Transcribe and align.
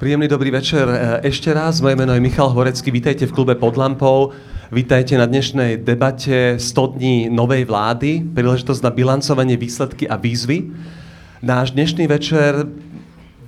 Príjemný 0.00 0.32
dobrý 0.32 0.48
večer 0.48 0.88
e, 0.88 1.28
ešte 1.28 1.52
raz. 1.52 1.84
Moje 1.84 1.92
meno 1.92 2.16
je 2.16 2.24
Michal 2.24 2.48
Horecký. 2.48 2.88
Vítajte 2.88 3.28
v 3.28 3.36
klube 3.36 3.52
Pod 3.52 3.76
lampou. 3.76 4.32
Vítajte 4.72 5.12
na 5.20 5.28
dnešnej 5.28 5.84
debate 5.84 6.56
100 6.56 6.96
dní 6.96 7.28
novej 7.28 7.68
vlády, 7.68 8.24
príležitosť 8.32 8.80
na 8.80 8.88
bilancovanie 8.96 9.60
výsledky 9.60 10.08
a 10.08 10.16
výzvy. 10.16 10.72
Náš 11.44 11.76
dnešný 11.76 12.08
večer 12.08 12.64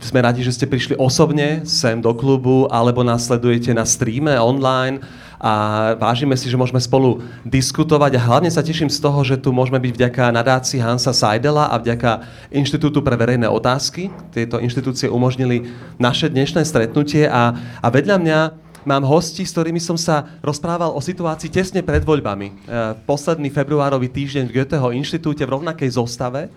sme 0.04 0.20
radi, 0.20 0.44
že 0.44 0.52
ste 0.52 0.68
prišli 0.68 1.00
osobne 1.00 1.64
sem 1.64 2.04
do 2.04 2.12
klubu 2.12 2.68
alebo 2.68 3.00
následujete 3.00 3.72
na 3.72 3.88
streame 3.88 4.36
online 4.36 5.00
a 5.42 5.52
vážime 5.98 6.38
si, 6.38 6.46
že 6.46 6.54
môžeme 6.54 6.78
spolu 6.78 7.18
diskutovať 7.42 8.14
a 8.14 8.24
hlavne 8.30 8.46
sa 8.46 8.62
teším 8.62 8.86
z 8.86 9.02
toho, 9.02 9.26
že 9.26 9.42
tu 9.42 9.50
môžeme 9.50 9.82
byť 9.82 9.92
vďaka 9.98 10.30
nadácii 10.30 10.78
Hansa 10.78 11.10
Seidela 11.10 11.66
a 11.66 11.82
vďaka 11.82 12.22
Inštitútu 12.54 13.02
pre 13.02 13.18
verejné 13.18 13.50
otázky. 13.50 14.14
Tieto 14.30 14.62
inštitúcie 14.62 15.10
umožnili 15.10 15.66
naše 15.98 16.30
dnešné 16.30 16.62
stretnutie 16.62 17.26
a, 17.26 17.58
a 17.58 17.86
vedľa 17.90 18.16
mňa 18.22 18.38
mám 18.86 19.02
hosti, 19.02 19.42
s 19.42 19.50
ktorými 19.50 19.82
som 19.82 19.98
sa 19.98 20.30
rozprával 20.46 20.94
o 20.94 21.02
situácii 21.02 21.50
tesne 21.50 21.82
pred 21.82 22.06
voľbami. 22.06 22.46
E, 22.46 22.54
posledný 23.02 23.50
februárový 23.50 24.14
týždeň 24.14 24.46
v 24.46 24.54
Goetheho 24.62 24.94
inštitúte 24.94 25.42
v 25.42 25.58
rovnakej 25.58 25.90
zostave 25.90 26.54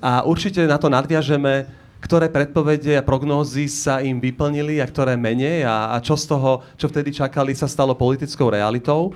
a 0.00 0.24
určite 0.24 0.64
na 0.64 0.80
to 0.80 0.88
nadviažeme 0.88 1.68
ktoré 2.00 2.28
predpovede 2.28 2.94
a 2.98 3.06
prognózy 3.06 3.66
sa 3.66 4.04
im 4.04 4.20
vyplnili 4.20 4.78
a 4.78 4.86
ktoré 4.86 5.16
menej 5.16 5.64
a, 5.64 5.96
a 5.96 5.96
čo 5.98 6.14
z 6.14 6.28
toho, 6.28 6.62
čo 6.76 6.86
vtedy 6.92 7.10
čakali, 7.12 7.56
sa 7.56 7.66
stalo 7.66 7.96
politickou 7.96 8.52
realitou. 8.52 9.12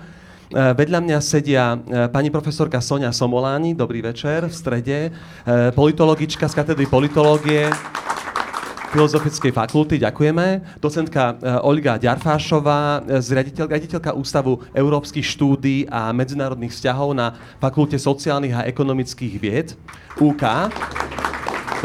E, 0.51 0.75
vedľa 0.75 0.99
mňa 0.99 1.19
sedia 1.23 1.79
e, 1.79 2.11
pani 2.11 2.27
profesorka 2.27 2.83
Sonia 2.83 3.15
Somoláni, 3.15 3.71
dobrý 3.71 4.03
večer, 4.03 4.51
v 4.51 4.55
strede, 4.55 4.99
e, 5.07 5.11
politologička 5.71 6.51
z 6.51 6.55
katedry 6.59 6.91
politológie 6.91 7.71
Filozofickej 8.91 9.55
fakulty, 9.55 10.03
ďakujeme. 10.03 10.83
Docentka 10.83 11.39
Olga 11.63 11.95
Ďarfášová, 11.95 13.07
riaditeľ, 13.07 13.71
riaditeľka 13.71 14.19
Ústavu 14.19 14.67
európskych 14.75 15.23
štúdí 15.23 15.87
a 15.87 16.11
medzinárodných 16.11 16.75
vzťahov 16.75 17.15
na 17.15 17.39
Fakulte 17.63 17.95
sociálnych 18.03 18.51
a 18.51 18.67
ekonomických 18.67 19.35
vied, 19.39 19.79
UK. 20.19 20.43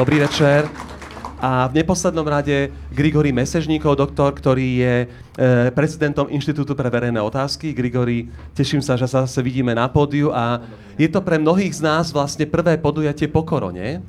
Dobrý 0.02 0.26
večer. 0.26 0.84
A 1.36 1.67
v 1.67 1.83
neposlednom 1.83 2.23
rade 2.23 2.72
Grigory 2.95 3.36
Mesežníkov, 3.36 4.00
doktor, 4.00 4.31
ktorý 4.31 4.67
je 4.80 4.95
e, 5.03 5.08
prezidentom 5.75 6.31
Inštitútu 6.31 6.80
pre 6.80 6.88
verejné 6.88 7.19
otázky. 7.19 7.75
Grigory, 7.75 8.31
teším 8.55 8.80
sa, 8.80 8.95
že 8.95 9.03
sa 9.03 9.28
zase 9.28 9.44
vidíme 9.44 9.75
na 9.75 9.91
pódiu 9.91 10.31
a 10.31 10.63
je 10.95 11.11
to 11.11 11.19
pre 11.19 11.36
mnohých 11.36 11.75
z 11.75 11.81
nás 11.83 12.16
vlastne 12.16 12.47
prvé 12.47 12.80
podujatie 12.80 13.28
po 13.28 13.44
korone. 13.44 14.00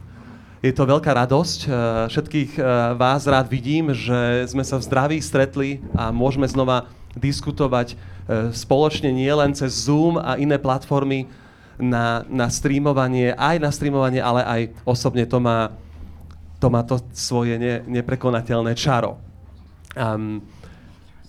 Je 0.62 0.70
to 0.70 0.86
veľká 0.86 1.10
radosť. 1.10 1.60
E, 1.66 1.69
všetkých 2.14 2.50
e, 2.56 2.60
vás 2.94 3.27
rád 3.27 3.50
vidím, 3.50 3.91
že 3.91 4.47
sme 4.47 4.62
sa 4.62 4.78
v 4.78 4.86
zdraví 4.86 5.19
stretli 5.19 5.82
a 5.98 6.14
môžeme 6.14 6.47
znova 6.47 6.86
diskutovať 7.19 7.92
e, 7.92 7.97
spoločne 8.54 9.10
nielen 9.10 9.50
cez 9.50 9.91
Zoom 9.91 10.14
a 10.14 10.38
iné 10.38 10.62
platformy 10.62 11.27
na, 11.77 12.24
na 12.30 12.48
streamovanie, 12.48 13.34
aj 13.36 13.56
na 13.60 13.70
streamovanie, 13.74 14.22
ale 14.22 14.42
aj 14.47 14.60
osobne 14.88 15.28
to 15.28 15.42
má 15.42 15.74
to 16.57 16.67
má 16.73 16.83
to 16.83 17.01
svoje 17.12 17.61
ne, 17.61 17.85
neprekonateľné 17.85 18.73
čaro. 18.77 19.21
Um, 19.97 20.41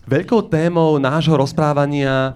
veľkou 0.07 0.47
témou 0.47 0.95
nášho 0.99 1.35
rozprávania 1.35 2.35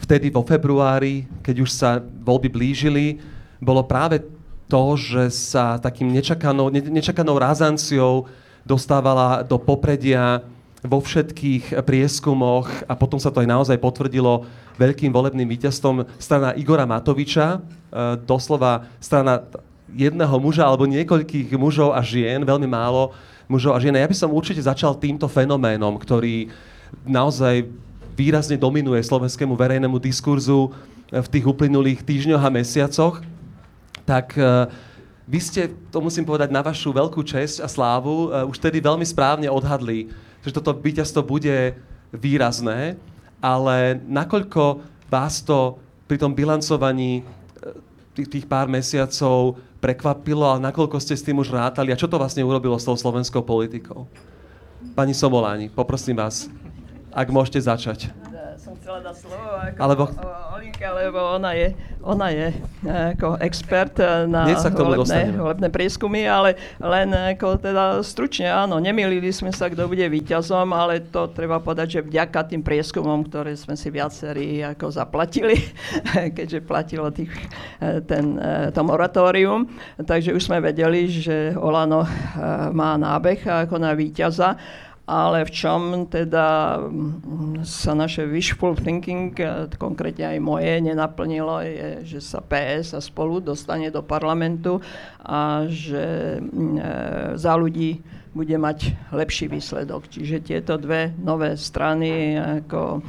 vtedy 0.00 0.30
vo 0.30 0.46
februári, 0.46 1.26
keď 1.42 1.56
už 1.62 1.70
sa 1.70 1.90
voľby 2.00 2.48
blížili, 2.50 3.20
bolo 3.60 3.84
práve 3.84 4.22
to, 4.70 4.94
že 4.94 5.34
sa 5.34 5.76
takým 5.82 6.08
nečakanou, 6.14 6.70
ne, 6.70 6.80
nečakanou 6.80 7.36
razanciou 7.36 8.30
dostávala 8.62 9.42
do 9.42 9.58
popredia 9.58 10.46
vo 10.80 11.02
všetkých 11.02 11.84
prieskumoch 11.84 12.70
a 12.88 12.96
potom 12.96 13.20
sa 13.20 13.28
to 13.28 13.44
aj 13.44 13.48
naozaj 13.50 13.76
potvrdilo 13.76 14.48
veľkým 14.80 15.12
volebným 15.12 15.44
víťazstvom 15.44 16.08
strana 16.16 16.56
Igora 16.56 16.88
Matoviča, 16.88 17.46
e, 17.52 17.58
doslova 18.24 18.88
strana 18.96 19.44
jedného 19.94 20.36
muža 20.38 20.66
alebo 20.66 20.86
niekoľkých 20.86 21.54
mužov 21.58 21.94
a 21.94 22.00
žien, 22.04 22.42
veľmi 22.42 22.66
málo 22.66 23.14
mužov 23.50 23.74
a 23.74 23.82
žien. 23.82 23.94
Ja 23.94 24.06
by 24.06 24.16
som 24.16 24.30
určite 24.30 24.62
začal 24.62 24.94
týmto 24.94 25.26
fenoménom, 25.26 25.98
ktorý 25.98 26.50
naozaj 27.02 27.66
výrazne 28.14 28.60
dominuje 28.60 29.00
slovenskému 29.02 29.56
verejnému 29.56 29.96
diskurzu 29.98 30.70
v 31.10 31.28
tých 31.30 31.46
uplynulých 31.46 32.06
týždňoch 32.06 32.42
a 32.42 32.50
mesiacoch. 32.52 33.24
Tak 34.06 34.38
e, 34.38 34.70
vy 35.26 35.40
ste, 35.42 35.70
to 35.90 35.98
musím 35.98 36.26
povedať, 36.26 36.50
na 36.54 36.62
vašu 36.62 36.94
veľkú 36.94 37.22
česť 37.26 37.62
a 37.62 37.68
slávu 37.70 38.30
e, 38.30 38.46
už 38.46 38.58
tedy 38.62 38.78
veľmi 38.78 39.02
správne 39.02 39.50
odhadli, 39.50 40.10
že 40.46 40.54
toto 40.54 40.74
víťazstvo 40.74 41.26
bude 41.26 41.74
výrazné, 42.14 42.98
ale 43.42 43.98
nakoľko 44.06 44.82
vás 45.10 45.42
to 45.42 45.78
pri 46.06 46.18
tom 46.18 46.34
bilancovaní 46.34 47.22
e, 47.22 47.39
tých 48.28 48.44
pár 48.44 48.68
mesiacov 48.68 49.56
prekvapilo, 49.80 50.44
ale 50.44 50.60
nakoľko 50.68 51.00
ste 51.00 51.16
s 51.16 51.24
tým 51.24 51.40
už 51.40 51.54
rátali 51.54 51.94
a 51.94 52.00
čo 52.00 52.10
to 52.10 52.20
vlastne 52.20 52.44
urobilo 52.44 52.76
s 52.76 52.84
tou 52.84 52.98
slovenskou 52.98 53.40
politikou? 53.40 54.04
Pani 54.92 55.16
Somoláni, 55.16 55.72
poprosím 55.72 56.20
vás, 56.20 56.50
ak 57.14 57.28
môžete 57.32 57.64
začať 57.64 58.12
som 58.60 58.76
chcela 58.76 58.98
dať 59.00 59.16
slovo 59.16 59.48
ako 59.56 59.78
Alebo... 59.80 60.02
Olinke, 60.80 60.96
lebo 60.96 61.20
ona 61.36 61.52
je, 61.52 61.76
ona 62.00 62.32
je 62.32 62.48
e, 62.48 62.56
ako 63.12 63.36
expert 63.44 64.00
e, 64.00 64.24
na 64.24 64.48
volebné, 64.48 65.36
volebné 65.36 65.68
prieskumy, 65.68 66.24
ale 66.24 66.56
len 66.80 67.12
ako 67.36 67.60
teda 67.60 68.00
stručne, 68.00 68.48
áno, 68.48 68.80
nemýlili 68.80 69.28
sme 69.28 69.52
sa, 69.52 69.68
kto 69.68 69.84
bude 69.84 70.08
víťazom, 70.08 70.72
ale 70.72 71.04
to 71.04 71.28
treba 71.36 71.60
povedať, 71.60 72.00
že 72.00 72.08
vďaka 72.08 72.48
tým 72.48 72.64
prieskumom, 72.64 73.28
ktoré 73.28 73.60
sme 73.60 73.76
si 73.76 73.92
viacerí 73.92 74.64
ako 74.64 74.88
zaplatili, 74.88 75.60
keďže 76.40 76.64
platilo 76.64 77.12
tých, 77.12 77.28
e, 77.84 78.00
ten, 78.00 78.40
to 78.72 78.80
moratórium, 78.80 79.68
takže 80.00 80.32
už 80.32 80.48
sme 80.48 80.64
vedeli, 80.64 81.12
že 81.12 81.52
Olano 81.60 82.08
má 82.72 82.96
nábeh 82.96 83.44
ako 83.44 83.76
na 83.76 83.92
víťaza 83.92 84.56
ale 85.10 85.42
v 85.42 85.50
čom 85.50 86.06
teda 86.06 86.78
mm, 86.78 87.66
sa 87.66 87.98
naše 87.98 88.22
wishful 88.30 88.78
thinking, 88.78 89.34
konkrétne 89.74 90.38
aj 90.38 90.38
moje, 90.38 90.78
nenaplnilo, 90.78 91.66
je, 91.66 91.88
že 92.06 92.20
sa 92.22 92.38
PS 92.38 92.94
a 92.94 93.02
spolu 93.02 93.42
dostane 93.42 93.90
do 93.90 94.06
parlamentu 94.06 94.78
a 95.18 95.66
že 95.66 96.38
mm, 96.38 96.78
e, 96.78 96.82
za 97.34 97.58
ľudí 97.58 97.98
bude 98.30 98.54
mať 98.54 99.10
lepší 99.10 99.50
výsledok. 99.50 100.06
Čiže 100.06 100.46
tieto 100.46 100.78
dve 100.78 101.10
nové 101.18 101.58
strany 101.58 102.38
ako 102.38 103.02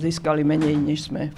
získali 0.00 0.40
menej, 0.40 0.72
než 0.72 1.12
sme 1.12 1.28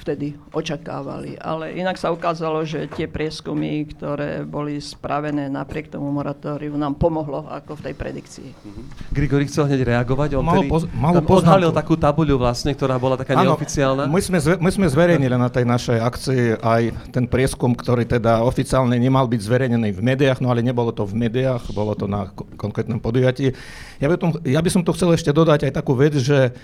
vtedy 0.00 0.32
očakávali. 0.48 1.36
Ale 1.36 1.76
inak 1.76 2.00
sa 2.00 2.08
ukázalo, 2.08 2.64
že 2.64 2.88
tie 2.88 3.04
prieskumy, 3.04 3.84
ktoré 3.92 4.48
boli 4.48 4.80
spravené 4.80 5.52
napriek 5.52 5.92
tomu 5.92 6.08
moratóriu, 6.08 6.72
nám 6.80 6.96
pomohlo 6.96 7.44
ako 7.52 7.76
v 7.76 7.82
tej 7.90 7.94
predikcii. 8.00 8.48
Mm-hmm. 8.48 8.84
Grigori 9.12 9.44
chcel 9.44 9.68
hneď 9.68 9.92
reagovať. 9.92 10.40
On 10.40 10.44
malo 10.44 10.64
poz, 10.64 10.88
malo 10.96 11.20
odhalil 11.20 11.68
takú 11.68 12.00
tabuľu 12.00 12.40
vlastne, 12.40 12.72
ktorá 12.72 12.96
bola 12.96 13.20
taká 13.20 13.36
ano, 13.36 13.52
neoficiálna. 13.52 14.08
My 14.08 14.20
sme, 14.24 14.38
my 14.40 14.70
sme 14.72 14.86
zverejnili 14.88 15.36
na 15.36 15.52
tej 15.52 15.68
našej 15.68 15.98
akcii 16.00 16.42
aj 16.64 16.82
ten 17.12 17.28
prieskum, 17.28 17.76
ktorý 17.76 18.08
teda 18.08 18.40
oficiálne 18.40 18.96
nemal 18.96 19.28
byť 19.28 19.40
zverejnený 19.40 19.92
v 19.92 20.00
médiách, 20.00 20.40
no 20.40 20.48
ale 20.48 20.64
nebolo 20.64 20.96
to 20.96 21.04
v 21.04 21.28
médiách, 21.28 21.68
bolo 21.76 21.92
to 21.92 22.08
na 22.08 22.32
konkrétnom 22.56 23.00
podujatí. 23.04 23.52
Ja 24.00 24.08
by, 24.08 24.16
tom, 24.16 24.30
ja 24.48 24.64
by 24.64 24.70
som 24.72 24.80
to 24.80 24.96
chcel 24.96 25.12
ešte 25.12 25.28
dodať 25.28 25.68
aj 25.68 25.72
takú 25.76 25.92
vec, 25.92 26.16
že 26.16 26.56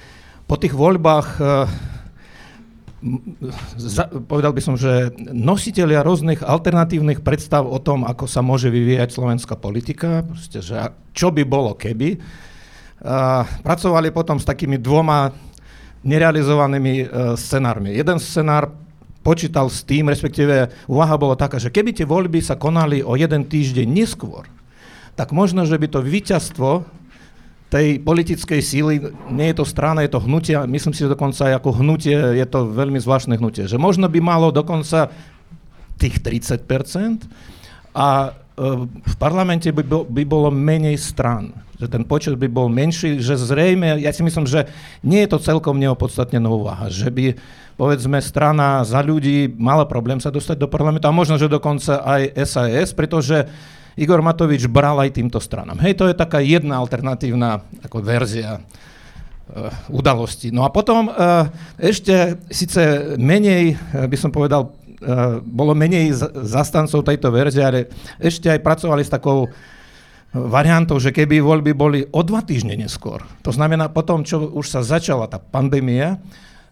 po 0.49 0.57
tých 0.57 0.73
voľbách 0.73 1.29
eh, 1.39 1.69
povedal 4.27 4.51
by 4.51 4.63
som, 4.65 4.75
že 4.75 5.15
nositeľia 5.31 6.03
rôznych 6.03 6.43
alternatívnych 6.43 7.23
predstav 7.23 7.63
o 7.63 7.79
tom, 7.79 8.03
ako 8.03 8.27
sa 8.27 8.43
môže 8.43 8.73
vyvíjať 8.73 9.15
slovenská 9.15 9.55
politika, 9.55 10.27
proste, 10.27 10.59
že 10.59 10.75
čo 11.15 11.31
by 11.31 11.47
bolo 11.47 11.79
keby, 11.79 12.19
a 12.99 13.47
pracovali 13.63 14.11
potom 14.11 14.43
s 14.43 14.49
takými 14.49 14.83
dvoma 14.83 15.31
nerealizovanými 16.03 16.95
uh, 17.07 17.07
scenármi. 17.39 17.95
Jeden 17.95 18.19
scenár 18.19 18.75
počítal 19.23 19.71
s 19.71 19.87
tým, 19.87 20.11
respektíve 20.11 20.67
úvaha 20.91 21.15
bola 21.15 21.39
taká, 21.39 21.63
že 21.63 21.71
keby 21.71 21.95
tie 21.95 22.03
voľby 22.03 22.43
sa 22.43 22.59
konali 22.59 22.99
o 23.07 23.15
jeden 23.15 23.47
týždeň 23.47 23.87
neskôr, 23.87 24.51
tak 25.15 25.31
možno, 25.31 25.63
že 25.63 25.79
by 25.79 25.87
to 25.87 26.03
víťazstvo 26.03 26.98
tej 27.69 28.01
politickej 28.01 28.61
síly, 28.65 28.95
nie 29.29 29.53
je 29.53 29.61
to 29.61 29.67
strana, 29.69 30.01
je 30.01 30.13
to 30.17 30.25
hnutie, 30.25 30.57
myslím 30.57 30.97
si, 30.97 31.05
že 31.05 31.13
dokonca 31.13 31.53
aj 31.53 31.61
ako 31.61 31.85
hnutie 31.85 32.17
je 32.17 32.47
to 32.49 32.65
veľmi 32.65 32.97
zvláštne 32.97 33.37
hnutie, 33.37 33.69
že 33.69 33.77
možno 33.77 34.09
by 34.09 34.21
malo 34.25 34.49
dokonca 34.49 35.13
tých 36.01 36.25
30% 36.25 37.29
a 37.93 38.09
e, 38.25 38.89
v 38.89 39.15
parlamente 39.21 39.69
by, 39.69 39.85
bol, 39.85 40.09
by 40.09 40.23
bolo 40.25 40.49
menej 40.49 40.97
stran, 40.97 41.53
že 41.77 41.93
ten 41.93 42.09
počet 42.09 42.41
by 42.41 42.49
bol 42.49 42.73
menší, 42.73 43.21
že 43.21 43.37
zrejme, 43.37 44.01
ja 44.01 44.17
si 44.17 44.25
myslím, 44.25 44.49
že 44.49 44.65
nie 45.05 45.21
je 45.29 45.37
to 45.37 45.45
celkom 45.45 45.77
neopodstatnená 45.77 46.49
úvaha, 46.49 46.89
že 46.89 47.13
by 47.13 47.37
povedzme 47.77 48.17
strana 48.25 48.81
za 48.81 49.05
ľudí 49.05 49.53
mala 49.61 49.85
problém 49.85 50.19
sa 50.25 50.33
dostať 50.33 50.57
do 50.57 50.73
parlamentu 50.73 51.05
a 51.05 51.15
možno, 51.15 51.37
že 51.37 51.53
dokonca 51.53 52.01
aj 52.01 52.33
SAS, 52.49 52.97
pretože 52.97 53.45
Igor 53.99 54.23
Matovič 54.23 54.71
bral 54.71 55.03
aj 55.03 55.19
týmto 55.19 55.43
stranám. 55.43 55.83
Hej, 55.83 55.99
to 55.99 56.07
je 56.07 56.15
taká 56.15 56.39
jedna 56.39 56.79
alternatívna 56.79 57.67
ako 57.83 57.99
verzia 57.99 58.63
uh, 58.63 58.63
udalosti. 59.91 60.55
No 60.55 60.63
a 60.63 60.71
potom 60.71 61.11
uh, 61.11 61.51
ešte 61.77 62.39
síce 62.47 63.15
menej, 63.19 63.75
by 64.07 64.17
som 64.17 64.31
povedal, 64.31 64.71
bolo 65.47 65.79
menej 65.79 66.11
zastancov 66.43 67.07
tejto 67.07 67.31
verzie, 67.31 67.63
ale 67.63 67.87
ešte 68.19 68.51
aj 68.51 68.67
pracovali 68.67 69.07
s 69.07 69.15
takou 69.15 69.47
variantou, 70.35 70.99
že 70.99 71.15
keby 71.15 71.39
voľby 71.39 71.71
boli 71.71 72.03
o 72.11 72.21
dva 72.27 72.43
týždne 72.43 72.75
neskôr, 72.75 73.23
to 73.47 73.55
znamená 73.55 73.95
potom, 73.95 74.27
čo 74.27 74.51
už 74.51 74.67
sa 74.67 74.83
začala 74.83 75.31
tá 75.31 75.39
pandémia, 75.39 76.19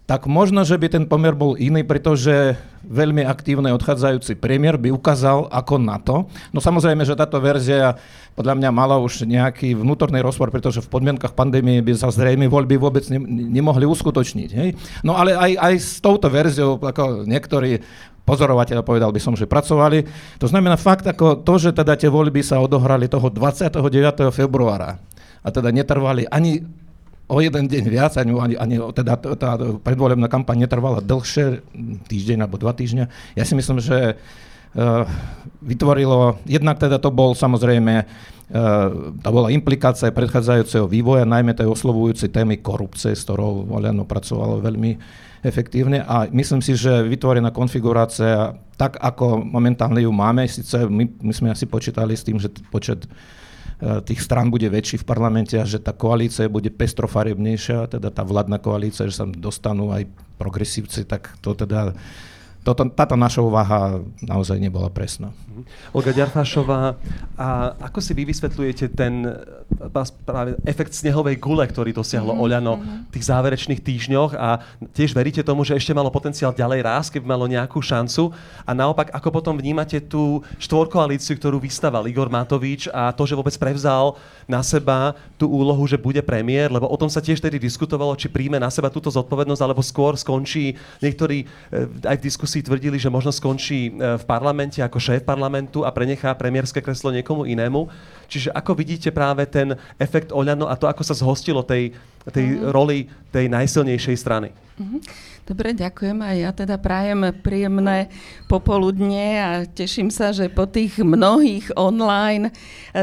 tak 0.06 0.30
možno, 0.30 0.62
že 0.62 0.78
by 0.78 0.86
ten 0.86 1.04
pomer 1.10 1.34
bol 1.34 1.58
iný, 1.58 1.82
pretože 1.82 2.54
veľmi 2.86 3.26
aktívny 3.26 3.74
odchádzajúci 3.74 4.38
premiér 4.38 4.78
by 4.78 4.94
ukázal 4.94 5.50
ako 5.50 5.82
na 5.82 5.98
to. 5.98 6.30
No 6.54 6.62
samozrejme, 6.62 7.02
že 7.02 7.18
táto 7.18 7.42
verzia 7.42 7.98
podľa 8.38 8.54
mňa 8.54 8.70
mala 8.70 9.02
už 9.02 9.26
nejaký 9.26 9.74
vnútorný 9.74 10.22
rozpor, 10.22 10.54
pretože 10.54 10.78
v 10.78 10.92
podmienkach 10.94 11.34
pandémie 11.34 11.82
by 11.82 11.98
sa 11.98 12.14
zrejme 12.14 12.46
voľby 12.46 12.78
vôbec 12.78 13.02
ne, 13.10 13.18
nemohli 13.50 13.82
uskutočniť. 13.82 14.50
Hej? 14.54 14.68
No 15.02 15.18
ale 15.18 15.34
aj, 15.34 15.52
aj 15.58 15.74
s 15.74 15.98
touto 15.98 16.30
verziou, 16.30 16.78
ako 16.78 17.26
niektorí 17.26 17.82
pozorovateľ, 18.22 18.86
povedal 18.86 19.10
by 19.10 19.18
som, 19.18 19.34
že 19.34 19.50
pracovali. 19.50 20.06
To 20.38 20.46
znamená 20.46 20.78
fakt 20.78 21.02
ako 21.02 21.42
to, 21.42 21.58
že 21.58 21.74
teda 21.74 21.98
tie 21.98 22.06
voľby 22.06 22.46
sa 22.46 22.62
odohrali 22.62 23.10
toho 23.10 23.26
29. 23.26 23.82
februára 24.30 25.02
a 25.42 25.48
teda 25.50 25.74
netrvali 25.74 26.30
ani 26.30 26.85
o 27.26 27.42
jeden 27.42 27.66
deň 27.66 27.84
viac, 27.90 28.14
ani, 28.18 28.32
ani, 28.38 28.54
ani 28.54 28.76
teda 28.94 29.18
tá 29.18 29.58
predvolebná 29.82 30.30
kampaň 30.30 30.66
netrvala 30.66 31.02
dlhšie, 31.02 31.62
týždeň 32.06 32.46
alebo 32.46 32.56
dva 32.58 32.70
týždňa. 32.70 33.34
Ja 33.34 33.42
si 33.42 33.58
myslím, 33.58 33.82
že 33.82 34.14
uh, 34.14 35.04
vytvorilo, 35.58 36.38
jednak 36.46 36.78
teda 36.78 37.02
to 37.02 37.10
bol 37.10 37.34
samozrejme, 37.34 38.06
uh, 38.06 38.88
to 39.18 39.28
bola 39.34 39.50
implikácia 39.50 40.14
predchádzajúceho 40.14 40.86
vývoja, 40.86 41.26
najmä 41.26 41.58
tej 41.58 41.66
oslovujúcej 41.66 42.30
témy 42.30 42.62
korupcie, 42.62 43.18
s 43.18 43.26
ktorou 43.26 43.74
Oliano 43.74 44.06
pracovalo 44.06 44.62
veľmi 44.62 44.94
efektívne 45.42 46.02
a 46.06 46.30
myslím 46.30 46.62
si, 46.62 46.78
že 46.78 47.06
vytvorená 47.06 47.50
konfigurácia, 47.50 48.54
tak 48.78 48.98
ako 49.02 49.42
momentálne 49.42 50.02
ju 50.02 50.10
máme, 50.14 50.46
síce 50.46 50.86
my, 50.86 51.06
my 51.22 51.32
sme 51.34 51.48
asi 51.54 51.66
počítali 51.66 52.14
s 52.14 52.26
tým, 52.26 52.38
že 52.38 52.50
počet 52.70 53.06
E, 53.06 53.10
tých 53.76 54.20
strán 54.24 54.48
bude 54.48 54.72
väčší 54.72 55.04
v 55.04 55.08
parlamente 55.08 55.60
a 55.60 55.68
že 55.68 55.76
tá 55.76 55.92
koalícia 55.92 56.48
bude 56.48 56.72
pestrofarebnejšia, 56.72 57.92
teda 57.92 58.08
tá 58.08 58.24
vládna 58.24 58.56
koalícia, 58.56 59.04
že 59.04 59.20
sa 59.20 59.28
dostanú 59.28 59.92
aj 59.92 60.08
progresívci, 60.40 61.04
tak 61.04 61.36
to 61.44 61.52
teda 61.52 61.92
toto, 62.64 62.82
táto 62.90 63.14
naša 63.14 63.44
úvaha 63.46 64.02
naozaj 64.24 64.58
nebola 64.58 64.90
presná. 64.90 65.30
Mhm. 65.56 65.64
Olga 65.96 66.12
Ďarfášová, 66.12 67.00
a 67.36 67.46
ako 67.80 67.98
si 68.00 68.12
vy 68.12 68.28
vysvetľujete 68.28 68.92
ten 68.92 69.24
práve 70.24 70.56
efekt 70.64 70.92
snehovej 70.92 71.36
gule, 71.40 71.64
ktorý 71.64 71.92
dosiahlo 71.92 72.32
mm-hmm. 72.32 72.44
Oľano 72.48 72.74
v 72.80 73.12
tých 73.12 73.28
záverečných 73.28 73.80
týždňoch 73.80 74.32
a 74.36 74.60
tiež 74.92 75.12
veríte 75.12 75.44
tomu, 75.44 75.64
že 75.64 75.76
ešte 75.76 75.92
malo 75.92 76.08
potenciál 76.10 76.56
ďalej 76.56 76.80
rásť, 76.84 77.08
keby 77.18 77.26
malo 77.28 77.44
nejakú 77.50 77.78
šancu 77.82 78.32
a 78.64 78.70
naopak, 78.72 79.12
ako 79.12 79.28
potom 79.30 79.54
vnímate 79.58 80.00
tú 80.00 80.40
štvorkoalíciu, 80.62 81.36
ktorú 81.36 81.60
vystaval 81.60 82.08
Igor 82.08 82.32
Matovič 82.32 82.88
a 82.88 83.12
to, 83.12 83.28
že 83.28 83.36
vôbec 83.36 83.52
prevzal 83.58 84.16
na 84.48 84.62
seba 84.62 85.12
tú 85.36 85.50
úlohu, 85.50 85.84
že 85.84 86.00
bude 86.00 86.22
premiér, 86.24 86.72
lebo 86.72 86.88
o 86.88 86.96
tom 86.96 87.10
sa 87.10 87.20
tiež 87.20 87.42
tedy 87.42 87.60
diskutovalo, 87.60 88.16
či 88.16 88.32
príjme 88.32 88.56
na 88.56 88.72
seba 88.72 88.88
túto 88.88 89.12
zodpovednosť, 89.12 89.62
alebo 89.62 89.84
skôr 89.84 90.16
skončí, 90.16 90.78
niektorí 91.04 91.44
eh, 91.44 92.08
aj 92.10 92.16
v 92.16 92.26
diskusii 92.26 92.56
si 92.56 92.64
tvrdili, 92.64 92.96
že 92.96 93.12
možno 93.12 93.28
skončí 93.28 93.92
e, 93.92 94.16
v 94.16 94.24
parlamente 94.24 94.80
ako 94.80 94.96
šéf 94.96 95.20
parlamentu 95.20 95.44
a 95.54 95.90
prenechá 95.94 96.34
premiérske 96.34 96.82
kreslo 96.82 97.14
niekomu 97.14 97.46
inému. 97.46 97.86
Čiže 98.26 98.50
ako 98.50 98.74
vidíte 98.74 99.14
práve 99.14 99.46
ten 99.46 99.78
efekt 99.96 100.34
Oľano 100.34 100.66
a 100.66 100.74
to, 100.74 100.90
ako 100.90 101.02
sa 101.06 101.14
zhostilo 101.14 101.62
tej, 101.62 101.94
tej 102.30 102.58
mm. 102.58 102.74
roli 102.74 103.06
tej 103.30 103.46
najsilnejšej 103.52 104.16
strany? 104.18 104.50
Mm-hmm. 104.76 105.00
Dobre, 105.46 105.72
ďakujem. 105.78 106.18
A 106.26 106.34
ja 106.34 106.50
teda 106.50 106.74
prajem 106.74 107.30
príjemné 107.38 108.10
popoludne 108.50 109.26
a 109.38 109.50
teším 109.62 110.10
sa, 110.10 110.34
že 110.34 110.50
po 110.50 110.66
tých 110.66 110.98
mnohých 110.98 111.70
online 111.78 112.50
e, 112.50 112.52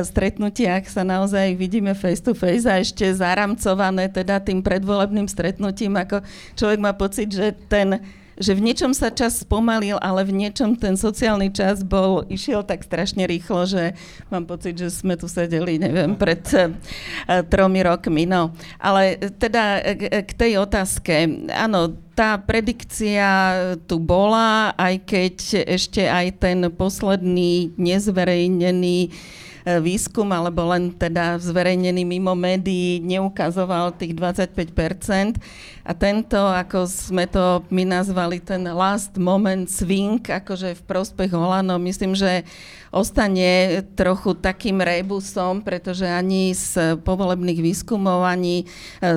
stretnutiach 0.04 0.84
sa 0.86 1.08
naozaj 1.08 1.56
vidíme 1.56 1.96
face 1.96 2.20
to 2.20 2.36
face 2.36 2.68
a 2.68 2.84
ešte 2.84 3.08
zaramcované 3.16 4.12
teda 4.12 4.44
tým 4.44 4.60
predvolebným 4.60 5.26
stretnutím, 5.26 5.96
ako 5.96 6.20
človek 6.60 6.80
má 6.84 6.92
pocit, 6.92 7.32
že 7.32 7.56
ten 7.72 8.04
že 8.38 8.58
v 8.58 8.64
niečom 8.72 8.92
sa 8.96 9.14
čas 9.14 9.42
spomalil, 9.42 9.98
ale 10.02 10.26
v 10.26 10.46
niečom 10.46 10.78
ten 10.78 10.98
sociálny 10.98 11.54
čas 11.54 11.86
bol, 11.86 12.26
išiel 12.30 12.66
tak 12.66 12.86
strašne 12.86 13.26
rýchlo, 13.30 13.66
že 13.70 13.94
mám 14.34 14.50
pocit, 14.50 14.78
že 14.78 14.90
sme 14.90 15.18
tu 15.20 15.30
sedeli, 15.30 15.78
neviem, 15.78 16.18
pred 16.18 16.42
uh, 16.54 16.72
tromi 17.48 17.82
rokmi. 17.86 18.26
No. 18.26 18.54
Ale 18.82 19.18
teda 19.38 19.82
k, 19.96 20.02
k 20.26 20.32
tej 20.34 20.62
otázke. 20.62 21.30
Áno, 21.54 21.94
tá 22.14 22.38
predikcia 22.38 23.30
tu 23.90 23.98
bola, 23.98 24.74
aj 24.78 24.96
keď 25.02 25.36
ešte 25.66 26.06
aj 26.06 26.28
ten 26.38 26.60
posledný 26.70 27.74
nezverejnený 27.74 29.10
výskum, 29.64 30.28
alebo 30.36 30.68
len 30.68 30.92
teda 30.92 31.40
zverejnený 31.40 32.04
mimo 32.04 32.36
médií, 32.36 33.00
neukazoval 33.00 33.96
tých 33.96 34.12
25%. 34.16 35.40
A 35.84 35.92
tento, 35.92 36.40
ako 36.40 36.88
sme 36.88 37.28
to 37.28 37.64
my 37.68 37.84
nazvali, 37.84 38.40
ten 38.40 38.64
last 38.72 39.16
moment 39.20 39.68
swing, 39.68 40.20
akože 40.24 40.80
v 40.80 40.82
prospech 40.88 41.32
Holano, 41.36 41.76
myslím, 41.80 42.16
že 42.16 42.48
ostane 42.94 43.82
trochu 43.98 44.38
takým 44.38 44.80
rebusom, 44.80 45.66
pretože 45.66 46.06
ani 46.06 46.54
z 46.54 46.96
povolebných 47.02 47.60
výskumov, 47.60 48.22
ani 48.22 48.64
e, 48.64 48.66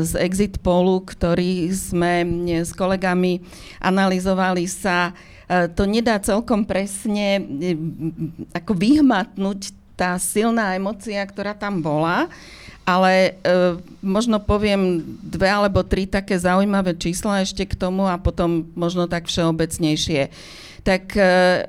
z 0.01 0.17
exit 0.17 0.59
polu, 0.65 1.05
ktorý 1.05 1.71
sme 1.71 2.25
s 2.65 2.73
kolegami 2.73 3.45
analyzovali, 3.79 4.65
sa 4.65 5.13
e, 5.47 5.69
to 5.71 5.85
nedá 5.85 6.17
celkom 6.19 6.65
presne 6.65 7.45
ako 8.57 8.73
vyhmatnúť 8.75 9.86
tá 9.97 10.15
silná 10.21 10.77
emocia, 10.77 11.25
ktorá 11.25 11.57
tam 11.57 11.81
bola. 11.81 12.29
Ale 12.87 13.35
e, 13.43 13.83
možno 13.99 14.39
poviem 14.39 15.03
dve 15.19 15.51
alebo 15.51 15.83
tri 15.83 16.07
také 16.07 16.39
zaujímavé 16.39 16.95
čísla 16.95 17.43
ešte 17.43 17.67
k 17.67 17.75
tomu 17.75 18.07
a 18.07 18.15
potom 18.15 18.71
možno 18.79 19.11
tak 19.11 19.27
všeobecnejšie. 19.27 20.31
Tak 20.87 21.19
e, 21.19 21.67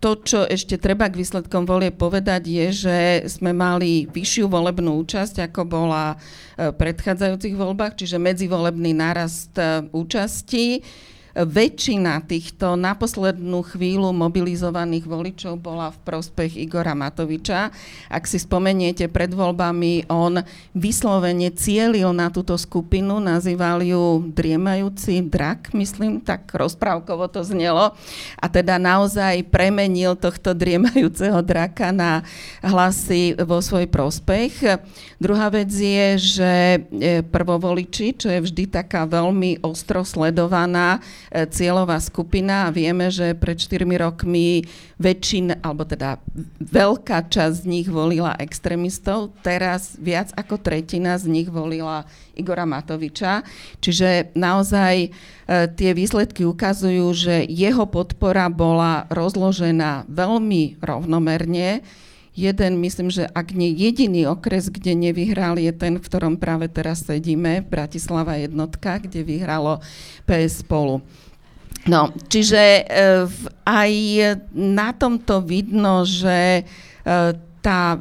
to, 0.00 0.10
čo 0.24 0.40
ešte 0.48 0.80
treba 0.80 1.12
k 1.12 1.20
výsledkom 1.20 1.68
volie 1.68 1.92
povedať, 1.92 2.48
je, 2.48 2.66
že 2.88 2.98
sme 3.28 3.52
mali 3.52 4.08
vyššiu 4.08 4.48
volebnú 4.48 4.96
účasť, 5.04 5.52
ako 5.52 5.68
bola 5.68 6.16
v 6.56 6.74
predchádzajúcich 6.74 7.52
voľbách, 7.52 8.00
čiže 8.00 8.16
medzivolebný 8.16 8.96
nárast 8.96 9.52
e, 9.60 9.84
účasti 9.92 10.80
väčšina 11.32 12.20
týchto 12.28 12.76
na 12.76 12.92
poslednú 12.92 13.64
chvíľu 13.64 14.12
mobilizovaných 14.12 15.04
voličov 15.08 15.56
bola 15.56 15.88
v 15.88 15.98
prospech 16.04 16.60
Igora 16.60 16.92
Matoviča. 16.92 17.72
Ak 18.12 18.28
si 18.28 18.36
spomeniete, 18.36 19.08
pred 19.08 19.32
voľbami 19.32 20.12
on 20.12 20.44
vyslovene 20.76 21.48
cielil 21.56 22.12
na 22.12 22.28
túto 22.28 22.56
skupinu, 22.60 23.16
nazýval 23.16 23.80
ju 23.80 24.28
driemajúci 24.28 25.24
drak, 25.24 25.72
myslím, 25.72 26.20
tak 26.20 26.52
rozprávkovo 26.52 27.28
to 27.32 27.40
znelo. 27.40 27.96
A 28.36 28.46
teda 28.52 28.76
naozaj 28.76 29.48
premenil 29.48 30.12
tohto 30.20 30.52
driemajúceho 30.52 31.40
draka 31.40 31.90
na 31.90 32.20
hlasy 32.60 33.32
vo 33.40 33.64
svoj 33.64 33.88
prospech. 33.88 34.80
Druhá 35.16 35.48
vec 35.48 35.72
je, 35.72 36.08
že 36.18 36.52
e, 36.52 37.24
prvovoliči, 37.24 38.20
čo 38.20 38.28
je 38.28 38.42
vždy 38.42 38.68
taká 38.68 39.08
veľmi 39.08 39.62
ostro 39.62 40.02
sledovaná, 40.02 41.00
cieľová 41.32 41.96
skupina 41.96 42.68
a 42.68 42.72
vieme, 42.74 43.08
že 43.08 43.32
pred 43.32 43.56
4 43.56 43.88
rokmi 43.88 44.68
väčšin, 45.00 45.64
alebo 45.64 45.88
teda 45.88 46.20
veľká 46.60 47.32
časť 47.32 47.64
z 47.64 47.68
nich 47.68 47.88
volila 47.88 48.36
extrémistov, 48.36 49.32
teraz 49.40 49.96
viac 49.96 50.28
ako 50.36 50.60
tretina 50.60 51.16
z 51.16 51.32
nich 51.32 51.48
volila 51.48 52.04
Igora 52.36 52.68
Matoviča. 52.68 53.42
Čiže 53.80 54.36
naozaj 54.36 54.94
e, 55.04 55.08
tie 55.72 55.90
výsledky 55.96 56.44
ukazujú, 56.44 57.06
že 57.16 57.48
jeho 57.48 57.88
podpora 57.88 58.52
bola 58.52 59.08
rozložená 59.08 60.04
veľmi 60.12 60.84
rovnomerne 60.84 61.80
jeden, 62.32 62.80
myslím, 62.80 63.12
že 63.12 63.28
ak 63.28 63.52
nie 63.52 63.68
jediný 63.72 64.28
okres, 64.28 64.72
kde 64.72 64.96
nevyhral, 64.96 65.60
je 65.60 65.72
ten, 65.72 66.00
v 66.00 66.04
ktorom 66.04 66.40
práve 66.40 66.68
teraz 66.68 67.04
sedíme, 67.04 67.64
Bratislava 67.64 68.40
jednotka, 68.40 68.98
kde 69.00 69.20
vyhralo 69.20 69.80
PS 70.24 70.64
spolu. 70.64 71.04
No, 71.82 72.14
čiže 72.30 72.86
uh, 72.86 73.26
aj 73.66 73.92
na 74.54 74.94
tomto 74.94 75.42
vidno, 75.42 76.06
že 76.06 76.62
uh, 76.62 77.34
tá 77.62 77.94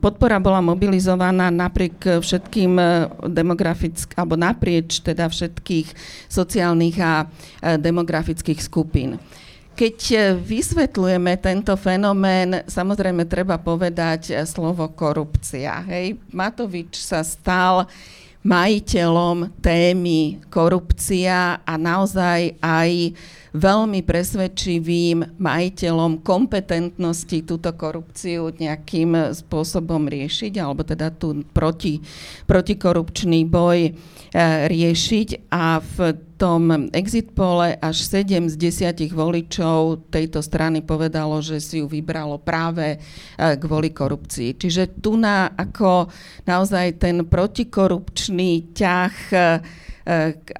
podpora 0.00 0.40
bola 0.40 0.64
mobilizovaná 0.64 1.52
napriek 1.52 2.24
všetkým 2.24 2.80
demografickým, 3.28 4.16
alebo 4.16 4.32
naprieč 4.40 5.04
teda 5.04 5.28
všetkých 5.28 5.92
sociálnych 6.24 6.96
a 6.96 7.28
demografických 7.76 8.56
skupín. 8.64 9.20
Keď 9.76 10.32
vysvetľujeme 10.40 11.36
tento 11.36 11.76
fenomén, 11.76 12.64
samozrejme 12.64 13.28
treba 13.28 13.60
povedať 13.60 14.32
slovo 14.48 14.88
korupcia. 14.96 15.84
Hej. 15.84 16.16
Matovič 16.32 16.96
sa 16.96 17.20
stal 17.20 17.84
majiteľom 18.40 19.58
témy 19.58 20.40
korupcia 20.48 21.60
a 21.60 21.74
naozaj 21.76 22.56
aj 22.62 23.12
veľmi 23.56 24.04
presvedčivým 24.04 25.40
majiteľom 25.40 26.20
kompetentnosti 26.20 27.48
túto 27.48 27.72
korupciu 27.72 28.52
nejakým 28.52 29.32
spôsobom 29.32 30.04
riešiť, 30.04 30.52
alebo 30.60 30.84
teda 30.84 31.08
tu 31.16 31.40
proti, 31.56 32.04
protikorupčný 32.44 33.48
boj 33.48 33.78
e, 33.88 33.92
riešiť. 34.68 35.48
A 35.48 35.80
v 35.80 35.96
tom 36.36 36.92
exit 36.92 37.32
pole 37.32 37.72
až 37.80 37.96
7 38.04 38.52
z 38.52 38.54
10 38.60 39.08
voličov 39.16 40.12
tejto 40.12 40.44
strany 40.44 40.84
povedalo, 40.84 41.40
že 41.40 41.56
si 41.64 41.80
ju 41.80 41.88
vybralo 41.88 42.36
práve 42.36 42.96
e, 42.96 42.98
kvôli 43.56 43.96
korupcii. 43.96 44.60
Čiže 44.60 45.00
tu 45.00 45.16
na 45.16 45.48
ako 45.56 46.12
naozaj 46.44 47.00
ten 47.00 47.24
protikorupčný 47.24 48.76
ťah 48.76 49.14
e, 49.32 49.38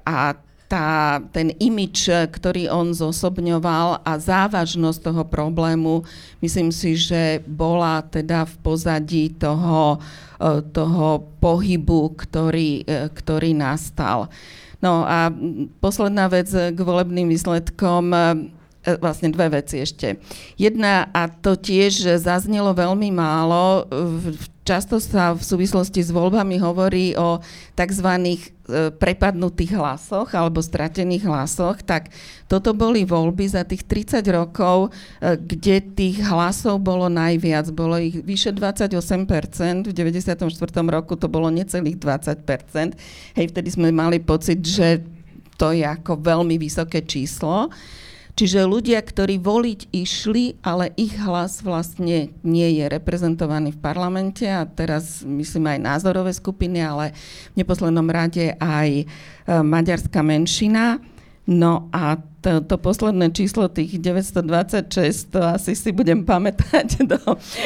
a 0.03 0.46
tá, 0.67 1.23
ten 1.31 1.55
imič, 1.57 2.11
ktorý 2.11 2.67
on 2.67 2.91
zosobňoval 2.91 4.03
a 4.03 4.11
závažnosť 4.19 4.99
toho 4.99 5.23
problému, 5.23 6.03
myslím 6.43 6.75
si, 6.75 6.99
že 6.99 7.39
bola 7.47 8.03
teda 8.03 8.43
v 8.43 8.55
pozadí 8.59 9.31
toho, 9.31 9.97
e, 10.37 10.61
toho 10.75 11.23
pohybu, 11.39 12.19
ktorý, 12.19 12.83
e, 12.83 13.07
ktorý 13.15 13.55
nastal. 13.55 14.27
No 14.83 15.07
a 15.07 15.33
posledná 15.81 16.29
vec 16.29 16.51
k 16.53 16.77
volebným 16.77 17.33
výsledkom 17.33 18.13
vlastne 19.03 19.27
dve 19.35 19.59
veci 19.59 19.83
ešte. 19.83 20.23
Jedna, 20.55 21.11
a 21.11 21.27
to 21.27 21.59
tiež 21.59 22.23
zaznelo 22.23 22.71
veľmi 22.71 23.11
málo 23.11 23.83
Často 24.67 24.99
sa 24.99 25.31
v 25.31 25.39
súvislosti 25.39 26.03
s 26.03 26.11
voľbami 26.11 26.59
hovorí 26.59 27.15
o 27.15 27.39
tzv. 27.79 28.09
E, 28.67 28.91
prepadnutých 28.91 29.79
hlasoch 29.79 30.27
alebo 30.35 30.59
stratených 30.59 31.23
hlasoch, 31.23 31.79
tak 31.87 32.11
toto 32.51 32.75
boli 32.75 33.07
voľby 33.07 33.47
za 33.47 33.63
tých 33.63 33.87
30 33.87 34.27
rokov, 34.27 34.91
e, 35.23 35.39
kde 35.39 35.79
tých 35.95 36.19
hlasov 36.19 36.83
bolo 36.83 37.07
najviac. 37.07 37.71
Bolo 37.71 37.95
ich 37.95 38.19
vyše 38.19 38.51
28%, 38.51 39.87
v 39.87 39.95
94. 39.95 40.43
roku 40.91 41.15
to 41.15 41.31
bolo 41.31 41.47
necelých 41.47 41.95
20%. 41.95 42.91
Hej, 43.39 43.55
vtedy 43.55 43.71
sme 43.71 43.95
mali 43.95 44.19
pocit, 44.19 44.59
že 44.67 44.99
to 45.55 45.71
je 45.71 45.87
ako 45.87 46.19
veľmi 46.19 46.59
vysoké 46.59 47.07
číslo. 47.07 47.71
Čiže 48.37 48.69
ľudia, 48.69 49.01
ktorí 49.01 49.41
voliť 49.41 49.89
išli, 49.97 50.61
ale 50.61 50.93
ich 50.93 51.17
hlas 51.17 51.65
vlastne 51.65 52.29
nie 52.45 52.69
je 52.77 52.85
reprezentovaný 52.85 53.73
v 53.73 53.81
parlamente 53.81 54.45
a 54.45 54.61
teraz 54.69 55.25
myslím 55.25 55.73
aj 55.73 55.79
názorové 55.81 56.29
skupiny, 56.37 56.77
ale 56.77 57.17
v 57.57 57.65
neposlednom 57.65 58.05
rade 58.05 58.53
aj 58.61 58.89
e, 59.01 59.05
maďarská 59.49 60.21
menšina. 60.21 61.01
No 61.49 61.89
a 61.89 62.21
to, 62.47 62.63
to 62.63 62.75
posledné 62.79 63.35
číslo 63.35 63.67
tých 63.67 63.99
926, 63.99 65.35
to 65.35 65.43
asi 65.43 65.75
si 65.75 65.91
budem 65.91 66.23
pamätať 66.23 66.87
do 67.11 67.19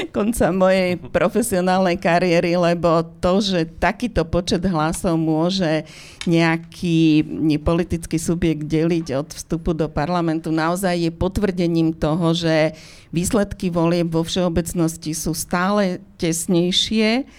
konca 0.10 0.50
mojej 0.50 0.98
profesionálnej 0.98 2.02
kariéry, 2.02 2.58
lebo 2.58 3.06
to, 3.22 3.46
že 3.46 3.70
takýto 3.78 4.26
počet 4.26 4.66
hlasov 4.66 5.22
môže 5.22 5.86
nejaký 6.26 7.22
politický 7.62 8.18
subjekt 8.18 8.66
deliť 8.66 9.08
od 9.22 9.30
vstupu 9.38 9.78
do 9.78 9.86
parlamentu, 9.86 10.50
naozaj 10.50 10.98
je 10.98 11.12
potvrdením 11.14 11.94
toho, 11.94 12.34
že 12.34 12.74
výsledky 13.14 13.70
volieb 13.70 14.10
vo 14.10 14.26
všeobecnosti 14.26 15.14
sú 15.14 15.38
stále 15.38 16.02
tesnejšie 16.18 17.30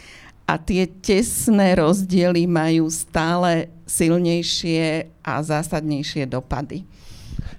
a 0.46 0.54
tie 0.62 0.86
tesné 0.86 1.74
rozdiely 1.74 2.46
majú 2.46 2.86
stále 2.86 3.66
silnejšie 3.82 5.10
a 5.26 5.42
zásadnejšie 5.42 6.30
dopady. 6.30 6.86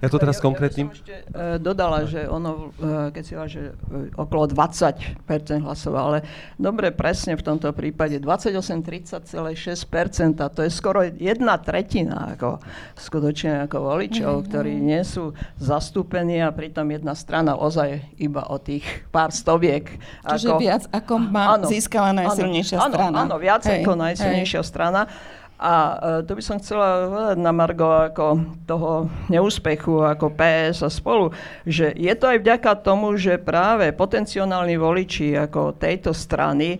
Ja 0.04 0.12
to 0.12 0.20
teraz 0.20 0.36
konkrétnym... 0.36 0.92
Ja 0.92 1.00
ešte 1.00 1.16
uh, 1.32 1.56
dodala, 1.56 2.04
že 2.04 2.28
ono, 2.28 2.76
uh, 2.76 3.08
keď 3.08 3.22
si 3.24 3.32
že 3.48 3.72
uh, 3.72 4.12
okolo 4.20 4.52
20% 4.52 5.24
hlasov, 5.64 5.96
ale 5.96 6.28
dobre, 6.60 6.92
presne 6.92 7.40
v 7.40 7.42
tomto 7.42 7.72
prípade 7.72 8.20
28-30,6%, 8.20 10.44
to 10.52 10.60
je 10.60 10.68
skoro 10.68 11.08
jedna 11.08 11.56
tretina 11.56 12.36
ako, 12.36 12.60
skutočne 13.00 13.64
ako 13.64 13.80
voličov, 13.80 14.44
mm-hmm. 14.44 14.48
ktorí 14.52 14.76
nie 14.76 15.00
sú 15.08 15.32
zastúpení 15.56 16.44
a 16.44 16.52
pritom 16.52 16.84
jedna 16.92 17.16
strana 17.16 17.56
ozaj 17.56 18.04
iba 18.20 18.44
o 18.52 18.60
tých 18.60 18.84
pár 19.08 19.32
stoviek. 19.32 19.88
Čiže 20.28 20.52
ako, 20.52 20.60
viac 20.60 20.84
ako 20.92 21.14
má 21.16 21.56
áno, 21.56 21.72
získala 21.72 22.12
najsilnejšia 22.12 22.76
áno, 22.76 22.92
strana. 22.92 23.24
Áno, 23.24 23.40
viac 23.40 23.64
hej, 23.64 23.80
ako 23.80 23.96
najsilnejšia 23.96 24.60
hej. 24.60 24.68
strana. 24.68 25.08
A 25.54 25.74
e, 25.94 25.96
tu 26.26 26.34
by 26.34 26.42
som 26.42 26.58
chcela 26.58 27.06
povedať 27.06 27.38
na 27.38 27.52
Margo 27.54 27.86
ako 27.86 28.42
toho 28.66 29.06
neúspechu 29.30 30.02
ako 30.02 30.34
PS 30.34 30.82
a 30.82 30.90
spolu, 30.90 31.30
že 31.62 31.94
je 31.94 32.10
to 32.18 32.26
aj 32.26 32.42
vďaka 32.42 32.82
tomu, 32.82 33.14
že 33.14 33.38
práve 33.38 33.94
potenciálni 33.94 34.74
voliči 34.74 35.38
ako 35.38 35.78
tejto 35.78 36.10
strany 36.10 36.74
e, 36.74 36.78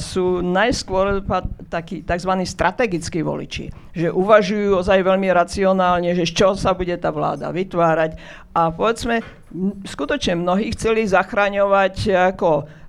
sú 0.00 0.40
najskôr 0.40 1.20
takí 1.68 2.00
tzv. 2.00 2.32
strategickí 2.40 3.20
voliči, 3.20 3.68
že 3.92 4.08
uvažujú 4.08 4.80
ozaj 4.80 5.04
veľmi 5.04 5.28
racionálne, 5.28 6.16
že 6.16 6.24
z 6.24 6.32
čoho 6.32 6.54
sa 6.56 6.72
bude 6.72 6.96
tá 6.96 7.12
vláda 7.12 7.52
vytvárať 7.52 8.16
a 8.56 8.72
povedzme, 8.72 9.20
skutočne 9.84 10.40
mnohí 10.40 10.72
chceli 10.72 11.04
zachraňovať 11.04 12.16
ako 12.32 12.79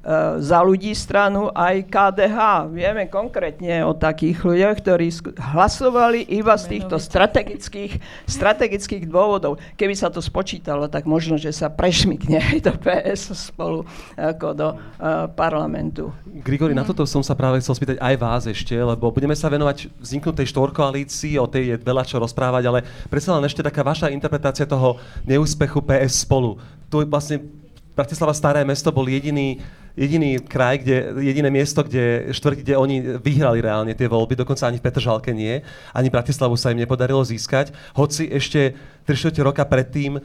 za 0.42 0.60
ľudí 0.66 0.98
stranu 0.98 1.54
aj 1.54 1.86
KDH. 1.86 2.38
Vieme 2.74 3.06
konkrétne 3.06 3.86
o 3.86 3.94
takých 3.94 4.42
ľuďoch, 4.42 4.76
ktorí 4.82 5.08
hlasovali 5.38 6.26
iba 6.26 6.58
z 6.58 6.78
týchto 6.78 6.98
strategických, 6.98 8.02
strategických 8.26 9.06
dôvodov. 9.06 9.62
Keby 9.78 9.94
sa 9.94 10.10
to 10.10 10.18
spočítalo, 10.18 10.90
tak 10.90 11.06
možno, 11.06 11.38
že 11.38 11.54
sa 11.54 11.70
prešmikne 11.70 12.42
aj 12.42 12.58
do 12.66 12.74
PS 12.82 13.38
spolu 13.38 13.86
ako 14.18 14.48
do 14.58 14.68
uh, 14.74 15.30
parlamentu. 15.38 16.10
Grigori, 16.26 16.74
na 16.74 16.82
toto 16.82 17.06
som 17.06 17.22
sa 17.22 17.38
práve 17.38 17.62
chcel 17.62 17.78
spýtať 17.78 17.98
aj 18.02 18.16
vás 18.18 18.44
ešte, 18.50 18.74
lebo 18.74 19.14
budeme 19.14 19.38
sa 19.38 19.54
venovať 19.54 19.86
vzniknutej 20.02 20.50
štvorkoalícii, 20.50 21.38
o 21.38 21.46
tej 21.46 21.74
je 21.74 21.76
veľa 21.78 22.04
čo 22.10 22.18
rozprávať, 22.18 22.64
ale 22.66 22.80
predsa 23.06 23.38
len 23.38 23.46
ešte 23.46 23.62
taká 23.62 23.86
vaša 23.86 24.10
interpretácia 24.10 24.66
toho 24.66 24.98
neúspechu 25.30 25.78
PS 25.86 26.26
spolu. 26.26 26.58
Tu 26.90 27.06
vlastne 27.06 27.62
Bratislava 27.92 28.32
Staré 28.32 28.64
mesto 28.64 28.90
bol 28.90 29.06
jediný 29.06 29.60
jediný 29.96 30.40
kraj, 30.40 30.82
kde, 30.82 31.22
jediné 31.22 31.50
miesto, 31.52 31.84
kde 31.84 32.32
štvrť, 32.32 32.58
kde 32.64 32.74
oni 32.80 32.96
vyhrali 33.20 33.60
reálne 33.60 33.94
tie 33.96 34.08
voľby, 34.08 34.40
dokonca 34.40 34.68
ani 34.68 34.80
v 34.80 34.86
Petržalke 34.86 35.32
nie, 35.36 35.60
ani 35.92 36.08
Bratislavu 36.08 36.56
sa 36.56 36.72
im 36.72 36.80
nepodarilo 36.80 37.22
získať, 37.24 37.76
hoci 37.96 38.32
ešte 38.32 38.76
3 39.06 39.36
roka 39.42 39.66
predtým 39.66 40.18
e, 40.18 40.22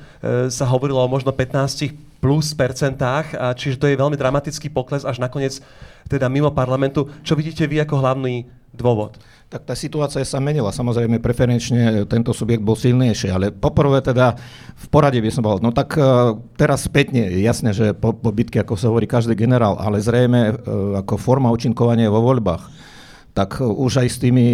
sa 0.53 0.65
hovorilo 0.69 1.01
o 1.03 1.09
možno 1.11 1.33
15 1.33 2.21
plus 2.21 2.53
percentách, 2.57 3.37
a 3.37 3.53
čiže 3.53 3.79
to 3.79 3.87
je 3.87 3.99
veľmi 3.99 4.17
dramatický 4.17 4.73
pokles 4.73 5.05
až 5.05 5.21
nakoniec 5.21 5.61
teda 6.07 6.31
mimo 6.31 6.51
parlamentu. 6.55 7.11
Čo 7.27 7.35
vidíte 7.35 7.67
vy 7.67 7.83
ako 7.83 7.99
hlavný 7.99 8.47
dôvod? 8.77 9.17
Tak 9.47 9.63
tá 9.65 9.75
situácia 9.79 10.23
sa 10.27 10.43
menila. 10.43 10.75
Samozrejme, 10.75 11.23
preferenčne 11.23 12.05
tento 12.11 12.35
subjekt 12.35 12.67
bol 12.67 12.75
silnejší, 12.75 13.31
ale 13.31 13.55
poprvé 13.55 14.03
teda 14.03 14.37
v 14.75 14.87
porade 14.91 15.23
by 15.23 15.31
som 15.33 15.43
bol. 15.47 15.59
No 15.63 15.71
tak 15.73 15.97
uh, 15.97 16.37
teraz 16.61 16.85
spätne, 16.85 17.31
jasne, 17.41 17.73
že 17.73 17.97
po, 17.97 18.13
po 18.13 18.31
bitke, 18.35 18.61
ako 18.61 18.75
sa 18.75 18.91
hovorí 18.91 19.09
každý 19.09 19.39
generál, 19.39 19.79
ale 19.79 20.03
zrejme 20.03 20.41
uh, 20.51 20.55
ako 21.01 21.15
forma 21.17 21.49
účinkovania 21.55 22.11
vo 22.11 22.21
voľbách, 22.21 22.69
tak 23.33 23.61
už 23.61 24.03
aj 24.05 24.09
s 24.09 24.19
tými 24.21 24.45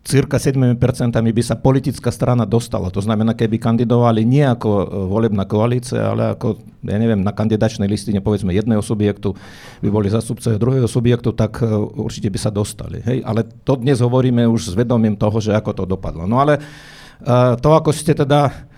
cirka 0.00 0.40
7% 0.40 0.80
by 1.12 1.42
sa 1.44 1.60
politická 1.60 2.08
strana 2.08 2.48
dostala. 2.48 2.88
To 2.88 3.04
znamená, 3.04 3.36
keby 3.36 3.60
kandidovali 3.60 4.24
nie 4.24 4.40
ako 4.40 4.68
e, 4.68 4.84
volebná 5.06 5.44
koalícia, 5.44 6.16
ale 6.16 6.32
ako, 6.32 6.56
ja 6.88 6.96
neviem, 6.96 7.20
na 7.20 7.36
kandidačnej 7.36 7.84
listine 7.84 8.24
povedzme 8.24 8.56
jedného 8.56 8.80
subjektu 8.80 9.36
by 9.84 9.88
boli 9.92 10.08
zastupcovia 10.08 10.56
druhého 10.56 10.88
subjektu, 10.88 11.36
tak 11.36 11.60
e, 11.60 11.68
určite 12.00 12.32
by 12.32 12.38
sa 12.40 12.48
dostali. 12.48 13.04
Hej? 13.04 13.20
Ale 13.28 13.44
to 13.44 13.76
dnes 13.76 14.00
hovoríme 14.00 14.48
už 14.48 14.72
s 14.72 14.74
vedomím 14.74 15.20
toho, 15.20 15.36
že 15.36 15.52
ako 15.52 15.70
to 15.76 15.84
dopadlo. 15.84 16.24
No 16.24 16.40
ale 16.40 16.56
uh, 16.56 17.56
to, 17.60 17.68
ako 17.76 17.92
ste 17.92 18.16
teda 18.16 18.69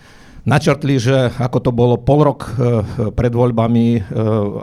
načrtli, 0.42 0.98
že 0.98 1.30
ako 1.38 1.58
to 1.62 1.70
bolo 1.70 1.94
pol 1.94 2.26
rok 2.26 2.40
e, 2.46 2.52
pred 3.14 3.30
voľbami, 3.30 3.86
e, 3.94 4.00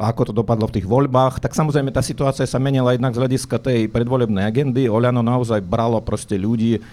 ako 0.04 0.32
to 0.32 0.34
dopadlo 0.36 0.68
v 0.68 0.76
tých 0.80 0.88
voľbách, 0.88 1.40
tak 1.40 1.56
samozrejme 1.56 1.96
tá 1.96 2.04
situácia 2.04 2.44
sa 2.44 2.60
menila 2.60 2.92
jednak 2.92 3.16
z 3.16 3.22
hľadiska 3.24 3.58
tej 3.64 3.80
predvolebnej 3.88 4.44
agendy. 4.44 4.92
Oľano 4.92 5.24
naozaj 5.24 5.64
bralo 5.64 6.04
proste 6.04 6.36
ľudí, 6.36 6.84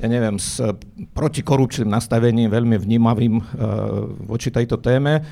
ja 0.00 0.06
neviem, 0.06 0.36
s 0.36 0.60
protikorupčným 1.16 1.88
nastavením, 1.88 2.52
veľmi 2.52 2.76
vnímavým 2.76 3.34
e, 3.40 3.42
voči 4.28 4.52
tejto 4.52 4.76
téme. 4.76 5.24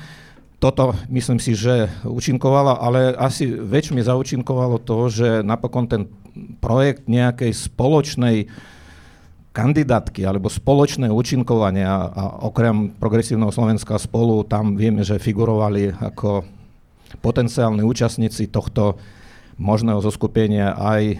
Toto 0.59 0.91
myslím 1.07 1.39
si, 1.39 1.55
že 1.55 1.87
účinkovalo, 2.03 2.83
ale 2.83 3.15
asi 3.15 3.47
väčšmi 3.47 4.03
zaučinkovalo 4.03 4.81
to, 4.83 5.07
že 5.07 5.29
napokon 5.39 5.87
ten 5.87 6.03
projekt 6.59 7.07
nejakej 7.07 7.55
spoločnej 7.55 8.49
kandidátky 9.59 10.23
alebo 10.23 10.47
spoločné 10.47 11.11
účinkovanie 11.11 11.83
a, 11.83 12.07
a 12.07 12.23
okrem 12.47 12.95
progresívneho 12.95 13.51
Slovenska 13.51 13.99
spolu 13.99 14.47
tam 14.47 14.79
vieme, 14.79 15.03
že 15.03 15.19
figurovali 15.19 15.91
ako 15.91 16.47
potenciálni 17.19 17.83
účastníci 17.83 18.47
tohto 18.47 18.95
možného 19.59 19.99
zoskupenia 19.99 20.71
aj 20.79 21.03
e, 21.03 21.17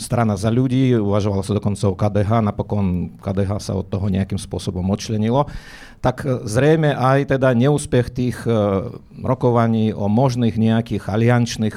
strana 0.00 0.40
za 0.40 0.48
ľudí, 0.48 0.96
uvažovalo 0.96 1.44
sa 1.44 1.52
dokonca 1.52 1.84
o 1.92 1.98
KDH, 1.98 2.30
napokon 2.40 3.12
KDH 3.20 3.50
sa 3.60 3.76
od 3.76 3.84
toho 3.84 4.08
nejakým 4.08 4.40
spôsobom 4.40 4.88
odčlenilo, 4.88 5.44
tak 6.00 6.24
e, 6.24 6.40
zrejme 6.48 6.96
aj 6.96 7.36
teda 7.36 7.52
neúspech 7.52 8.08
tých 8.16 8.48
e, 8.48 8.56
rokovaní 9.20 9.92
o 9.92 10.08
možných 10.08 10.56
nejakých 10.56 11.04
aliančných 11.04 11.76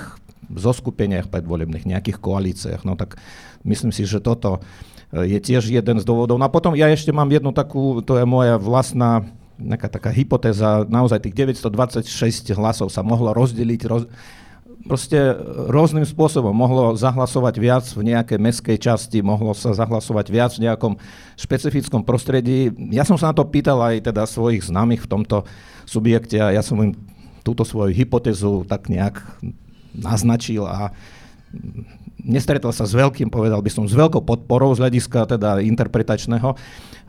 zoskupeniach 0.56 1.28
predvolebných, 1.28 1.84
nejakých 1.84 2.18
koalíciách, 2.24 2.88
no 2.88 2.96
tak 2.96 3.20
myslím 3.68 3.92
si, 3.92 4.08
že 4.08 4.24
toto 4.24 4.64
je 5.14 5.38
tiež 5.38 5.70
jeden 5.70 5.98
z 6.02 6.06
dôvodov. 6.06 6.42
No 6.42 6.50
a 6.50 6.54
potom 6.54 6.74
ja 6.74 6.90
ešte 6.90 7.14
mám 7.14 7.30
jednu 7.30 7.54
takú, 7.54 8.02
to 8.02 8.18
je 8.18 8.26
moja 8.26 8.58
vlastná 8.58 9.22
nejaká 9.62 9.86
taká 9.86 10.10
hypotéza, 10.10 10.82
naozaj 10.90 11.30
tých 11.30 11.54
926 11.62 12.58
hlasov 12.58 12.90
sa 12.90 13.06
mohlo 13.06 13.32
rozdeliť, 13.38 13.82
roz, 13.86 14.10
proste 14.84 15.16
rôznym 15.70 16.04
spôsobom. 16.04 16.52
Mohlo 16.52 16.98
zahlasovať 16.98 17.56
viac 17.62 17.86
v 17.94 18.12
nejakej 18.12 18.40
meskej 18.42 18.78
časti, 18.82 19.24
mohlo 19.24 19.56
sa 19.56 19.72
zahlasovať 19.72 20.28
viac 20.34 20.52
v 20.58 20.68
nejakom 20.68 20.94
špecifickom 21.40 22.04
prostredí. 22.04 22.74
Ja 22.92 23.08
som 23.08 23.16
sa 23.16 23.32
na 23.32 23.36
to 23.38 23.48
pýtal 23.48 23.80
aj 23.80 24.12
teda 24.12 24.28
svojich 24.28 24.68
známych 24.68 25.06
v 25.08 25.12
tomto 25.14 25.48
subjekte 25.88 26.42
a 26.42 26.52
ja 26.52 26.66
som 26.66 26.82
im 26.84 26.98
túto 27.44 27.68
svoju 27.68 27.92
hypotézu 27.92 28.64
tak 28.68 28.88
nejak 28.88 29.20
naznačil 29.94 30.66
a 30.66 30.90
nestretol 32.24 32.72
sa 32.72 32.88
s 32.88 32.96
veľkým, 32.96 33.28
povedal 33.28 33.60
by 33.60 33.70
som, 33.70 33.84
s 33.86 33.94
veľkou 33.94 34.24
podporou 34.24 34.72
z 34.74 34.82
hľadiska 34.82 35.28
teda 35.28 35.60
interpretačného. 35.62 36.56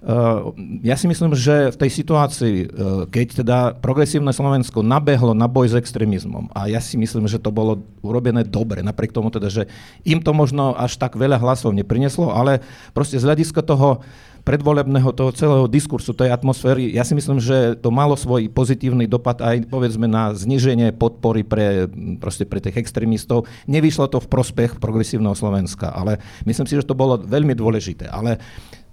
Uh, 0.05 0.53
ja 0.85 1.01
si 1.01 1.09
myslím, 1.09 1.33
že 1.33 1.73
v 1.73 1.81
tej 1.81 1.91
situácii, 2.05 2.57
uh, 2.61 2.69
keď 3.09 3.27
teda 3.41 3.59
progresívne 3.81 4.37
Slovensko 4.37 4.85
nabehlo 4.85 5.33
na 5.33 5.49
boj 5.49 5.73
s 5.73 5.79
extrémizmom, 5.81 6.53
a 6.53 6.69
ja 6.69 6.77
si 6.77 7.01
myslím, 7.01 7.25
že 7.25 7.41
to 7.41 7.49
bolo 7.49 7.81
urobené 8.05 8.45
dobre, 8.45 8.85
napriek 8.85 9.17
tomu 9.17 9.33
teda, 9.33 9.49
že 9.49 9.65
im 10.05 10.21
to 10.21 10.37
možno 10.37 10.77
až 10.77 11.01
tak 11.01 11.17
veľa 11.17 11.41
hlasov 11.41 11.73
neprineslo, 11.73 12.29
ale 12.37 12.61
proste 12.93 13.17
z 13.17 13.25
hľadiska 13.25 13.65
toho 13.65 14.05
predvolebného 14.45 15.11
toho 15.17 15.33
celého 15.33 15.67
diskursu, 15.67 16.13
tej 16.13 16.29
atmosféry, 16.29 16.93
ja 16.93 17.03
si 17.03 17.17
myslím, 17.17 17.41
že 17.41 17.81
to 17.81 17.89
malo 17.89 18.13
svoj 18.13 18.53
pozitívny 18.53 19.09
dopad 19.09 19.41
aj 19.41 19.73
povedzme 19.73 20.05
na 20.05 20.37
zniženie 20.37 20.93
podpory 20.95 21.43
pre, 21.43 21.89
proste 22.21 22.45
pre 22.45 22.61
tých 22.61 22.77
extrémistov. 22.77 23.49
Nevyšlo 23.65 24.13
to 24.13 24.21
v 24.21 24.31
prospech 24.31 24.77
progresívneho 24.77 25.33
Slovenska, 25.33 25.89
ale 25.89 26.21
myslím 26.45 26.69
si, 26.69 26.77
že 26.77 26.85
to 26.85 26.93
bolo 26.93 27.17
veľmi 27.17 27.57
dôležité. 27.57 28.13
Ale 28.13 28.37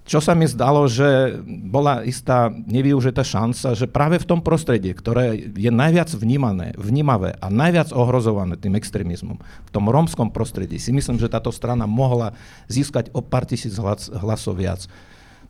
čo 0.02 0.18
sa 0.18 0.34
mi 0.34 0.50
zdalo, 0.50 0.90
že 0.90 1.38
bola 1.46 2.02
istá 2.02 2.50
nevyužitá 2.50 3.22
šanca, 3.22 3.78
že 3.78 3.86
práve 3.86 4.18
v 4.18 4.26
tom 4.26 4.40
prostredí, 4.42 4.90
ktoré 4.98 5.38
je 5.54 5.70
najviac 5.70 6.10
vnímané, 6.10 6.74
vnímavé 6.74 7.38
a 7.38 7.46
najviac 7.46 7.94
ohrozované 7.94 8.58
tým 8.58 8.74
extrémizmom, 8.74 9.38
v 9.38 9.70
tom 9.70 9.86
rómskom 9.86 10.34
prostredí, 10.34 10.82
si 10.82 10.90
myslím, 10.90 11.22
že 11.22 11.30
táto 11.30 11.54
strana 11.54 11.86
mohla 11.86 12.34
získať 12.66 13.14
o 13.14 13.22
pár 13.22 13.46
tisíc 13.46 13.78
hlas, 13.78 14.10
hlasov 14.10 14.58
viac 14.58 14.90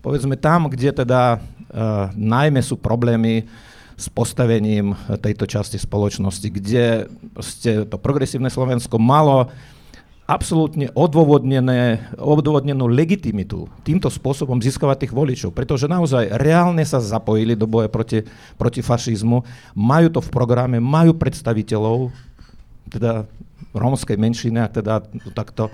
povedzme 0.02 0.34
tam, 0.34 0.66
kde 0.66 0.90
teda 0.92 1.38
uh, 1.38 2.10
najmä 2.12 2.60
sú 2.60 2.76
problémy 2.76 3.46
s 3.96 4.10
postavením 4.10 4.98
tejto 5.22 5.46
časti 5.46 5.78
spoločnosti, 5.78 6.48
kde 6.50 7.06
to 7.86 7.96
progresívne 8.02 8.50
Slovensko 8.50 8.98
malo 8.98 9.46
absolútne 10.26 10.88
odôvodnené, 10.94 12.08
odôvodnenú 12.16 12.86
legitimitu 12.88 13.66
týmto 13.82 14.08
spôsobom 14.08 14.58
získavať 14.62 15.06
tých 15.06 15.12
voličov, 15.14 15.50
pretože 15.52 15.90
naozaj 15.90 16.34
reálne 16.40 16.82
sa 16.86 17.02
zapojili 17.02 17.58
do 17.58 17.68
boja 17.68 17.90
proti, 17.90 18.24
proti 18.56 18.80
fašizmu, 18.80 19.44
majú 19.76 20.08
to 20.08 20.20
v 20.22 20.30
programe, 20.30 20.78
majú 20.78 21.14
predstaviteľov, 21.18 22.14
teda 22.90 23.28
rómskej 23.76 24.16
menšiny, 24.16 24.58
ak 24.62 24.72
teda 24.82 24.94
takto 25.36 25.68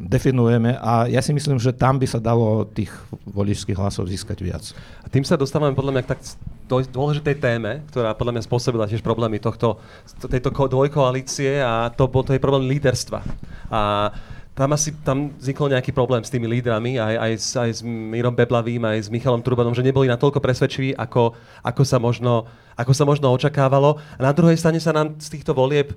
definujeme 0.00 0.76
a 0.78 1.06
ja 1.06 1.20
si 1.20 1.32
myslím, 1.32 1.60
že 1.60 1.74
tam 1.74 2.00
by 2.00 2.06
sa 2.08 2.20
dalo 2.20 2.64
tých 2.68 2.90
voličských 3.28 3.78
hlasov 3.78 4.10
získať 4.10 4.38
viac. 4.40 4.64
A 5.04 5.06
tým 5.08 5.24
sa 5.24 5.38
dostávame 5.38 5.76
podľa 5.76 5.92
mňa 5.98 6.02
k 6.04 6.10
tak 6.16 6.20
dôležitej 6.68 7.36
téme, 7.38 7.84
ktorá 7.92 8.16
podľa 8.16 8.40
mňa 8.40 8.46
spôsobila 8.48 8.88
tiež 8.88 9.04
problémy 9.04 9.36
tohto, 9.36 9.78
tejto 10.26 10.48
dvojkoalície 10.48 11.60
a 11.60 11.92
to 11.92 12.08
bol 12.08 12.24
to 12.24 12.32
je 12.32 12.40
problém 12.40 12.72
líderstva. 12.72 13.20
A 13.68 14.10
tam 14.54 14.70
asi 14.70 14.94
tam 15.02 15.34
vznikol 15.34 15.66
nejaký 15.74 15.90
problém 15.90 16.22
s 16.22 16.30
tými 16.30 16.46
lídrami, 16.46 16.94
aj, 16.94 17.14
aj, 17.18 17.32
s, 17.34 17.50
aj 17.58 17.70
s 17.74 17.80
Mírom 17.82 18.38
Beblavým, 18.38 18.86
aj 18.86 18.98
s 19.02 19.08
Michalom 19.10 19.42
Turbanom, 19.42 19.74
že 19.74 19.82
neboli 19.82 20.06
natoľko 20.06 20.38
presvedčiví, 20.38 20.94
ako, 20.94 21.34
ako, 21.66 21.82
sa 21.82 21.98
možno, 21.98 22.46
ako 22.78 22.92
sa 22.94 23.02
možno 23.02 23.34
očakávalo. 23.34 23.98
A 24.14 24.20
na 24.22 24.30
druhej 24.30 24.54
strane 24.54 24.78
sa 24.78 24.94
nám 24.94 25.18
z 25.18 25.26
týchto 25.26 25.58
volieb 25.58 25.90
e, 25.90 25.96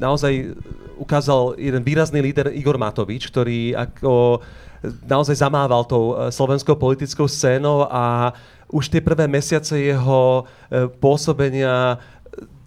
naozaj 0.00 0.56
ukázal 0.96 1.60
jeden 1.60 1.84
výrazný 1.84 2.24
líder 2.24 2.56
Igor 2.56 2.80
Matovič, 2.80 3.28
ktorý 3.28 3.76
ako 3.76 4.40
naozaj 5.04 5.36
zamával 5.36 5.84
tou 5.84 6.16
e, 6.16 6.32
slovenskou 6.32 6.72
politickou 6.72 7.28
scénou 7.28 7.84
a 7.84 8.32
už 8.68 8.92
tie 8.92 9.00
prvé 9.00 9.24
mesiace 9.24 9.76
jeho 9.76 10.44
e, 10.68 10.88
pôsobenia 11.00 12.00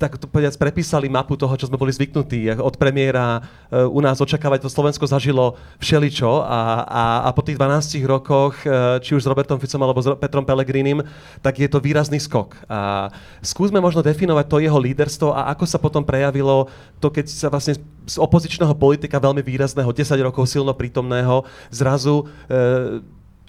tak 0.02 0.18
to 0.18 0.26
povedať, 0.26 0.58
prepísali 0.58 1.06
mapu 1.06 1.38
toho, 1.38 1.54
čo 1.54 1.70
sme 1.70 1.78
boli 1.78 1.94
zvyknutí. 1.94 2.50
Od 2.58 2.74
premiéra 2.74 3.38
uh, 3.38 3.86
u 3.86 4.02
nás 4.02 4.18
očakávať, 4.18 4.66
to 4.66 4.74
Slovensko 4.74 5.06
zažilo 5.06 5.54
všeličo 5.78 6.42
a, 6.42 6.82
a, 6.90 7.04
a 7.26 7.30
po 7.30 7.46
tých 7.46 7.62
12 7.62 8.02
rokoch, 8.10 8.58
uh, 8.66 8.98
či 8.98 9.14
už 9.14 9.22
s 9.22 9.30
Robertom 9.30 9.62
Ficom 9.62 9.86
alebo 9.86 10.02
s 10.02 10.10
Petrom 10.18 10.42
Pelegrinim, 10.42 11.06
tak 11.46 11.62
je 11.62 11.70
to 11.70 11.78
výrazný 11.78 12.18
skok. 12.18 12.58
A 12.66 13.14
skúsme 13.46 13.78
možno 13.78 14.02
definovať 14.02 14.46
to 14.50 14.58
jeho 14.58 14.82
líderstvo 14.82 15.38
a 15.38 15.54
ako 15.54 15.70
sa 15.70 15.78
potom 15.78 16.02
prejavilo 16.02 16.66
to, 16.98 17.14
keď 17.14 17.30
sa 17.30 17.54
vlastne 17.54 17.78
z 18.10 18.16
opozičného 18.18 18.74
politika 18.74 19.22
veľmi 19.22 19.46
výrazného, 19.46 19.94
10 19.94 20.18
rokov 20.26 20.50
silno 20.50 20.74
prítomného, 20.74 21.46
zrazu 21.70 22.26
uh, 22.26 22.98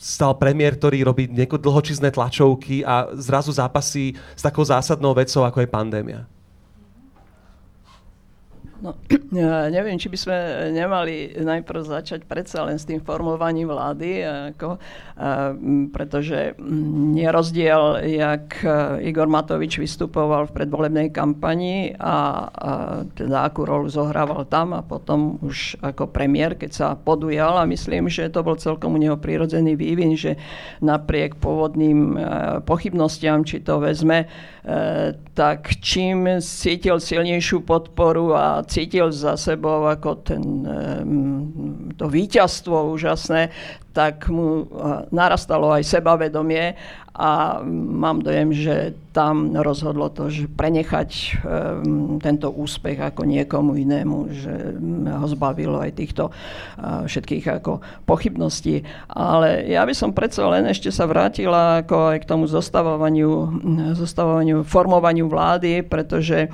stal 0.02 0.34
premiér, 0.34 0.74
ktorý 0.74 1.06
robí 1.06 1.30
niekoľko 1.30 1.62
dlhočizné 1.62 2.10
tlačovky 2.10 2.82
a 2.82 3.14
zrazu 3.14 3.54
zápasí 3.54 4.18
s 4.34 4.42
takou 4.42 4.66
zásadnou 4.66 5.14
vecou, 5.14 5.46
ako 5.46 5.62
je 5.62 5.70
pandémia. 5.70 6.20
No, 8.82 8.98
neviem, 9.76 9.94
či 9.94 10.10
by 10.10 10.18
sme 10.18 10.36
nemali 10.74 11.38
najprv 11.38 11.86
začať 11.86 12.26
predsa 12.26 12.66
len 12.66 12.82
s 12.82 12.84
tým 12.84 12.98
formovaním 12.98 13.70
vlády, 13.70 14.26
ako, 14.50 14.82
pretože 15.94 16.58
nerozdiel, 17.14 18.02
jak 18.02 18.58
Igor 19.06 19.30
Matovič 19.30 19.78
vystupoval 19.78 20.50
v 20.50 20.56
predvolebnej 20.58 21.08
kampani 21.14 21.94
a, 21.94 22.02
a 22.02 22.16
teda 23.14 23.46
akú 23.46 23.62
rolu 23.62 23.86
zohrával 23.86 24.50
tam 24.50 24.74
a 24.74 24.82
potom 24.82 25.38
už 25.38 25.78
ako 25.78 26.10
premiér, 26.10 26.58
keď 26.58 26.70
sa 26.74 26.86
podujal. 26.98 27.62
A 27.62 27.70
myslím, 27.70 28.10
že 28.10 28.34
to 28.34 28.42
bol 28.42 28.58
celkom 28.58 28.98
u 28.98 28.98
neho 28.98 29.14
prírodzený 29.14 29.78
vývin, 29.78 30.18
že 30.18 30.34
napriek 30.82 31.38
pôvodným 31.38 32.18
pochybnostiam, 32.66 33.46
či 33.46 33.62
to 33.62 33.78
vezme, 33.78 34.26
tak 35.38 35.78
čím 35.78 36.42
cítil 36.42 36.98
silnejšiu 36.98 37.62
podporu 37.62 38.34
a 38.34 38.66
cítil 38.72 39.12
za 39.12 39.36
sebou 39.36 39.84
ako 39.84 40.24
ten, 40.24 40.40
to 42.00 42.08
víťazstvo 42.08 42.96
úžasné, 42.96 43.52
tak 43.92 44.32
mu 44.32 44.64
narastalo 45.12 45.68
aj 45.68 45.84
sebavedomie 45.84 46.72
a 47.12 47.60
mám 47.68 48.24
dojem, 48.24 48.56
že 48.56 48.96
tam 49.12 49.52
rozhodlo 49.52 50.08
to, 50.08 50.32
že 50.32 50.48
prenechať 50.48 51.44
tento 52.24 52.48
úspech 52.48 52.96
ako 52.96 53.28
niekomu 53.28 53.76
inému, 53.76 54.32
že 54.32 54.80
ho 55.12 55.26
zbavilo 55.28 55.76
aj 55.76 55.92
týchto 55.92 56.32
všetkých 56.80 57.60
ako 57.60 57.84
pochybností. 58.08 58.80
Ale 59.12 59.68
ja 59.68 59.84
by 59.84 59.92
som 59.92 60.16
predsa 60.16 60.48
len 60.48 60.64
ešte 60.72 60.88
sa 60.88 61.04
vrátila 61.04 61.84
ako 61.84 62.16
aj 62.16 62.18
k 62.24 62.28
tomu 62.32 62.48
zostavovaniu, 62.48 63.60
zostavovaniu 63.92 64.64
formovaniu 64.64 65.28
vlády, 65.28 65.84
pretože 65.84 66.48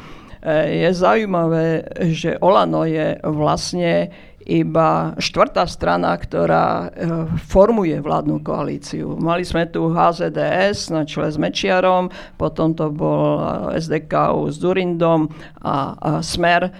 je 0.46 0.90
zaujímavé, 0.94 1.83
že 2.14 2.38
Olano 2.38 2.87
je 2.87 3.18
vlastne 3.27 4.11
iba 4.48 5.12
štvrtá 5.20 5.68
strana, 5.68 6.16
ktorá 6.16 6.88
e, 6.88 7.07
formuje 7.44 8.01
vládnu 8.01 8.40
koalíciu. 8.40 9.20
Mali 9.20 9.44
sme 9.44 9.68
tu 9.68 9.92
HZDS 9.92 10.88
na 10.88 11.05
čele 11.05 11.29
s 11.29 11.37
Mečiarom, 11.37 12.09
potom 12.40 12.72
to 12.72 12.88
bol 12.88 13.44
SDK 13.77 14.48
s 14.48 14.57
Durindom 14.57 15.29
a, 15.61 15.92
Smer 16.24 16.64
e, 16.64 16.70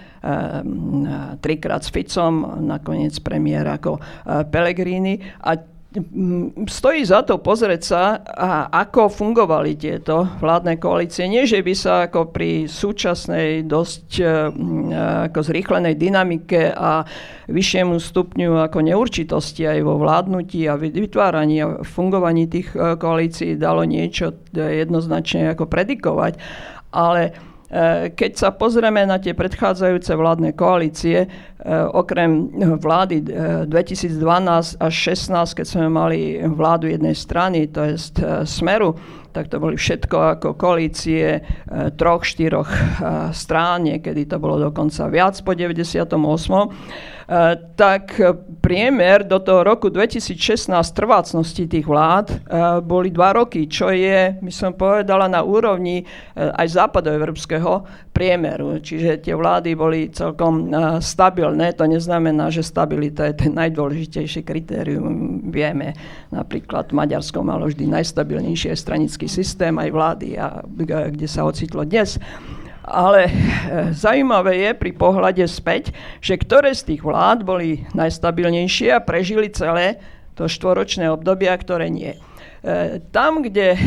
trikrát 1.37 1.85
s 1.85 1.93
Ficom, 1.93 2.65
nakoniec 2.65 3.13
premiér 3.21 3.69
ako 3.69 4.01
e, 4.01 4.01
Pellegrini. 4.49 5.21
A 5.45 5.78
stojí 6.69 7.01
za 7.01 7.25
to 7.25 7.41
pozrieť 7.41 7.81
sa, 7.81 8.21
ako 8.69 9.09
fungovali 9.09 9.73
tieto 9.73 10.21
vládne 10.37 10.77
koalície. 10.77 11.25
Nie, 11.25 11.49
že 11.49 11.65
by 11.65 11.73
sa 11.73 12.05
ako 12.05 12.29
pri 12.29 12.69
súčasnej 12.69 13.65
dosť 13.65 14.07
e, 14.21 14.25
ako 15.25 15.39
zrýchlenej 15.41 15.97
dynamike 15.97 16.69
a 16.77 17.01
vyššiemu 17.49 17.97
stupňu 17.97 18.69
ako 18.69 18.85
neurčitosti 18.85 19.65
aj 19.65 19.79
vo 19.81 19.97
vládnutí 19.97 20.69
a 20.69 20.77
vytváraní 20.77 21.65
a 21.65 21.81
fungovaní 21.81 22.45
tých 22.45 22.69
e, 22.77 22.93
koalícií 22.93 23.57
dalo 23.57 23.81
niečo 23.81 24.37
jednoznačne 24.53 25.57
ako 25.57 25.65
predikovať. 25.65 26.37
Ale 26.93 27.48
keď 28.17 28.31
sa 28.33 28.49
pozrieme 28.49 29.05
na 29.05 29.21
tie 29.21 29.37
predchádzajúce 29.37 30.17
vládne 30.17 30.57
koalície, 30.57 31.29
eh, 31.29 31.29
okrem 31.93 32.49
vlády 32.81 33.21
2012 33.69 34.73
eh, 34.73 34.89
až 34.89 34.93
2016, 34.97 35.53
keď 35.53 35.65
sme 35.69 35.85
mali 35.85 36.41
vládu 36.41 36.89
jednej 36.89 37.13
strany, 37.13 37.69
to 37.69 37.85
je 37.85 37.93
Smeru, 38.49 38.97
tak 39.31 39.47
to 39.47 39.61
boli 39.61 39.77
všetko 39.77 40.39
ako 40.39 40.47
koalície 40.57 41.41
troch, 41.95 42.25
štyroch 42.25 42.69
strán, 43.31 43.85
niekedy 43.85 44.25
to 44.25 44.41
bolo 44.41 44.69
dokonca 44.69 45.07
viac 45.07 45.37
po 45.41 45.53
98. 45.53 46.15
Eh, 47.29 47.53
tak 47.77 48.17
priemer 48.57 49.21
do 49.21 49.37
toho 49.37 49.61
roku 49.61 49.93
2016 49.93 50.73
trvácnosti 50.97 51.69
tých 51.69 51.85
vlád 51.85 52.41
boli 52.81 53.13
dva 53.13 53.37
roky, 53.37 53.69
čo 53.69 53.93
je, 53.93 54.33
my 54.41 54.49
som 54.49 54.73
povedala, 54.73 55.29
na 55.29 55.45
úrovni 55.45 56.03
aj 56.33 56.67
západoevropského 56.67 57.85
priemeru. 58.11 58.81
Čiže 58.81 59.21
tie 59.23 59.37
vlády 59.37 59.77
boli 59.77 60.11
celkom 60.11 60.73
stabilné. 60.99 61.71
To 61.77 61.87
neznamená, 61.87 62.51
že 62.51 62.65
stabilita 62.65 63.29
je 63.31 63.47
ten 63.47 63.53
najdôležitejšie 63.55 64.41
kritérium. 64.43 65.39
Vieme, 65.53 65.95
napríklad 66.29 66.93
Maďarsko 66.93 67.41
malo 67.41 67.69
vždy 67.69 67.89
najstabilnejší 67.89 68.73
stranický 68.73 69.25
systém, 69.25 69.73
aj 69.77 69.89
vlády, 69.89 70.37
a 70.37 70.61
kde 71.09 71.27
sa 71.27 71.45
ocitlo 71.45 71.85
dnes. 71.85 72.21
Ale 72.89 73.29
eh, 73.29 73.33
zaujímavé 73.93 74.65
je 74.65 74.71
pri 74.73 74.91
pohľade 74.97 75.45
späť, 75.45 75.93
že 76.21 76.37
ktoré 76.37 76.73
z 76.73 76.93
tých 76.93 77.01
vlád 77.05 77.45
boli 77.45 77.85
najstabilnejšie 77.93 78.93
a 78.93 79.03
prežili 79.03 79.53
celé 79.53 80.01
to 80.33 80.49
štvoročné 80.49 81.11
obdobie 81.11 81.51
a 81.51 81.59
ktoré 81.59 81.91
nie. 81.93 82.17
Eh, 82.59 83.03
tam, 83.13 83.45
kde 83.45 83.77
eh, 83.77 83.79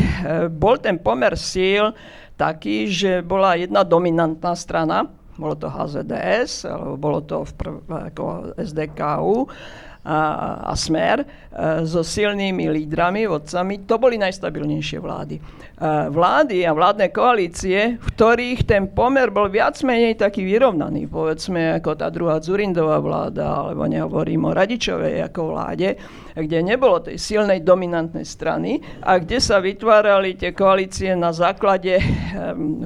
bol 0.47 0.79
ten 0.79 0.99
pomer 0.99 1.35
síl 1.35 1.91
taký, 2.39 2.87
že 2.89 3.21
bola 3.21 3.59
jedna 3.59 3.83
dominantná 3.83 4.55
strana, 4.55 5.11
bolo 5.37 5.57
to 5.57 5.69
HZDS, 5.69 6.69
alebo 6.69 6.93
bolo 6.97 7.19
to 7.25 7.41
v 7.41 7.51
prv, 7.57 7.75
ako 7.89 8.23
SDKU, 8.57 9.49
a, 10.03 10.19
a 10.67 10.73
Smer 10.75 11.23
e, 11.23 11.25
so 11.87 12.03
silnými 12.03 12.67
lídrami, 12.67 13.23
vodcami, 13.23 13.87
to 13.87 13.95
boli 13.95 14.19
najstabilnejšie 14.19 14.99
vlády. 14.99 15.35
E, 15.39 15.41
vlády 16.11 16.67
a 16.67 16.75
vládne 16.75 17.07
koalície, 17.15 17.95
v 17.95 18.05
ktorých 18.11 18.67
ten 18.67 18.91
pomer 18.91 19.31
bol 19.31 19.47
viac 19.47 19.79
menej 19.79 20.19
taký 20.19 20.43
vyrovnaný, 20.43 21.07
povedzme 21.07 21.79
ako 21.79 21.95
tá 21.95 22.11
druhá 22.11 22.43
Zurindová 22.43 22.99
vláda, 22.99 23.63
alebo 23.63 23.87
nehovorím 23.87 24.51
o 24.51 24.51
Radičovej 24.51 25.23
ako 25.31 25.55
vláde, 25.55 25.95
kde 26.35 26.59
nebolo 26.65 26.99
tej 26.99 27.15
silnej 27.21 27.63
dominantnej 27.63 28.25
strany 28.27 28.81
a 29.05 29.21
kde 29.21 29.37
sa 29.39 29.61
vytvárali 29.61 30.35
tie 30.35 30.51
koalície 30.51 31.13
na 31.13 31.29
základe 31.29 32.01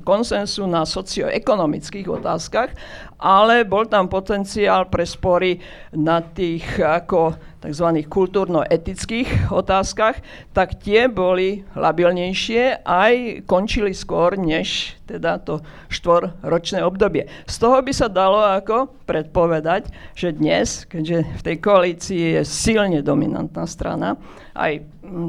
konsensu 0.04 0.68
na 0.68 0.84
socioekonomických 0.84 2.08
otázkach, 2.12 2.76
ale 3.18 3.66
bol 3.66 3.90
tam 3.90 4.06
potenciál 4.06 4.86
pre 4.90 5.06
spory 5.06 5.58
na 5.94 6.22
tých 6.22 6.66
ako 6.78 7.34
tzv. 7.58 7.88
kultúrno-etických 8.06 9.50
otázkach, 9.50 10.22
tak 10.54 10.78
tie 10.78 11.10
boli 11.10 11.66
labilnejšie 11.74 12.86
aj 12.86 13.44
končili 13.50 13.98
skôr 13.98 14.38
než 14.38 14.94
teda 15.10 15.42
to 15.42 15.66
štvorročné 15.90 16.86
obdobie. 16.86 17.26
Z 17.50 17.56
toho 17.58 17.82
by 17.82 17.94
sa 17.96 18.08
dalo 18.12 18.38
ako 18.44 18.94
predpovedať, 19.10 19.90
že 20.14 20.38
dnes, 20.38 20.86
keďže 20.86 21.18
v 21.26 21.42
tej 21.42 21.56
koalícii 21.58 22.22
je 22.38 22.42
silne 22.46 23.02
dominantná 23.02 23.66
strana, 23.66 24.14
aj 24.54 24.84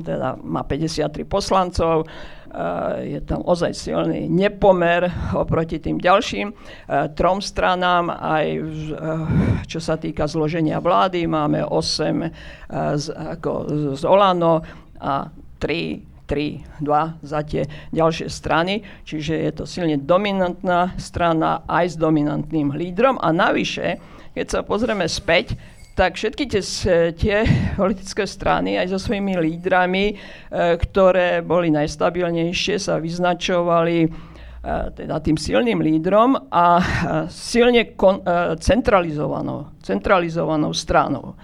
teda 0.04 0.36
má 0.42 0.66
53 0.66 1.24
poslancov, 1.24 2.04
je 3.04 3.20
tam 3.28 3.44
ozaj 3.44 3.72
silný 3.76 4.26
nepomer 4.26 5.08
oproti 5.36 5.76
tým 5.78 6.00
ďalším 6.00 6.54
trom 7.12 7.44
stranám, 7.44 8.08
aj 8.08 8.46
čo 9.68 9.78
sa 9.78 10.00
týka 10.00 10.24
zloženia 10.24 10.80
vlády, 10.80 11.28
máme 11.28 11.60
8 11.64 12.96
z, 12.96 13.06
ako 13.12 13.50
z 13.96 14.02
Olano 14.08 14.64
a 14.96 15.28
3 15.60 16.08
3, 16.28 16.84
2 16.84 17.24
za 17.24 17.40
tie 17.40 17.64
ďalšie 17.88 18.28
strany, 18.28 18.84
čiže 19.08 19.32
je 19.32 19.50
to 19.56 19.64
silne 19.64 19.96
dominantná 19.96 20.92
strana 21.00 21.64
aj 21.64 21.96
s 21.96 21.96
dominantným 21.96 22.76
lídrom. 22.76 23.16
A 23.16 23.32
navyše, 23.32 23.96
keď 24.36 24.46
sa 24.46 24.60
pozrieme 24.60 25.08
späť, 25.08 25.56
tak 25.98 26.14
všetky 26.14 26.46
tie, 26.46 26.62
tie 27.18 27.36
politické 27.74 28.22
strany 28.22 28.78
aj 28.78 28.94
so 28.94 29.02
svojimi 29.02 29.34
lídrami, 29.34 30.06
e, 30.06 30.14
ktoré 30.78 31.42
boli 31.42 31.74
najstabilnejšie, 31.74 32.78
sa 32.78 33.02
vyznačovali 33.02 34.06
e, 34.06 34.08
teda 34.94 35.18
tým 35.18 35.34
silným 35.34 35.82
lídrom 35.82 36.38
a 36.54 36.78
e, 36.78 36.84
silne 37.26 37.98
kon, 37.98 38.22
centralizovanou, 38.62 39.74
centralizovanou 39.82 40.70
stranou 40.70 41.34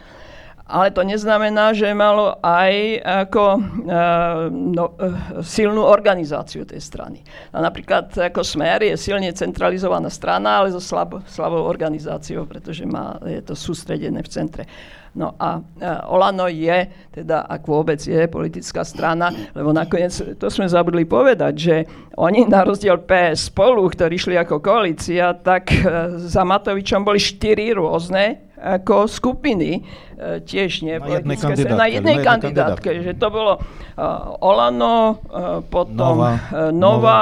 ale 0.64 0.88
to 0.96 1.05
neznamená, 1.05 1.77
že 1.77 1.92
malo 1.92 2.40
aj 2.40 3.05
ako, 3.05 3.44
uh, 3.85 4.48
no, 4.48 4.96
uh, 4.96 5.44
silnú 5.44 5.85
organizáciu 5.85 6.64
tej 6.64 6.81
strany. 6.81 7.20
A 7.53 7.61
napríklad 7.61 8.09
ako 8.16 8.40
Smer 8.40 8.81
je 8.81 8.96
silne 8.96 9.29
centralizovaná 9.37 10.09
strana, 10.09 10.64
ale 10.64 10.72
so 10.72 10.81
slab, 10.81 11.20
slabou 11.29 11.68
organizáciou, 11.68 12.48
pretože 12.48 12.88
má, 12.88 13.20
je 13.29 13.44
to 13.44 13.53
sústredené 13.53 14.24
v 14.24 14.33
centre. 14.33 14.64
No 15.12 15.37
a 15.37 15.61
uh, 15.61 16.12
Olano 16.16 16.48
je, 16.48 16.88
teda 17.12 17.44
ak 17.44 17.68
vôbec 17.68 18.00
je 18.00 18.24
politická 18.24 18.88
strana, 18.88 19.29
lebo 19.53 19.68
nakoniec, 19.68 20.16
to 20.16 20.48
sme 20.48 20.64
zabudli 20.64 21.05
povedať, 21.05 21.55
že 21.61 21.77
oni 22.16 22.48
na 22.48 22.64
rozdiel 22.64 23.05
PS 23.05 23.53
spolu, 23.53 23.85
ktorí 23.85 24.16
šli 24.16 24.40
ako 24.40 24.64
koalícia, 24.64 25.37
tak 25.37 25.70
za 26.24 26.42
Matovičom 26.42 27.05
boli 27.05 27.20
štyri 27.20 27.77
rôzne 27.77 28.44
ako 28.64 29.05
skupiny, 29.05 29.85
e, 30.16 30.40
tiež 30.40 30.81
nie 30.81 30.96
na 30.96 31.20
jednej 31.20 31.37
kandidátke. 31.37 31.77
Na 31.77 31.88
jednej 31.92 32.16
kandidátke, 32.24 32.88
že 33.05 33.12
to 33.12 33.29
bolo 33.29 33.61
uh, 33.61 34.40
Olano, 34.40 35.20
uh, 35.29 35.61
potom 35.61 36.16
Nova, 36.16 36.33
Nova 36.72 37.18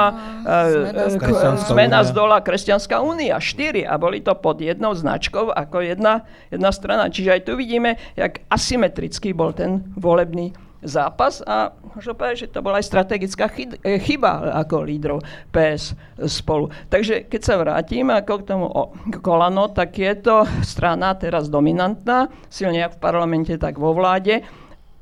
uh, 0.46 1.58
Zmena 1.66 2.06
z 2.06 2.14
dola, 2.14 2.38
Kresťanská 2.38 3.02
únia, 3.02 3.42
štyri 3.42 3.82
a 3.82 3.98
boli 3.98 4.22
to 4.22 4.38
pod 4.38 4.62
jednou 4.62 4.94
značkou 4.94 5.50
ako 5.50 5.82
jedna, 5.82 6.22
jedna 6.54 6.70
strana. 6.70 7.10
Čiže 7.10 7.34
aj 7.34 7.40
tu 7.42 7.58
vidíme, 7.58 7.98
jak 8.14 8.46
asymetrický 8.46 9.34
bol 9.34 9.50
ten 9.50 9.82
volebný 9.98 10.54
zápas 10.82 11.40
a 11.46 11.70
možno 11.94 12.18
povedať, 12.18 12.46
že 12.46 12.52
to 12.52 12.60
bola 12.60 12.82
aj 12.82 12.86
strategická 12.90 13.46
eh, 13.48 13.98
chyba 14.02 14.52
ako 14.66 14.82
lídrov 14.82 15.18
PS 15.54 15.94
spolu. 16.26 16.68
Takže 16.90 17.30
keď 17.30 17.40
sa 17.40 17.54
vrátim 17.56 18.10
ako 18.10 18.32
k 18.42 18.46
tomu 18.46 18.66
kolano, 19.22 19.70
tak 19.70 19.94
je 19.96 20.12
to 20.18 20.44
strana 20.66 21.14
teraz 21.14 21.46
dominantná, 21.46 22.28
silne 22.50 22.82
jak 22.82 22.98
v 22.98 23.02
parlamente, 23.02 23.54
tak 23.56 23.78
vo 23.78 23.94
vláde 23.94 24.42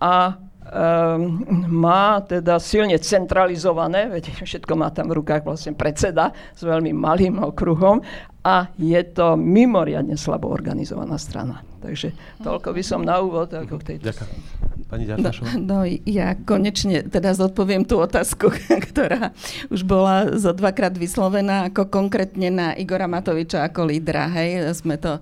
a 0.01 0.37
um, 0.37 1.45
má 1.69 2.21
teda 2.25 2.57
silne 2.61 2.97
centralizované, 3.01 4.09
veď 4.09 4.45
všetko 4.45 4.73
má 4.77 4.88
tam 4.93 5.12
v 5.12 5.21
rukách 5.21 5.45
vlastne 5.45 5.73
predseda 5.77 6.33
s 6.57 6.62
veľmi 6.64 6.95
malým 6.97 7.40
okruhom 7.40 8.01
a 8.40 8.73
je 8.81 9.01
to 9.12 9.37
mimoriadne 9.37 10.16
slabo 10.16 10.49
organizovaná 10.49 11.21
strana. 11.21 11.61
Takže 11.81 12.12
toľko 12.40 12.73
by 12.73 12.83
som 12.85 13.01
na 13.05 13.21
úvod 13.21 13.53
ako 13.53 13.81
k 13.81 13.97
tejto. 13.97 14.12
Ďakujem. 14.12 14.60
Pani 14.87 15.05
No, 15.05 15.31
no 15.61 15.79
ja 15.87 16.38
konečne 16.47 17.05
teda 17.05 17.35
zodpoviem 17.37 17.85
tú 17.85 18.01
otázku, 18.01 18.53
ktorá 18.90 19.35
už 19.69 19.85
bola 19.85 20.33
zo 20.38 20.55
dvakrát 20.55 20.95
vyslovená 20.97 21.69
ako 21.69 21.90
konkrétne 21.90 22.49
na 22.49 22.66
Igora 22.79 23.11
Matoviča 23.11 23.66
ako 23.66 23.90
lídra. 23.90 24.31
Hej, 24.31 24.73
sme 24.79 24.97
to 24.97 25.21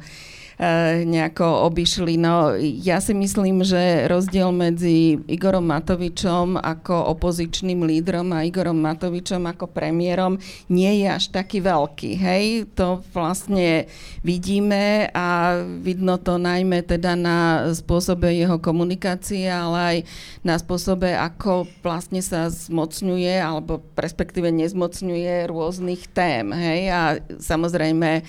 nejako 1.07 1.71
obišli. 1.71 2.19
No, 2.19 2.59
ja 2.59 2.99
si 2.99 3.15
myslím, 3.15 3.63
že 3.63 4.11
rozdiel 4.11 4.51
medzi 4.51 5.15
Igorom 5.31 5.71
Matovičom 5.71 6.59
ako 6.59 7.15
opozičným 7.15 7.87
lídrom 7.87 8.35
a 8.35 8.43
Igorom 8.43 8.83
Matovičom 8.83 9.47
ako 9.47 9.71
premiérom 9.71 10.35
nie 10.67 11.07
je 11.07 11.09
až 11.15 11.31
taký 11.31 11.63
veľký. 11.63 12.11
Hej, 12.19 12.75
to 12.75 13.07
vlastne 13.15 13.87
vidíme 14.27 15.07
a 15.15 15.63
vidno 15.63 16.19
to 16.19 16.43
najmä 16.43 16.83
teda 16.83 17.15
na 17.15 17.71
spôsobe 17.71 18.35
jeho 18.35 18.59
komunikácie, 18.59 19.47
ale 19.47 19.79
aj 19.79 19.99
na 20.43 20.59
spôsobe, 20.59 21.15
ako 21.15 21.71
vlastne 21.87 22.19
sa 22.19 22.51
zmocňuje 22.51 23.39
alebo 23.39 23.79
respektíve 23.95 24.51
nezmocňuje 24.51 25.47
rôznych 25.47 26.11
tém. 26.11 26.51
Hej, 26.51 26.81
a 26.91 27.03
samozrejme 27.39 28.27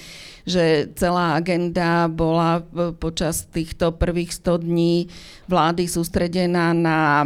že 0.49 0.89
celá 0.97 1.37
agenda 1.37 2.09
bola 2.09 2.65
počas 2.97 3.45
týchto 3.45 3.93
prvých 3.93 4.33
100 4.33 4.65
dní 4.65 5.05
vlády 5.45 5.85
sústredená 5.85 6.73
na 6.73 7.23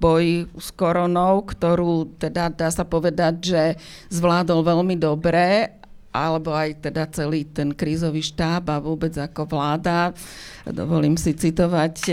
boj 0.00 0.48
s 0.56 0.72
koronou, 0.72 1.44
ktorú 1.44 2.16
teda 2.16 2.48
dá 2.48 2.72
sa 2.72 2.88
povedať, 2.88 3.34
že 3.44 3.62
zvládol 4.08 4.64
veľmi 4.64 4.96
dobre 4.96 5.76
alebo 6.16 6.56
aj 6.56 6.88
teda 6.88 7.04
celý 7.12 7.44
ten 7.44 7.76
krízový 7.76 8.24
štáb 8.24 8.72
a 8.72 8.80
vôbec 8.80 9.12
ako 9.12 9.44
vláda. 9.44 10.16
Dovolím 10.64 11.20
si 11.20 11.36
citovať 11.36 11.94
e, 12.08 12.12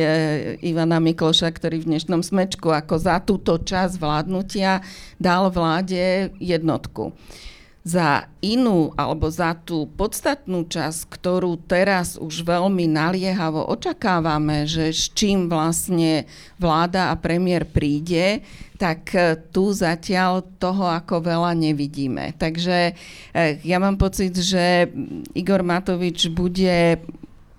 Ivana 0.59 0.99
Mikloša, 0.99 1.47
ktorý 1.55 1.87
v 1.87 1.95
dnešnom 1.95 2.19
smečku 2.19 2.67
ako 2.67 2.95
za 2.99 3.23
túto 3.23 3.55
čas 3.63 3.95
vládnutia 3.95 4.83
dal 5.15 5.47
vláde 5.47 6.35
jednotku 6.43 7.15
za 7.83 8.31
inú 8.39 8.95
alebo 8.95 9.27
za 9.27 9.59
tú 9.59 9.91
podstatnú 9.99 10.63
časť, 10.71 11.03
ktorú 11.11 11.59
teraz 11.67 12.15
už 12.15 12.47
veľmi 12.47 12.87
naliehavo 12.87 13.67
očakávame, 13.67 14.63
že 14.63 14.95
s 14.95 15.11
čím 15.11 15.51
vlastne 15.51 16.23
vláda 16.55 17.11
a 17.11 17.19
premiér 17.19 17.67
príde, 17.67 18.39
tak 18.79 19.11
e, 19.11 19.35
tu 19.51 19.75
zatiaľ 19.75 20.47
toho 20.63 20.87
ako 20.87 21.27
veľa 21.27 21.51
nevidíme. 21.59 22.31
Takže 22.39 22.77
e, 22.87 22.93
ja 23.67 23.77
mám 23.83 23.99
pocit, 23.99 24.31
že 24.31 24.87
Igor 25.35 25.59
Matovič 25.59 26.31
bude 26.31 27.03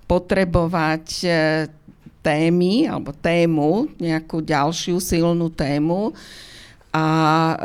potrebovať 0.09 1.05
e, 1.21 1.29
témy 2.25 2.89
alebo 2.89 3.13
tému, 3.13 3.93
nejakú 4.01 4.41
ďalšiu 4.41 4.97
silnú 4.97 5.53
tému, 5.53 6.17
a 6.95 7.03
e, 7.11 7.55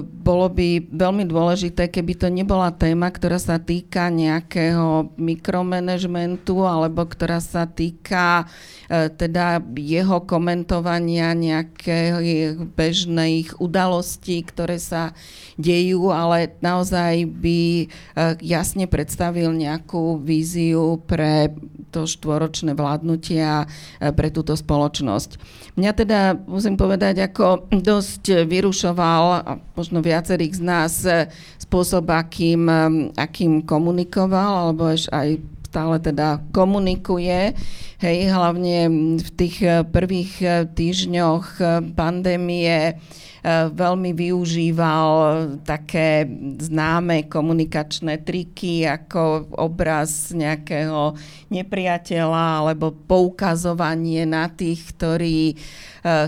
bolo 0.00 0.48
by 0.48 0.88
veľmi 0.88 1.28
dôležité, 1.28 1.92
keby 1.92 2.16
to 2.16 2.32
nebola 2.32 2.72
téma, 2.72 3.12
ktorá 3.12 3.36
sa 3.36 3.60
týka 3.60 4.08
nejakého 4.08 5.12
mikromanagementu 5.20 6.64
alebo 6.64 7.04
ktorá 7.04 7.36
sa 7.44 7.68
týka 7.68 8.48
e, 8.88 9.12
teda 9.12 9.60
jeho 9.76 10.24
komentovania 10.24 11.36
nejakých 11.36 12.56
bežných 12.72 13.60
udalostí, 13.60 14.40
ktoré 14.40 14.80
sa 14.80 15.12
dejú, 15.60 16.08
ale 16.08 16.56
naozaj 16.64 17.28
by 17.28 17.60
e, 17.84 17.86
jasne 18.40 18.88
predstavil 18.88 19.52
nejakú 19.52 20.16
víziu 20.16 20.96
pre 21.04 21.52
to 21.92 22.08
štvoročné 22.08 22.72
vládnutie 22.72 23.44
a 23.44 23.68
e, 24.00 24.16
pre 24.16 24.32
túto 24.32 24.56
spoločnosť. 24.56 25.36
Mňa 25.76 25.92
teda, 25.92 26.20
musím 26.48 26.80
povedať, 26.80 27.20
ako 27.28 27.68
dosť 27.68 28.48
vyrušené 28.48 28.77
vyrušoval 28.78 29.24
a 29.42 29.58
možno 29.74 29.98
viacerých 29.98 30.54
z 30.54 30.62
nás 30.62 31.02
e, 31.02 31.26
spôsob, 31.58 32.06
akým, 32.14 32.62
e, 32.70 33.10
akým 33.18 33.66
komunikoval, 33.66 34.70
alebo 34.70 34.94
aj 34.94 35.28
stále 35.78 36.02
teda 36.02 36.42
komunikuje. 36.50 37.54
Hej, 38.02 38.34
hlavne 38.34 38.90
v 39.22 39.30
tých 39.30 39.62
e, 39.62 39.86
prvých 39.86 40.66
týždňoch 40.74 41.62
pandémie 41.94 42.98
veľmi 43.48 44.18
využíval 44.18 45.06
také 45.62 46.26
známe 46.58 47.30
komunikačné 47.30 48.26
triky 48.26 48.82
ako 48.82 49.54
obraz 49.54 50.34
nejakého 50.34 51.14
nepriateľa 51.46 52.66
alebo 52.66 52.90
poukazovanie 52.90 54.26
na 54.26 54.50
tých, 54.50 54.90
ktorí 54.90 55.54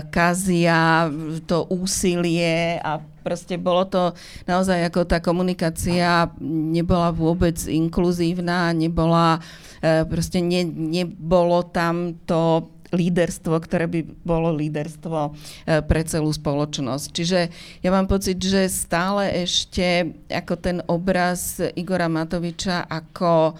kazia 0.07 1.11
to 1.43 1.67
úsilie 1.67 2.79
a 2.79 3.03
proste 3.21 3.55
bolo 3.55 3.85
to 3.85 4.11
naozaj 4.49 4.89
ako 4.89 5.05
tá 5.05 5.21
komunikácia 5.21 6.29
nebola 6.43 7.13
vôbec 7.13 7.57
inkluzívna, 7.69 8.73
nebola, 8.73 9.39
proste 10.09 10.41
ne, 10.41 10.65
nebolo 10.65 11.63
tam 11.69 12.17
to 12.25 12.69
líderstvo, 12.91 13.55
ktoré 13.63 13.87
by 13.87 14.03
bolo 14.27 14.51
líderstvo 14.51 15.31
pre 15.87 16.01
celú 16.03 16.27
spoločnosť. 16.27 17.05
Čiže 17.07 17.39
ja 17.79 17.89
mám 17.89 18.11
pocit, 18.11 18.35
že 18.35 18.67
stále 18.67 19.31
ešte 19.47 20.11
ako 20.27 20.53
ten 20.59 20.77
obraz 20.91 21.63
Igora 21.79 22.11
Matoviča 22.11 22.83
ako 22.91 23.55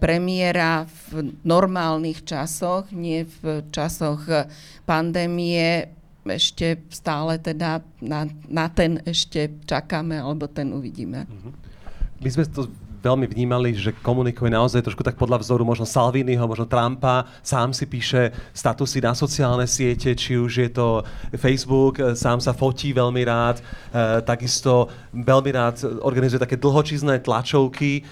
premiéra 0.00 0.88
v 1.12 1.32
normálnych 1.44 2.24
časoch, 2.24 2.88
nie 2.92 3.28
v 3.28 3.68
časoch 3.68 4.24
pandémie, 4.88 5.92
ešte 6.28 6.84
stále 6.92 7.40
teda 7.40 7.80
na, 8.04 8.28
na 8.48 8.66
ten 8.68 9.00
ešte 9.08 9.48
čakáme, 9.64 10.20
alebo 10.20 10.50
ten 10.50 10.72
uvidíme. 10.76 11.24
Mhm. 11.24 11.50
My 12.20 12.28
sme 12.28 12.44
to 12.52 12.68
veľmi 13.00 13.26
vnímali, 13.26 13.72
že 13.72 13.96
komunikuje 14.04 14.52
naozaj 14.52 14.84
trošku 14.84 15.00
tak 15.00 15.16
podľa 15.16 15.40
vzoru 15.40 15.64
možno 15.64 15.88
Salviniho, 15.88 16.44
možno 16.44 16.68
Trumpa. 16.68 17.24
Sám 17.40 17.72
si 17.72 17.88
píše 17.88 18.30
statusy 18.52 19.00
na 19.00 19.16
sociálne 19.16 19.64
siete, 19.64 20.12
či 20.12 20.36
už 20.36 20.52
je 20.68 20.70
to 20.70 21.00
Facebook, 21.40 21.96
e, 21.96 22.12
sám 22.12 22.44
sa 22.44 22.52
fotí 22.52 22.92
veľmi 22.92 23.24
rád, 23.24 23.58
e, 23.58 23.62
takisto 24.22 24.92
veľmi 25.16 25.50
rád 25.50 25.80
organizuje 26.04 26.40
také 26.40 26.60
dlhočízne 26.60 27.24
tlačovky, 27.24 28.00
e, 28.00 28.02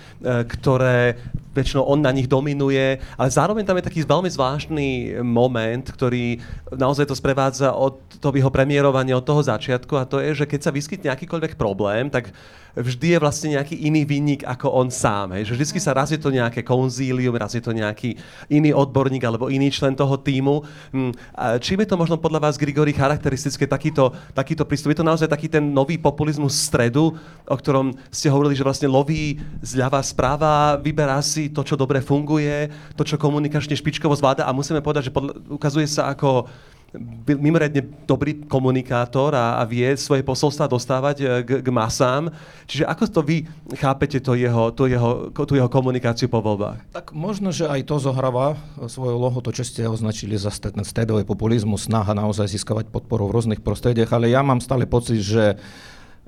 ktoré 0.49 1.21
väčšinou 1.53 1.85
on 1.91 2.01
na 2.01 2.15
nich 2.15 2.31
dominuje, 2.31 3.03
ale 3.19 3.29
zároveň 3.29 3.67
tam 3.67 3.77
je 3.83 3.89
taký 3.91 4.07
veľmi 4.07 4.31
zvláštny 4.31 5.19
moment, 5.27 5.85
ktorý 5.91 6.39
naozaj 6.71 7.11
to 7.11 7.19
sprevádza 7.19 7.75
od 7.75 7.99
toho 8.23 8.31
jeho 8.31 8.53
premiérovania, 8.53 9.19
od 9.19 9.27
toho 9.27 9.43
začiatku 9.43 9.99
a 9.99 10.07
to 10.07 10.23
je, 10.23 10.45
že 10.45 10.47
keď 10.47 10.61
sa 10.63 10.71
vyskytne 10.71 11.11
akýkoľvek 11.11 11.59
problém, 11.59 12.07
tak 12.07 12.31
vždy 12.79 13.17
je 13.17 13.19
vlastne 13.19 13.49
nejaký 13.59 13.75
iný 13.75 14.07
vinník 14.07 14.43
ako 14.47 14.71
on 14.71 14.89
sám. 14.89 15.35
Hej. 15.35 15.51
Že 15.51 15.55
vždy 15.55 15.81
sa 15.83 15.93
raz 15.95 16.09
je 16.15 16.21
to 16.21 16.31
nejaké 16.31 16.63
konzílium, 16.63 17.35
raz 17.35 17.55
je 17.55 17.63
to 17.63 17.75
nejaký 17.75 18.15
iný 18.47 18.71
odborník 18.71 19.23
alebo 19.27 19.51
iný 19.51 19.71
člen 19.71 19.99
toho 19.99 20.15
týmu. 20.17 20.63
Hm, 20.95 21.13
čím 21.59 21.83
je 21.83 21.89
to 21.91 21.97
možno 21.99 22.17
podľa 22.17 22.49
vás, 22.49 22.55
Grigori, 22.57 22.95
charakteristické 22.95 23.67
takýto, 23.67 24.15
takýto 24.33 24.63
prístup? 24.63 24.95
Je 24.95 25.01
to 25.03 25.07
naozaj 25.07 25.27
taký 25.27 25.51
ten 25.51 25.63
nový 25.63 25.99
populizmus 25.99 26.55
stredu, 26.55 27.15
o 27.45 27.57
ktorom 27.57 27.95
ste 28.09 28.31
hovorili, 28.31 28.55
že 28.55 28.67
vlastne 28.67 28.89
loví 28.89 29.43
zľava 29.61 29.99
správa, 30.01 30.79
vyberá 30.79 31.19
si 31.21 31.51
to, 31.51 31.67
čo 31.67 31.75
dobre 31.75 31.99
funguje, 32.01 32.71
to, 32.95 33.03
čo 33.03 33.19
komunikačne 33.19 33.75
špičkovo 33.75 34.15
zvláda 34.15 34.47
a 34.47 34.55
musíme 34.55 34.81
povedať, 34.81 35.11
že 35.11 35.15
podľa, 35.15 35.35
ukazuje 35.51 35.87
sa 35.91 36.11
ako 36.15 36.47
mimoriadne 37.29 37.85
dobrý 38.09 38.49
komunikátor 38.49 39.37
a, 39.37 39.61
a 39.61 39.63
vie 39.69 39.85
svoje 40.01 40.25
posolstva 40.25 40.73
dostávať 40.73 41.17
e, 41.21 41.25
k, 41.45 41.51
k 41.61 41.69
masám. 41.69 42.33
Čiže 42.65 42.89
ako 42.89 43.05
to 43.13 43.21
vy 43.21 43.37
chápete 43.77 44.25
to 44.25 44.33
jeho, 44.33 44.73
to 44.73 44.89
jeho, 44.89 45.29
tú 45.33 45.53
jeho 45.53 45.69
komunikáciu 45.69 46.33
po 46.33 46.41
voľbách? 46.41 46.81
Tak 46.97 47.13
možno, 47.13 47.53
že 47.53 47.69
aj 47.69 47.85
to 47.85 48.01
zohráva 48.01 48.57
svoju 48.81 49.21
lohu, 49.21 49.45
to, 49.45 49.53
čo 49.53 49.69
ste 49.69 49.85
označili 49.85 50.41
za 50.41 50.49
stredový 50.49 51.29
populizmus, 51.29 51.85
snaha 51.85 52.17
naozaj 52.17 52.49
získavať 52.49 52.89
podporu 52.89 53.29
v 53.29 53.37
rôznych 53.37 53.61
prostrediach, 53.61 54.09
ale 54.17 54.33
ja 54.33 54.41
mám 54.41 54.65
stále 54.65 54.89
pocit, 54.89 55.21
že 55.21 55.61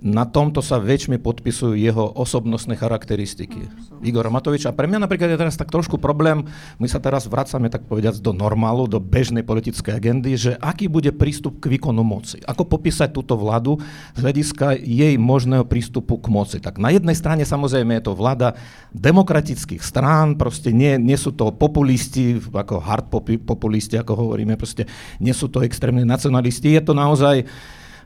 na 0.00 0.24
tomto 0.24 0.64
sa 0.64 0.80
väčšmi 0.80 1.20
podpisujú 1.20 1.76
jeho 1.76 2.08
osobnostné 2.16 2.72
charakteristiky. 2.80 3.68
Igora 4.00 4.32
Matoviča. 4.32 4.72
A 4.72 4.76
pre 4.76 4.88
mňa 4.88 5.04
napríklad 5.04 5.28
je 5.28 5.40
teraz 5.40 5.60
tak 5.60 5.68
trošku 5.68 6.00
problém, 6.00 6.48
my 6.80 6.88
sa 6.88 6.96
teraz 6.96 7.28
vracame 7.28 7.68
tak 7.68 7.84
povediac 7.84 8.16
do 8.16 8.32
normálu, 8.32 8.88
do 8.88 8.96
bežnej 8.96 9.44
politickej 9.44 9.92
agendy, 9.92 10.40
že 10.40 10.52
aký 10.56 10.88
bude 10.88 11.12
prístup 11.12 11.60
k 11.60 11.76
výkonu 11.76 12.00
moci. 12.00 12.40
Ako 12.48 12.64
popísať 12.64 13.12
túto 13.12 13.36
vládu 13.36 13.76
z 14.16 14.24
hľadiska 14.24 14.80
jej 14.80 15.20
možného 15.20 15.68
prístupu 15.68 16.16
k 16.16 16.32
moci. 16.32 16.56
Tak 16.64 16.80
na 16.80 16.88
jednej 16.96 17.14
strane 17.14 17.44
samozrejme 17.44 18.00
je 18.00 18.04
to 18.08 18.16
vláda 18.16 18.56
demokratických 18.96 19.84
strán, 19.84 20.40
proste 20.40 20.72
nie, 20.72 20.96
nie 20.96 21.20
sú 21.20 21.36
to 21.36 21.52
populisti, 21.52 22.40
ako 22.40 22.80
hard 22.80 23.12
populisti, 23.44 24.00
ako 24.00 24.16
hovoríme, 24.16 24.56
proste 24.56 24.88
nie 25.20 25.36
sú 25.36 25.52
to 25.52 25.60
extrémni 25.60 26.08
nacionalisti, 26.08 26.72
je 26.72 26.82
to 26.88 26.96
naozaj 26.96 27.44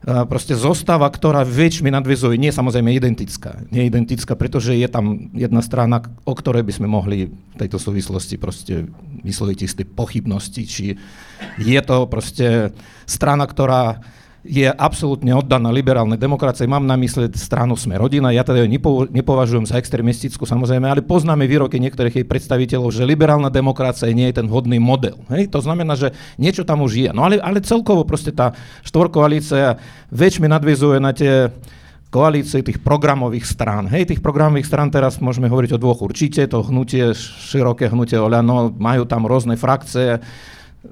proste 0.04 0.52
zostava, 0.52 1.08
ktorá 1.08 1.48
väčšmi 1.48 1.88
nadvezuje, 1.88 2.36
nie 2.36 2.52
samozrejme 2.52 2.92
identická. 2.92 3.64
Nie 3.72 3.88
identická, 3.88 4.36
pretože 4.36 4.76
je 4.76 4.84
tam 4.84 5.32
jedna 5.32 5.64
strana, 5.64 6.04
o 6.28 6.36
ktorej 6.36 6.60
by 6.60 6.72
sme 6.76 6.88
mohli 6.92 7.32
v 7.32 7.56
tejto 7.56 7.80
súvislosti 7.80 8.36
proste 8.36 8.84
vysloviť 9.24 9.58
isté 9.64 9.82
pochybnosti, 9.88 10.62
či 10.68 10.84
je 11.56 11.80
to 11.80 12.04
proste 12.04 12.76
strana, 13.08 13.48
ktorá 13.48 14.04
je 14.44 14.68
absolútne 14.68 15.32
oddaná 15.32 15.72
liberálnej 15.72 16.20
demokracie. 16.20 16.68
Mám 16.68 16.84
na 16.84 17.00
mysle 17.00 17.32
stranu 17.32 17.80
Sme 17.80 17.96
rodina. 17.96 18.28
Ja 18.28 18.44
teda 18.44 18.60
ju 18.60 18.68
nepo, 18.68 19.08
nepovažujem 19.08 19.64
za 19.64 19.80
extrémistickú 19.80 20.44
samozrejme, 20.44 20.84
ale 20.84 21.00
poznáme 21.00 21.48
výroky 21.48 21.80
niektorých 21.80 22.20
jej 22.20 22.26
predstaviteľov, 22.28 22.92
že 22.92 23.08
liberálna 23.08 23.48
demokracia 23.48 24.12
nie 24.12 24.28
je 24.28 24.44
ten 24.44 24.46
vhodný 24.46 24.76
model. 24.76 25.16
Hej? 25.32 25.48
To 25.48 25.64
znamená, 25.64 25.96
že 25.96 26.12
niečo 26.36 26.68
tam 26.68 26.84
už 26.84 26.92
je. 26.92 27.10
No 27.16 27.24
ale, 27.24 27.40
ale 27.40 27.64
celkovo 27.64 28.04
proste 28.04 28.36
tá 28.36 28.52
štvorkoalícia 28.84 29.80
väčšmi 30.12 30.44
nadvizuje 30.44 31.00
na 31.00 31.16
tie 31.16 31.48
koalície 32.12 32.62
tých 32.62 32.78
programových 32.78 33.42
strán. 33.42 33.90
Hej, 33.90 34.14
tých 34.14 34.22
programových 34.22 34.70
strán 34.70 34.86
teraz 34.86 35.18
môžeme 35.18 35.50
hovoriť 35.50 35.74
o 35.74 35.82
dvoch 35.82 35.98
určite, 35.98 36.46
to 36.46 36.62
hnutie, 36.62 37.10
široké 37.16 37.90
hnutie 37.90 38.14
Oľano, 38.22 38.70
majú 38.70 39.02
tam 39.02 39.26
rôzne 39.26 39.58
frakcie, 39.58 40.22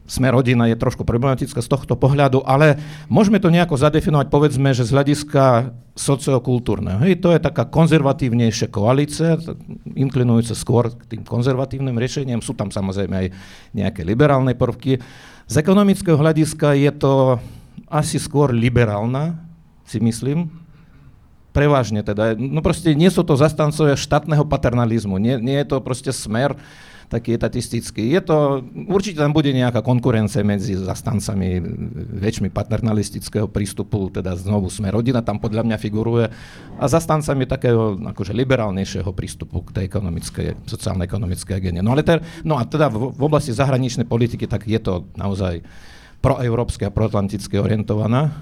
sme 0.09 0.29
rodina 0.33 0.67
je 0.69 0.77
trošku 0.77 1.05
problematická 1.05 1.61
z 1.61 1.69
tohto 1.69 1.95
pohľadu, 1.95 2.43
ale 2.45 2.81
môžeme 3.07 3.39
to 3.39 3.53
nejako 3.53 3.79
zadefinovať, 3.79 4.27
povedzme, 4.33 4.73
že 4.73 4.89
z 4.89 4.95
hľadiska 4.95 5.73
sociokultúrneho. 5.93 7.05
Hej, 7.05 7.21
to 7.21 7.33
je 7.37 7.41
taká 7.41 7.69
konzervatívnejšia 7.69 8.73
koalícia, 8.73 9.37
inklinujúca 9.93 10.57
skôr 10.57 10.89
k 10.93 11.17
tým 11.17 11.23
konzervatívnym 11.23 11.97
riešeniam. 12.01 12.41
Sú 12.41 12.57
tam 12.57 12.73
samozrejme 12.73 13.15
aj 13.15 13.27
nejaké 13.77 14.01
liberálne 14.01 14.57
prvky. 14.57 15.01
Z 15.45 15.55
ekonomického 15.61 16.17
hľadiska 16.17 16.73
je 16.81 16.93
to 16.97 17.13
asi 17.93 18.17
skôr 18.17 18.57
liberálna, 18.57 19.37
si 19.85 20.01
myslím, 20.01 20.49
prevažne 21.53 22.01
teda. 22.01 22.33
No 22.41 22.65
proste 22.65 22.97
nie 22.97 23.13
sú 23.13 23.21
to 23.21 23.37
zastancovia 23.37 23.95
štátneho 23.95 24.49
paternalizmu, 24.49 25.21
nie, 25.21 25.37
nie 25.37 25.61
je 25.61 25.69
to 25.69 25.85
proste 25.85 26.09
smer, 26.17 26.57
taký 27.13 27.37
etatistický. 27.37 28.09
Je 28.09 28.25
to, 28.25 28.65
určite 28.89 29.21
tam 29.21 29.37
bude 29.37 29.53
nejaká 29.53 29.85
konkurencia 29.85 30.41
medzi 30.41 30.73
zastancami 30.73 31.61
väčšmi 32.17 32.49
paternalistického 32.49 33.53
prístupu, 33.53 34.09
teda 34.09 34.33
znovu 34.41 34.73
sme 34.73 34.89
rodina 34.89 35.21
tam 35.21 35.37
podľa 35.37 35.69
mňa 35.69 35.77
figuruje, 35.77 36.33
a 36.81 36.85
zastancami 36.89 37.45
takého 37.45 38.01
akože 38.01 38.33
liberálnejšieho 38.33 39.13
prístupu 39.13 39.61
k 39.69 39.77
tej 39.77 39.85
ekonomickej, 39.93 40.65
sociálno-ekonomickej 40.65 41.53
agende. 41.53 41.85
No 41.85 41.93
ale 41.93 42.01
ter, 42.01 42.25
no 42.41 42.57
a 42.57 42.65
teda 42.65 42.89
v, 42.89 43.13
v 43.13 43.23
oblasti 43.23 43.53
zahraničnej 43.53 44.09
politiky, 44.09 44.49
tak 44.49 44.65
je 44.65 44.81
to 44.81 45.05
naozaj 45.15 45.61
proeurópske 46.23 46.87
a 46.87 46.95
proatlanticky 46.95 47.59
orientovaná 47.59 48.23
uh, 48.25 48.33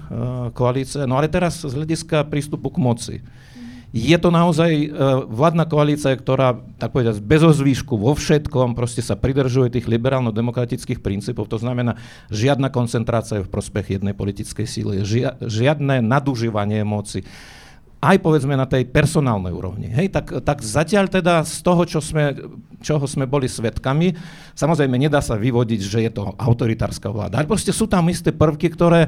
koalícia. 0.53 1.09
No 1.09 1.17
ale 1.17 1.27
teraz 1.27 1.65
z 1.65 1.73
hľadiska 1.73 2.29
prístupu 2.29 2.69
k 2.69 2.77
moci. 2.77 3.15
Je 3.91 4.15
to 4.15 4.31
naozaj 4.31 4.71
uh, 4.71 5.27
vládna 5.27 5.67
koalícia, 5.67 6.15
ktorá, 6.15 6.63
tak 6.79 6.95
povedať, 6.95 7.19
bez 7.19 7.43
ozvýšku 7.43 7.99
vo 7.99 8.15
všetkom 8.15 8.71
proste 8.71 9.03
sa 9.03 9.19
pridržuje 9.19 9.67
tých 9.67 9.91
liberálno-demokratických 9.91 11.03
princípov. 11.03 11.51
To 11.51 11.59
znamená, 11.59 11.99
žiadna 12.31 12.71
koncentrácia 12.71 13.43
v 13.43 13.51
prospech 13.51 13.99
jednej 13.99 14.15
politickej 14.15 14.63
síly, 14.63 15.03
žia, 15.03 15.35
žiadne 15.43 15.99
nadužívanie 15.99 16.87
moci 16.87 17.27
aj 18.01 18.17
povedzme 18.17 18.57
na 18.57 18.65
tej 18.65 18.89
personálnej 18.89 19.53
úrovni. 19.53 19.85
Hej, 19.93 20.09
tak, 20.09 20.41
tak 20.41 20.65
zatiaľ 20.65 21.05
teda 21.05 21.45
z 21.45 21.61
toho, 21.61 21.85
čo 21.85 22.01
sme, 22.01 22.33
čoho 22.81 23.05
sme 23.05 23.29
boli 23.29 23.45
svetkami, 23.45 24.17
samozrejme 24.57 24.97
nedá 24.97 25.21
sa 25.21 25.37
vyvodiť, 25.37 25.81
že 25.85 25.99
je 26.09 26.11
to 26.11 26.33
autoritárska 26.33 27.13
vláda, 27.13 27.37
ale 27.37 27.45
proste 27.45 27.69
sú 27.69 27.85
tam 27.85 28.09
isté 28.09 28.33
prvky, 28.33 28.73
ktoré 28.73 29.05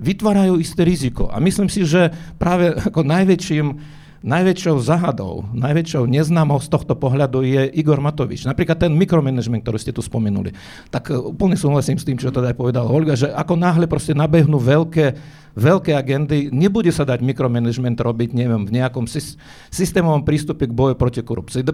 vytvárajú 0.00 0.56
isté 0.56 0.88
riziko. 0.88 1.28
A 1.28 1.36
myslím 1.36 1.68
si, 1.68 1.84
že 1.84 2.08
práve 2.40 2.72
ako 2.80 3.04
najväčším 3.04 3.66
Najväčšou 4.20 4.84
zahadou, 4.84 5.48
najväčšou 5.56 6.04
neznámou 6.04 6.60
z 6.60 6.68
tohto 6.68 6.92
pohľadu 6.92 7.40
je 7.40 7.72
Igor 7.72 8.04
Matovič. 8.04 8.44
Napríklad 8.44 8.76
ten 8.76 8.92
mikromanagement, 8.92 9.64
ktorý 9.64 9.80
ste 9.80 9.96
tu 9.96 10.04
spomenuli. 10.04 10.52
Tak 10.92 11.08
e, 11.08 11.16
úplne 11.16 11.56
súhlasím 11.56 11.96
s 11.96 12.04
tým, 12.04 12.20
čo 12.20 12.28
teda 12.28 12.52
aj 12.52 12.56
povedal 12.60 12.84
Olga, 12.84 13.16
že 13.16 13.32
ako 13.32 13.56
náhle 13.56 13.88
proste 13.88 14.12
nabehnú 14.12 14.60
veľké, 14.60 15.16
veľké 15.56 15.96
agendy, 15.96 16.52
nebude 16.52 16.92
sa 16.92 17.08
dať 17.08 17.24
mikromanagement 17.24 17.96
robiť, 17.96 18.36
neviem, 18.36 18.68
v 18.68 18.76
nejakom 18.76 19.08
systémovom 19.72 20.20
prístupe 20.20 20.68
k 20.68 20.76
boju 20.76 21.00
proti 21.00 21.24
korupcii. 21.24 21.64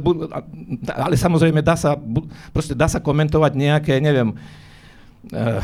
Ale 0.86 1.18
samozrejme 1.18 1.66
dá 1.66 1.74
sa, 1.74 1.98
proste 2.54 2.78
dá 2.78 2.86
sa 2.86 3.02
komentovať 3.02 3.58
nejaké, 3.58 3.98
neviem, 3.98 4.38
uh, 5.34 5.58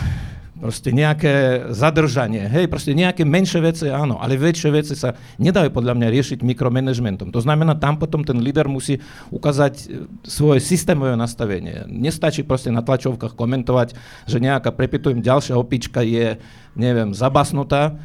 proste 0.63 0.95
nejaké 0.95 1.67
zadržanie, 1.75 2.47
hej, 2.47 2.71
proste 2.71 2.95
nejaké 2.95 3.27
menšie 3.27 3.59
veci, 3.59 3.91
áno, 3.91 4.23
ale 4.23 4.39
väčšie 4.39 4.71
veci 4.71 4.95
sa 4.95 5.19
nedajú 5.43 5.75
podľa 5.75 5.99
mňa 5.99 6.09
riešiť 6.15 6.39
mikromanagementom. 6.47 7.35
To 7.35 7.43
znamená, 7.43 7.75
tam 7.75 7.99
potom 7.99 8.23
ten 8.23 8.39
líder 8.39 8.71
musí 8.71 9.03
ukázať 9.35 9.75
e, 9.75 9.85
svoje 10.23 10.63
systémové 10.63 11.19
nastavenie. 11.19 11.83
Nestačí 11.91 12.47
proste 12.47 12.71
na 12.71 12.79
tlačovkách 12.79 13.35
komentovať, 13.35 13.99
že 14.31 14.39
nejaká, 14.39 14.71
prepitujem, 14.71 15.19
ďalšia 15.19 15.59
opička 15.59 16.07
je, 16.07 16.39
neviem, 16.79 17.11
zabasnutá, 17.11 17.99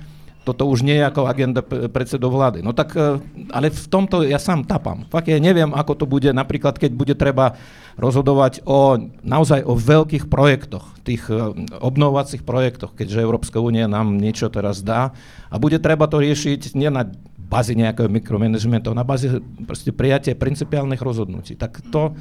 toto 0.47 0.63
už 0.63 0.87
nie 0.87 0.95
je 0.95 1.03
ako 1.03 1.27
agenda 1.27 1.59
predsedov 1.67 2.31
vlády. 2.31 2.63
No 2.63 2.71
tak, 2.71 2.95
e, 2.95 3.19
ale 3.51 3.67
v 3.67 3.87
tomto 3.91 4.23
ja 4.23 4.39
sám 4.39 4.63
tapám. 4.63 5.03
Fakt 5.11 5.27
ja 5.27 5.35
neviem, 5.43 5.75
ako 5.75 5.99
to 5.99 6.05
bude 6.07 6.31
napríklad, 6.31 6.79
keď 6.79 6.91
bude 6.95 7.19
treba 7.19 7.59
rozhodovať 7.99 8.63
o 8.63 8.95
naozaj 9.27 9.67
o 9.67 9.75
veľkých 9.75 10.31
projektoch, 10.31 10.95
tých 11.03 11.27
e, 11.27 11.35
obnovovacích 11.83 12.47
projektoch, 12.47 12.95
keďže 12.95 13.27
Európska 13.27 13.59
únia 13.59 13.91
nám 13.91 14.15
niečo 14.15 14.47
teraz 14.47 14.79
dá 14.79 15.11
a 15.51 15.55
bude 15.59 15.83
treba 15.83 16.07
to 16.07 16.23
riešiť 16.23 16.79
nie 16.79 16.87
na 16.87 17.03
bázi 17.47 17.75
nejakého 17.75 18.07
mikromanagementu, 18.07 18.95
na 18.95 19.03
bázi 19.03 19.43
proste 19.67 19.91
prijatia 19.91 20.35
principiálnych 20.35 20.99
rozhodnutí. 20.99 21.59
Tak 21.59 21.83
to 21.91 22.15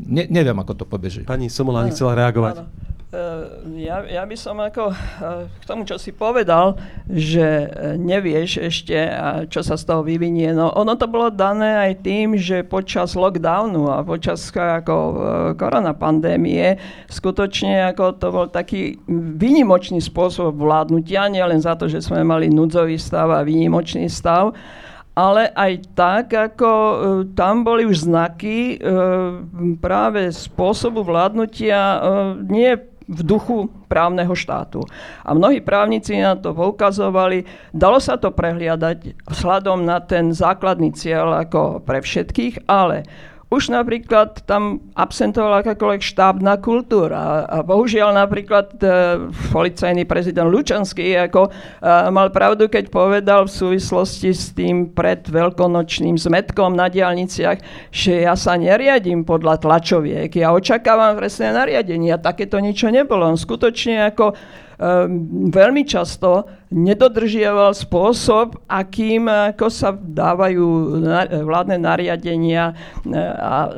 ne, 0.00 0.24
neviem, 0.28 0.56
ako 0.56 0.72
to 0.72 0.84
pobeží. 0.84 1.24
Pani 1.24 1.48
Somoláni 1.52 1.92
chcela 1.92 2.16
reagovať. 2.16 2.64
Áno. 2.64 2.91
Eh, 3.12 3.44
ja, 3.84 4.00
ja 4.08 4.24
by 4.24 4.32
som 4.40 4.56
ako 4.56 4.88
eh, 4.88 5.44
k 5.44 5.64
tomu, 5.68 5.84
čo 5.84 6.00
si 6.00 6.16
povedal, 6.16 6.80
že 7.12 7.68
eh, 7.68 8.00
nevieš 8.00 8.64
ešte, 8.64 8.96
čo 9.52 9.60
sa 9.60 9.76
z 9.76 9.84
toho 9.84 10.00
vyvinie. 10.00 10.56
No 10.56 10.72
ono 10.72 10.96
to 10.96 11.04
bolo 11.12 11.28
dané 11.28 11.92
aj 11.92 12.08
tým, 12.08 12.40
že 12.40 12.64
počas 12.64 13.12
lockdownu 13.12 13.92
a 13.92 14.00
počas 14.00 14.40
ako 14.56 14.96
korona 15.60 15.92
pandémie 15.92 16.80
skutočne 17.12 17.92
ako 17.92 18.16
to 18.16 18.28
bol 18.32 18.46
taký 18.48 18.96
výnimočný 19.36 20.00
spôsob 20.00 20.56
vládnutia, 20.56 21.28
nielen 21.28 21.60
za 21.60 21.76
to, 21.76 21.92
že 21.92 22.00
sme 22.00 22.24
mali 22.24 22.48
núdzový 22.48 22.96
stav 22.96 23.28
a 23.28 23.44
výnimočný 23.44 24.08
stav, 24.08 24.56
ale 25.12 25.52
aj 25.52 25.72
tak, 25.92 26.32
ako 26.32 26.70
tam 27.36 27.60
boli 27.60 27.84
už 27.84 28.08
znaky 28.08 28.80
práve 29.84 30.32
spôsobu 30.32 31.04
vládnutia 31.04 32.00
nie 32.48 32.91
v 33.12 33.20
duchu 33.20 33.68
právneho 33.92 34.32
štátu. 34.32 34.80
A 35.20 35.36
mnohí 35.36 35.60
právnici 35.60 36.16
na 36.16 36.32
to 36.32 36.56
poukazovali. 36.56 37.44
Dalo 37.76 38.00
sa 38.00 38.16
to 38.16 38.32
prehliadať 38.32 39.28
vzhľadom 39.28 39.84
na 39.84 40.00
ten 40.00 40.32
základný 40.32 40.96
cieľ 40.96 41.44
ako 41.44 41.84
pre 41.84 42.00
všetkých, 42.00 42.64
ale 42.64 43.04
už 43.52 43.68
napríklad 43.68 44.48
tam 44.48 44.80
absentovala 44.96 45.60
akákoľvek 45.60 46.00
štábna 46.00 46.56
kultúra. 46.56 47.44
A 47.44 47.60
bohužiaľ 47.60 48.16
napríklad 48.16 48.80
e, 48.80 48.86
policajný 49.52 50.08
prezident 50.08 50.48
Lučanský 50.48 51.12
ako, 51.28 51.52
e, 51.52 51.84
mal 52.08 52.32
pravdu, 52.32 52.72
keď 52.72 52.88
povedal 52.88 53.44
v 53.44 53.52
súvislosti 53.52 54.32
s 54.32 54.56
tým 54.56 54.96
pred 54.96 55.28
veľkonočným 55.28 56.16
zmetkom 56.16 56.72
na 56.72 56.88
diálniciach, 56.88 57.92
že 57.92 58.24
ja 58.24 58.32
sa 58.40 58.56
neriadím 58.56 59.28
podľa 59.28 59.60
tlačoviek, 59.60 60.32
ja 60.32 60.56
očakávam 60.56 61.20
presné 61.20 61.52
nariadenie 61.52 62.16
a 62.16 62.22
takéto 62.24 62.56
ničo 62.56 62.88
nebolo. 62.88 63.28
On 63.28 63.36
skutočne 63.36 64.08
ako 64.08 64.32
veľmi 65.52 65.82
často 65.84 66.48
nedodržiaval 66.72 67.76
spôsob, 67.76 68.56
akým 68.64 69.28
ako 69.28 69.68
sa 69.68 69.92
dávajú 69.92 70.98
vládne 71.44 71.76
nariadenia 71.76 72.72
eh, 72.72 73.12
a 73.20 73.68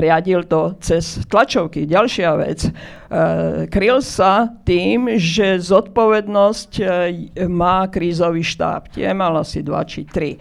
riadil 0.00 0.48
to 0.48 0.74
cez 0.80 1.20
tlačovky. 1.28 1.84
Ďalšia 1.84 2.30
vec. 2.40 2.64
Eh, 2.64 3.68
kryl 3.68 4.00
sa 4.00 4.48
tým, 4.64 5.20
že 5.20 5.60
zodpovednosť 5.60 6.72
eh, 6.80 6.88
má 7.46 7.84
krízový 7.92 8.40
štáb. 8.40 8.88
Tie 8.96 9.12
mal 9.12 9.36
asi 9.36 9.60
dva 9.60 9.84
či 9.84 10.08
tri. 10.08 10.40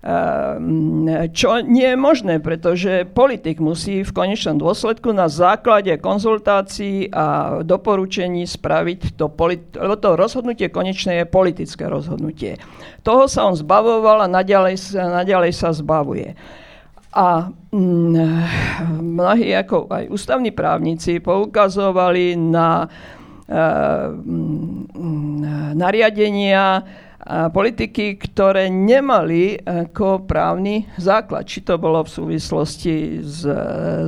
Ehm, 0.00 1.04
čo 1.36 1.60
nie 1.60 1.92
je 1.92 1.98
možné, 2.00 2.40
pretože 2.40 3.04
politik 3.04 3.60
musí 3.60 4.00
v 4.00 4.16
konečnom 4.16 4.56
dôsledku 4.56 5.12
na 5.12 5.28
základe 5.28 5.92
konzultácií 6.00 7.12
a 7.12 7.60
doporučení 7.60 8.48
spraviť 8.48 9.20
to, 9.20 9.28
lebo 9.76 9.94
to 10.00 10.16
rozhodnutie 10.16 10.72
konečné 10.72 11.20
je 11.20 11.24
politické 11.28 11.84
rozhodnutie. 11.84 12.56
Toho 13.04 13.28
sa 13.28 13.44
on 13.44 13.52
zbavoval 13.52 14.24
a 14.24 14.32
naďalej, 14.32 14.96
naďalej 14.96 15.52
sa 15.52 15.68
zbavuje. 15.68 16.32
A 17.12 17.52
mm, 17.68 18.16
mnohí 19.04 19.52
ako 19.52 19.84
aj 19.84 20.08
ústavní 20.08 20.48
právnici 20.48 21.20
poukazovali 21.20 22.40
na 22.40 22.88
e, 23.44 23.58
mm, 24.16 25.76
nariadenia, 25.76 26.80
politiky, 27.28 28.16
ktoré 28.16 28.72
nemali 28.72 29.60
ako 29.60 30.24
právny 30.24 30.88
základ. 30.96 31.44
Či 31.44 31.68
to 31.68 31.76
bolo 31.76 32.00
v 32.00 32.10
súvislosti 32.10 33.20
s, 33.20 33.44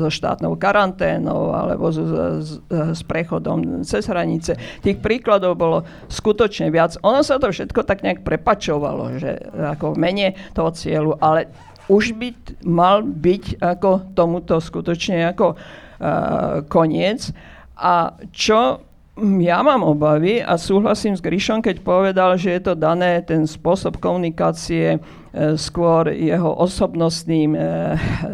so 0.01 0.09
štátnou 0.09 0.57
karanténou 0.57 1.53
alebo 1.53 1.93
s, 1.93 2.01
s, 2.01 2.51
s 2.73 3.01
prechodom 3.05 3.85
cez 3.85 4.09
hranice. 4.09 4.57
Tých 4.81 4.97
príkladov 5.05 5.61
bolo 5.61 5.85
skutočne 6.09 6.73
viac. 6.73 6.97
Ono 7.05 7.21
sa 7.21 7.37
to 7.37 7.53
všetko 7.53 7.85
tak 7.85 8.01
nejak 8.01 8.25
prepačovalo, 8.25 9.21
že 9.21 9.37
ako 9.53 9.93
mene 9.93 10.33
toho 10.57 10.73
cieľu, 10.73 11.13
ale 11.21 11.53
už 11.93 12.17
by 12.17 12.29
mal 12.65 13.05
byť 13.05 13.61
ako 13.61 14.17
tomuto 14.17 14.57
skutočne 14.57 15.29
ako 15.37 15.53
uh, 15.53 16.65
koniec. 16.65 17.29
A 17.77 18.17
čo 18.33 18.92
ja 19.21 19.61
mám 19.61 19.85
obavy 19.85 20.41
a 20.41 20.57
súhlasím 20.57 21.13
s 21.13 21.21
Gryšom, 21.21 21.61
keď 21.61 21.85
povedal, 21.85 22.33
že 22.41 22.57
je 22.57 22.63
to 22.65 22.73
dané 22.73 23.21
ten 23.21 23.45
spôsob 23.45 24.01
komunikácie 24.01 24.97
e, 24.97 24.99
skôr 25.61 26.09
jeho 26.09 26.49
osobnostným 26.57 27.53
e, 27.53 27.61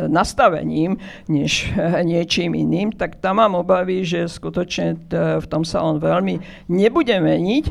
nastavením, 0.07 0.95
než 1.27 1.75
e, 1.75 1.99
niečím 2.07 2.55
iným, 2.55 2.95
tak 2.95 3.19
tam 3.19 3.43
mám 3.43 3.59
obavy, 3.59 4.07
že 4.07 4.31
skutočne 4.31 5.11
v 5.43 5.47
tom 5.51 5.67
sa 5.67 5.83
on 5.83 5.99
veľmi 5.99 6.39
nebude 6.71 7.19
meniť, 7.19 7.65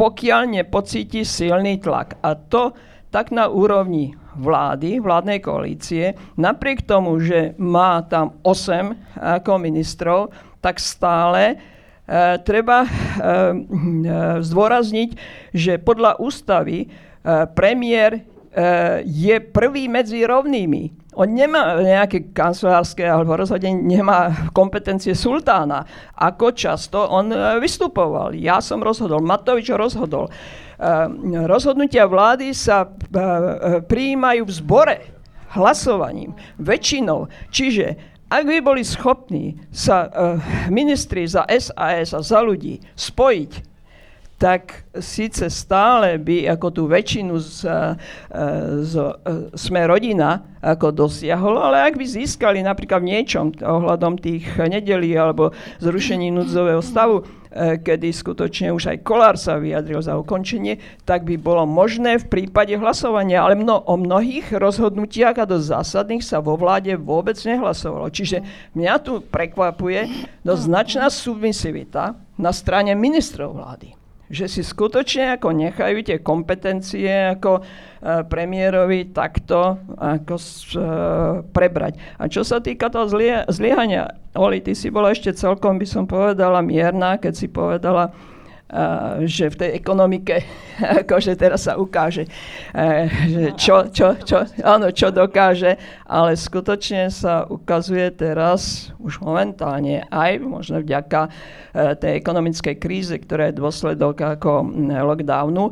pokiaľ 0.00 0.56
nepocíti 0.56 1.20
silný 1.20 1.84
tlak. 1.84 2.16
A 2.24 2.32
to 2.32 2.72
tak 3.12 3.28
na 3.28 3.44
úrovni 3.44 4.16
vlády, 4.40 5.04
vládnej 5.04 5.38
koalície, 5.44 6.16
napriek 6.40 6.88
tomu, 6.88 7.20
že 7.20 7.52
má 7.60 8.00
tam 8.08 8.40
8 8.40 9.20
ako 9.20 9.52
ministrov, 9.60 10.32
tak 10.64 10.80
stále 10.80 11.73
treba 12.44 12.84
e, 12.84 12.88
e, 12.88 12.96
zdôrazniť, 14.44 15.10
že 15.56 15.80
podľa 15.80 16.20
ústavy 16.20 16.92
premiér 17.56 18.20
je 19.02 19.36
prvý 19.40 19.88
medzi 19.88 20.22
rovnými. 20.22 21.10
On 21.16 21.24
nemá 21.24 21.80
nejaké 21.80 22.30
kancelárske 22.36 23.00
alebo 23.00 23.34
rozhodne 23.34 23.72
nemá 23.72 24.50
kompetencie 24.52 25.16
sultána. 25.16 25.88
Ako 26.12 26.52
často 26.52 27.00
on 27.00 27.32
vystupoval. 27.58 28.36
Ja 28.36 28.60
som 28.60 28.84
rozhodol, 28.84 29.24
Matovič 29.24 29.72
rozhodol. 29.72 30.28
Rozhodnutia 31.48 32.04
vlády 32.04 32.52
sa 32.52 32.86
prijímajú 33.88 34.44
v 34.44 34.52
zbore 34.52 34.96
hlasovaním, 35.56 36.34
väčšinou. 36.60 37.30
Čiže 37.50 38.13
ak 38.34 38.42
by 38.50 38.58
boli 38.58 38.82
schopní 38.82 39.54
sa 39.70 40.10
uh, 40.10 40.42
ministri 40.66 41.22
za 41.22 41.46
SAS 41.46 42.10
a 42.10 42.18
za 42.18 42.40
ľudí 42.42 42.82
spojiť, 42.98 43.52
tak 44.34 44.90
síce 44.98 45.46
stále 45.46 46.18
by 46.18 46.50
ako 46.58 46.68
tú 46.74 46.82
väčšinu 46.90 47.38
z, 47.38 47.70
uh, 47.70 47.94
z, 48.82 48.94
uh, 48.98 49.54
sme 49.54 49.86
rodina 49.86 50.42
ako 50.58 50.90
dosiahol, 50.90 51.62
ale 51.62 51.86
ak 51.86 51.94
by 51.94 52.02
získali 52.02 52.58
napríklad 52.66 53.06
v 53.06 53.14
niečom 53.14 53.54
ohľadom 53.62 54.18
tých 54.18 54.50
nedelí 54.58 55.14
alebo 55.14 55.54
zrušení 55.78 56.34
núdzového 56.34 56.82
stavu, 56.82 57.22
kedy 57.54 58.10
skutočne 58.10 58.74
už 58.74 58.90
aj 58.90 58.98
Kolár 59.06 59.38
sa 59.38 59.56
vyjadril 59.56 60.02
za 60.02 60.18
ukončenie, 60.18 60.82
tak 61.06 61.22
by 61.22 61.38
bolo 61.38 61.62
možné 61.64 62.18
v 62.18 62.26
prípade 62.26 62.74
hlasovania. 62.74 63.46
Ale 63.46 63.54
mno, 63.54 63.78
o 63.86 63.94
mnohých 63.94 64.50
rozhodnutiach 64.50 65.38
a 65.38 65.48
do 65.48 65.62
zásadných 65.62 66.26
sa 66.26 66.42
vo 66.42 66.58
vláde 66.58 66.98
vôbec 66.98 67.38
nehlasovalo. 67.38 68.10
Čiže 68.10 68.42
mňa 68.74 68.94
tu 69.00 69.22
prekvapuje 69.22 70.30
dosť 70.42 70.62
značná 70.66 71.06
submisivita 71.08 72.18
na 72.34 72.50
strane 72.50 72.92
ministrov 72.98 73.54
vlády 73.54 74.03
že 74.34 74.50
si 74.50 74.66
skutočne 74.66 75.38
ako 75.38 75.54
nechajú 75.54 76.02
tie 76.02 76.18
kompetencie 76.18 77.38
ako 77.38 77.62
e, 77.62 77.62
premiérovi 78.26 79.14
takto 79.14 79.78
ako 79.94 80.34
e, 80.34 80.44
prebrať. 81.54 81.94
A 82.18 82.26
čo 82.26 82.42
sa 82.42 82.58
týka 82.58 82.90
toho 82.90 83.06
zlie, 83.06 83.46
zliehania, 83.46 84.18
Oli, 84.34 84.58
ty 84.58 84.74
si 84.74 84.90
bola 84.90 85.14
ešte 85.14 85.30
celkom, 85.30 85.78
by 85.78 85.86
som 85.86 86.10
povedala, 86.10 86.58
mierna, 86.58 87.22
keď 87.22 87.32
si 87.38 87.46
povedala, 87.46 88.10
že 89.24 89.54
v 89.54 89.58
tej 89.58 89.70
ekonomike 89.78 90.42
akože 91.02 91.38
teraz 91.38 91.70
sa 91.70 91.78
ukáže, 91.78 92.26
že 93.30 93.54
čo, 93.54 93.86
čo, 93.94 94.18
čo, 94.18 94.42
áno, 94.66 94.90
čo 94.90 95.14
dokáže, 95.14 95.78
ale 96.10 96.34
skutočne 96.34 97.06
sa 97.14 97.46
ukazuje 97.46 98.10
teraz 98.14 98.90
už 98.98 99.22
momentálne 99.22 100.02
aj 100.10 100.42
možno 100.42 100.82
vďaka 100.82 101.30
tej 102.02 102.12
ekonomickej 102.18 102.74
kríze, 102.82 103.14
ktorá 103.14 103.50
je 103.50 103.58
dôsledok 103.62 104.38
ako 104.38 104.66
lockdownu, 104.90 105.70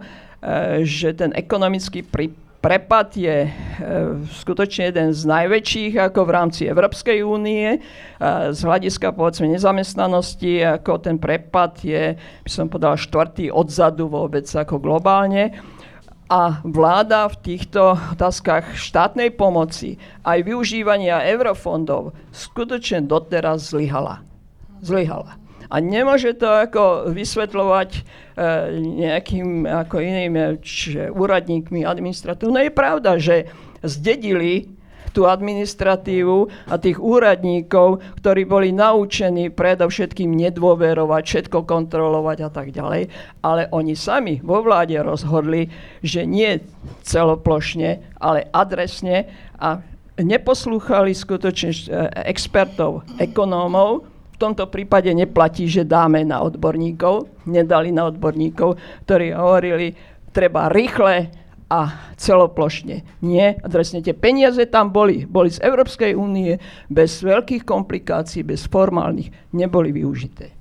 že 0.86 1.14
ten 1.18 1.34
ekonomický 1.34 2.07
prípad 2.07 2.41
prepad 2.62 3.18
je 3.18 3.38
e, 3.44 3.50
skutočne 4.30 4.94
jeden 4.94 5.10
z 5.10 5.22
najväčších 5.26 5.98
ako 5.98 6.20
v 6.22 6.30
rámci 6.30 6.62
Európskej 6.70 7.26
únie. 7.26 7.76
E, 7.76 7.78
z 8.54 8.60
hľadiska 8.62 9.10
povedzme 9.10 9.50
nezamestnanosti, 9.50 10.62
ako 10.78 11.02
ten 11.02 11.18
prepad 11.18 11.82
je, 11.82 12.14
by 12.14 12.50
som 12.50 12.70
povedal, 12.70 12.94
štvrtý 12.94 13.50
odzadu 13.50 14.06
vôbec 14.06 14.46
ako 14.46 14.78
globálne. 14.78 15.58
A 16.30 16.62
vláda 16.64 17.28
v 17.28 17.36
týchto 17.44 17.98
otázkach 18.16 18.78
štátnej 18.78 19.34
pomoci 19.34 20.00
aj 20.24 20.46
využívania 20.46 21.28
eurofondov 21.28 22.16
skutočne 22.32 23.04
doteraz 23.04 23.74
zlyhala. 23.74 24.24
Zlyhala. 24.80 25.41
A 25.72 25.80
nemôže 25.80 26.36
to 26.36 26.44
ako 26.44 27.08
vysvetľovať 27.16 27.90
e, 27.96 28.00
nejakým 28.76 29.64
ako 29.64 29.96
iným 30.04 30.34
e, 30.36 30.44
č, 30.60 31.08
úradníkmi, 31.08 31.88
administratívou. 31.88 32.52
No 32.52 32.60
je 32.60 32.68
pravda, 32.68 33.16
že 33.16 33.48
zdedili 33.80 34.68
tú 35.16 35.28
administratívu 35.28 36.48
a 36.68 36.76
tých 36.80 36.96
úradníkov, 37.00 38.00
ktorí 38.20 38.48
boli 38.48 38.72
naučení 38.72 39.52
predovšetkým 39.52 40.28
nedôverovať, 40.28 41.22
všetko 41.24 41.68
kontrolovať 41.68 42.38
a 42.48 42.50
tak 42.52 42.72
ďalej. 42.72 43.12
Ale 43.44 43.68
oni 43.72 43.96
sami 43.96 44.40
vo 44.40 44.64
vláde 44.64 44.96
rozhodli, 45.00 45.68
že 46.00 46.28
nie 46.28 46.60
celoplošne, 47.04 48.20
ale 48.20 48.48
adresne 48.52 49.28
a 49.56 49.80
neposlúchali 50.20 51.16
skutočne 51.16 51.70
e, 51.72 51.80
expertov, 52.28 53.08
ekonómov, 53.16 54.11
tomto 54.43 54.66
prípade 54.66 55.14
neplatí, 55.14 55.70
že 55.70 55.86
dáme 55.86 56.26
na 56.26 56.43
odborníkov, 56.43 57.47
nedali 57.47 57.95
na 57.95 58.11
odborníkov, 58.11 58.74
ktorí 59.07 59.30
hovorili, 59.30 59.95
treba 60.34 60.66
rýchle 60.66 61.30
a 61.70 62.12
celoplošne. 62.18 63.22
Nie, 63.22 63.57
adresne 63.62 64.03
tie 64.03 64.12
peniaze 64.12 64.66
tam 64.66 64.90
boli, 64.90 65.24
boli 65.24 65.49
z 65.55 65.62
Európskej 65.62 66.18
únie, 66.18 66.59
bez 66.90 67.22
veľkých 67.22 67.62
komplikácií, 67.62 68.43
bez 68.43 68.66
formálnych, 68.66 69.55
neboli 69.55 69.95
využité. 69.95 70.53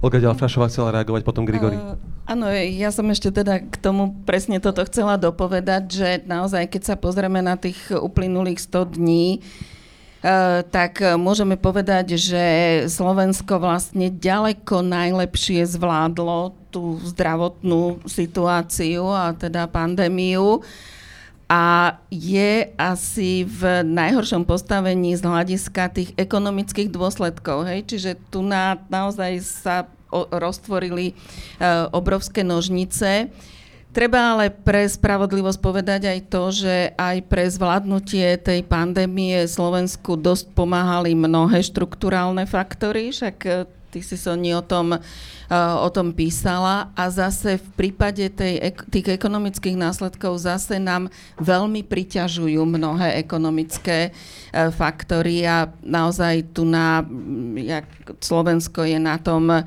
Olga 0.00 0.22
Ďalfrašová 0.22 0.70
chcela 0.70 0.94
reagovať, 0.94 1.24
potom 1.26 1.48
Grigori. 1.48 1.76
Uh, 1.76 1.96
áno, 2.28 2.48
ja 2.52 2.92
som 2.92 3.08
ešte 3.08 3.32
teda 3.32 3.64
k 3.64 3.76
tomu 3.80 4.16
presne 4.28 4.60
toto 4.60 4.84
chcela 4.84 5.16
dopovedať, 5.16 5.82
že 5.88 6.08
naozaj, 6.24 6.68
keď 6.68 6.82
sa 6.84 6.96
pozrieme 6.96 7.40
na 7.40 7.56
tých 7.56 7.92
uplynulých 7.92 8.60
100 8.60 8.96
dní, 8.96 9.40
uh, 9.40 9.44
Eh, 9.44 9.74
tak 10.74 10.98
eh, 11.02 11.14
môžeme 11.14 11.54
povedať, 11.54 12.18
že 12.18 12.44
Slovensko 12.90 13.62
vlastne 13.62 14.10
ďaleko 14.10 14.82
najlepšie 14.82 15.62
zvládlo 15.62 16.56
tú 16.74 16.98
zdravotnú 17.06 18.02
situáciu 18.10 19.06
a 19.06 19.32
teda 19.32 19.70
pandémiu 19.70 20.66
a 21.46 21.94
je 22.10 22.74
asi 22.74 23.46
v 23.46 23.86
najhoršom 23.86 24.42
postavení 24.42 25.14
z 25.14 25.22
hľadiska 25.22 25.94
tých 25.94 26.10
ekonomických 26.18 26.90
dôsledkov. 26.90 27.70
Hej? 27.70 27.86
Čiže 27.86 28.10
tu 28.34 28.42
na, 28.42 28.82
naozaj 28.90 29.46
sa 29.46 29.86
o, 30.10 30.26
roztvorili 30.26 31.14
uh, 31.14 31.86
obrovské 31.94 32.42
nožnice. 32.42 33.30
Treba 33.96 34.36
ale 34.36 34.52
pre 34.52 34.84
spravodlivosť 34.84 35.56
povedať 35.56 36.12
aj 36.12 36.20
to, 36.28 36.52
že 36.52 36.92
aj 37.00 37.16
pre 37.32 37.48
zvládnutie 37.48 38.36
tej 38.36 38.60
pandémie 38.60 39.48
Slovensku 39.48 40.20
dosť 40.20 40.52
pomáhali 40.52 41.16
mnohé 41.16 41.64
štruktúrálne 41.64 42.44
faktory, 42.44 43.08
však 43.08 43.36
e, 43.48 43.64
ty 43.88 44.04
si 44.04 44.20
Soni 44.20 44.52
o 44.52 44.60
tom, 44.60 45.00
o 45.54 45.88
tom 45.94 46.10
písala 46.10 46.90
a 46.98 47.06
zase 47.06 47.62
v 47.62 47.68
prípade 47.78 48.26
tej, 48.34 48.74
tých 48.90 49.14
ekonomických 49.14 49.78
následkov 49.78 50.42
zase 50.42 50.82
nám 50.82 51.06
veľmi 51.38 51.86
priťažujú 51.86 52.66
mnohé 52.66 53.14
ekonomické 53.22 54.10
uh, 54.10 54.74
faktory 54.74 55.46
a 55.46 55.70
naozaj 55.86 56.50
tu 56.50 56.66
na, 56.66 57.06
jak 57.54 57.86
Slovensko 58.18 58.82
je 58.90 58.98
na 58.98 59.22
tom 59.22 59.46
uh, 59.50 59.62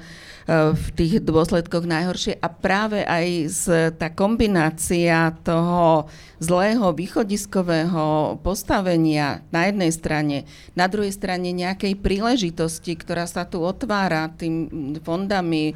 v 0.76 0.86
tých 0.98 1.24
dôsledkoch 1.24 1.88
najhoršie. 1.88 2.42
A 2.44 2.48
práve 2.52 3.08
aj 3.08 3.28
z, 3.48 3.64
tá 3.96 4.12
kombinácia 4.12 5.32
toho 5.46 6.10
zlého 6.40 6.96
východiskového 6.96 8.40
postavenia 8.42 9.44
na 9.52 9.68
jednej 9.68 9.92
strane, 9.92 10.38
na 10.74 10.88
druhej 10.88 11.12
strane 11.12 11.52
nejakej 11.52 12.00
príležitosti, 12.00 12.96
ktorá 12.96 13.28
sa 13.28 13.44
tu 13.44 13.60
otvára 13.60 14.32
tým 14.34 14.72
fondami, 15.04 15.69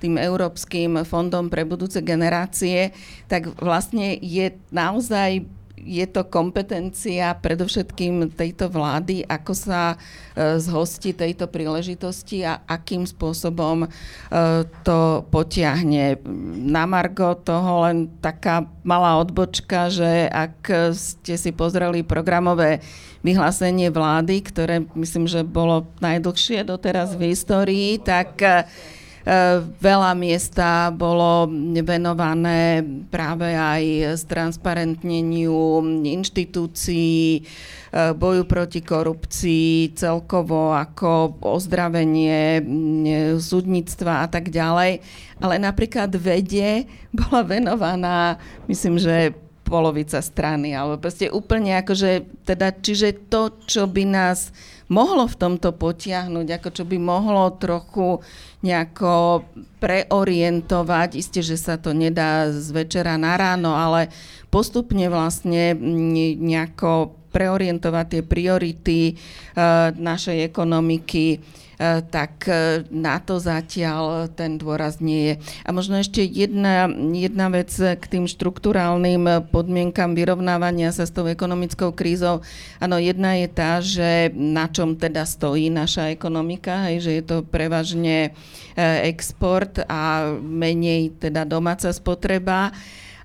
tým 0.00 0.16
Európskym 0.16 1.04
fondom 1.04 1.52
pre 1.52 1.62
budúce 1.68 2.00
generácie, 2.00 2.90
tak 3.28 3.52
vlastne 3.60 4.16
je 4.18 4.56
naozaj 4.72 5.44
je 5.80 6.04
to 6.04 6.28
kompetencia 6.28 7.32
predovšetkým 7.40 8.36
tejto 8.36 8.68
vlády, 8.68 9.24
ako 9.24 9.52
sa 9.56 9.96
e, 9.96 10.60
zhosti 10.60 11.16
tejto 11.16 11.48
príležitosti 11.48 12.44
a 12.44 12.60
akým 12.68 13.08
spôsobom 13.08 13.84
e, 13.84 13.88
to 14.84 15.24
potiahne. 15.32 16.20
Na 16.68 16.84
Margo 16.84 17.32
toho 17.40 17.88
len 17.88 18.12
taká 18.20 18.68
malá 18.84 19.16
odbočka, 19.16 19.88
že 19.88 20.28
ak 20.28 20.92
ste 20.92 21.34
si 21.40 21.50
pozreli 21.52 22.04
programové 22.04 22.84
vyhlásenie 23.24 23.88
vlády, 23.92 24.44
ktoré 24.44 24.84
myslím, 24.96 25.28
že 25.28 25.44
bolo 25.44 25.88
najdlhšie 26.00 26.64
doteraz 26.64 27.16
v 27.16 27.32
histórii, 27.32 28.00
tak 28.00 28.40
veľa 29.80 30.12
miesta 30.16 30.88
bolo 30.88 31.44
venované 31.84 32.80
práve 33.12 33.52
aj 33.52 34.16
transparentneniu 34.24 35.84
inštitúcií, 36.04 37.44
boju 37.90 38.42
proti 38.46 38.80
korupcii, 38.80 39.92
celkovo 39.98 40.72
ako 40.72 41.36
ozdravenie 41.42 42.62
súdnictva 43.36 44.24
a 44.24 44.26
tak 44.30 44.48
ďalej. 44.48 45.02
Ale 45.42 45.54
napríklad 45.58 46.14
vede 46.16 46.86
bola 47.10 47.42
venovaná, 47.42 48.38
myslím, 48.70 48.96
že 48.96 49.34
polovica 49.66 50.18
strany, 50.18 50.74
alebo 50.74 50.98
proste 50.98 51.30
úplne 51.30 51.78
akože, 51.78 52.26
teda, 52.42 52.74
čiže 52.74 53.30
to, 53.30 53.54
čo 53.70 53.86
by 53.86 54.02
nás 54.02 54.50
mohlo 54.90 55.24
v 55.30 55.38
tomto 55.38 55.70
potiahnuť, 55.72 56.46
ako 56.60 56.68
čo 56.74 56.84
by 56.84 56.98
mohlo 56.98 57.54
trochu 57.56 58.20
nejako 58.66 59.46
preorientovať, 59.78 61.16
isté, 61.16 61.40
že 61.40 61.56
sa 61.56 61.78
to 61.78 61.94
nedá 61.94 62.50
z 62.50 62.68
večera 62.74 63.14
na 63.16 63.38
ráno, 63.38 63.72
ale 63.72 64.10
postupne 64.50 65.06
vlastne 65.06 65.78
nejako 66.36 67.16
preorientovať 67.30 68.06
tie 68.10 68.22
priority 68.26 69.00
uh, 69.14 69.94
našej 69.94 70.50
ekonomiky, 70.50 71.38
E, 71.38 71.69
tak 72.12 72.44
e, 72.44 72.84
na 72.92 73.16
to 73.24 73.40
zatiaľ 73.40 74.28
ten 74.28 74.60
dôraz 74.60 75.00
nie 75.00 75.32
je. 75.32 75.34
A 75.64 75.72
možno 75.72 75.96
ešte 75.96 76.20
jedna, 76.20 76.92
jedna 77.16 77.48
vec 77.48 77.72
k 77.72 78.04
tým 78.04 78.28
štruktúrálnym 78.28 79.48
podmienkam 79.48 80.12
vyrovnávania 80.12 80.92
sa 80.92 81.08
s 81.08 81.14
tou 81.16 81.24
ekonomickou 81.24 81.96
krízou. 81.96 82.44
Áno, 82.84 83.00
jedna 83.00 83.40
je 83.40 83.48
tá, 83.48 83.80
že 83.80 84.28
na 84.36 84.68
čom 84.68 84.92
teda 84.92 85.24
stojí 85.24 85.72
naša 85.72 86.12
ekonomika, 86.12 86.92
hej, 86.92 87.00
že 87.00 87.12
je 87.16 87.24
to 87.24 87.36
prevažne 87.48 88.36
e, 88.76 88.80
export 89.08 89.80
a 89.88 90.36
menej 90.36 91.16
teda 91.16 91.48
domáca 91.48 91.88
spotreba 91.88 92.76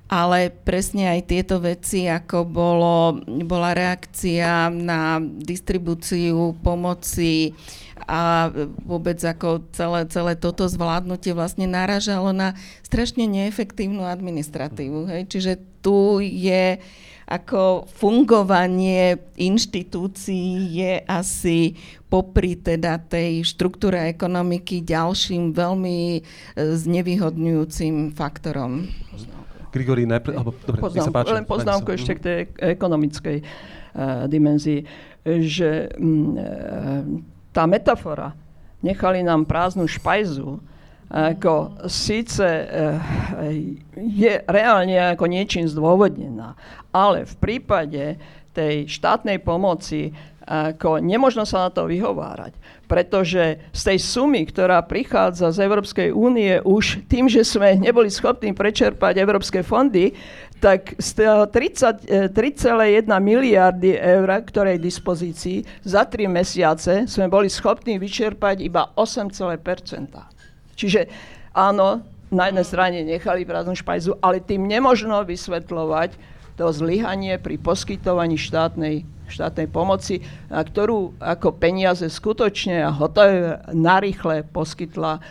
ale 0.06 0.54
presne 0.54 1.18
aj 1.18 1.22
tieto 1.26 1.58
veci, 1.58 2.06
ako 2.06 2.46
bolo, 2.46 3.18
bola 3.42 3.74
reakcia 3.74 4.70
na 4.70 5.18
distribúciu 5.18 6.54
pomoci 6.62 7.58
a 8.04 8.52
vôbec 8.84 9.16
ako 9.24 9.64
celé, 9.72 10.04
celé 10.12 10.34
toto 10.36 10.68
zvládnutie 10.68 11.32
vlastne 11.32 11.64
naražalo 11.64 12.36
na 12.36 12.54
strašne 12.84 13.24
neefektívnu 13.24 14.04
administratívu. 14.04 15.08
Hej? 15.08 15.22
Čiže 15.32 15.52
tu 15.80 16.20
je 16.20 16.78
ako 17.26 17.90
fungovanie 17.90 19.18
inštitúcií 19.34 20.78
je 20.78 20.94
asi 21.10 21.74
popri 22.06 22.54
teda 22.54 23.02
tej 23.02 23.42
štruktúre 23.42 23.98
ekonomiky 24.14 24.86
ďalším 24.86 25.50
veľmi 25.50 25.98
e, 26.14 26.22
znevýhodňujúcim 26.54 28.14
faktorom. 28.14 28.86
Grigori, 29.74 30.06
najprv... 30.06 30.34
Alebo, 30.38 30.54
dobre, 30.54 30.80
Poznám, 30.86 31.06
sa 31.10 31.12
páči. 31.12 31.34
Len 31.34 31.48
poznámku 31.50 31.90
ešte 31.98 32.14
k 32.16 32.22
tej 32.24 32.40
ekonomickej 32.80 33.38
uh, 33.44 34.24
dimenzii, 34.32 34.88
že 35.44 35.92
um, 36.00 36.40
tá 37.56 37.64
metafora, 37.64 38.36
nechali 38.84 39.24
nám 39.24 39.48
prázdnu 39.48 39.88
špajzu, 39.88 40.60
ako 41.08 41.86
síce 41.88 42.44
uh, 42.44 43.00
je 43.96 44.34
reálne 44.44 45.16
ako 45.16 45.26
niečím 45.32 45.64
zdôvodnená, 45.70 46.60
ale 46.92 47.24
v 47.24 47.36
prípade 47.40 48.20
tej 48.52 48.90
štátnej 48.92 49.40
pomoci 49.40 50.12
ako 50.46 51.02
nemožno 51.02 51.42
sa 51.42 51.66
na 51.66 51.70
to 51.74 51.90
vyhovárať, 51.90 52.54
pretože 52.86 53.58
z 53.74 53.82
tej 53.82 53.98
sumy, 53.98 54.46
ktorá 54.46 54.78
prichádza 54.86 55.50
z 55.50 55.66
Európskej 55.66 56.14
únie 56.14 56.62
už 56.62 57.02
tým, 57.10 57.26
že 57.26 57.42
sme 57.42 57.74
neboli 57.82 58.14
schopní 58.14 58.54
prečerpať 58.54 59.18
európske 59.18 59.66
fondy, 59.66 60.14
tak 60.60 60.96
z 60.98 61.10
3,1 62.32 63.08
miliardy 63.22 63.96
eur, 63.96 64.30
ktoré 64.44 64.76
je 64.76 64.88
dispozícii, 64.88 65.58
za 65.84 66.08
3 66.08 66.26
mesiace 66.32 66.94
sme 67.06 67.30
boli 67.30 67.52
schopní 67.52 68.00
vyčerpať 68.02 68.64
iba 68.66 68.92
8, 68.98 69.30
Čiže 70.76 71.08
áno, 71.56 72.04
na 72.34 72.52
jednej 72.52 72.66
strane 72.68 72.98
nechali 73.06 73.48
prázdnu 73.48 73.78
špajzu, 73.80 74.20
ale 74.20 74.44
tým 74.44 74.68
nemožno 74.68 75.24
vysvetľovať 75.24 76.36
to 76.56 76.66
zlyhanie 76.72 77.36
pri 77.40 77.60
poskytovaní 77.60 78.40
štátnej 78.40 79.15
štátnej 79.28 79.68
pomoci, 79.70 80.22
na 80.50 80.62
ktorú 80.62 81.18
ako 81.18 81.58
peniaze 81.58 82.06
skutočne 82.06 82.86
a 82.86 82.94
hotové 82.94 83.58
narýchle 83.74 84.46
poskytla 84.50 85.18
e, 85.18 85.22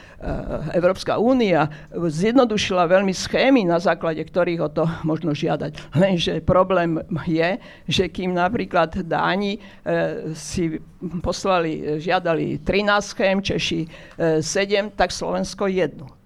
Európska 0.75 1.19
únia. 1.19 1.71
Zjednodušila 1.95 2.91
veľmi 2.91 3.15
schémy, 3.15 3.63
na 3.63 3.79
základe 3.79 4.23
ktorých 4.25 4.61
o 4.63 4.69
to 4.71 4.85
možno 5.07 5.33
žiadať. 5.33 5.95
Lenže 5.95 6.43
problém 6.43 6.99
je, 7.27 7.59
že 7.87 8.11
kým 8.11 8.35
napríklad 8.35 9.07
Dáni 9.07 9.59
e, 9.59 10.33
si 10.35 10.79
poslali, 11.23 12.01
žiadali 12.01 12.63
13 12.63 13.01
schém, 13.01 13.37
Češi 13.43 13.81
7, 14.41 14.43
e, 14.43 14.93
tak 14.97 15.13
Slovensko 15.13 15.71
jednu. 15.71 16.24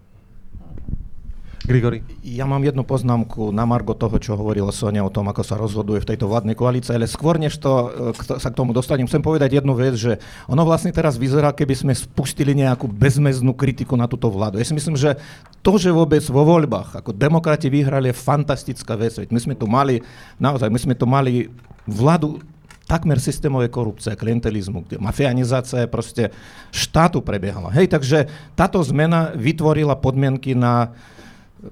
Grigori. 1.68 2.00
Ja 2.24 2.48
mám 2.48 2.64
jednu 2.64 2.80
poznámku 2.80 3.52
na 3.52 3.68
margo 3.68 3.92
toho, 3.92 4.16
čo 4.16 4.40
hovorila 4.40 4.72
Sonia 4.72 5.04
o 5.04 5.12
tom, 5.12 5.28
ako 5.28 5.44
sa 5.44 5.60
rozhoduje 5.60 6.00
v 6.00 6.08
tejto 6.08 6.24
vládnej 6.24 6.56
koalícii, 6.56 6.96
ale 6.96 7.04
skôr 7.04 7.36
než 7.36 7.60
to 7.60 7.92
e, 8.16 8.40
sa 8.40 8.48
k 8.48 8.56
tomu 8.56 8.72
dostanem, 8.72 9.04
chcem 9.04 9.20
povedať 9.20 9.60
jednu 9.60 9.76
vec, 9.76 9.92
že 9.92 10.16
ono 10.48 10.64
vlastne 10.64 10.96
teraz 10.96 11.20
vyzerá, 11.20 11.52
keby 11.52 11.76
sme 11.76 11.92
spustili 11.92 12.56
nejakú 12.56 12.88
bezmeznú 12.88 13.52
kritiku 13.52 14.00
na 14.00 14.08
túto 14.08 14.32
vládu. 14.32 14.56
Ja 14.56 14.64
si 14.64 14.72
myslím, 14.72 14.96
že 14.96 15.20
to, 15.60 15.76
že 15.76 15.92
vôbec 15.92 16.24
vo 16.32 16.40
voľbách 16.48 17.04
ako 17.04 17.12
demokrati 17.12 17.68
vyhrali, 17.68 18.08
je 18.08 18.16
fantastická 18.16 18.96
vec. 18.96 19.20
My 19.28 19.36
sme 19.36 19.52
tu 19.52 19.68
mali, 19.68 20.00
naozaj, 20.40 20.72
my 20.72 20.80
sme 20.80 20.96
tu 20.96 21.04
mali 21.04 21.52
vládu 21.84 22.40
takmer 22.88 23.20
systémové 23.20 23.68
korupcie, 23.68 24.16
klientelizmu, 24.16 24.88
kde 24.88 24.96
mafianizácia 24.96 25.84
proste 25.84 26.32
štátu 26.72 27.20
prebiehala. 27.20 27.68
Hej, 27.76 27.92
takže 27.92 28.24
táto 28.56 28.80
zmena 28.80 29.36
vytvorila 29.36 30.00
podmienky 30.00 30.56
na 30.56 30.96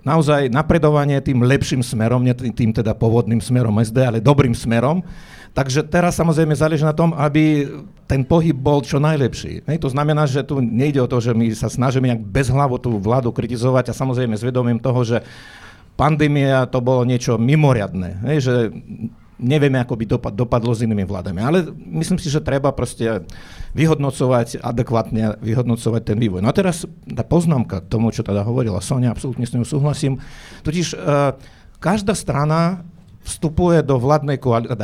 naozaj 0.02 0.50
napredovanie 0.50 1.22
tým 1.22 1.42
lepším 1.46 1.82
smerom, 1.82 2.22
nie 2.22 2.34
tým 2.34 2.74
teda 2.74 2.94
pôvodným 2.94 3.38
smerom 3.38 3.78
SD, 3.78 3.98
ale 4.02 4.18
dobrým 4.18 4.54
smerom. 4.54 5.02
Takže 5.56 5.88
teraz 5.88 6.20
samozrejme 6.20 6.52
záleží 6.52 6.84
na 6.84 6.92
tom, 6.92 7.16
aby 7.16 7.64
ten 8.04 8.28
pohyb 8.28 8.52
bol 8.52 8.84
čo 8.84 9.00
najlepší. 9.00 9.64
Hej, 9.64 9.78
to 9.80 9.88
znamená, 9.88 10.28
že 10.28 10.44
tu 10.44 10.60
nejde 10.60 11.00
o 11.00 11.08
to, 11.08 11.16
že 11.16 11.32
my 11.32 11.48
sa 11.56 11.72
snažíme 11.72 12.12
nejak 12.12 12.28
bezhlavo 12.28 12.76
tú 12.76 13.00
vládu 13.00 13.32
kritizovať 13.32 13.88
a 13.88 13.96
samozrejme 13.96 14.36
s 14.36 14.44
vedomím 14.44 14.76
toho, 14.76 15.00
že 15.00 15.24
pandémia 15.96 16.68
to 16.68 16.84
bolo 16.84 17.08
niečo 17.08 17.40
mimoriadné. 17.40 18.20
Hej, 18.28 18.38
že 18.44 18.54
nevieme, 19.36 19.80
ako 19.80 19.94
by 19.96 20.04
dopad, 20.08 20.32
dopadlo 20.32 20.72
s 20.72 20.82
inými 20.84 21.04
vládami. 21.04 21.40
Ale 21.40 21.58
myslím 22.00 22.16
si, 22.16 22.32
že 22.32 22.40
treba 22.40 22.72
proste 22.72 23.24
vyhodnocovať 23.76 24.60
adekvátne, 24.64 25.40
vyhodnocovať 25.40 26.02
ten 26.02 26.18
vývoj. 26.18 26.40
No 26.40 26.48
a 26.48 26.56
teraz 26.56 26.88
tá 27.04 27.22
poznámka 27.22 27.84
k 27.84 27.90
tomu, 27.92 28.12
čo 28.12 28.24
teda 28.24 28.44
hovorila 28.44 28.80
Sonia, 28.80 29.12
absolútne 29.12 29.44
s 29.44 29.52
ňou 29.52 29.68
súhlasím. 29.68 30.18
Totiž 30.64 30.96
uh, 30.96 31.36
každá 31.76 32.16
strana 32.16 32.88
vstupuje 33.26 33.82
do 33.82 33.98
vládnej 33.98 34.38
koalície, 34.38 34.78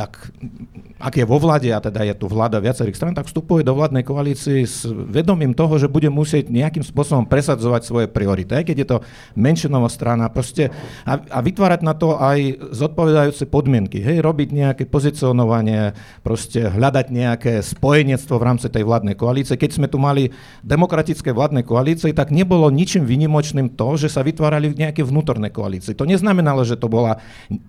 ak 1.03 1.19
je 1.19 1.27
vo 1.27 1.35
vláde, 1.35 1.67
a 1.67 1.83
teda 1.83 2.07
je 2.07 2.15
tu 2.15 2.31
vláda 2.31 2.63
viacerých 2.63 2.95
stran, 2.95 3.11
tak 3.11 3.27
vstupuje 3.27 3.67
do 3.67 3.75
vládnej 3.75 4.07
koalície 4.07 4.63
s 4.63 4.87
vedomím 4.87 5.51
toho, 5.51 5.75
že 5.75 5.91
bude 5.91 6.07
musieť 6.07 6.47
nejakým 6.47 6.79
spôsobom 6.79 7.27
presadzovať 7.27 7.81
svoje 7.83 8.07
priority, 8.07 8.55
aj 8.55 8.65
keď 8.71 8.77
je 8.79 8.87
to 8.87 8.97
menšinová 9.35 9.91
strana, 9.91 10.31
proste 10.31 10.71
a, 11.03 11.19
a 11.19 11.39
vytvárať 11.43 11.83
na 11.83 11.91
to 11.91 12.15
aj 12.15 12.55
zodpovedajúce 12.71 13.51
podmienky, 13.51 13.99
hej, 13.99 14.23
robiť 14.23 14.55
nejaké 14.55 14.83
pozicionovanie, 14.87 15.91
proste 16.23 16.71
hľadať 16.71 17.05
nejaké 17.11 17.59
spojenectvo 17.59 18.39
v 18.39 18.47
rámci 18.47 18.71
tej 18.71 18.87
vládnej 18.87 19.19
koalície. 19.19 19.59
Keď 19.59 19.71
sme 19.75 19.91
tu 19.91 19.99
mali 19.99 20.31
demokratické 20.63 21.35
vládne 21.35 21.67
koalície, 21.67 22.15
tak 22.15 22.31
nebolo 22.31 22.71
ničím 22.71 23.03
vynimočným 23.03 23.75
to, 23.75 23.99
že 23.99 24.07
sa 24.07 24.23
vytvárali 24.23 24.71
nejaké 24.71 25.03
vnútorné 25.03 25.51
koalície. 25.51 25.91
To 25.99 26.07
neznamenalo, 26.07 26.63
že 26.63 26.79
to 26.79 26.87
bola 26.87 27.19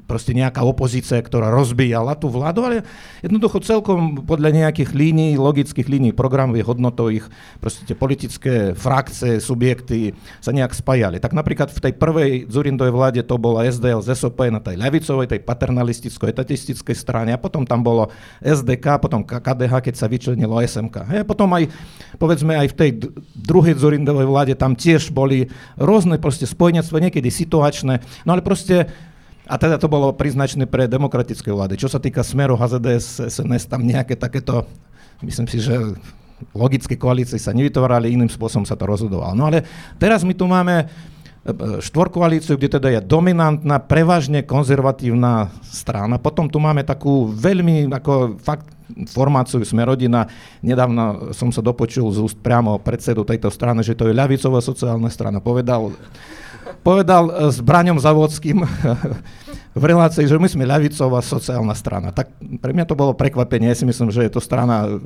proste 0.06 0.30
nejaká 0.38 0.62
opozícia, 0.62 1.18
ktorá 1.18 1.50
rozbíjala 1.50 2.14
tú 2.14 2.30
vládu, 2.30 2.62
ale 2.62 2.86
Jednoducho 3.24 3.64
celkom 3.64 4.20
podľa 4.28 4.52
nejakých 4.52 4.92
línií, 4.92 5.40
logických 5.40 5.88
línií 5.88 6.12
programových 6.12 6.68
hodnotových, 6.68 7.24
proste 7.56 7.96
politické 7.96 8.76
frakcie, 8.76 9.40
subjekty 9.40 10.12
sa 10.44 10.52
nejak 10.52 10.76
spájali. 10.76 11.16
Tak 11.24 11.32
napríklad 11.32 11.72
v 11.72 11.88
tej 11.88 11.92
prvej 11.96 12.52
Zurindovej 12.52 12.92
vláde 12.92 13.20
to 13.24 13.40
bola 13.40 13.64
SDL 13.64 14.04
z 14.04 14.12
SOP 14.12 14.44
na 14.52 14.60
tej 14.60 14.76
ľavicovej, 14.76 15.32
tej 15.32 15.40
paternalistickej, 15.40 16.36
etatistickej 16.36 16.92
strane 16.92 17.32
a 17.32 17.40
potom 17.40 17.64
tam 17.64 17.80
bolo 17.80 18.12
SDK, 18.44 19.00
potom 19.00 19.24
KDH, 19.24 19.72
keď 19.88 19.94
sa 19.96 20.04
vyčlenilo 20.04 20.60
SMK. 20.60 21.08
A 21.08 21.24
potom 21.24 21.48
aj, 21.56 21.72
povedzme, 22.20 22.52
aj 22.60 22.76
v 22.76 22.76
tej 22.76 22.90
druhej 23.32 23.80
Zurindovej 23.80 24.28
vláde 24.28 24.52
tam 24.52 24.76
tiež 24.76 25.08
boli 25.16 25.48
rôzne 25.80 26.20
proste 26.20 26.44
spojenectva, 26.44 27.00
niekedy 27.00 27.32
situačné, 27.32 28.04
no 28.28 28.36
ale 28.36 28.44
proste 28.44 28.92
a 29.44 29.54
teda 29.60 29.76
to 29.76 29.92
bolo 29.92 30.16
priznačné 30.16 30.64
pre 30.64 30.88
demokratické 30.88 31.52
vlády. 31.52 31.76
Čo 31.76 31.92
sa 31.92 32.00
týka 32.00 32.24
Smeru, 32.24 32.56
HZDS, 32.56 33.28
SNS, 33.28 33.68
tam 33.68 33.84
nejaké 33.84 34.16
takéto, 34.16 34.64
myslím 35.20 35.46
si, 35.48 35.60
že 35.60 35.76
logické 36.56 36.96
koalície 36.96 37.36
sa 37.36 37.52
nevytvárali, 37.52 38.10
iným 38.12 38.32
spôsobom 38.32 38.64
sa 38.64 38.74
to 38.74 38.88
rozhodovalo. 38.88 39.36
No 39.36 39.48
ale 39.48 39.64
teraz 40.00 40.24
my 40.24 40.32
tu 40.32 40.48
máme 40.48 40.88
štvorkoalíciu, 41.84 42.56
kde 42.56 42.80
teda 42.80 42.88
je 42.88 43.00
dominantná, 43.04 43.76
prevažne 43.84 44.40
konzervatívna 44.48 45.52
strana. 45.60 46.16
Potom 46.16 46.48
tu 46.48 46.56
máme 46.56 46.80
takú 46.80 47.28
veľmi 47.28 47.92
ako 47.92 48.40
fakt 48.40 48.72
formáciu 49.12 49.60
sme 49.60 49.84
rodina. 49.84 50.24
Nedávno 50.64 51.36
som 51.36 51.52
sa 51.52 51.60
dopočul 51.60 52.08
z 52.16 52.24
úst 52.24 52.40
priamo 52.40 52.80
predsedu 52.80 53.28
tejto 53.28 53.52
strany, 53.52 53.84
že 53.84 53.92
to 53.92 54.08
je 54.08 54.16
ľavicová 54.16 54.64
sociálna 54.64 55.12
strana. 55.12 55.44
Povedal, 55.44 55.92
povedal 56.84 57.50
s 57.50 57.58
Braňom 57.64 58.00
Zavodským 58.00 58.62
v 59.74 59.84
relácii, 59.84 60.30
že 60.30 60.38
my 60.38 60.46
sme 60.46 60.70
ľavicová 60.70 61.18
sociálna 61.18 61.74
strana. 61.74 62.14
Tak 62.14 62.30
pre 62.62 62.70
mňa 62.70 62.86
to 62.86 62.94
bolo 62.94 63.10
prekvapenie. 63.18 63.74
Ja 63.74 63.78
si 63.78 63.82
myslím, 63.82 64.14
že 64.14 64.22
je 64.22 64.30
to 64.30 64.38
strana, 64.38 65.02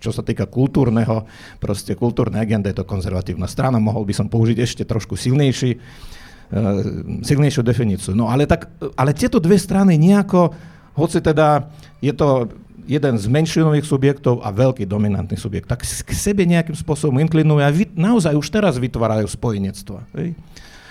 čo 0.00 0.08
sa 0.08 0.24
týka 0.24 0.48
kultúrneho, 0.48 1.28
proste 1.60 1.92
kultúrnej 1.92 2.40
agendy, 2.40 2.72
je 2.72 2.80
to 2.80 2.88
konzervatívna 2.88 3.44
strana. 3.44 3.76
Mohol 3.76 4.08
by 4.08 4.14
som 4.16 4.26
použiť 4.32 4.56
ešte 4.56 4.82
trošku 4.88 5.20
silnejší, 5.20 5.76
uh, 5.76 7.20
silnejšiu 7.20 7.60
definíciu. 7.60 8.16
No 8.16 8.32
ale, 8.32 8.48
tak, 8.48 8.72
ale 8.96 9.12
tieto 9.12 9.36
dve 9.36 9.60
strany 9.60 10.00
nejako, 10.00 10.56
hoci 10.96 11.20
teda 11.20 11.68
je 12.00 12.16
to 12.16 12.48
jeden 12.86 13.18
z 13.18 13.26
menšinových 13.26 13.84
subjektov 13.84 14.40
a 14.40 14.54
veľký 14.54 14.86
dominantný 14.86 15.36
subjekt, 15.36 15.68
tak 15.68 15.82
k 15.82 16.10
sebe 16.14 16.46
nejakým 16.46 16.78
spôsobom 16.78 17.18
inklinujú 17.18 17.60
a 17.60 17.68
vy, 17.68 17.90
naozaj 17.92 18.32
už 18.38 18.46
teraz 18.48 18.78
vytvárajú 18.78 19.26
spojenectva. 19.26 20.06
Hej? 20.14 20.38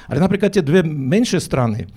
Ale 0.09 0.19
napríklad 0.21 0.53
tie 0.53 0.65
dve 0.65 0.85
menšie 0.85 1.41
strany, 1.41 1.89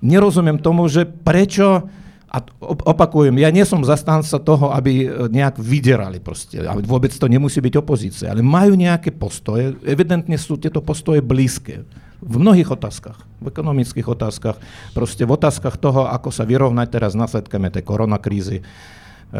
nerozumiem 0.00 0.60
tomu, 0.60 0.88
že 0.88 1.08
prečo, 1.08 1.88
a 2.26 2.42
opakujem, 2.66 3.38
ja 3.38 3.54
nie 3.54 3.62
som 3.62 3.86
zastanca 3.86 4.36
toho, 4.42 4.74
aby 4.74 5.06
e, 5.06 5.30
nejak 5.30 5.62
vyderali 5.62 6.18
proste, 6.18 6.58
ale 6.58 6.82
vôbec 6.82 7.14
to 7.14 7.30
nemusí 7.30 7.62
byť 7.62 7.74
opozícia, 7.78 8.28
ale 8.28 8.42
majú 8.42 8.74
nejaké 8.74 9.14
postoje, 9.14 9.78
evidentne 9.86 10.34
sú 10.34 10.58
tieto 10.58 10.82
postoje 10.82 11.22
blízke 11.22 11.86
v 12.20 12.34
mnohých 12.36 12.74
otázkach, 12.74 13.22
v 13.40 13.46
ekonomických 13.46 14.08
otázkach, 14.10 14.58
proste 14.90 15.22
v 15.22 15.32
otázkach 15.38 15.78
toho, 15.78 16.10
ako 16.10 16.34
sa 16.34 16.42
vyrovnať 16.42 16.88
teraz 16.90 17.14
s 17.14 17.20
následkami 17.20 17.70
tej 17.70 17.86
koronakrízy, 17.86 18.58
e, 18.60 18.64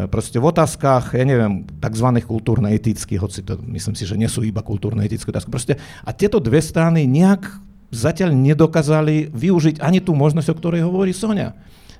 proste 0.06 0.38
v 0.38 0.46
otázkach, 0.46 1.18
ja 1.18 1.26
neviem, 1.26 1.66
tzv. 1.82 2.08
kultúrne-etických, 2.22 3.18
hoci 3.20 3.42
to 3.42 3.58
myslím 3.76 3.98
si, 3.98 4.06
že 4.06 4.14
nie 4.14 4.30
sú 4.30 4.46
iba 4.46 4.62
kultúrne-etické 4.62 5.34
otázky. 5.34 5.50
Proste, 5.50 5.74
a 6.06 6.14
tieto 6.14 6.38
dve 6.38 6.62
strany 6.62 7.04
nejak 7.10 7.65
zatiaľ 7.90 8.34
nedokázali 8.34 9.30
využiť 9.30 9.82
ani 9.82 10.02
tú 10.02 10.14
možnosť, 10.14 10.48
o 10.52 10.58
ktorej 10.58 10.86
hovorí 10.86 11.14
Sonia. 11.14 11.54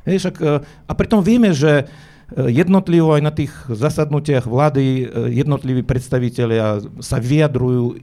Hej, 0.07 0.27
však, 0.27 0.35
e, 0.39 0.47
a 0.63 0.93
pritom 0.95 1.23
vieme, 1.23 1.51
že 1.51 1.83
e, 1.83 1.85
jednotlivo 2.51 3.19
aj 3.19 3.23
na 3.23 3.33
tých 3.35 3.51
zasadnutiach 3.67 4.47
vlády 4.47 4.85
e, 4.85 5.05
jednotliví 5.35 5.83
predstavitelia 5.83 6.83
sa 7.03 7.19
vyjadrujú 7.19 7.99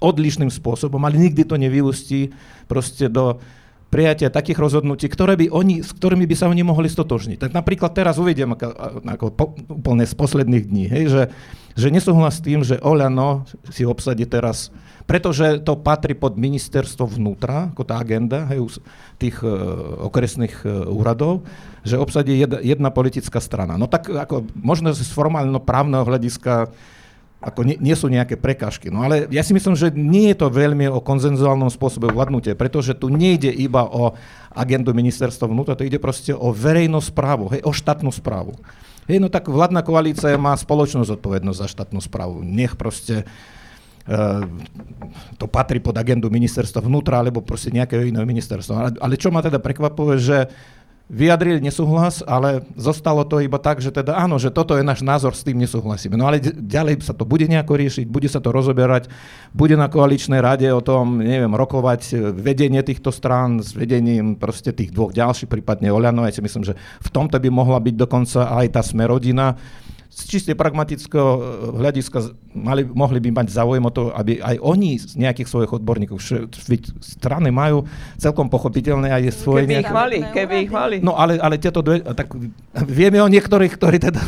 odlišným 0.00 0.52
spôsobom, 0.52 1.00
ale 1.04 1.20
nikdy 1.20 1.44
to 1.44 1.56
nevyústí 1.56 2.32
proste 2.68 3.08
do 3.08 3.40
prijatia 3.86 4.28
takých 4.28 4.58
rozhodnutí, 4.58 5.06
ktoré 5.06 5.38
by 5.38 5.46
oni, 5.48 5.80
s 5.80 5.94
ktorými 5.94 6.26
by 6.26 6.36
sa 6.36 6.50
oni 6.50 6.66
mohli 6.66 6.90
stotožniť. 6.90 7.38
Tak 7.38 7.52
napríklad 7.54 7.94
teraz 7.94 8.18
uvediem 8.18 8.50
ako, 8.52 8.66
ako 9.06 9.26
po, 9.32 9.44
úplne 9.70 10.04
z 10.04 10.14
posledných 10.16 10.64
dní, 10.66 10.84
hej, 10.90 11.04
že, 11.08 11.22
že 11.78 11.88
nesúhlas 11.94 12.36
s 12.36 12.44
tým, 12.44 12.60
že 12.66 12.82
Oľano 12.82 13.46
si 13.70 13.86
obsadí 13.86 14.26
teraz 14.26 14.74
pretože 15.06 15.62
to 15.62 15.78
patrí 15.78 16.18
pod 16.18 16.34
ministerstvo 16.34 17.06
vnútra, 17.06 17.70
ako 17.70 17.82
tá 17.86 18.02
agenda 18.02 18.42
hej, 18.50 18.82
tých 19.22 19.38
uh, 19.40 19.54
okresných 20.10 20.66
uh, 20.66 20.90
úradov, 20.90 21.46
že 21.86 21.94
obsadí 21.94 22.42
jedna, 22.42 22.90
politická 22.90 23.38
strana. 23.38 23.78
No 23.78 23.86
tak 23.86 24.10
ako, 24.10 24.50
možno 24.58 24.90
z 24.90 25.06
formálno-právneho 25.06 26.02
hľadiska 26.02 26.74
ako 27.36 27.62
nie, 27.62 27.76
nie 27.78 27.94
sú 27.94 28.10
nejaké 28.10 28.34
prekážky. 28.34 28.90
No 28.90 29.06
ale 29.06 29.30
ja 29.30 29.46
si 29.46 29.54
myslím, 29.54 29.78
že 29.78 29.94
nie 29.94 30.34
je 30.34 30.42
to 30.42 30.48
veľmi 30.50 30.90
o 30.90 30.98
konzenzuálnom 30.98 31.70
spôsobe 31.70 32.10
vládnutia, 32.10 32.58
pretože 32.58 32.96
tu 32.98 33.06
nejde 33.06 33.52
iba 33.52 33.86
o 33.86 34.18
agendu 34.50 34.90
ministerstva 34.96 35.46
vnútra, 35.46 35.78
to 35.78 35.86
ide 35.86 36.02
proste 36.02 36.34
o 36.34 36.50
verejnú 36.50 36.98
správu, 36.98 37.52
hej, 37.54 37.62
o 37.62 37.70
štátnu 37.70 38.10
správu. 38.10 38.58
Hej, 39.06 39.22
no 39.22 39.30
tak 39.30 39.46
vládna 39.46 39.86
koalícia 39.86 40.34
má 40.34 40.56
spoločnú 40.58 41.06
zodpovednosť 41.06 41.58
za 41.62 41.68
štátnu 41.70 42.02
správu. 42.02 42.42
Nech 42.42 42.74
proste 42.74 43.22
to 45.36 45.46
patrí 45.50 45.82
pod 45.82 45.98
agendu 45.98 46.30
ministerstva 46.30 46.78
vnútra 46.82 47.18
alebo 47.18 47.42
proste 47.42 47.74
nejakého 47.74 48.06
iného 48.06 48.22
ministerstva. 48.22 48.74
Ale, 48.74 48.90
ale 49.02 49.14
čo 49.18 49.34
ma 49.34 49.42
teda 49.42 49.58
prekvapuje, 49.58 50.14
že 50.22 50.38
vyjadrili 51.06 51.62
nesúhlas, 51.62 52.18
ale 52.26 52.66
zostalo 52.74 53.22
to 53.22 53.38
iba 53.38 53.62
tak, 53.62 53.78
že 53.78 53.94
teda 53.94 54.18
áno, 54.18 54.42
že 54.42 54.50
toto 54.50 54.74
je 54.74 54.82
náš 54.82 55.06
názor, 55.06 55.38
s 55.38 55.46
tým 55.46 55.54
nesúhlasíme. 55.54 56.18
No 56.18 56.26
ale 56.26 56.42
ďalej 56.42 56.98
sa 57.06 57.14
to 57.14 57.22
bude 57.22 57.46
nejako 57.46 57.78
riešiť, 57.78 58.10
bude 58.10 58.26
sa 58.26 58.42
to 58.42 58.50
rozoberať, 58.50 59.06
bude 59.54 59.78
na 59.78 59.86
koaličnej 59.86 60.42
rade 60.42 60.66
o 60.66 60.82
tom, 60.82 61.22
neviem, 61.22 61.54
rokovať 61.54 62.34
vedenie 62.34 62.82
týchto 62.82 63.14
strán 63.14 63.62
s 63.62 63.70
vedením 63.78 64.34
proste 64.34 64.74
tých 64.74 64.90
dvoch 64.90 65.14
ďalších, 65.14 65.46
prípadne 65.46 65.94
Oľano. 65.94 66.26
Ja 66.26 66.34
si 66.34 66.42
myslím, 66.42 66.66
že 66.66 66.74
v 66.98 67.08
tomto 67.14 67.38
by 67.38 67.48
mohla 67.54 67.78
byť 67.78 67.94
dokonca 67.94 68.50
aj 68.58 68.66
tá 68.74 68.82
smerodina, 68.82 69.54
z 70.16 70.22
čiste 70.24 70.52
pragmatického 70.56 71.30
eh, 71.36 71.42
hľadiska 71.76 72.18
mali, 72.56 72.88
mohli 72.88 73.20
by 73.20 73.44
mať 73.44 73.52
záujem 73.52 73.84
o 73.84 73.92
to, 73.92 74.08
aby 74.16 74.40
aj 74.40 74.56
oni 74.64 74.96
z 74.96 75.20
nejakých 75.20 75.48
svojich 75.48 75.72
odborníkov, 75.76 76.16
strany 77.04 77.52
majú 77.52 77.84
celkom 78.16 78.48
pochopiteľné 78.48 79.12
aj 79.12 79.22
svoje... 79.36 79.68
Keby 79.68 79.74
nejaké... 79.76 79.92
ich 79.92 79.92
mali, 79.92 80.18
keby 80.32 80.54
ich 80.64 80.72
mali. 80.72 80.96
No 81.04 81.20
ale, 81.20 81.36
ale 81.36 81.60
tieto 81.60 81.84
dve, 81.84 82.00
tak 82.00 82.32
vieme 82.88 83.20
o 83.20 83.28
niektorých, 83.28 83.76
ktorí 83.76 84.00
teda 84.00 84.24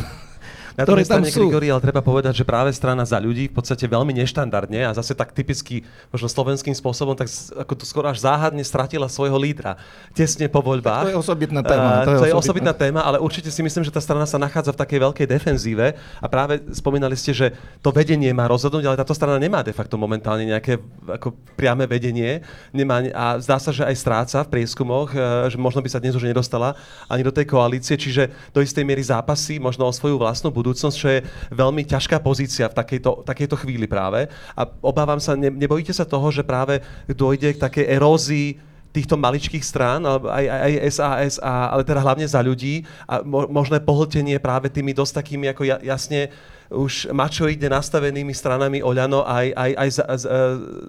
na 0.79 0.83
ktoré 0.87 1.03
tam 1.03 1.23
sú. 1.27 1.51
Grigori, 1.51 1.67
ale 1.67 1.83
treba 1.83 1.99
povedať, 1.99 2.39
že 2.39 2.47
práve 2.47 2.71
strana 2.71 3.03
za 3.03 3.19
ľudí 3.19 3.51
v 3.51 3.55
podstate 3.59 3.83
veľmi 3.83 4.15
neštandardne 4.23 4.87
a 4.87 4.91
zase 4.95 5.11
tak 5.11 5.35
typicky 5.35 5.83
možno 6.07 6.31
slovenským 6.31 6.71
spôsobom, 6.71 7.19
tak 7.19 7.27
ako 7.59 7.73
to 7.75 7.83
skoro 7.83 8.07
až 8.07 8.23
záhadne 8.23 8.63
stratila 8.63 9.11
svojho 9.11 9.35
lídra 9.35 9.75
tesne 10.15 10.47
po 10.47 10.63
voľbách. 10.63 11.11
To 11.11 11.13
je 11.13 11.19
osobitná 11.19 11.59
téma. 11.59 12.07
To 12.07 12.11
je, 12.15 12.19
to 12.23 12.27
je 12.31 12.35
osobitná. 12.35 12.39
osobitná 12.39 12.73
téma, 12.73 13.01
ale 13.03 13.17
určite 13.19 13.51
si 13.51 13.59
myslím, 13.59 13.83
že 13.83 13.91
tá 13.91 13.99
strana 13.99 14.23
sa 14.23 14.39
nachádza 14.39 14.71
v 14.71 14.79
takej 14.79 14.99
veľkej 15.11 15.27
defenzíve 15.27 15.99
a 16.23 16.27
práve 16.31 16.63
spomínali 16.71 17.19
ste, 17.19 17.35
že 17.35 17.51
to 17.83 17.91
vedenie 17.91 18.31
má 18.31 18.47
rozhodnúť, 18.47 18.87
ale 18.87 18.95
táto 18.95 19.11
strana 19.11 19.35
nemá 19.35 19.59
de 19.59 19.75
facto 19.75 19.99
momentálne 19.99 20.47
nejaké 20.47 20.79
ako 21.05 21.35
priame 21.59 21.83
vedenie 21.83 22.39
nemá, 22.71 23.03
a 23.11 23.35
zdá 23.41 23.57
sa, 23.59 23.75
že 23.75 23.83
aj 23.83 23.95
stráca 23.99 24.37
v 24.45 24.51
prieskumoch, 24.59 25.11
e, 25.11 25.49
že 25.51 25.57
možno 25.59 25.83
by 25.83 25.89
sa 25.91 25.99
dnes 25.99 26.15
už 26.15 26.23
nedostala 26.23 26.77
ani 27.11 27.25
do 27.25 27.33
tej 27.33 27.49
koalície, 27.49 27.99
čiže 27.99 28.31
do 28.55 28.63
istej 28.63 28.85
miery 28.85 29.03
zápasy 29.03 29.57
možno 29.57 29.89
o 29.89 29.91
svoju 29.91 30.15
vlastnú 30.15 30.53
budúcnosť 30.53 30.68
budúcnosť, 30.69 30.95
čo 30.95 31.07
je 31.09 31.19
veľmi 31.49 31.81
ťažká 31.89 32.21
pozícia 32.21 32.69
v 32.69 32.77
takejto, 32.77 33.25
takejto 33.25 33.57
chvíli 33.65 33.89
práve. 33.89 34.29
A 34.53 34.69
obávam 34.85 35.17
sa, 35.17 35.33
ne, 35.33 35.49
nebojíte 35.49 35.89
sa 35.89 36.05
toho, 36.05 36.29
že 36.29 36.45
práve 36.45 36.85
dojde 37.09 37.57
k 37.57 37.61
takej 37.61 37.85
erózii 37.97 38.47
týchto 38.89 39.17
maličkých 39.17 39.61
strán, 39.61 40.01
aj, 40.05 40.45
aj 40.49 40.71
SAS, 40.89 41.35
a, 41.41 41.73
ale 41.73 41.85
teda 41.85 42.01
hlavne 42.01 42.25
za 42.25 42.41
ľudí 42.41 42.81
a 43.05 43.21
mo, 43.21 43.45
možné 43.49 43.77
pohltenie 43.81 44.41
práve 44.41 44.69
tými 44.69 44.97
dosť 44.97 45.13
takými 45.21 45.45
ako 45.53 45.61
jasne 45.85 46.33
už 46.69 47.09
mačoide 47.13 47.65
nastavenými 47.65 48.33
stranami 48.33 48.81
Oľano 48.81 49.25
aj, 49.25 49.47
aj, 49.53 49.71
aj 49.73 49.89
z, 49.89 49.97
z, 50.05 50.23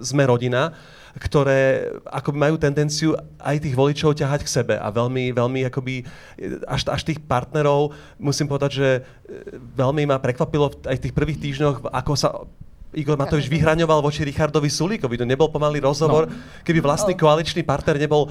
sme 0.00 0.24
rodina 0.28 0.72
ktoré 1.18 1.90
ako 2.06 2.30
majú 2.36 2.54
tendenciu 2.60 3.18
aj 3.42 3.66
tých 3.66 3.74
voličov 3.74 4.14
ťahať 4.14 4.40
k 4.46 4.54
sebe 4.62 4.74
a 4.78 4.86
veľmi, 4.94 5.34
veľmi 5.34 5.66
akoby, 5.66 6.06
až, 6.70 6.86
až 6.86 7.02
tých 7.02 7.18
partnerov, 7.24 7.96
musím 8.22 8.46
povedať, 8.46 8.70
že 8.70 8.88
e, 8.94 9.00
veľmi 9.74 10.06
ma 10.06 10.22
prekvapilo 10.22 10.70
aj 10.86 10.96
v 11.00 11.04
tých 11.08 11.16
prvých 11.16 11.42
týždňoch, 11.42 11.90
ako 11.90 12.12
sa 12.14 12.28
Igor 12.90 13.14
Matovič 13.14 13.46
vyhraňoval 13.46 14.02
voči 14.02 14.26
Richardovi 14.26 14.66
Sulíkovi. 14.66 15.14
To 15.14 15.22
nebol 15.22 15.46
pomalý 15.46 15.78
rozhovor, 15.78 16.26
no. 16.26 16.34
keby 16.66 16.82
vlastný 16.82 17.14
koaličný 17.14 17.62
partner 17.62 17.94
nebol 18.02 18.26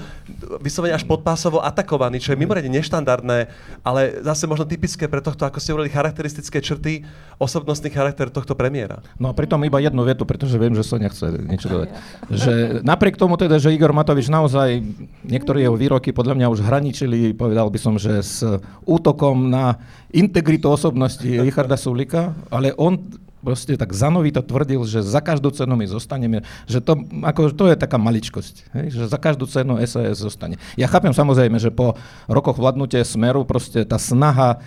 vyslovene 0.60 0.92
až 0.92 1.08
podpásovo 1.08 1.64
atakovaný, 1.64 2.20
čo 2.20 2.36
je 2.36 2.40
mimoriadne 2.44 2.68
neštandardné, 2.68 3.38
ale 3.80 4.20
zase 4.20 4.44
možno 4.44 4.68
typické 4.68 5.08
pre 5.08 5.24
tohto, 5.24 5.48
ako 5.48 5.56
ste 5.56 5.72
hovorili, 5.72 5.88
charakteristické 5.88 6.60
črty, 6.60 7.08
osobnostný 7.40 7.88
charakter 7.88 8.28
tohto 8.28 8.52
premiéra. 8.52 9.00
No 9.16 9.32
a 9.32 9.36
pritom 9.36 9.64
iba 9.64 9.80
jednu 9.80 10.04
vetu, 10.04 10.28
pretože 10.28 10.60
viem, 10.60 10.76
že 10.76 10.84
Sonia 10.84 11.08
chce 11.08 11.40
niečo 11.40 11.72
dodať. 11.72 11.88
Že 12.28 12.52
napriek 12.84 13.16
tomu 13.16 13.40
teda, 13.40 13.56
že 13.56 13.72
Igor 13.72 13.96
Matovič 13.96 14.28
naozaj, 14.28 14.84
niektoré 15.24 15.64
jeho 15.64 15.72
výroky 15.72 16.12
podľa 16.12 16.36
mňa 16.36 16.46
už 16.52 16.60
hraničili, 16.60 17.32
povedal 17.32 17.72
by 17.72 17.80
som, 17.80 17.96
že 17.96 18.20
s 18.20 18.44
útokom 18.84 19.48
na 19.48 19.80
integritu 20.12 20.68
osobnosti 20.68 21.24
Richarda 21.24 21.80
Sulika, 21.80 22.36
ale 22.52 22.76
on 22.76 23.00
proste 23.40 23.76
tak 23.76 23.92
zanovito 23.96 24.44
tvrdil, 24.44 24.84
že 24.84 25.00
za 25.00 25.20
každú 25.24 25.50
cenu 25.52 25.74
my 25.76 25.86
zostaneme, 25.88 26.38
že 26.68 26.80
to, 26.84 26.96
ako, 27.24 27.52
to 27.56 27.64
je 27.72 27.76
taká 27.76 27.96
maličkosť, 27.96 28.54
hej, 28.76 28.86
že 28.92 29.04
za 29.08 29.18
každú 29.18 29.48
cenu 29.48 29.80
SAS 29.84 30.20
zostane. 30.20 30.60
Ja 30.76 30.86
chápem 30.86 31.12
samozrejme, 31.12 31.56
že 31.56 31.72
po 31.72 31.96
rokoch 32.28 32.60
vládnutia 32.60 33.02
Smeru 33.04 33.42
proste 33.48 33.82
tá 33.88 33.96
snaha 33.96 34.60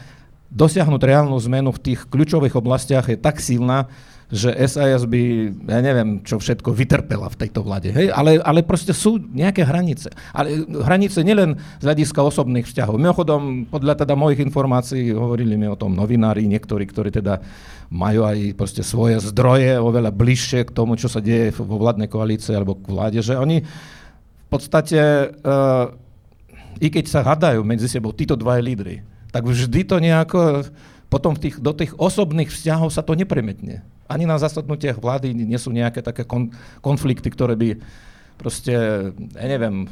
dosiahnuť 0.54 1.02
reálnu 1.02 1.38
zmenu 1.50 1.74
v 1.74 1.82
tých 1.82 2.06
kľúčových 2.06 2.54
oblastiach 2.54 3.10
je 3.10 3.18
tak 3.18 3.42
silná, 3.42 3.90
že 4.32 4.50
SAS 4.66 5.04
by, 5.06 5.22
ja 5.68 5.80
neviem, 5.84 6.24
čo 6.24 6.40
všetko 6.40 6.74
vytrpela 6.74 7.28
v 7.30 7.40
tejto 7.46 7.62
vlade. 7.62 7.92
Hej? 7.92 8.10
Ale, 8.10 8.40
ale 8.42 8.66
proste 8.66 8.96
sú 8.96 9.20
nejaké 9.20 9.68
hranice. 9.68 10.10
Ale 10.32 10.64
hranice 10.66 11.22
nielen 11.22 11.60
z 11.82 11.84
hľadiska 11.84 12.24
osobných 12.24 12.66
vzťahov. 12.66 12.98
Mimochodom, 12.98 13.68
podľa 13.68 14.06
teda 14.06 14.18
mojich 14.18 14.42
informácií 14.42 15.14
hovorili 15.14 15.54
mi 15.54 15.70
o 15.70 15.78
tom 15.78 15.94
novinári, 15.94 16.50
niektorí, 16.50 16.88
ktorí 16.90 17.14
teda 17.14 17.44
majú 17.94 18.26
aj 18.26 18.58
proste 18.58 18.82
svoje 18.82 19.22
zdroje 19.22 19.78
oveľa 19.78 20.10
bližšie 20.10 20.66
k 20.66 20.74
tomu, 20.74 20.98
čo 20.98 21.12
sa 21.12 21.22
deje 21.22 21.54
vo 21.54 21.78
vládnej 21.78 22.10
koalícii 22.10 22.58
alebo 22.58 22.80
k 22.80 22.90
vláde, 22.90 23.20
že 23.22 23.38
oni 23.38 23.62
v 23.62 24.48
podstate, 24.50 25.30
uh, 25.30 25.94
i 26.82 26.88
keď 26.90 27.06
sa 27.06 27.22
hadajú 27.22 27.62
medzi 27.62 27.86
sebou 27.86 28.14
títo 28.14 28.34
dva 28.34 28.58
lídry, 28.58 29.06
tak 29.30 29.46
vždy 29.46 29.82
to 29.86 29.98
nejako 29.98 30.66
potom 31.10 31.38
v 31.38 31.50
tých, 31.50 31.56
do 31.62 31.74
tých 31.74 31.94
osobných 31.94 32.50
vzťahov 32.50 32.90
sa 32.90 33.06
to 33.06 33.14
nepremetne 33.14 33.86
ani 34.08 34.26
na 34.28 34.38
zasadnutiach 34.38 35.00
vlády 35.00 35.32
nie 35.34 35.60
sú 35.60 35.72
nejaké 35.72 36.04
také 36.04 36.28
kon, 36.28 36.52
konflikty, 36.84 37.32
ktoré 37.32 37.56
by 37.56 37.70
proste, 38.38 38.74
ja 39.16 39.48
neviem, 39.48 39.88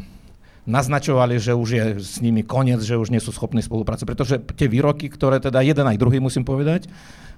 naznačovali, 0.68 1.42
že 1.42 1.58
už 1.58 1.70
je 1.74 1.86
s 1.98 2.22
nimi 2.22 2.46
koniec, 2.46 2.82
že 2.86 3.00
už 3.00 3.10
nie 3.10 3.24
sú 3.24 3.34
schopní 3.34 3.66
spolupráce. 3.66 4.06
Pretože 4.06 4.38
tie 4.56 4.70
výroky, 4.70 5.10
ktoré 5.10 5.42
teda 5.42 5.66
jeden 5.66 5.86
aj 5.88 5.98
druhý 5.98 6.22
musím 6.22 6.46
povedať, 6.46 6.86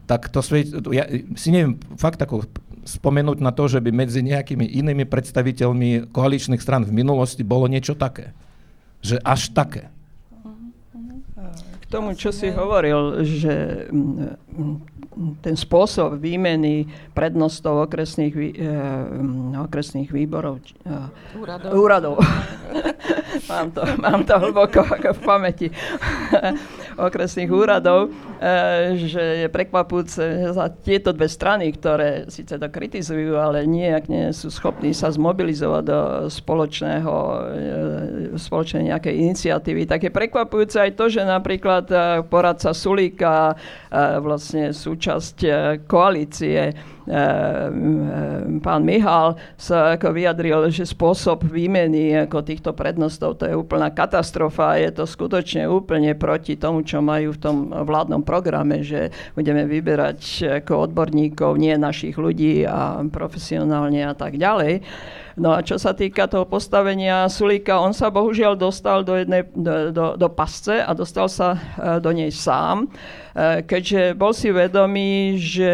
tak 0.03 0.27
to 0.27 0.43
svet, 0.43 0.67
ja 0.91 1.07
si 1.39 1.49
neviem 1.55 1.79
fakt 1.95 2.19
ako 2.19 2.43
spomenúť 2.83 3.39
na 3.39 3.55
to, 3.55 3.71
že 3.71 3.79
by 3.79 3.95
medzi 3.95 4.19
nejakými 4.19 4.67
inými 4.67 5.07
predstaviteľmi 5.07 6.11
koaličných 6.11 6.59
stran 6.59 6.83
v 6.83 6.91
minulosti 6.91 7.47
bolo 7.47 7.71
niečo 7.71 7.95
také. 7.95 8.35
Že 8.99 9.23
až 9.23 9.41
také. 9.55 9.87
Tomu, 11.93 12.17
čo 12.17 12.33
si 12.33 12.49
hovoril, 12.49 13.21
že 13.21 13.85
ten 15.45 15.53
spôsob 15.53 16.17
výmeny 16.17 16.89
prednostov 17.13 17.85
okresných, 17.85 18.33
vý, 18.33 18.49
e, 18.57 18.73
okresných 19.61 20.09
výborov. 20.09 20.57
E, 20.81 21.37
úradov. 21.37 21.69
úradov. 21.77 22.15
mám, 23.49 23.67
to, 23.69 23.81
mám 24.01 24.21
to 24.25 24.33
hlboko 24.41 24.81
v 24.89 25.19
pamäti 25.21 25.67
okresných 26.95 27.51
úradov, 27.51 28.07
e, 28.07 28.95
že 28.95 29.23
je 29.43 29.47
prekvapujúce 29.51 30.55
za 30.55 30.71
tieto 30.71 31.11
dve 31.11 31.27
strany, 31.27 31.67
ktoré 31.75 32.31
síce 32.31 32.55
to 32.55 32.67
kritizujú, 32.71 33.35
ale 33.35 33.67
nejak 33.67 34.07
nie 34.07 34.31
sú 34.31 34.47
schopní 34.47 34.95
sa 34.95 35.11
zmobilizovať 35.11 35.83
do 35.83 35.99
spoločného, 36.31 37.13
e, 38.33 38.39
spoločnej 38.39 38.95
nejakej 38.95 39.15
iniciatívy, 39.19 39.83
tak 39.83 40.07
je 40.07 40.11
prekvapujúce 40.15 40.79
aj 40.79 40.91
to, 40.95 41.11
že 41.11 41.27
napríklad 41.27 41.85
e, 41.91 41.97
poradca 42.23 42.71
Sulíka 42.71 43.59
vlastne 44.23 44.71
sú 44.71 44.93
súčasť 44.93 45.37
koalície, 45.89 46.69
pán 48.63 48.81
Mihal 48.87 49.35
sa 49.59 49.99
ako 49.99 50.15
vyjadril, 50.15 50.71
že 50.71 50.87
spôsob 50.87 51.43
výmeny 51.47 52.15
ako 52.27 52.43
týchto 52.43 52.71
prednostov 52.71 53.39
to 53.39 53.49
je 53.49 53.55
úplná 53.55 53.91
katastrofa. 53.91 54.79
Je 54.79 54.91
to 54.95 55.03
skutočne 55.03 55.67
úplne 55.67 56.15
proti 56.15 56.55
tomu, 56.55 56.85
čo 56.87 57.03
majú 57.03 57.35
v 57.35 57.41
tom 57.41 57.57
vládnom 57.71 58.23
programe, 58.23 58.85
že 58.85 59.11
budeme 59.35 59.67
vyberať 59.67 60.19
ako 60.63 60.91
odborníkov, 60.91 61.59
nie 61.59 61.75
našich 61.75 62.15
ľudí 62.15 62.63
a 62.63 63.03
profesionálne 63.11 64.07
a 64.07 64.15
tak 64.15 64.39
ďalej. 64.39 64.83
No 65.37 65.53
a 65.53 65.65
čo 65.65 65.81
sa 65.81 65.97
týka 65.97 66.29
toho 66.29 66.45
postavenia 66.45 67.25
Sulíka, 67.25 67.81
on 67.81 67.91
sa 67.91 68.13
bohužiaľ 68.13 68.53
dostal 68.53 69.01
do 69.01 69.17
jednej 69.17 69.45
do, 69.53 69.89
do, 69.89 70.05
do 70.17 70.27
pasce 70.29 70.81
a 70.81 70.93
dostal 70.93 71.25
sa 71.25 71.57
do 71.97 72.09
nej 72.13 72.29
sám. 72.29 72.89
Eh, 73.33 73.65
keďže 73.65 74.13
bol 74.13 74.29
si 74.29 74.53
vedomý, 74.53 75.41
že 75.41 75.73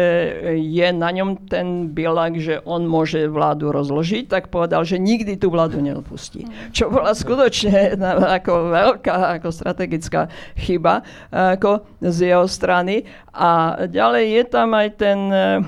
je 0.56 0.88
na 0.96 1.12
ňom 1.12 1.44
ten 1.44 1.92
bielak, 1.92 2.40
že 2.40 2.64
on 2.64 2.88
môže 2.88 3.28
vládu 3.28 3.68
rozložiť, 3.68 4.32
tak 4.32 4.48
povedal, 4.48 4.80
že 4.80 4.96
nikdy 4.96 5.36
tú 5.36 5.52
vládu 5.52 5.76
neopustí. 5.84 6.48
Mm. 6.48 6.72
Čo 6.72 6.88
bola 6.88 7.12
skutočne 7.12 8.00
ako 8.40 8.72
veľká 8.72 9.36
ako 9.36 9.52
strategická 9.52 10.32
chyba 10.56 11.04
eh, 11.28 11.60
ako 11.60 11.84
z 12.00 12.32
jeho 12.32 12.48
strany. 12.48 13.04
A 13.30 13.78
ďalej 13.86 14.24
je 14.36 14.44
tam 14.50 14.74
aj 14.74 14.88
ten 14.98 15.18
eh, 15.30 15.62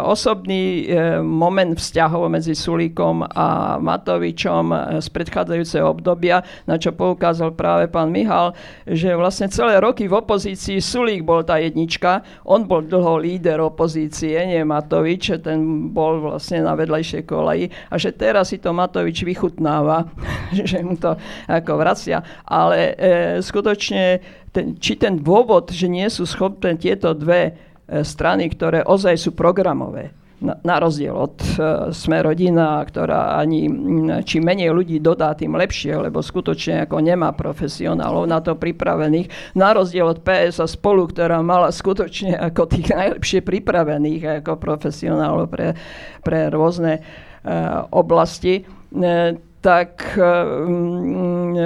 osobný 0.00 0.88
moment 1.22 1.76
vzťahov 1.76 2.32
medzi 2.32 2.56
Sulíkom 2.56 3.26
a 3.26 3.76
Matovičom 3.76 4.98
z 5.02 5.08
predchádzajúceho 5.12 5.86
obdobia, 5.86 6.40
na 6.64 6.80
čo 6.80 6.96
poukázal 6.96 7.52
práve 7.52 7.88
pán 7.90 8.08
Mihal, 8.08 8.56
že 8.86 9.12
vlastne 9.14 9.52
celé 9.52 9.78
roky 9.80 10.08
v 10.08 10.18
opozícii 10.18 10.80
Sulík 10.80 11.22
bol 11.26 11.44
tá 11.44 11.60
jednička, 11.60 12.24
on 12.46 12.64
bol 12.64 12.84
dlho 12.84 13.20
líder 13.20 13.60
opozície, 13.60 14.38
nie 14.46 14.62
Matovič, 14.62 15.42
ten 15.42 15.90
bol 15.90 16.20
vlastne 16.22 16.64
na 16.64 16.74
vedľajšej 16.78 17.22
koleji 17.26 17.66
a 17.90 17.94
že 17.96 18.14
teraz 18.14 18.52
si 18.54 18.58
to 18.62 18.72
Matovič 18.72 19.26
vychutnáva, 19.26 20.06
že 20.58 20.80
mu 20.82 20.96
to 20.96 21.16
ako 21.46 21.72
vracia. 21.78 22.22
Ale 22.46 22.94
e, 22.94 23.40
skutočne, 23.42 24.20
ten, 24.56 24.80
či 24.80 24.96
ten 24.96 25.20
dôvod, 25.20 25.68
že 25.68 25.84
nie 25.84 26.08
sú 26.08 26.24
schopné 26.24 26.80
tieto 26.80 27.12
dve 27.12 27.52
e, 27.52 28.00
strany, 28.00 28.48
ktoré 28.48 28.80
ozaj 28.88 29.20
sú 29.20 29.36
programové, 29.36 30.16
na, 30.36 30.60
na 30.60 30.76
rozdiel 30.76 31.16
od 31.16 31.40
uh, 31.56 31.88
Sme 31.96 32.20
rodina, 32.20 32.76
ktorá 32.84 33.40
ani 33.40 33.72
či 34.20 34.36
menej 34.36 34.68
ľudí 34.68 35.00
dodá, 35.00 35.32
tým 35.32 35.56
lepšie, 35.56 35.96
lebo 35.96 36.20
skutočne 36.20 36.84
ako 36.84 37.00
nemá 37.00 37.32
profesionálov 37.32 38.28
na 38.28 38.44
to 38.44 38.52
pripravených. 38.52 39.56
Na 39.56 39.72
rozdiel 39.72 40.04
od 40.04 40.20
PS 40.20 40.60
a 40.60 40.68
spolu, 40.68 41.08
ktorá 41.08 41.40
mala 41.40 41.72
skutočne 41.72 42.36
ako 42.36 42.68
tých 42.68 42.92
najlepšie 42.92 43.40
pripravených 43.40 44.44
ako 44.44 44.60
profesionálov 44.60 45.48
pre, 45.48 45.72
pre 46.20 46.52
rôzne 46.52 47.00
uh, 47.00 47.88
oblasti. 47.88 48.68
Uh, 48.92 49.40
tak 49.66 50.14
mm, 50.14 51.58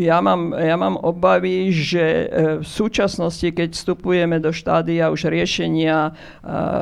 ja 0.00 0.16
mám, 0.24 0.56
ja 0.56 0.80
mám 0.80 0.96
obavy, 0.96 1.68
že 1.68 2.32
v 2.56 2.64
súčasnosti, 2.64 3.44
keď 3.52 3.76
vstupujeme 3.76 4.40
do 4.40 4.48
štádia 4.48 5.12
už 5.12 5.28
riešenia 5.28 6.16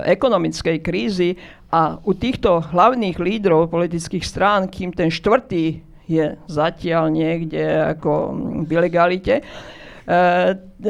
ekonomickej 0.06 0.78
krízy 0.78 1.34
a 1.74 1.98
u 2.06 2.14
týchto 2.14 2.62
hlavných 2.62 3.18
lídrov 3.18 3.74
politických 3.74 4.22
strán, 4.22 4.70
kým 4.70 4.94
ten 4.94 5.10
štvrtý 5.10 5.82
je 6.06 6.38
zatiaľ 6.46 7.10
niekde 7.10 7.58
ako 7.98 8.30
v 8.62 8.70
ilegalite, 8.70 9.42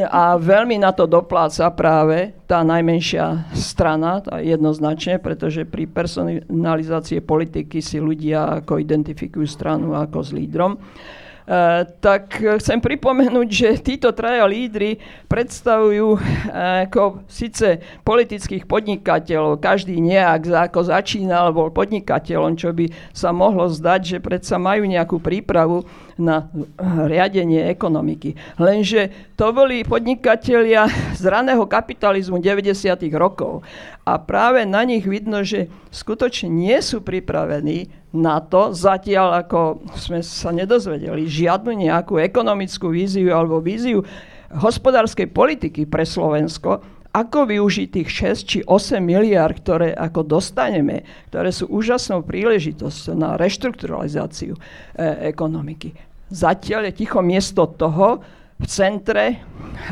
a 0.01 0.41
veľmi 0.41 0.81
na 0.81 0.97
to 0.97 1.05
dopláca 1.05 1.69
práve 1.77 2.33
tá 2.49 2.65
najmenšia 2.65 3.53
strana, 3.53 4.25
tá 4.25 4.41
jednoznačne, 4.41 5.21
pretože 5.21 5.69
pri 5.69 5.85
personalizácii 5.85 7.21
politiky 7.21 7.85
si 7.85 8.01
ľudia 8.01 8.65
ako 8.65 8.81
identifikujú 8.81 9.45
stranu 9.45 9.93
ako 9.93 10.19
s 10.25 10.31
lídrom. 10.33 10.81
Uh, 11.43 11.83
tak 11.99 12.39
chcem 12.39 12.79
pripomenúť, 12.79 13.49
že 13.51 13.83
títo 13.83 14.15
traja 14.15 14.47
lídry 14.47 15.03
predstavujú 15.27 16.15
uh, 16.15 16.87
ako 16.87 17.27
síce 17.27 17.83
politických 18.07 18.63
podnikateľov, 18.63 19.59
každý 19.59 19.99
nejak 19.99 20.71
ako 20.71 20.87
začínal, 20.87 21.51
bol 21.51 21.75
podnikateľom, 21.75 22.55
čo 22.55 22.71
by 22.71 22.87
sa 23.11 23.35
mohlo 23.35 23.67
zdať, 23.67 24.01
že 24.07 24.19
predsa 24.23 24.55
majú 24.55 24.87
nejakú 24.87 25.19
prípravu 25.19 25.83
na 26.21 26.49
riadenie 27.09 27.69
ekonomiky. 27.69 28.37
Lenže 28.61 29.33
to 29.37 29.53
boli 29.55 29.85
podnikatelia 29.87 30.89
z 31.17 31.25
raného 31.25 31.65
kapitalizmu 31.65 32.41
90. 32.41 32.73
rokov. 33.17 33.65
A 34.03 34.19
práve 34.19 34.67
na 34.67 34.83
nich 34.83 35.07
vidno, 35.07 35.47
že 35.47 35.71
skutočne 35.95 36.51
nie 36.51 36.79
sú 36.83 37.01
pripravení 37.01 37.93
na 38.13 38.43
to, 38.45 38.77
zatiaľ 38.77 39.47
ako 39.47 39.87
sme 39.97 40.21
sa 40.21 40.53
nedozvedeli 40.53 41.25
žiadnu 41.25 41.73
nejakú 41.73 42.21
ekonomickú 42.21 42.93
víziu 42.93 43.33
alebo 43.33 43.63
víziu 43.63 44.05
hospodárskej 44.53 45.33
politiky 45.33 45.89
pre 45.89 46.05
Slovensko, 46.05 46.85
ako 47.13 47.45
využiť 47.45 47.89
tých 47.93 48.09
6 48.41 48.49
či 48.49 48.59
8 48.65 48.99
miliard, 49.05 49.61
ktoré 49.61 49.93
ako 49.93 50.25
dostaneme, 50.25 51.05
ktoré 51.29 51.53
sú 51.53 51.69
úžasnou 51.69 52.25
príležitosťou 52.25 53.15
na 53.15 53.37
reštrukturalizáciu 53.37 54.57
e, 54.57 54.61
ekonomiky. 55.29 55.93
Zatiaľ 56.33 56.89
je 56.89 57.05
ticho 57.05 57.21
miesto 57.21 57.69
toho, 57.69 58.25
v 58.63 58.67
centre 58.71 59.25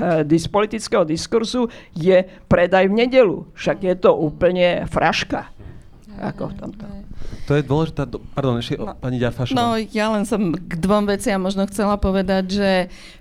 e, 0.00 0.48
politického 0.48 1.04
diskurzu 1.04 1.68
je 1.92 2.24
predaj 2.48 2.88
v 2.88 2.96
nedelu. 3.04 3.38
Však 3.52 3.82
je 3.84 3.94
to 3.98 4.14
úplne 4.16 4.88
fraška. 4.88 5.52
Ako 6.20 6.52
v 6.52 6.54
tomto. 6.60 6.84
To 7.48 7.52
je 7.56 7.64
dôležitá... 7.64 8.04
Pardon, 8.36 8.60
ešte 8.60 8.76
no, 8.76 8.92
pani 8.92 9.16
Ďarfašová. 9.16 9.56
No, 9.56 9.80
ja 9.80 10.12
len 10.12 10.28
som 10.28 10.52
k 10.52 10.72
dvom 10.76 11.08
veciam 11.08 11.40
možno 11.40 11.64
chcela 11.64 11.96
povedať, 11.96 12.44
že 12.60 12.70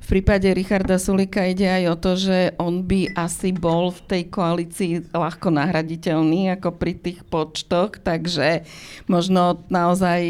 v 0.04 0.08
prípade 0.08 0.52
Richarda 0.52 1.00
Sulika 1.00 1.48
ide 1.48 1.64
aj 1.64 1.84
o 1.88 1.96
to, 1.96 2.12
že 2.20 2.38
on 2.60 2.84
by 2.84 3.16
asi 3.16 3.56
bol 3.56 3.96
v 3.96 4.02
tej 4.04 4.24
koalícii 4.28 4.92
ľahko 5.16 5.48
nahraditeľný 5.48 6.60
ako 6.60 6.76
pri 6.76 6.94
tých 7.00 7.24
počtoch, 7.24 8.04
takže 8.04 8.68
možno 9.08 9.64
naozaj 9.72 10.22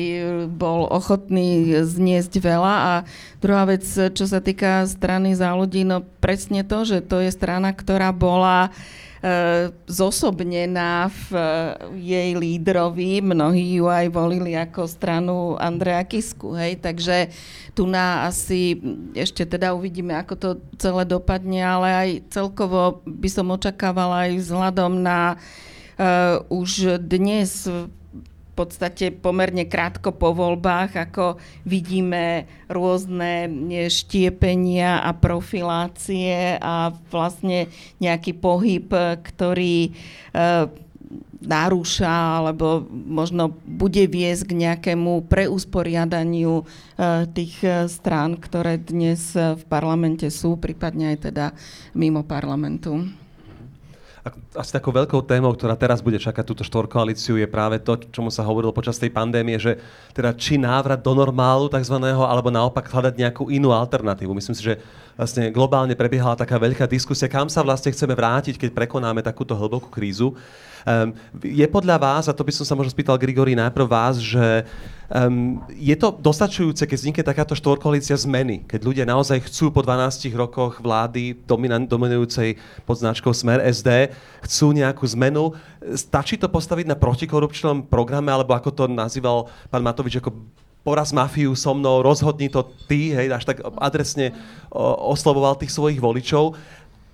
bol 0.54 0.86
ochotný 0.86 1.82
zniesť 1.82 2.38
veľa. 2.38 2.76
A 2.86 2.94
druhá 3.42 3.66
vec, 3.66 3.82
čo 3.90 4.26
sa 4.30 4.46
týka 4.46 4.86
strany 4.86 5.34
za 5.34 5.58
ľudí, 5.58 5.90
no 5.90 6.06
presne 6.22 6.62
to, 6.62 6.86
že 6.86 7.02
to 7.02 7.26
je 7.26 7.34
strana, 7.34 7.74
ktorá 7.74 8.14
bola 8.14 8.70
E, 8.70 8.74
zosobnená 9.84 11.12
v 11.12 11.24
e, 11.36 11.44
jej 12.00 12.32
lídrovi. 12.40 13.20
Mnohí 13.20 13.84
ju 13.84 13.92
aj 13.92 14.08
volili 14.16 14.56
ako 14.56 14.88
stranu 14.88 15.60
Andrea 15.60 16.08
Kisku. 16.08 16.56
Hej? 16.56 16.80
Takže 16.80 17.28
tu 17.76 17.84
na 17.84 18.32
asi 18.32 18.80
ešte 19.12 19.44
teda 19.44 19.76
uvidíme, 19.76 20.16
ako 20.16 20.34
to 20.40 20.50
celé 20.80 21.04
dopadne, 21.04 21.60
ale 21.60 21.88
aj 21.92 22.10
celkovo 22.32 23.04
by 23.04 23.28
som 23.28 23.52
očakávala 23.52 24.32
aj 24.32 24.40
vzhľadom 24.40 25.04
na 25.04 25.36
uh, 25.36 26.40
už 26.48 27.00
dnes 27.04 27.68
podstate 28.60 29.16
pomerne 29.16 29.64
krátko 29.64 30.12
po 30.12 30.36
voľbách, 30.36 31.00
ako 31.00 31.40
vidíme 31.64 32.44
rôzne 32.68 33.48
štiepenia 33.88 35.00
a 35.00 35.16
profilácie 35.16 36.60
a 36.60 36.92
vlastne 37.08 37.72
nejaký 38.04 38.36
pohyb, 38.36 38.92
ktorý 39.24 39.88
e, 39.88 39.92
narúša 41.40 42.44
alebo 42.44 42.84
možno 42.92 43.56
bude 43.64 44.04
viesť 44.12 44.52
k 44.52 44.60
nejakému 44.68 45.32
preusporiadaniu 45.32 46.60
e, 46.60 46.64
tých 47.32 47.56
e, 47.64 47.88
strán, 47.88 48.36
ktoré 48.36 48.76
dnes 48.76 49.32
v 49.32 49.64
parlamente 49.72 50.28
sú, 50.28 50.60
prípadne 50.60 51.16
aj 51.16 51.32
teda 51.32 51.46
mimo 51.96 52.28
parlamentu 52.28 53.08
asi 54.60 54.76
takou 54.76 54.92
veľkou 54.92 55.24
témou, 55.24 55.56
ktorá 55.56 55.80
teraz 55.80 56.04
bude 56.04 56.20
čakať 56.20 56.44
túto 56.44 56.68
štvorkoalíciu, 56.68 57.40
je 57.40 57.48
práve 57.48 57.80
to, 57.80 57.96
čomu 58.12 58.28
sa 58.28 58.44
hovorilo 58.44 58.76
počas 58.76 59.00
tej 59.00 59.08
pandémie, 59.08 59.56
že 59.56 59.80
teda 60.12 60.36
či 60.36 60.60
návrat 60.60 61.00
do 61.00 61.16
normálu 61.16 61.72
takzvaného, 61.72 62.28
alebo 62.28 62.52
naopak 62.52 62.92
hľadať 62.92 63.16
nejakú 63.16 63.48
inú 63.48 63.72
alternatívu. 63.72 64.36
Myslím 64.36 64.60
si, 64.60 64.68
že 64.68 64.84
vlastne 65.16 65.48
globálne 65.48 65.96
prebiehala 65.96 66.36
taká 66.36 66.60
veľká 66.60 66.84
diskusia, 66.92 67.32
kam 67.32 67.48
sa 67.48 67.64
vlastne 67.64 67.96
chceme 67.96 68.12
vrátiť, 68.12 68.60
keď 68.60 68.76
prekonáme 68.76 69.24
takúto 69.24 69.56
hlbokú 69.56 69.88
krízu. 69.88 70.36
Um, 70.88 71.12
je 71.44 71.68
podľa 71.68 72.00
vás, 72.00 72.32
a 72.32 72.36
to 72.36 72.48
by 72.48 72.56
som 72.56 72.64
sa 72.64 72.76
možno 72.76 72.96
spýtal 72.96 73.20
Grigori 73.20 73.52
najprv 73.52 73.84
vás, 73.84 74.16
že 74.24 74.64
um, 75.12 75.60
je 75.76 75.92
to 76.00 76.16
dostačujúce, 76.16 76.88
keď 76.88 76.98
vznikne 76.98 77.24
takáto 77.28 77.52
štvorkoalícia 77.52 78.16
zmeny, 78.16 78.64
keď 78.64 78.80
ľudia 78.88 79.06
naozaj 79.06 79.44
chcú 79.52 79.76
po 79.76 79.84
12 79.84 80.32
rokoch 80.40 80.80
vlády 80.80 81.36
dominujúcej 81.44 82.56
pod 82.88 82.96
značkou 82.96 83.36
Smer 83.36 83.60
SD, 83.68 84.16
chcú 84.50 84.74
nejakú 84.74 85.06
zmenu. 85.14 85.54
Stačí 85.94 86.42
to 86.42 86.50
postaviť 86.50 86.90
na 86.90 86.98
protikorupčnom 86.98 87.86
programe, 87.86 88.34
alebo 88.34 88.58
ako 88.58 88.74
to 88.74 88.84
nazýval 88.90 89.46
pán 89.70 89.86
Matovič, 89.86 90.18
ako 90.18 90.34
poraz 90.82 91.14
mafiu 91.14 91.54
so 91.54 91.78
mnou, 91.78 92.02
rozhodni 92.02 92.50
to 92.50 92.66
ty, 92.90 93.14
hej, 93.14 93.30
až 93.30 93.46
tak 93.46 93.62
adresne 93.78 94.34
oslovoval 94.74 95.54
tých 95.54 95.70
svojich 95.70 96.02
voličov 96.02 96.58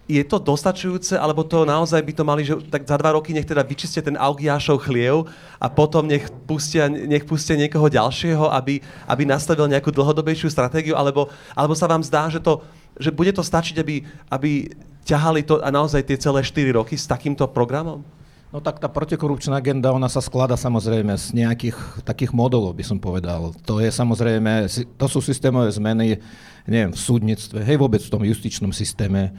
je 0.06 0.22
to 0.22 0.38
dostačujúce, 0.38 1.18
alebo 1.18 1.42
to 1.42 1.66
naozaj 1.66 1.98
by 1.98 2.14
to 2.14 2.24
mali, 2.24 2.46
že 2.46 2.54
tak 2.70 2.86
za 2.86 2.94
dva 2.94 3.18
roky 3.18 3.34
nech 3.34 3.46
teda 3.46 3.66
vyčistia 3.66 4.06
ten 4.06 4.14
Augiášov 4.14 4.86
chliev 4.86 5.26
a 5.58 5.66
potom 5.66 6.06
nech 6.06 6.30
pustia, 6.46 6.86
nech 6.86 7.26
pustia 7.26 7.58
niekoho 7.58 7.90
ďalšieho, 7.90 8.54
aby, 8.54 8.86
aby 9.10 9.24
nastavil 9.26 9.66
nejakú 9.66 9.90
dlhodobejšiu 9.90 10.54
stratégiu, 10.54 10.94
alebo, 10.94 11.26
alebo 11.58 11.74
sa 11.74 11.90
vám 11.90 12.06
zdá, 12.06 12.30
že, 12.30 12.38
to, 12.38 12.62
že 13.02 13.10
bude 13.10 13.34
to 13.34 13.42
stačiť, 13.42 13.82
aby, 13.82 14.06
aby 14.30 14.70
ťahali 15.06 15.46
to 15.46 15.62
a 15.62 15.70
naozaj 15.70 16.02
tie 16.04 16.18
celé 16.18 16.42
4 16.42 16.76
roky 16.76 16.98
s 16.98 17.06
takýmto 17.06 17.46
programom? 17.48 18.02
No 18.50 18.64
tak 18.64 18.80
tá 18.80 18.88
protikorupčná 18.88 19.60
agenda, 19.60 19.92
ona 19.92 20.08
sa 20.08 20.24
sklada 20.24 20.56
samozrejme 20.56 21.12
z 21.20 21.36
nejakých 21.36 21.76
takých 22.08 22.32
modelov, 22.32 22.74
by 22.74 22.86
som 22.88 22.98
povedal. 22.98 23.52
To 23.68 23.84
je 23.84 23.92
samozrejme, 23.92 24.72
to 24.96 25.06
sú 25.12 25.20
systémové 25.20 25.70
zmeny, 25.76 26.18
neviem, 26.64 26.96
v 26.96 27.00
súdnictve, 27.00 27.62
hej, 27.62 27.76
vôbec 27.76 28.00
v 28.00 28.12
tom 28.16 28.24
justičnom 28.24 28.72
systéme, 28.72 29.36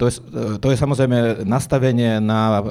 to 0.00 0.08
je, 0.08 0.16
to 0.64 0.66
je 0.72 0.80
samozrejme 0.80 1.44
nastavenie 1.44 2.24
na 2.24 2.40
e, 2.40 2.62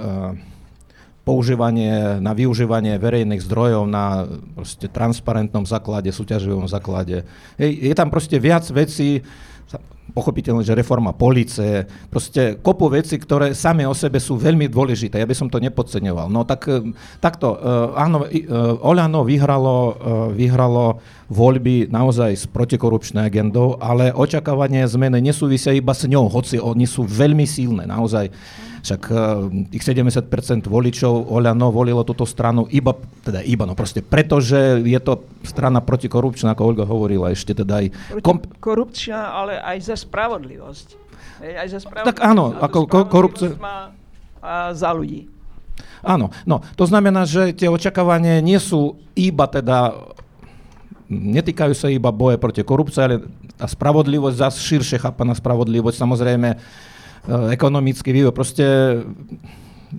používanie, 1.21 2.17
na 2.17 2.33
využívanie 2.33 2.97
verejných 2.97 3.45
zdrojov 3.45 3.85
na 3.85 4.25
proste 4.57 4.89
transparentnom 4.89 5.61
základe, 5.61 6.09
súťaživom 6.09 6.65
základe. 6.65 7.21
Hej, 7.61 7.71
je 7.85 7.93
tam 7.93 8.09
proste 8.09 8.41
viac 8.41 8.65
vecí, 8.73 9.21
pochopiteľne, 10.11 10.65
že 10.65 10.77
reforma 10.77 11.15
police, 11.15 11.85
proste 12.09 12.57
kopu 12.59 12.89
veci, 12.89 13.17
ktoré 13.17 13.53
same 13.53 13.85
o 13.85 13.93
sebe 13.93 14.17
sú 14.17 14.35
veľmi 14.35 14.67
dôležité. 14.67 15.21
Ja 15.21 15.29
by 15.29 15.35
som 15.37 15.47
to 15.47 15.61
nepodceňoval. 15.61 16.27
No 16.29 16.43
tak 16.43 16.65
e, 16.69 16.93
takto, 17.21 17.57
uh, 17.57 17.93
áno, 17.97 18.25
uh, 18.25 18.89
Oľano 18.89 19.21
vyhralo, 19.25 19.77
vyhralo 20.33 21.01
voľby 21.29 21.91
naozaj 21.93 22.31
s 22.33 22.45
protikorupčnou 22.49 23.21
agendou, 23.21 23.77
ale 23.77 24.09
očakávanie 24.09 24.85
zmeny 24.89 25.21
nesúvisia 25.21 25.75
iba 25.75 25.93
s 25.93 26.09
ňou, 26.09 26.25
hoci 26.25 26.57
oni 26.57 26.89
sú 26.89 27.05
veľmi 27.05 27.45
silné, 27.45 27.85
naozaj. 27.85 28.33
Však 28.79 29.01
uh, 29.11 29.47
tých 29.71 29.83
70% 29.83 30.29
voličov 30.67 31.31
Oľano 31.31 31.71
volilo 31.71 32.03
túto 32.07 32.23
stranu 32.23 32.65
iba, 32.71 32.95
teda 33.23 33.43
iba, 33.43 33.67
no 33.67 33.75
proste 33.75 33.99
preto, 33.99 34.39
že 34.39 34.79
je 34.83 34.99
to 34.99 35.27
strana 35.43 35.83
protikorupčná, 35.83 36.55
ako 36.55 36.61
Olga 36.73 36.85
hovorila, 36.87 37.31
ešte 37.31 37.55
teda 37.55 37.83
aj... 37.83 37.85
Kom... 38.23 38.39
Korupčná, 38.59 39.35
ale 39.35 39.59
aj 39.59 39.77
za 39.83 39.95
spravodlivosť. 39.99 40.87
Aj 41.43 41.67
za 41.67 41.79
spravodlivosť. 41.83 42.09
Tak 42.15 42.19
áno, 42.23 42.55
ako 42.55 42.77
korupcia... 43.07 43.55
A 44.39 44.71
za 44.71 44.95
ľudí. 44.95 45.27
Áno, 45.99 46.31
no 46.47 46.63
to 46.79 46.87
znamená, 46.87 47.27
že 47.27 47.51
tie 47.51 47.67
očakávania 47.67 48.39
nie 48.39 48.55
sú 48.55 48.95
iba 49.19 49.51
teda 49.51 49.91
netýkajú 51.09 51.73
sa 51.75 51.91
iba 51.91 52.13
boje 52.13 52.39
proti 52.39 52.63
korupcii, 52.63 53.01
ale 53.01 53.25
tá 53.59 53.67
spravodlivosť, 53.67 54.35
zase 54.39 54.63
širšie 54.63 55.03
chápaná 55.03 55.35
spravodlivosť, 55.35 55.97
samozrejme 55.99 56.49
Eh, 56.53 56.88
ekonomický 57.27 58.15
vývoj. 58.15 58.33
Proste, 58.35 58.65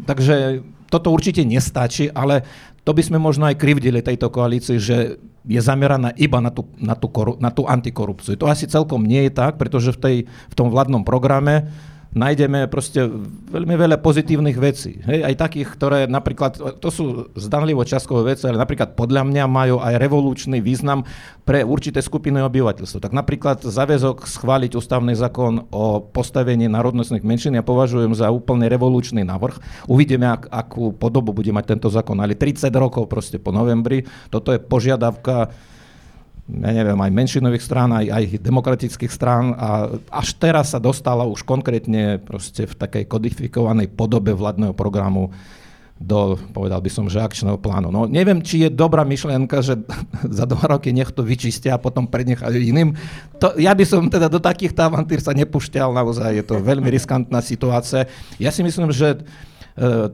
takže 0.08 0.64
toto 0.88 1.12
určite 1.12 1.44
nestačí, 1.44 2.10
ale 2.10 2.42
to 2.82 2.96
by 2.96 3.02
sme 3.04 3.18
možno 3.20 3.46
aj 3.46 3.60
krivdili 3.60 4.00
tejto 4.00 4.32
koalícii, 4.32 4.78
že 4.80 5.20
je 5.46 5.60
zameraná 5.60 6.12
iba 6.20 6.36
na 6.40 6.52
tú, 6.52 6.68
na 6.76 6.92
tú, 6.92 7.08
na 7.40 7.48
tú 7.48 7.64
antikorupciu. 7.64 8.36
To 8.36 8.48
asi 8.48 8.68
celkom 8.68 9.04
nie 9.08 9.28
je 9.28 9.32
tak, 9.32 9.56
pretože 9.56 9.96
v, 9.96 9.98
tej, 9.98 10.16
v 10.28 10.54
tom 10.54 10.68
vládnom 10.68 11.00
programe 11.00 11.72
nájdeme 12.10 12.66
proste 12.66 13.06
veľmi 13.50 13.74
veľa 13.78 14.02
pozitívnych 14.02 14.58
vecí. 14.58 14.98
Hej, 15.06 15.22
aj 15.22 15.34
takých, 15.38 15.68
ktoré 15.78 15.98
napríklad, 16.10 16.82
to 16.82 16.88
sú 16.90 17.30
zdanlivo 17.38 17.86
časkové 17.86 18.34
veci, 18.34 18.50
ale 18.50 18.58
napríklad 18.58 18.98
podľa 18.98 19.22
mňa 19.30 19.44
majú 19.46 19.76
aj 19.78 19.94
revolučný 19.98 20.58
význam 20.58 21.06
pre 21.46 21.62
určité 21.62 22.02
skupiny 22.02 22.42
obyvateľstva. 22.42 23.06
Tak 23.06 23.14
napríklad 23.14 23.62
záväzok 23.62 24.26
schváliť 24.26 24.74
ústavný 24.74 25.14
zákon 25.14 25.70
o 25.70 26.02
postavení 26.02 26.66
národnostných 26.66 27.22
menšín 27.22 27.54
ja 27.54 27.62
považujem 27.62 28.14
za 28.14 28.34
úplne 28.34 28.66
revolučný 28.66 29.22
návrh. 29.22 29.86
Uvidíme, 29.86 30.34
ak, 30.34 30.50
akú 30.50 30.90
podobu 30.90 31.30
bude 31.30 31.54
mať 31.54 31.78
tento 31.78 31.88
zákon, 31.90 32.18
ale 32.18 32.34
30 32.34 32.70
rokov 32.74 33.06
proste 33.06 33.38
po 33.38 33.54
novembri, 33.54 34.02
toto 34.34 34.50
je 34.50 34.58
požiadavka 34.58 35.54
ja 36.50 36.72
neviem, 36.74 36.98
aj 36.98 37.12
menšinových 37.14 37.62
strán, 37.62 37.94
aj, 37.94 38.06
aj 38.10 38.24
demokratických 38.42 39.12
strán 39.12 39.54
a 39.54 39.94
až 40.10 40.34
teraz 40.34 40.74
sa 40.74 40.82
dostala 40.82 41.22
už 41.22 41.46
konkrétne 41.46 42.18
proste 42.18 42.66
v 42.66 42.74
takej 42.74 43.04
kodifikovanej 43.06 43.94
podobe 43.94 44.34
vládneho 44.34 44.74
programu 44.74 45.30
do, 46.00 46.40
povedal 46.56 46.80
by 46.80 46.88
som, 46.88 47.12
že 47.12 47.20
akčného 47.20 47.60
plánu. 47.60 47.92
No 47.92 48.08
neviem, 48.08 48.40
či 48.40 48.64
je 48.64 48.72
dobrá 48.72 49.04
myšlienka, 49.04 49.60
že 49.60 49.76
za 50.40 50.48
dva 50.48 50.76
roky 50.76 50.96
nech 50.96 51.12
to 51.12 51.20
vyčistia 51.20 51.76
a 51.76 51.82
potom 51.82 52.08
prenechajú 52.08 52.56
iným. 52.56 52.96
To, 53.36 53.52
ja 53.60 53.76
by 53.76 53.84
som 53.84 54.08
teda 54.08 54.32
do 54.32 54.40
takých 54.40 54.72
avantýr 54.80 55.20
sa 55.20 55.36
nepúšťal, 55.36 55.92
naozaj 55.92 56.40
je 56.40 56.44
to 56.48 56.56
veľmi 56.64 56.88
riskantná 56.88 57.44
situácia. 57.44 58.08
Ja 58.40 58.48
si 58.48 58.64
myslím, 58.64 58.88
že 58.96 59.20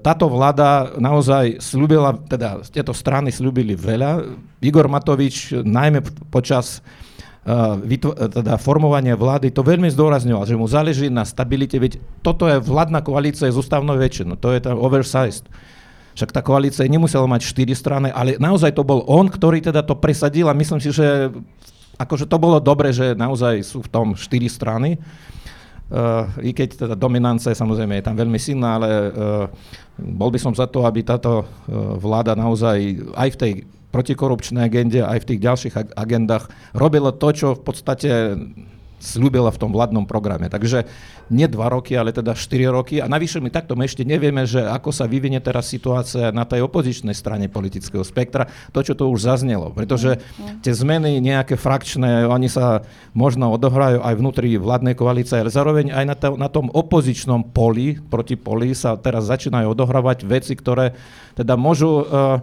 táto 0.04 0.30
vláda 0.30 0.94
naozaj 1.00 1.58
slúbila, 1.58 2.14
teda 2.28 2.62
tieto 2.68 2.92
strany 2.92 3.32
slúbili 3.32 3.74
veľa. 3.74 4.22
Igor 4.62 4.86
Matovič 4.86 5.56
najmä 5.64 6.04
počas 6.28 6.84
e, 7.42 7.98
teda 8.30 8.60
formovania 8.60 9.16
vlády 9.16 9.50
to 9.50 9.66
veľmi 9.66 9.90
zdôrazňoval, 9.90 10.44
že 10.46 10.60
mu 10.60 10.68
záleží 10.68 11.08
na 11.08 11.24
stabilite, 11.26 11.80
veď 11.80 11.98
toto 12.20 12.46
je 12.46 12.62
vládna 12.62 13.00
koalícia 13.02 13.50
z 13.50 13.58
ústavnou 13.58 13.96
väčšinou, 13.96 14.38
to 14.38 14.54
je 14.54 14.60
tam 14.60 14.78
oversized. 14.78 15.48
Však 16.16 16.32
tá 16.32 16.40
koalícia 16.40 16.88
nemusela 16.88 17.28
mať 17.28 17.44
štyri 17.44 17.76
strany, 17.76 18.08
ale 18.08 18.40
naozaj 18.40 18.72
to 18.72 18.86
bol 18.86 19.04
on, 19.04 19.28
ktorý 19.28 19.60
teda 19.60 19.84
to 19.84 19.98
presadil 20.00 20.48
a 20.48 20.56
myslím 20.56 20.80
si, 20.80 20.88
že 20.88 21.28
akože 22.00 22.28
to 22.28 22.36
bolo 22.40 22.60
dobre, 22.60 22.92
že 22.92 23.16
naozaj 23.16 23.60
sú 23.64 23.84
v 23.84 23.92
tom 23.92 24.06
štyri 24.16 24.48
strany. 24.48 25.00
Uh, 25.86 26.26
I 26.42 26.50
keď 26.50 26.68
teda 26.82 26.94
dominancia 26.98 27.54
samozrejme 27.54 28.02
je 28.02 28.06
tam 28.10 28.18
veľmi 28.18 28.42
silná, 28.42 28.74
ale 28.74 28.88
uh, 28.90 29.46
bol 29.94 30.34
by 30.34 30.38
som 30.42 30.50
za 30.50 30.66
to, 30.66 30.82
aby 30.82 31.06
táto 31.06 31.46
uh, 31.46 31.94
vláda 31.94 32.34
naozaj 32.34 33.06
aj 33.14 33.28
v 33.30 33.38
tej 33.38 33.52
protikorupčnej 33.94 34.66
agende, 34.66 35.00
aj 35.06 35.22
v 35.22 35.28
tých 35.30 35.40
ďalších 35.46 35.74
agendách 35.94 36.50
robila 36.74 37.14
to, 37.14 37.28
čo 37.30 37.48
v 37.54 37.62
podstate 37.62 38.10
slúbila 38.96 39.52
v 39.52 39.60
tom 39.60 39.70
vládnom 39.72 40.08
programe. 40.08 40.48
Takže 40.48 40.88
nie 41.28 41.46
dva 41.50 41.68
roky, 41.68 41.98
ale 41.98 42.14
teda 42.14 42.32
4 42.32 42.70
roky. 42.70 43.02
A 43.02 43.10
navyše 43.10 43.42
my 43.42 43.50
takto 43.50 43.74
my 43.74 43.84
ešte 43.84 44.06
nevieme, 44.06 44.46
že 44.46 44.62
ako 44.62 44.94
sa 44.94 45.10
vyvinie 45.10 45.42
teraz 45.42 45.68
situácia 45.68 46.30
na 46.30 46.46
tej 46.46 46.64
opozičnej 46.64 47.12
strane 47.12 47.50
politického 47.50 48.06
spektra, 48.06 48.46
to, 48.70 48.80
čo 48.80 48.94
to 48.94 49.10
už 49.10 49.26
zaznelo. 49.26 49.74
Pretože 49.74 50.22
tie 50.62 50.72
zmeny 50.72 51.18
nejaké 51.18 51.58
frakčné, 51.58 52.24
oni 52.24 52.46
sa 52.46 52.86
možno 53.12 53.50
odohrajú 53.52 54.00
aj 54.00 54.14
vnútri 54.16 54.54
vládnej 54.56 54.94
koalície, 54.94 55.42
ale 55.42 55.52
zároveň 55.52 55.92
aj 55.92 56.04
na, 56.06 56.16
to, 56.16 56.28
na 56.38 56.48
tom 56.48 56.70
opozičnom 56.70 57.50
poli, 57.50 57.98
proti 57.98 58.38
poli 58.38 58.72
sa 58.72 58.94
teraz 58.94 59.28
začínajú 59.28 59.74
odohrávať 59.74 60.24
veci, 60.24 60.54
ktoré 60.54 60.94
teda 61.34 61.58
môžu 61.58 62.06
uh, 62.06 62.40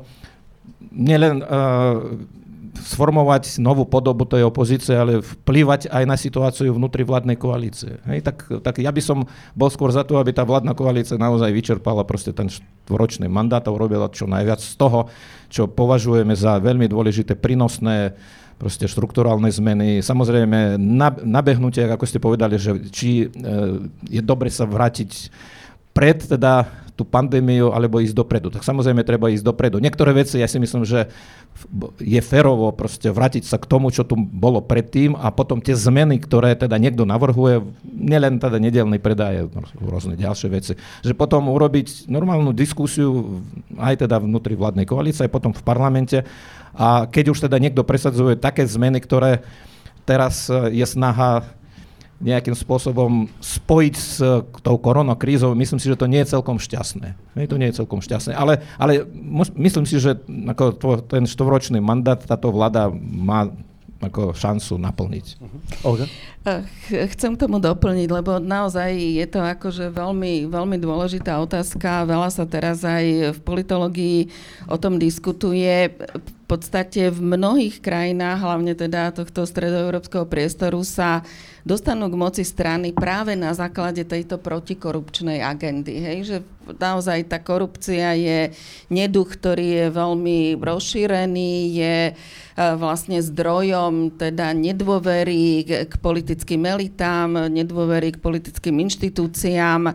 nielen 0.92 1.42
uh, 1.42 2.43
sformovať 2.74 3.62
novú 3.62 3.86
podobu 3.86 4.26
tej 4.26 4.50
opozície, 4.50 4.98
ale 4.98 5.22
vplývať 5.22 5.94
aj 5.94 6.04
na 6.10 6.18
situáciu 6.18 6.74
vnútri 6.74 7.06
vládnej 7.06 7.38
koalície. 7.38 8.02
Hej, 8.10 8.26
tak, 8.26 8.50
tak 8.66 8.82
ja 8.82 8.90
by 8.90 9.02
som 9.02 9.30
bol 9.54 9.70
skôr 9.70 9.94
za 9.94 10.02
to, 10.02 10.18
aby 10.18 10.34
tá 10.34 10.42
vládna 10.42 10.74
koalícia 10.74 11.22
naozaj 11.22 11.54
vyčerpala 11.54 12.02
proste 12.04 12.34
ten 12.34 12.50
štvoročný 12.50 13.30
mandát 13.30 13.62
a 13.64 13.74
urobila 13.74 14.10
čo 14.10 14.26
najviac 14.26 14.60
z 14.60 14.74
toho, 14.76 15.08
čo 15.54 15.70
považujeme 15.70 16.34
za 16.34 16.58
veľmi 16.58 16.90
dôležité, 16.90 17.38
prínosné 17.38 18.18
proste 18.58 18.88
štruktúrálne 18.88 19.50
zmeny. 19.50 20.00
Samozrejme, 20.00 20.78
nabehnutie, 21.26 21.84
ako 21.90 22.06
ste 22.08 22.22
povedali, 22.22 22.56
že 22.56 22.80
či 22.94 23.26
e, 23.26 23.28
je 24.08 24.22
dobre 24.24 24.48
sa 24.48 24.64
vrátiť 24.64 25.10
pred 25.94 26.18
teda 26.20 26.84
tú 26.94 27.02
pandémiu 27.02 27.74
alebo 27.74 27.98
ísť 27.98 28.14
dopredu. 28.14 28.54
Tak 28.54 28.62
samozrejme 28.62 29.02
treba 29.02 29.34
ísť 29.34 29.42
dopredu. 29.42 29.82
Niektoré 29.82 30.14
veci 30.14 30.38
ja 30.38 30.46
si 30.46 30.62
myslím, 30.62 30.86
že 30.86 31.10
je 31.98 32.22
férovo 32.22 32.70
proste 32.70 33.10
vrátiť 33.10 33.50
sa 33.50 33.58
k 33.58 33.66
tomu, 33.66 33.90
čo 33.90 34.06
tu 34.06 34.14
bolo 34.14 34.62
predtým 34.62 35.18
a 35.18 35.34
potom 35.34 35.58
tie 35.58 35.74
zmeny, 35.74 36.22
ktoré 36.22 36.54
teda 36.54 36.78
niekto 36.78 37.06
navrhuje, 37.06 37.66
nielen 37.86 38.38
teda 38.38 38.62
nedelný 38.62 39.02
predaje, 39.02 39.50
rôzne 39.82 40.14
ďalšie 40.14 40.48
veci, 40.54 40.74
že 41.02 41.14
potom 41.18 41.50
urobiť 41.50 42.10
normálnu 42.14 42.54
diskusiu 42.54 43.42
aj 43.82 44.06
teda 44.06 44.22
vnútri 44.22 44.54
vládnej 44.54 44.86
koalície, 44.86 45.26
aj 45.26 45.34
potom 45.34 45.50
v 45.50 45.66
parlamente 45.66 46.22
a 46.78 47.10
keď 47.10 47.34
už 47.34 47.50
teda 47.50 47.58
niekto 47.58 47.82
presadzuje 47.82 48.38
také 48.38 48.70
zmeny, 48.70 49.02
ktoré 49.02 49.42
teraz 50.06 50.46
je 50.70 50.86
snaha 50.86 51.42
nejakým 52.22 52.54
spôsobom 52.54 53.32
spojiť 53.42 53.96
s 53.98 54.22
tou 54.62 54.76
koronakrízou, 54.78 55.58
myslím 55.58 55.80
si, 55.82 55.90
že 55.90 56.00
to 56.00 56.06
nie 56.06 56.22
je 56.22 56.34
celkom 56.38 56.62
šťastné. 56.62 57.16
To 57.48 57.58
nie 57.58 57.74
je 57.74 57.78
celkom 57.82 58.00
šťastné. 58.00 58.38
Ale, 58.38 58.62
ale 58.78 59.08
myslím 59.58 59.84
si, 59.90 59.98
že 59.98 60.22
ako 60.28 60.64
to, 60.78 60.88
ten 61.04 61.26
štvoročný 61.26 61.82
mandát 61.82 62.22
táto 62.22 62.54
vláda 62.54 62.94
má 62.94 63.50
ako 64.04 64.36
šancu 64.36 64.76
naplniť. 64.84 65.26
Uh-huh. 65.40 65.96
Olga? 65.96 66.12
Chcem 66.92 67.40
k 67.40 67.42
tomu 67.48 67.64
doplniť, 67.64 68.12
lebo 68.12 68.36
naozaj 68.36 68.92
je 68.92 69.24
to 69.32 69.40
akože 69.40 69.96
veľmi, 69.96 70.52
veľmi 70.52 70.76
dôležitá 70.76 71.40
otázka. 71.40 72.04
Veľa 72.04 72.28
sa 72.28 72.44
teraz 72.44 72.84
aj 72.84 73.32
v 73.32 73.40
politológii 73.48 74.28
o 74.68 74.76
tom 74.76 75.00
diskutuje. 75.00 75.96
V 76.20 76.34
podstate 76.52 77.16
v 77.16 77.20
mnohých 77.24 77.80
krajinách, 77.80 78.44
hlavne 78.44 78.76
teda 78.76 79.16
tohto 79.16 79.48
stredoeurópskeho 79.48 80.28
priestoru, 80.28 80.84
sa 80.84 81.24
dostanú 81.64 82.12
k 82.12 82.20
moci 82.20 82.44
strany 82.44 82.92
práve 82.92 83.40
na 83.40 83.56
základe 83.56 84.04
tejto 84.04 84.36
protikorupčnej 84.36 85.40
agendy. 85.40 85.96
Hej? 85.96 86.18
Že 86.28 86.38
naozaj 86.76 87.32
tá 87.32 87.40
korupcia 87.40 88.16
je 88.16 88.40
neduch, 88.92 89.36
ktorý 89.36 89.68
je 89.68 89.86
veľmi 89.92 90.38
rozšírený, 90.60 91.52
je 91.72 91.98
e, 92.08 92.14
vlastne 92.56 93.20
zdrojom 93.20 94.16
teda 94.16 94.52
nedôvery 94.52 95.68
k 95.88 95.94
politickým 96.00 96.64
elitám, 96.68 97.52
nedôvery 97.52 98.16
k 98.16 98.24
politickým 98.24 98.80
inštitúciám, 98.84 99.92
e, 99.92 99.94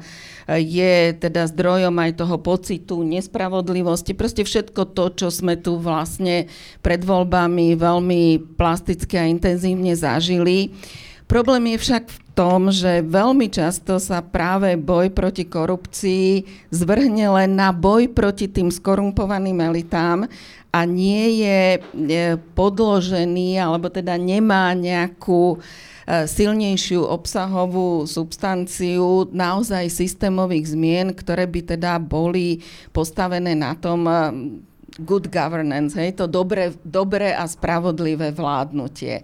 je 0.60 1.16
teda 1.16 1.48
zdrojom 1.52 1.92
aj 2.00 2.20
toho 2.20 2.36
pocitu 2.40 3.00
nespravodlivosti. 3.04 4.16
Proste 4.16 4.44
všetko 4.44 4.92
to, 4.92 5.04
čo 5.12 5.28
sme 5.28 5.56
tu 5.56 5.76
vlastne 5.80 6.48
pred 6.80 7.00
voľbami 7.04 7.76
veľmi 7.76 8.56
plasticky 8.56 9.20
a 9.20 9.28
intenzívne 9.28 9.92
zažili. 9.96 10.72
Problém 11.28 11.76
je 11.76 11.84
však 11.84 12.04
v 12.08 12.18
tom, 12.32 12.72
že 12.72 13.04
veľmi 13.04 13.52
často 13.52 14.00
sa 14.00 14.24
práve 14.24 14.80
boj 14.80 15.12
proti 15.12 15.44
korupcii 15.44 16.48
zvrhne 16.72 17.28
len 17.36 17.52
na 17.52 17.68
boj 17.68 18.08
proti 18.16 18.48
tým 18.48 18.72
skorumpovaným 18.72 19.60
elitám 19.60 20.24
a 20.72 20.80
nie 20.88 21.44
je 21.44 22.40
podložený, 22.56 23.60
alebo 23.60 23.92
teda 23.92 24.16
nemá 24.16 24.72
nejakú 24.72 25.56
e, 25.56 26.24
silnejšiu 26.24 27.04
obsahovú 27.04 28.08
substanciu 28.08 29.28
naozaj 29.28 29.84
systémových 29.92 30.72
zmien, 30.72 31.12
ktoré 31.12 31.44
by 31.44 31.76
teda 31.76 32.00
boli 32.00 32.64
postavené 32.96 33.52
na 33.52 33.76
tom 33.76 34.08
e, 34.08 34.16
good 34.98 35.30
governance, 35.30 35.94
hej, 35.94 36.18
to 36.18 36.26
dobré, 36.26 36.74
dobré 36.82 37.30
a 37.30 37.46
spravodlivé 37.46 38.34
vládnutie. 38.34 39.22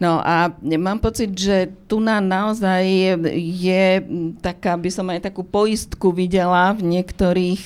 No 0.00 0.24
a 0.24 0.48
mám 0.80 0.96
pocit, 0.96 1.28
že 1.36 1.68
tu 1.84 2.00
na 2.00 2.24
naozaj 2.24 2.80
je, 2.88 3.12
je 3.60 3.84
taká, 4.40 4.80
by 4.80 4.88
som 4.88 5.04
aj 5.12 5.28
takú 5.28 5.44
poistku 5.44 6.08
videla 6.08 6.72
v 6.72 6.96
niektorých 6.96 7.64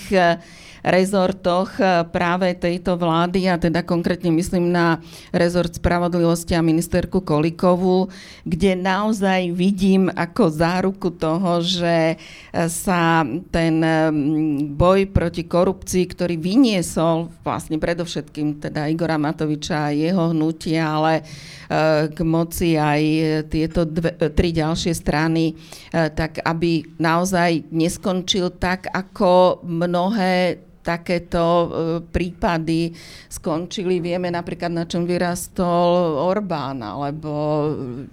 rezortoch 0.85 1.81
eh, 1.81 2.05
práve 2.13 2.53
tejto 2.53 3.01
vlády, 3.01 3.49
a 3.49 3.57
teda 3.57 3.81
konkrétne 3.81 4.29
myslím 4.37 4.69
na 4.69 5.01
rezort 5.33 5.73
spravodlivosti 5.73 6.53
a 6.53 6.61
ministerku 6.61 7.25
Kolikovú, 7.25 8.13
kde 8.45 8.77
naozaj 8.77 9.49
vidím 9.57 10.13
ako 10.13 10.53
záruku 10.53 11.09
toho, 11.17 11.65
že 11.65 12.15
eh, 12.15 12.69
sa 12.69 13.25
ten 13.49 13.81
mm, 13.81 14.77
boj 14.77 15.09
proti 15.09 15.49
korupcii, 15.49 16.05
ktorý 16.13 16.37
vyniesol 16.37 17.33
vlastne 17.41 17.81
predovšetkým 17.81 18.61
teda 18.61 18.93
Igora 18.93 19.17
Matoviča 19.17 19.89
a 19.89 19.97
jeho 19.97 20.37
hnutia, 20.37 20.85
ale 20.85 21.25
eh, 21.25 22.13
k 22.13 22.19
moci 22.21 22.77
aj 22.77 23.03
tieto 23.49 23.89
dve, 23.89 24.13
tri 24.37 24.53
ďalšie 24.53 24.93
strany, 24.93 25.57
tak 25.91 26.43
aby 26.45 26.85
naozaj 27.01 27.71
neskončil 27.73 28.53
tak, 28.61 28.91
ako 28.93 29.63
mnohé 29.65 30.61
takéto 30.85 31.41
e, 31.43 31.67
prípady 32.05 32.93
skončili. 33.33 34.05
Vieme 34.05 34.29
napríklad, 34.29 34.69
na 34.69 34.85
čom 34.85 35.09
vyrastol 35.09 36.21
Orbán, 36.21 36.85
alebo 36.85 37.33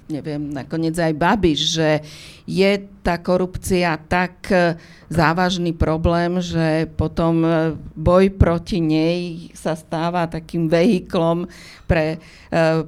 neviem, 0.07 0.47
nakoniec 0.47 0.95
aj 0.95 1.13
Babiš, 1.19 1.59
že 1.75 1.89
je 2.47 2.71
tá 3.03 3.19
korupcia 3.19 3.99
tak 4.07 4.47
e, 4.47 4.79
závažný 5.11 5.75
problém, 5.75 6.39
že 6.39 6.87
potom 6.95 7.43
e, 7.43 7.75
boj 7.99 8.31
proti 8.39 8.79
nej 8.79 9.51
sa 9.51 9.75
stáva 9.75 10.31
takým 10.31 10.71
vehiklom 10.71 11.51
pre 11.83 12.23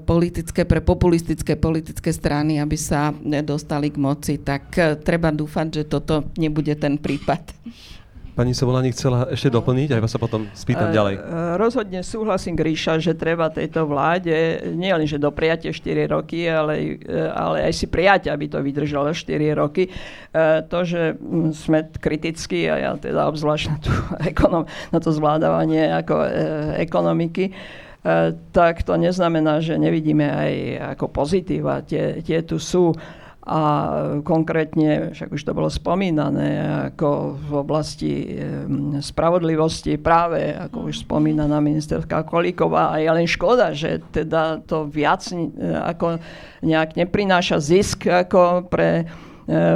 politické, 0.08 0.64
pre 0.64 0.80
populistické 0.80 1.60
politické 1.60 2.16
strany, 2.16 2.64
aby 2.64 2.80
sa 2.80 3.12
dostali 3.44 3.92
k 3.92 4.00
moci. 4.00 4.40
Tak 4.40 4.80
treba 5.04 5.28
dúfať, 5.28 5.68
že 5.76 5.84
toto 5.92 6.32
nebude 6.40 6.72
ten 6.80 6.96
prípad. 6.96 7.52
Pani 8.34 8.58
Sobolani 8.58 8.90
chcela 8.90 9.30
ešte 9.30 9.54
doplniť, 9.54 9.94
aj 9.94 10.02
vás 10.02 10.10
sa 10.10 10.18
potom 10.18 10.50
spýtam 10.58 10.90
uh, 10.90 10.96
ďalej. 10.98 11.16
Rozhodne 11.62 12.02
súhlasím, 12.02 12.58
Gríša, 12.58 12.98
že 12.98 13.14
treba 13.14 13.54
tejto 13.54 13.86
vláde 13.86 14.58
nielen, 14.74 15.06
že 15.06 15.22
dopriate 15.22 15.70
4 15.70 16.10
roky, 16.10 16.50
ale, 16.50 16.98
e, 16.98 17.30
ale 17.30 17.70
aj 17.70 17.74
si 17.78 17.86
prijať, 17.86 18.34
aby 18.34 18.50
to 18.50 18.58
vydržalo 18.58 19.14
4 19.14 19.38
roky. 19.54 19.86
To, 20.66 20.80
že 20.82 21.14
mm, 21.14 21.54
sme 21.54 21.80
kritickí, 21.94 22.66
a 22.66 22.76
ja 22.82 22.92
teda 22.98 23.30
obzvlášť 23.30 23.66
na, 23.70 23.78
tú 23.78 23.94
ekonom, 24.34 24.66
na 24.90 24.98
to 24.98 25.14
zvládavanie 25.14 25.94
ako 25.94 26.26
ekonomiky, 26.82 27.54
tak 28.52 28.84
to 28.84 29.00
neznamená, 29.00 29.64
že 29.64 29.80
nevidíme 29.80 30.28
aj 30.28 30.54
ako 30.98 31.06
pozitíva. 31.08 31.86
Tie, 31.86 32.20
tie 32.26 32.42
tu 32.44 32.60
sú. 32.60 32.92
A 33.44 33.60
konkrétne, 34.24 35.12
však 35.12 35.36
už 35.36 35.44
to 35.44 35.52
bolo 35.52 35.68
spomínané, 35.68 36.64
ako 36.96 37.36
v 37.36 37.52
oblasti 37.52 38.14
spravodlivosti 39.04 40.00
práve, 40.00 40.56
ako 40.56 40.88
už 40.88 41.04
spomínaná 41.04 41.60
ministerská 41.60 42.24
Kolíková. 42.24 42.96
A 42.96 43.04
je 43.04 43.12
len 43.12 43.28
škoda, 43.28 43.76
že 43.76 44.00
teda 44.16 44.64
to 44.64 44.88
viac 44.88 45.28
e, 45.28 45.52
ako 45.76 46.24
nejak 46.64 46.96
neprináša 46.96 47.60
zisk 47.60 48.08
ako 48.08 48.72
pre 48.72 49.12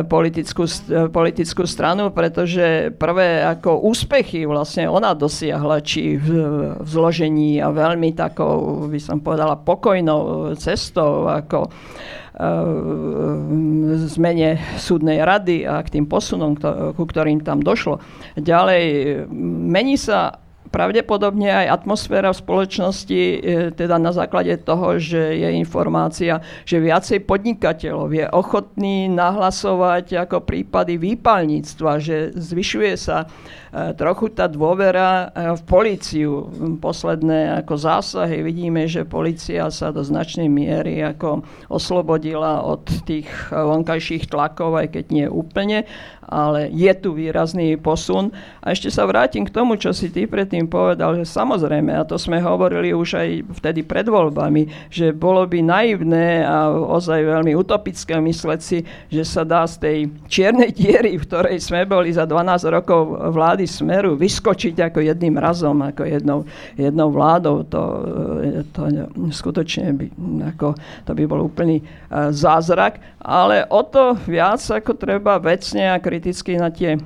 politickú, 0.08 0.64
e, 0.64 1.12
politickú 1.12 1.68
stranu, 1.68 2.10
pretože 2.16 2.96
prvé 2.96 3.44
ako 3.44 3.84
úspechy 3.84 4.48
vlastne 4.48 4.88
ona 4.88 5.12
dosiahla, 5.12 5.84
či 5.84 6.16
v, 6.16 6.28
v 6.80 6.88
zložení 6.88 7.60
a 7.60 7.72
veľmi 7.72 8.16
takou, 8.16 8.88
by 8.88 9.00
som 9.00 9.20
povedala, 9.20 9.60
pokojnou 9.60 10.54
cestou, 10.56 11.28
ako 11.28 11.68
zmene 14.14 14.62
súdnej 14.78 15.26
rady 15.26 15.66
a 15.66 15.82
k 15.82 15.98
tým 15.98 16.06
posunom, 16.06 16.54
ku 16.94 17.04
ktorým 17.10 17.42
tam 17.42 17.66
došlo. 17.66 17.98
Ďalej, 18.38 18.86
mení 19.66 19.98
sa 19.98 20.38
pravdepodobne 20.72 21.52
aj 21.52 21.84
atmosféra 21.84 22.32
v 22.32 22.42
spoločnosti, 22.42 23.22
e, 23.22 23.38
teda 23.76 24.00
na 24.00 24.16
základe 24.16 24.56
toho, 24.64 24.98
že 24.98 25.20
je 25.38 25.50
informácia, 25.60 26.40
že 26.64 26.82
viacej 26.82 27.28
podnikateľov 27.28 28.10
je 28.14 28.26
ochotný 28.32 29.12
nahlasovať 29.12 30.28
ako 30.28 30.48
prípady 30.48 30.96
výpalníctva, 30.98 31.92
že 32.00 32.32
zvyšuje 32.34 32.94
sa 32.96 33.26
e, 33.26 33.28
trochu 33.94 34.32
tá 34.32 34.48
dôvera 34.48 35.30
v 35.34 35.62
políciu. 35.68 36.48
Posledné 36.82 37.62
ako 37.62 37.74
zásahy 37.78 38.42
vidíme, 38.42 38.88
že 38.88 39.04
policia 39.04 39.68
sa 39.70 39.92
do 39.92 40.02
značnej 40.02 40.48
miery 40.48 41.04
ako 41.04 41.44
oslobodila 41.68 42.64
od 42.64 42.88
tých 43.04 43.28
vonkajších 43.52 44.32
tlakov, 44.32 44.80
aj 44.80 44.88
keď 44.96 45.06
nie 45.12 45.28
úplne 45.28 45.84
ale 46.28 46.68
je 46.76 46.92
tu 47.00 47.16
výrazný 47.16 47.80
posun. 47.80 48.36
A 48.60 48.76
ešte 48.76 48.92
sa 48.92 49.08
vrátim 49.08 49.48
k 49.48 49.54
tomu, 49.54 49.80
čo 49.80 49.96
si 49.96 50.12
ty 50.12 50.28
predtým 50.28 50.57
povedal, 50.66 51.14
že 51.22 51.30
samozrejme, 51.30 51.94
a 51.94 52.02
to 52.02 52.18
sme 52.18 52.42
hovorili 52.42 52.98
už 52.98 53.22
aj 53.22 53.30
vtedy 53.62 53.86
pred 53.86 54.10
voľbami, 54.10 54.90
že 54.90 55.14
bolo 55.14 55.46
by 55.46 55.62
naivné 55.62 56.42
a 56.42 56.74
ozaj 56.74 57.22
veľmi 57.22 57.54
utopické 57.54 58.18
mysleť 58.18 58.60
si, 58.64 58.82
že 59.14 59.22
sa 59.22 59.46
dá 59.46 59.70
z 59.70 59.76
tej 59.78 59.98
čiernej 60.26 60.74
diery, 60.74 61.22
v 61.22 61.28
ktorej 61.30 61.62
sme 61.62 61.86
boli 61.86 62.10
za 62.10 62.26
12 62.26 62.74
rokov 62.74 63.14
vlády 63.38 63.70
Smeru, 63.70 64.18
vyskočiť 64.18 64.90
ako 64.90 65.06
jedným 65.06 65.38
razom, 65.38 65.78
ako 65.86 66.02
jednou, 66.10 66.40
jednou 66.74 67.14
vládou. 67.14 67.62
To, 67.70 67.82
to 68.74 68.82
skutočne 69.30 69.94
by, 69.94 70.06
ako, 70.56 70.74
to 71.06 71.12
by 71.14 71.24
bol 71.30 71.46
úplný 71.46 71.84
uh, 71.84 72.34
zázrak. 72.34 73.04
Ale 73.28 73.68
o 73.68 73.84
to 73.84 74.16
viac 74.24 74.64
ako 74.64 74.96
treba 74.96 75.36
vecne 75.36 75.92
a 75.92 76.00
kriticky 76.00 76.56
na 76.56 76.72
tie 76.72 76.96
e, 76.96 77.00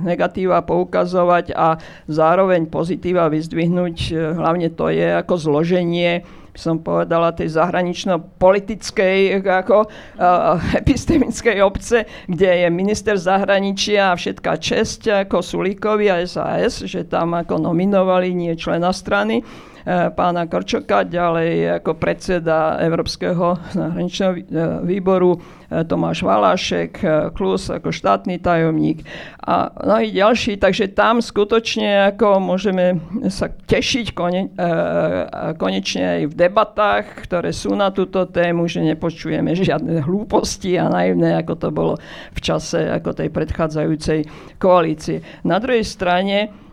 negatíva 0.00 0.64
poukazovať 0.64 1.52
a 1.52 1.76
zároveň 2.24 2.72
pozitíva 2.72 3.28
vyzdvihnúť. 3.28 3.96
E, 4.08 4.12
hlavne 4.32 4.72
to 4.72 4.88
je 4.88 5.12
ako 5.20 5.34
zloženie 5.36 6.24
by 6.54 6.58
som 6.62 6.78
povedala, 6.78 7.34
tej 7.34 7.50
zahranično-politickej 7.58 9.42
ako, 9.42 9.90
uh, 9.90 10.54
epistemickej 10.78 11.58
obce, 11.66 12.06
kde 12.30 12.62
je 12.62 12.68
minister 12.70 13.18
zahraničia 13.18 14.14
a 14.14 14.18
všetká 14.18 14.62
česť 14.62 15.26
ako 15.26 15.42
Sulíkovi 15.42 16.06
a 16.14 16.22
SAS, 16.22 16.86
že 16.86 17.10
tam 17.10 17.34
ako 17.34 17.58
nominovali 17.58 18.30
nie 18.30 18.54
člena 18.54 18.94
strany 18.94 19.42
pána 19.84 20.48
Korčoka, 20.48 21.04
ďalej 21.04 21.80
ako 21.80 22.00
predseda 22.00 22.80
Európskeho 22.80 23.60
zahraničného 23.76 24.32
výboru 24.80 25.36
e, 25.36 25.84
Tomáš 25.84 26.24
Valášek, 26.24 27.04
Klus 27.36 27.68
ako 27.68 27.92
štátny 27.92 28.40
tajomník 28.40 29.04
a 29.44 29.68
mnohí 29.84 30.08
ďalší, 30.16 30.56
takže 30.56 30.96
tam 30.96 31.20
skutočne 31.20 32.16
ako 32.16 32.40
môžeme 32.40 32.96
sa 33.28 33.52
tešiť 33.52 34.16
kone, 34.16 34.56
konečne 35.60 36.04
aj 36.04 36.22
v 36.32 36.34
debatách, 36.34 37.04
ktoré 37.28 37.52
sú 37.52 37.76
na 37.76 37.92
túto 37.92 38.24
tému, 38.24 38.64
že 38.64 38.80
nepočujeme 38.80 39.52
žiadne 39.52 40.00
hlúposti 40.00 40.80
a 40.80 40.88
naivné, 40.88 41.36
ako 41.44 41.54
to 41.60 41.68
bolo 41.68 41.94
v 42.32 42.40
čase 42.40 42.88
ako 42.88 43.12
tej 43.12 43.28
predchádzajúcej 43.28 44.24
koalície. 44.56 45.20
Na 45.44 45.60
druhej 45.60 45.84
strane 45.84 46.48
Eh, 46.48 46.48
eh, 46.48 46.63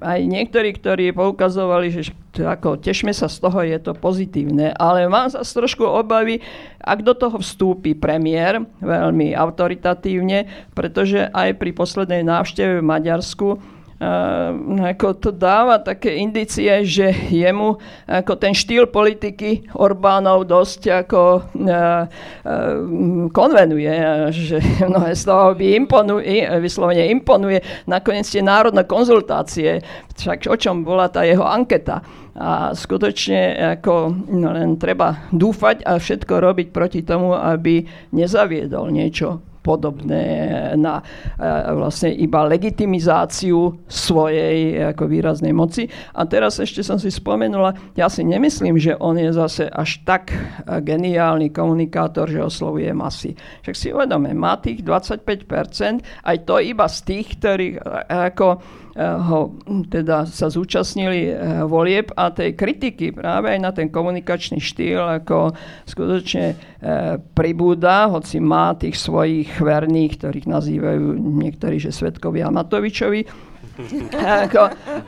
aj 0.00 0.20
niektorí, 0.24 0.72
ktorí 0.72 1.12
poukazovali, 1.12 1.92
že 1.92 2.12
ako, 2.40 2.80
tešme 2.80 3.12
sa 3.12 3.28
z 3.28 3.36
toho, 3.44 3.60
je 3.60 3.76
to 3.76 3.92
pozitívne, 3.92 4.72
ale 4.72 5.04
mám 5.04 5.28
zase 5.28 5.52
trošku 5.52 5.84
obavy, 5.84 6.40
ak 6.80 7.04
do 7.04 7.12
toho 7.12 7.36
vstúpi 7.36 7.92
premiér 7.92 8.64
veľmi 8.80 9.36
autoritatívne, 9.36 10.48
pretože 10.72 11.28
aj 11.28 11.60
pri 11.60 11.76
poslednej 11.76 12.24
návšteve 12.24 12.80
v 12.80 12.88
Maďarsku 12.88 13.75
ako 13.96 15.16
to 15.16 15.30
dáva 15.32 15.80
také 15.80 16.20
indicie, 16.20 16.84
že 16.84 17.16
jemu 17.32 17.80
ako 18.04 18.36
ten 18.36 18.52
štýl 18.52 18.92
politiky 18.92 19.72
Orbánov 19.72 20.44
dosť 20.44 21.06
ako 21.06 21.20
uh, 21.40 21.40
uh, 21.64 22.04
konvenuje, 23.32 23.92
že 24.36 24.60
mnohé 24.90 25.16
z 25.16 25.22
toho 25.24 25.56
by 25.56 25.66
imponuje, 25.80 26.44
vyslovene 26.60 27.08
imponuje. 27.08 27.64
Nakoniec 27.88 28.28
tie 28.28 28.44
národné 28.44 28.84
konzultácie, 28.84 29.80
však 30.12 30.44
o 30.44 30.56
čom 30.60 30.84
bola 30.84 31.08
tá 31.08 31.24
jeho 31.24 31.44
anketa. 31.48 32.04
A 32.36 32.76
skutočne 32.76 33.56
ako, 33.80 34.12
no 34.28 34.52
len 34.52 34.76
treba 34.76 35.24
dúfať 35.32 35.88
a 35.88 35.96
všetko 35.96 36.34
robiť 36.36 36.68
proti 36.68 37.00
tomu, 37.00 37.32
aby 37.32 37.80
nezaviedol 38.12 38.92
niečo 38.92 39.40
podobné 39.66 40.22
na 40.78 41.02
e, 41.02 41.04
vlastne 41.74 42.14
iba 42.14 42.46
legitimizáciu 42.46 43.74
svojej 43.90 44.94
ako 44.94 45.10
výraznej 45.10 45.50
moci. 45.50 45.90
A 46.14 46.22
teraz 46.22 46.62
ešte 46.62 46.86
som 46.86 47.02
si 47.02 47.10
spomenula, 47.10 47.74
ja 47.98 48.06
si 48.06 48.22
nemyslím, 48.22 48.78
že 48.78 48.94
on 49.02 49.18
je 49.18 49.34
zase 49.34 49.66
až 49.66 50.06
tak 50.06 50.30
e, 50.30 50.38
geniálny 50.86 51.50
komunikátor, 51.50 52.30
že 52.30 52.46
oslovuje 52.46 52.94
masy. 52.94 53.34
Však 53.66 53.74
si 53.74 53.90
uvedome, 53.90 54.30
má 54.38 54.54
tých 54.62 54.86
25%, 54.86 55.26
aj 56.22 56.36
to 56.46 56.62
iba 56.62 56.86
z 56.86 56.98
tých, 57.02 57.26
ktorí 57.42 57.68
e, 57.74 57.78
ako 58.06 58.62
ho 58.96 59.52
teda 59.92 60.24
sa 60.24 60.48
zúčastnili 60.48 61.28
eh, 61.28 61.34
volieb 61.68 62.08
a 62.16 62.32
tej 62.32 62.56
kritiky 62.56 63.12
práve 63.12 63.52
aj 63.52 63.60
na 63.60 63.70
ten 63.70 63.92
komunikačný 63.92 64.56
štýl 64.56 65.20
ako 65.20 65.52
skutočne 65.84 66.46
eh, 66.52 67.20
pribúda, 67.36 68.08
hoci 68.08 68.40
má 68.40 68.72
tých 68.72 68.96
svojich 68.96 69.60
verných, 69.60 70.16
ktorých 70.16 70.46
nazývajú 70.48 71.04
niektorí, 71.20 71.76
že 71.76 71.92
Svetkovia 71.92 72.48
Matovičovi, 72.48 73.28
ako, 74.16 74.62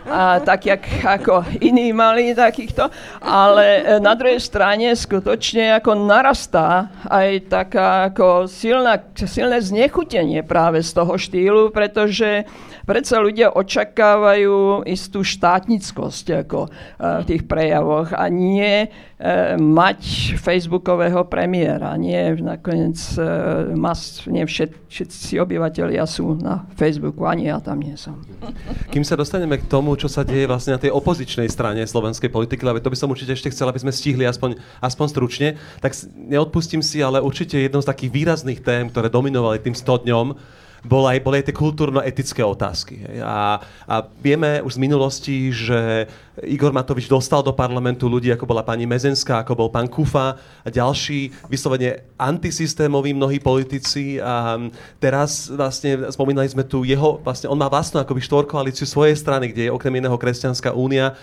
a, 0.09 0.41
tak 0.45 0.66
jak 0.66 0.83
ako 1.05 1.45
iní 1.61 1.93
mali 1.93 2.37
takýchto, 2.37 2.93
ale 3.25 3.66
eh, 3.81 4.01
na 4.01 4.12
druhej 4.12 4.41
strane 4.41 4.93
skutočne 4.93 5.81
ako 5.81 5.97
narastá 5.97 6.93
aj 7.09 7.49
taká 7.49 8.12
ako 8.12 8.45
silná, 8.45 9.01
silné 9.16 9.59
znechutenie 9.64 10.45
práve 10.45 10.85
z 10.85 10.91
toho 10.93 11.16
štýlu, 11.16 11.73
pretože 11.73 12.45
predsa 12.89 13.21
ľudia 13.21 13.53
očakávajú 13.53 14.89
istú 14.89 15.21
štátnickosť 15.21 16.49
ako, 16.49 16.73
uh, 16.73 17.21
v 17.21 17.25
tých 17.29 17.43
prejavoch 17.45 18.16
a 18.16 18.33
nie 18.33 18.89
uh, 18.89 19.61
mať 19.61 20.33
facebookového 20.41 21.29
premiéra. 21.29 21.93
Nie 22.01 22.33
nakoniec 22.41 22.97
uh, 23.21 23.69
mas, 23.77 24.25
nie 24.25 24.49
všet, 24.49 24.89
všetci 24.89 25.37
obyvateľia 25.37 26.09
sú 26.09 26.41
na 26.41 26.64
Facebooku, 26.81 27.29
ani 27.29 27.53
ja 27.53 27.61
tam 27.61 27.85
nie 27.85 27.93
som. 28.01 28.25
Kým 28.89 29.05
sa 29.05 29.17
dostaneme 29.17 29.61
k 29.61 29.69
tomu, 29.69 29.97
čo 30.01 30.09
sa 30.09 30.25
deje 30.25 30.49
vlastne 30.49 30.77
na 30.77 30.81
tej 30.81 30.93
opozičnej 30.93 31.49
strane 31.49 31.85
slovenskej 31.85 32.33
politiky, 32.33 32.65
lebo 32.65 32.81
to 32.81 32.93
by 32.93 32.99
som 32.99 33.13
určite 33.13 33.37
ešte 33.37 33.53
chcel, 33.53 33.69
aby 33.69 33.81
sme 33.81 33.93
stihli 33.93 34.25
aspoň, 34.25 34.57
aspoň 34.81 35.07
stručne, 35.09 35.49
tak 35.85 35.93
neodpustím 36.17 36.81
si, 36.81 37.01
ale 37.01 37.21
určite 37.21 37.61
jednou 37.61 37.85
z 37.85 37.91
takých 37.91 38.13
výrazných 38.13 38.61
tém, 38.65 38.89
ktoré 38.89 39.13
dominovali 39.13 39.61
tým 39.61 39.77
100 39.77 40.05
dňom, 40.09 40.27
boli 40.87 41.16
aj, 41.16 41.18
boli 41.24 41.37
aj 41.43 41.47
tie 41.51 41.57
kultúrno-etické 41.57 42.43
otázky. 42.47 43.03
A, 43.18 43.59
a 43.87 43.95
vieme 44.22 44.62
už 44.62 44.79
z 44.79 44.83
minulosti, 44.83 45.37
že 45.51 46.07
Igor 46.47 46.70
Matovič 46.70 47.11
dostal 47.11 47.43
do 47.43 47.51
parlamentu 47.51 48.07
ľudí, 48.07 48.31
ako 48.31 48.47
bola 48.47 48.62
pani 48.62 48.87
Mezenská, 48.87 49.43
ako 49.43 49.59
bol 49.59 49.68
pán 49.74 49.91
Kufa 49.91 50.39
a 50.39 50.68
ďalší 50.70 51.35
vyslovene 51.51 52.07
antisystémoví 52.14 53.11
mnohí 53.11 53.43
politici. 53.43 54.22
A 54.22 54.55
teraz 55.03 55.51
vlastne 55.51 56.11
spomínali 56.14 56.47
sme 56.47 56.62
tu 56.62 56.87
jeho, 56.87 57.18
vlastne 57.26 57.51
on 57.51 57.59
má 57.59 57.66
vlastnú 57.66 57.99
akoby 57.99 58.22
štvorkoalíciu 58.22 58.87
svojej 58.87 59.18
strany, 59.18 59.51
kde 59.51 59.66
je 59.66 59.74
okrem 59.74 59.99
iného 59.99 60.14
Kresťanská 60.14 60.70
únia, 60.79 61.18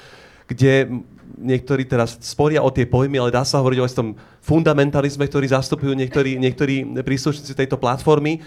kde 0.46 1.02
niektorí 1.40 1.84
teraz 1.84 2.16
sporia 2.22 2.64
o 2.64 2.72
tie 2.72 2.88
pojmy, 2.88 3.20
ale 3.20 3.34
dá 3.34 3.44
sa 3.44 3.60
hovoriť 3.60 3.80
o 3.80 3.88
tom 3.92 4.10
fundamentalizme, 4.46 5.26
ktorý 5.28 5.52
zastupujú 5.52 5.92
niektorí, 5.98 6.38
niektorí 6.40 6.86
príslušníci 7.02 7.58
tejto 7.58 7.76
platformy. 7.76 8.40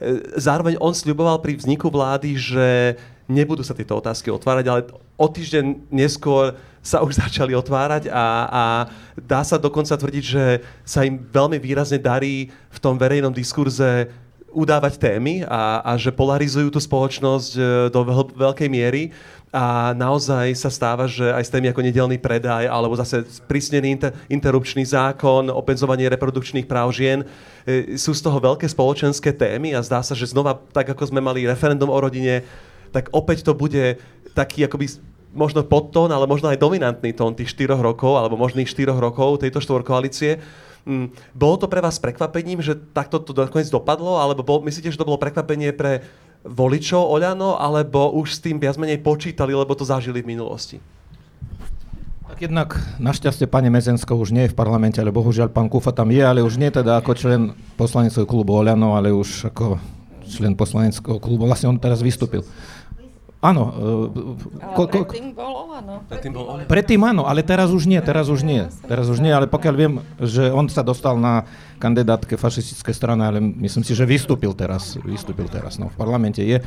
E, 0.00 0.38
zároveň 0.38 0.78
on 0.82 0.94
sľuboval 0.94 1.38
pri 1.38 1.58
vzniku 1.58 1.90
vlády, 1.90 2.34
že 2.34 2.66
nebudú 3.30 3.64
sa 3.64 3.76
tieto 3.76 3.96
otázky 3.96 4.28
otvárať, 4.28 4.64
ale 4.68 4.80
o 5.16 5.26
týždeň 5.30 5.88
neskôr 5.88 6.56
sa 6.84 7.00
už 7.00 7.16
začali 7.24 7.56
otvárať 7.56 8.12
a, 8.12 8.26
a 8.48 8.64
dá 9.16 9.40
sa 9.46 9.56
dokonca 9.56 9.96
tvrdiť, 9.96 10.24
že 10.24 10.44
sa 10.84 11.06
im 11.06 11.20
veľmi 11.20 11.56
výrazne 11.56 11.96
darí 11.96 12.50
v 12.50 12.78
tom 12.82 13.00
verejnom 13.00 13.32
diskurze 13.32 14.10
udávať 14.54 15.02
témy 15.02 15.42
a, 15.50 15.82
a 15.82 15.92
že 15.98 16.14
polarizujú 16.14 16.70
tú 16.70 16.78
spoločnosť 16.78 17.50
e, 17.58 17.60
do 17.90 18.00
veľkej 18.38 18.68
miery 18.70 19.10
a 19.54 19.94
naozaj 19.94 20.50
sa 20.58 20.66
stáva, 20.66 21.06
že 21.06 21.30
aj 21.30 21.46
s 21.46 21.52
témy 21.54 21.70
ako 21.70 21.86
nedelný 21.86 22.18
predaj 22.18 22.66
alebo 22.66 22.98
zase 22.98 23.22
prísnený 23.46 23.94
inter, 23.94 24.10
interrupčný 24.26 24.82
zákon, 24.82 25.46
obmedzovanie 25.46 26.10
reprodukčných 26.10 26.66
práv 26.66 26.90
žien, 26.90 27.22
e, 27.62 27.94
sú 27.94 28.10
z 28.10 28.26
toho 28.26 28.42
veľké 28.42 28.66
spoločenské 28.66 29.30
témy 29.30 29.78
a 29.78 29.86
zdá 29.86 30.02
sa, 30.02 30.18
že 30.18 30.26
znova, 30.26 30.58
tak 30.74 30.90
ako 30.90 31.06
sme 31.06 31.22
mali 31.22 31.46
referendum 31.46 31.86
o 31.86 32.02
rodine, 32.02 32.42
tak 32.90 33.14
opäť 33.14 33.46
to 33.46 33.54
bude 33.54 34.02
taký 34.34 34.66
akoby 34.66 34.90
možno 35.30 35.62
podtón, 35.62 36.10
ale 36.10 36.26
možno 36.26 36.50
aj 36.50 36.58
dominantný 36.58 37.14
tón 37.14 37.38
tých 37.38 37.54
4 37.54 37.78
rokov 37.78 38.18
alebo 38.18 38.34
možných 38.34 38.66
4 38.66 38.90
rokov 38.98 39.38
tejto 39.38 39.62
štvorkoalície. 39.62 40.42
Mm, 40.84 41.14
bolo 41.32 41.56
to 41.56 41.66
pre 41.70 41.80
vás 41.80 41.96
prekvapením, 41.96 42.60
že 42.60 42.76
takto 42.90 43.16
to 43.16 43.32
nakoniec 43.32 43.72
dopadlo, 43.72 44.20
alebo 44.20 44.44
bol, 44.44 44.60
myslíte, 44.66 44.92
že 44.92 45.00
to 45.00 45.08
bolo 45.08 45.16
prekvapenie 45.16 45.72
pre 45.72 46.04
voličov 46.44 47.00
Oľano, 47.00 47.56
alebo 47.56 48.12
už 48.12 48.36
s 48.36 48.42
tým 48.44 48.60
viac 48.60 48.76
menej 48.76 49.00
počítali, 49.00 49.56
lebo 49.56 49.72
to 49.72 49.88
zažili 49.88 50.20
v 50.20 50.36
minulosti? 50.36 50.76
Tak 52.28 52.50
jednak 52.50 52.76
našťastie 52.98 53.46
pani 53.48 53.70
Mezensko 53.70 54.18
už 54.18 54.34
nie 54.34 54.44
je 54.44 54.52
v 54.52 54.58
parlamente, 54.58 55.00
ale 55.00 55.14
bohužiaľ 55.14 55.48
pán 55.54 55.70
Kufa 55.70 55.94
tam 55.94 56.10
je, 56.12 56.20
ale 56.20 56.42
už 56.42 56.58
nie 56.60 56.68
teda 56.68 57.00
ako 57.00 57.14
člen 57.14 57.56
poslaneckého 57.78 58.26
klubu 58.28 58.58
Oľano, 58.58 58.98
ale 58.98 59.14
už 59.14 59.54
ako 59.54 59.78
člen 60.26 60.58
poslaneckého 60.58 61.22
klubu. 61.22 61.46
Vlastne 61.46 61.70
on 61.70 61.78
teraz 61.78 62.02
vystúpil. 62.02 62.42
Áno. 63.44 63.64
Uh, 63.76 64.72
ko, 64.72 64.88
ko, 64.88 65.04
predtým 65.04 65.36
bol 65.36 65.52
Olano. 65.68 66.00
Predtým, 66.08 66.32
bol 66.32 66.44
Olano. 66.48 66.64
predtým 66.64 67.00
áno, 67.04 67.22
ale 67.28 67.44
teraz 67.44 67.68
už 67.68 67.84
nie, 67.84 68.00
teraz 68.00 68.32
už 68.32 68.40
nie. 68.40 68.64
Teraz 68.88 69.12
už 69.12 69.20
nie, 69.20 69.28
ale 69.28 69.44
pokiaľ 69.44 69.74
viem, 69.76 70.00
že 70.16 70.48
on 70.48 70.64
sa 70.72 70.80
dostal 70.80 71.20
na 71.20 71.44
kandidátke 71.76 72.40
fašistické 72.40 72.96
strany, 72.96 73.20
ale 73.20 73.44
myslím 73.44 73.84
si, 73.84 73.92
že 73.92 74.08
vystúpil 74.08 74.56
teraz, 74.56 74.96
vystúpil 75.04 75.44
teraz, 75.52 75.76
no 75.76 75.92
v 75.92 75.96
parlamente 76.00 76.40
je. 76.40 76.64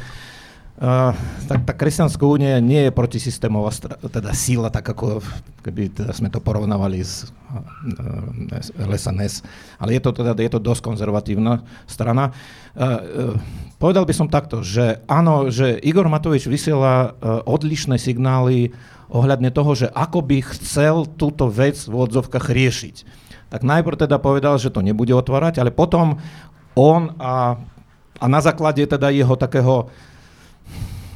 Tak 0.77 1.65
tá 1.65 1.73
kresťanská 1.73 2.21
únia 2.21 2.61
nie 2.61 2.85
je 2.85 2.93
protisystémová 2.93 3.73
teda 4.13 4.29
síla, 4.37 4.69
tak 4.69 4.85
ako 4.93 5.25
keby 5.65 5.89
teda 5.89 6.13
sme 6.13 6.29
to 6.29 6.37
porovnávali 6.37 7.01
s 7.01 7.25
uh, 7.49 8.85
LSNS, 8.85 9.41
ale 9.81 9.97
je 9.97 10.01
to 10.05 10.13
teda 10.13 10.37
je 10.37 10.53
to 10.53 10.61
dosť 10.61 10.85
konzervatívna 10.85 11.65
strana. 11.89 12.29
Uh, 12.77 12.85
uh, 12.85 12.95
povedal 13.81 14.05
by 14.05 14.13
som 14.13 14.29
takto, 14.29 14.61
že 14.61 15.01
áno, 15.09 15.49
že 15.49 15.81
Igor 15.81 16.05
Matovič 16.13 16.45
vysiela 16.45 17.17
uh, 17.17 17.41
odlišné 17.49 17.97
signály 17.97 18.69
ohľadne 19.09 19.49
toho, 19.49 19.73
že 19.73 19.87
ako 19.97 20.21
by 20.21 20.45
chcel 20.45 21.09
túto 21.09 21.49
vec 21.49 21.89
v 21.89 22.05
odzovkách 22.05 22.53
riešiť. 22.53 22.95
Tak 23.49 23.65
najprv 23.65 24.05
teda 24.05 24.21
povedal, 24.21 24.61
že 24.61 24.69
to 24.69 24.85
nebude 24.85 25.09
otvárať, 25.09 25.57
ale 25.57 25.73
potom 25.73 26.21
on 26.77 27.17
a, 27.17 27.57
a 28.21 28.25
na 28.29 28.45
základe 28.45 28.85
teda 28.85 29.09
jeho 29.09 29.33
takého 29.33 29.89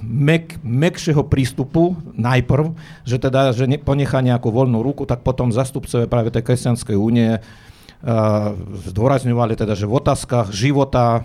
mek, 0.01 0.57
mekšieho 0.65 1.25
prístupu 1.25 1.97
najprv, 2.17 2.73
že 3.05 3.17
teda 3.21 3.53
že 3.53 3.69
ne, 3.69 3.77
ponechá 3.77 4.19
nejakú 4.21 4.49
voľnú 4.49 4.81
ruku, 4.81 5.05
tak 5.05 5.21
potom 5.21 5.53
zastupcové 5.53 6.09
práve 6.09 6.33
tej 6.33 6.45
kresťanskej 6.45 6.97
únie 6.97 7.39
zdôrazňovali 8.89 9.53
teda, 9.53 9.77
že 9.77 9.85
v 9.85 9.97
otázkach 10.01 10.49
života, 10.49 11.21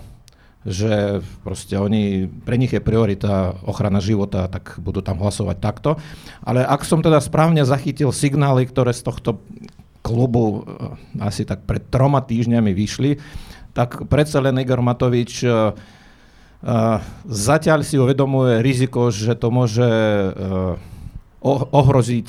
že 0.66 1.22
proste 1.46 1.78
oni, 1.78 2.26
pre 2.26 2.58
nich 2.58 2.74
je 2.74 2.82
priorita 2.82 3.56
ochrana 3.64 4.02
života, 4.02 4.50
tak 4.50 4.76
budú 4.82 5.00
tam 5.00 5.22
hlasovať 5.22 5.56
takto. 5.62 5.96
Ale 6.44 6.66
ak 6.66 6.84
som 6.84 7.00
teda 7.00 7.22
správne 7.22 7.64
zachytil 7.64 8.12
signály, 8.12 8.68
ktoré 8.68 8.92
z 8.92 9.06
tohto 9.06 9.40
klubu 10.04 10.66
uh, 10.66 10.98
asi 11.22 11.46
tak 11.48 11.64
pred 11.64 11.86
troma 11.88 12.20
týždňami 12.20 12.70
vyšli, 12.76 13.16
tak 13.72 14.10
predsa 14.10 14.42
len 14.42 14.58
Igor 14.60 14.82
Matovič 14.82 15.46
uh, 15.46 15.72
Zatiaľ 17.26 17.84
si 17.84 18.00
uvedomuje 18.00 18.64
riziko, 18.64 19.12
že 19.12 19.36
to 19.36 19.52
môže 19.52 19.86
ohroziť 21.72 22.28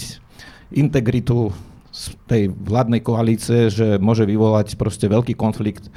integritu 0.76 1.56
tej 2.30 2.52
vládnej 2.52 3.02
koalície, 3.02 3.72
že 3.72 3.98
môže 3.98 4.28
vyvolať 4.28 4.76
proste 4.78 5.08
veľký 5.10 5.34
konflikt, 5.34 5.90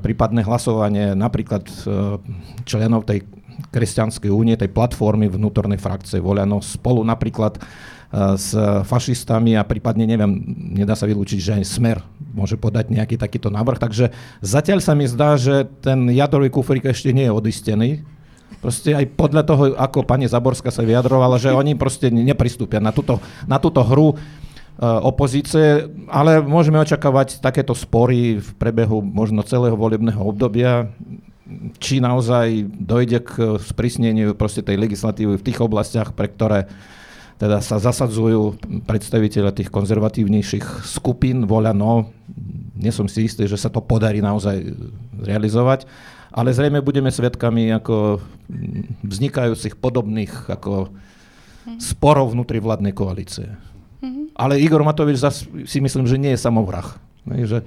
prípadné 0.00 0.42
hlasovanie 0.42 1.12
napríklad 1.14 1.68
členov 2.64 3.06
tej 3.06 3.22
kresťanskej 3.70 4.30
únie, 4.34 4.58
tej 4.58 4.70
platformy 4.74 5.30
vnútornej 5.30 5.78
frakcie 5.78 6.18
Voľano 6.18 6.58
spolu 6.58 7.06
napríklad 7.06 7.58
s 8.14 8.54
fašistami 8.86 9.58
a 9.58 9.66
prípadne, 9.66 10.06
neviem, 10.06 10.30
nedá 10.70 10.94
sa 10.94 11.10
vylúčiť, 11.10 11.38
že 11.42 11.54
aj 11.58 11.64
Smer 11.66 11.98
môže 12.30 12.54
podať 12.54 12.94
nejaký 12.94 13.18
takýto 13.18 13.50
návrh. 13.50 13.82
Takže 13.82 14.14
zatiaľ 14.38 14.78
sa 14.78 14.94
mi 14.94 15.10
zdá, 15.10 15.34
že 15.34 15.66
ten 15.82 16.06
jadrový 16.14 16.46
kufrík 16.54 16.86
ešte 16.86 17.10
nie 17.10 17.26
je 17.26 17.34
odistený. 17.34 17.90
Proste 18.62 18.94
aj 18.94 19.18
podľa 19.18 19.42
toho, 19.42 19.62
ako 19.74 20.06
pani 20.06 20.30
Zaborská 20.30 20.70
sa 20.70 20.86
vyjadrovala, 20.86 21.42
že 21.42 21.50
oni 21.50 21.74
proste 21.74 22.08
nepristúpia 22.08 22.78
na 22.78 22.94
túto, 22.94 23.18
na 23.50 23.58
túto 23.58 23.82
hru 23.82 24.14
opozície, 24.78 25.86
ale 26.10 26.42
môžeme 26.42 26.82
očakávať 26.82 27.38
takéto 27.38 27.74
spory 27.78 28.42
v 28.42 28.48
prebehu 28.58 29.02
možno 29.02 29.46
celého 29.46 29.78
volebného 29.78 30.18
obdobia, 30.18 30.90
či 31.78 32.02
naozaj 32.02 32.66
dojde 32.78 33.18
k 33.22 33.32
sprísneniu 33.62 34.34
proste 34.34 34.66
tej 34.66 34.80
legislatívy 34.80 35.38
v 35.38 35.46
tých 35.46 35.62
oblastiach, 35.62 36.10
pre 36.16 36.26
ktoré 36.26 36.66
teda 37.38 37.58
sa 37.58 37.82
zasadzujú 37.82 38.56
predstaviteľe 38.86 39.50
tých 39.50 39.70
konzervatívnejších 39.70 40.86
skupín, 40.86 41.50
voľa 41.50 41.74
no, 41.74 42.14
nie 42.78 42.94
som 42.94 43.10
si 43.10 43.26
istý, 43.26 43.50
že 43.50 43.58
sa 43.58 43.70
to 43.70 43.82
podarí 43.82 44.22
naozaj 44.22 44.62
realizovať, 45.18 45.86
ale 46.34 46.54
zrejme 46.54 46.82
budeme 46.82 47.10
svedkami 47.10 47.70
ako 47.74 48.22
vznikajúcich 49.02 49.78
podobných 49.78 50.50
ako 50.50 50.90
sporov 51.78 52.34
vnútri 52.34 52.60
vládnej 52.60 52.92
koalície. 52.94 53.54
Mhm. 54.04 54.36
Ale 54.36 54.60
Igor 54.60 54.82
Matovič 54.84 55.22
zas 55.22 55.46
si 55.46 55.78
myslím, 55.80 56.04
že 56.04 56.20
nie 56.20 56.34
je 56.34 56.42
samovrah. 56.42 56.98
Že 57.24 57.64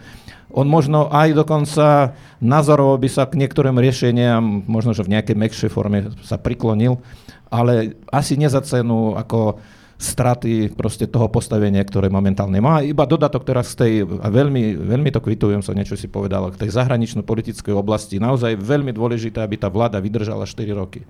on 0.54 0.70
možno 0.70 1.10
aj 1.10 1.34
dokonca 1.34 2.14
názorovo 2.38 2.94
by 3.02 3.10
sa 3.10 3.26
k 3.26 3.42
niektorým 3.42 3.74
riešeniam, 3.74 4.64
možno 4.70 4.94
že 4.94 5.02
v 5.02 5.18
nejakej 5.18 5.34
mekšej 5.34 5.70
forme 5.74 6.14
sa 6.22 6.38
priklonil, 6.38 7.02
ale 7.48 7.96
asi 8.12 8.36
nie 8.36 8.48
za 8.48 8.64
cenu 8.64 9.16
ako 9.16 9.60
straty 9.98 10.78
proste 10.78 11.10
toho 11.10 11.26
postavenia, 11.26 11.82
ktoré 11.82 12.06
momentálne 12.14 12.62
má. 12.62 12.86
Iba 12.86 13.10
dodatok 13.10 13.42
teraz 13.42 13.74
z 13.74 13.76
tej, 13.76 13.94
a 14.22 14.30
veľmi, 14.30 14.78
veľmi 14.78 15.10
to 15.10 15.18
kvitujem, 15.18 15.66
som 15.66 15.74
niečo 15.74 15.98
si 15.98 16.06
povedal, 16.06 16.54
k 16.54 16.62
tej 16.62 16.70
zahranično-politickej 16.78 17.74
oblasti. 17.74 18.22
Naozaj 18.22 18.62
veľmi 18.62 18.94
dôležité, 18.94 19.42
aby 19.42 19.58
tá 19.58 19.74
vláda 19.74 19.98
vydržala 19.98 20.46
4 20.46 20.70
roky. 20.78 21.02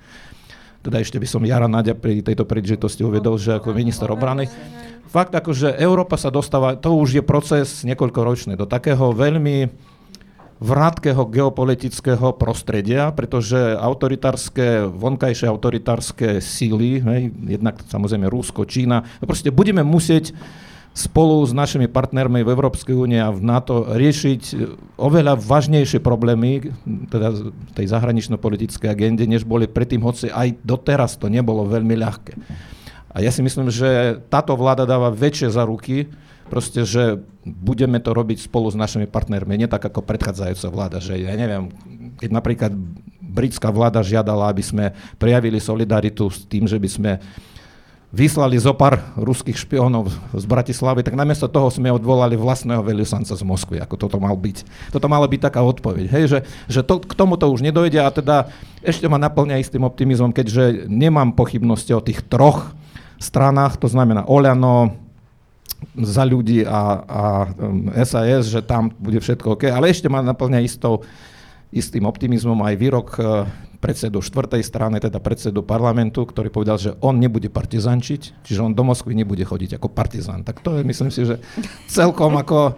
Teda 0.79 1.03
ešte 1.03 1.19
by 1.19 1.27
som 1.27 1.43
Jara 1.43 1.67
Nadia 1.67 1.99
pri 1.99 2.23
tejto 2.23 2.47
príležitosti 2.47 3.03
uvedol, 3.03 3.35
že 3.35 3.59
ako 3.59 3.75
minister 3.75 4.07
obrany. 4.07 4.47
Fakt 5.11 5.35
ako, 5.35 5.51
že 5.51 5.75
Európa 5.75 6.15
sa 6.15 6.31
dostáva, 6.31 6.79
to 6.79 6.95
už 6.95 7.19
je 7.19 7.23
proces 7.23 7.83
niekoľkoročný, 7.83 8.55
do 8.55 8.63
takého 8.63 9.11
veľmi 9.11 9.67
vrátkého 10.57 11.21
geopolitického 11.29 12.33
prostredia, 12.33 13.13
pretože 13.13 13.57
autoritárske, 13.77 14.89
vonkajšie 14.89 15.45
autoritárske 15.45 16.41
síly, 16.41 17.01
hej, 17.01 17.29
jednak 17.45 17.77
samozrejme 17.85 18.25
Rusko, 18.25 18.65
Čína, 18.65 19.05
no 19.21 19.25
proste 19.29 19.53
budeme 19.53 19.85
musieť 19.85 20.33
spolu 20.97 21.45
s 21.45 21.53
našimi 21.53 21.85
partnermi 21.85 22.41
v 22.41 22.49
Európskej 22.57 22.97
únie 22.97 23.21
a 23.21 23.29
v 23.29 23.45
NATO 23.45 23.85
riešiť 23.85 24.41
oveľa 24.97 25.37
vážnejšie 25.37 26.01
problémy, 26.01 26.73
teda 27.13 27.53
tej 27.77 27.85
zahranično-politickej 27.93 28.89
agende, 28.89 29.29
než 29.29 29.45
boli 29.45 29.69
predtým, 29.69 30.01
hoci 30.01 30.33
aj 30.33 30.57
doteraz 30.65 31.21
to 31.21 31.29
nebolo 31.29 31.69
veľmi 31.69 31.93
ľahké. 31.93 32.33
A 33.13 33.21
ja 33.21 33.29
si 33.29 33.45
myslím, 33.45 33.69
že 33.69 34.17
táto 34.33 34.57
vláda 34.57 34.89
dáva 34.89 35.13
väčšie 35.13 35.53
zaruky, 35.53 36.09
proste, 36.47 36.87
že 36.87 37.21
budeme 37.43 37.99
to 37.99 38.11
robiť 38.15 38.47
spolu 38.47 38.71
s 38.71 38.79
našimi 38.79 39.05
partnermi, 39.07 39.59
nie 39.59 39.69
tak 39.69 39.83
ako 39.83 40.03
predchádzajúca 40.03 40.67
vláda, 40.71 40.97
že 40.99 41.19
ja 41.19 41.35
neviem, 41.35 41.71
keď 42.19 42.29
napríklad 42.31 42.71
britská 43.21 43.69
vláda 43.69 44.01
žiadala, 44.01 44.49
aby 44.49 44.63
sme 44.65 44.85
prejavili 45.21 45.61
solidaritu 45.61 46.31
s 46.31 46.47
tým, 46.47 46.65
že 46.65 46.79
by 46.81 46.89
sme 46.89 47.11
vyslali 48.07 48.55
zo 48.55 48.71
pár 48.71 49.03
ruských 49.19 49.67
špionov 49.67 50.07
z 50.31 50.45
Bratislavy, 50.47 51.03
tak 51.03 51.19
namiesto 51.19 51.51
toho 51.51 51.67
sme 51.67 51.91
odvolali 51.91 52.39
vlastného 52.39 52.79
veľvyslanca 52.79 53.35
z 53.35 53.43
Moskvy, 53.43 53.83
ako 53.83 54.07
toto 54.07 54.17
mal 54.17 54.31
byť. 54.31 54.63
Toto 54.95 55.11
mala 55.11 55.27
byť 55.27 55.41
taká 55.43 55.59
odpoveď, 55.59 56.07
hej, 56.07 56.23
že, 56.31 56.39
že 56.71 56.81
to, 56.87 57.03
k 57.03 57.13
tomuto 57.13 57.51
už 57.51 57.59
nedojde 57.59 57.99
a 57.99 58.07
teda 58.07 58.47
ešte 58.79 59.11
ma 59.11 59.19
naplňa 59.19 59.59
istým 59.59 59.83
optimizmom, 59.83 60.31
keďže 60.31 60.87
nemám 60.87 61.35
pochybnosti 61.35 61.91
o 61.91 62.01
tých 62.01 62.23
troch 62.23 62.71
stranách, 63.19 63.75
to 63.75 63.91
znamená 63.91 64.23
Oľano, 64.23 65.06
za 65.97 66.23
ľudí 66.25 66.65
a, 66.65 66.81
a 67.05 67.21
SAS, 68.05 68.49
um, 68.49 68.53
že 68.57 68.61
tam 68.65 68.89
bude 68.97 69.21
všetko 69.21 69.57
OK, 69.57 69.63
ale 69.69 69.93
ešte 69.93 70.09
ma 70.09 70.21
naplňa 70.25 70.61
istou, 70.61 71.05
istým 71.69 72.05
optimizmom 72.05 72.57
aj 72.65 72.75
výrok 72.77 73.07
uh, 73.17 73.45
predsedu 73.77 74.19
štvrtej 74.25 74.65
strany, 74.65 74.97
teda 74.97 75.21
predsedu 75.21 75.61
parlamentu, 75.61 76.25
ktorý 76.25 76.49
povedal, 76.49 76.81
že 76.81 76.97
on 77.01 77.21
nebude 77.21 77.47
partizančiť, 77.53 78.43
čiže 78.45 78.63
on 78.63 78.73
do 78.73 78.81
Moskvy 78.81 79.13
nebude 79.13 79.45
chodiť 79.45 79.77
ako 79.77 79.93
partizán. 79.93 80.41
Tak 80.41 80.65
to 80.65 80.77
je, 80.77 80.81
myslím 80.81 81.13
si, 81.13 81.23
že 81.23 81.37
celkom 81.85 82.33
ako 82.41 82.73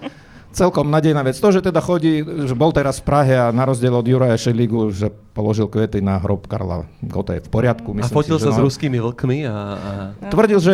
celkom 0.52 0.90
nadejná 0.90 1.22
vec. 1.22 1.38
To, 1.38 1.50
že 1.54 1.62
teda 1.62 1.80
chodí, 1.82 2.22
že 2.22 2.56
bol 2.58 2.74
teraz 2.74 2.98
v 3.00 3.06
Prahe 3.06 3.36
a 3.38 3.54
na 3.54 3.70
rozdiel 3.70 3.94
od 3.94 4.06
Juraja 4.06 4.38
Šeligu, 4.38 4.90
že 4.90 5.14
položil 5.32 5.70
kvety 5.72 6.04
na 6.04 6.20
hrob 6.20 6.50
Karla 6.50 6.84
Gota 7.00 7.38
je 7.38 7.42
v 7.46 7.50
poriadku. 7.54 7.96
Myslím 7.96 8.12
a 8.12 8.18
fotil 8.18 8.36
si, 8.36 8.44
sa 8.44 8.52
no, 8.52 8.58
s 8.58 8.60
ruskými 8.60 9.00
vlkmi 9.00 9.38
a, 9.48 9.56
a... 9.56 9.92
Tvrdil, 10.28 10.60
že... 10.60 10.72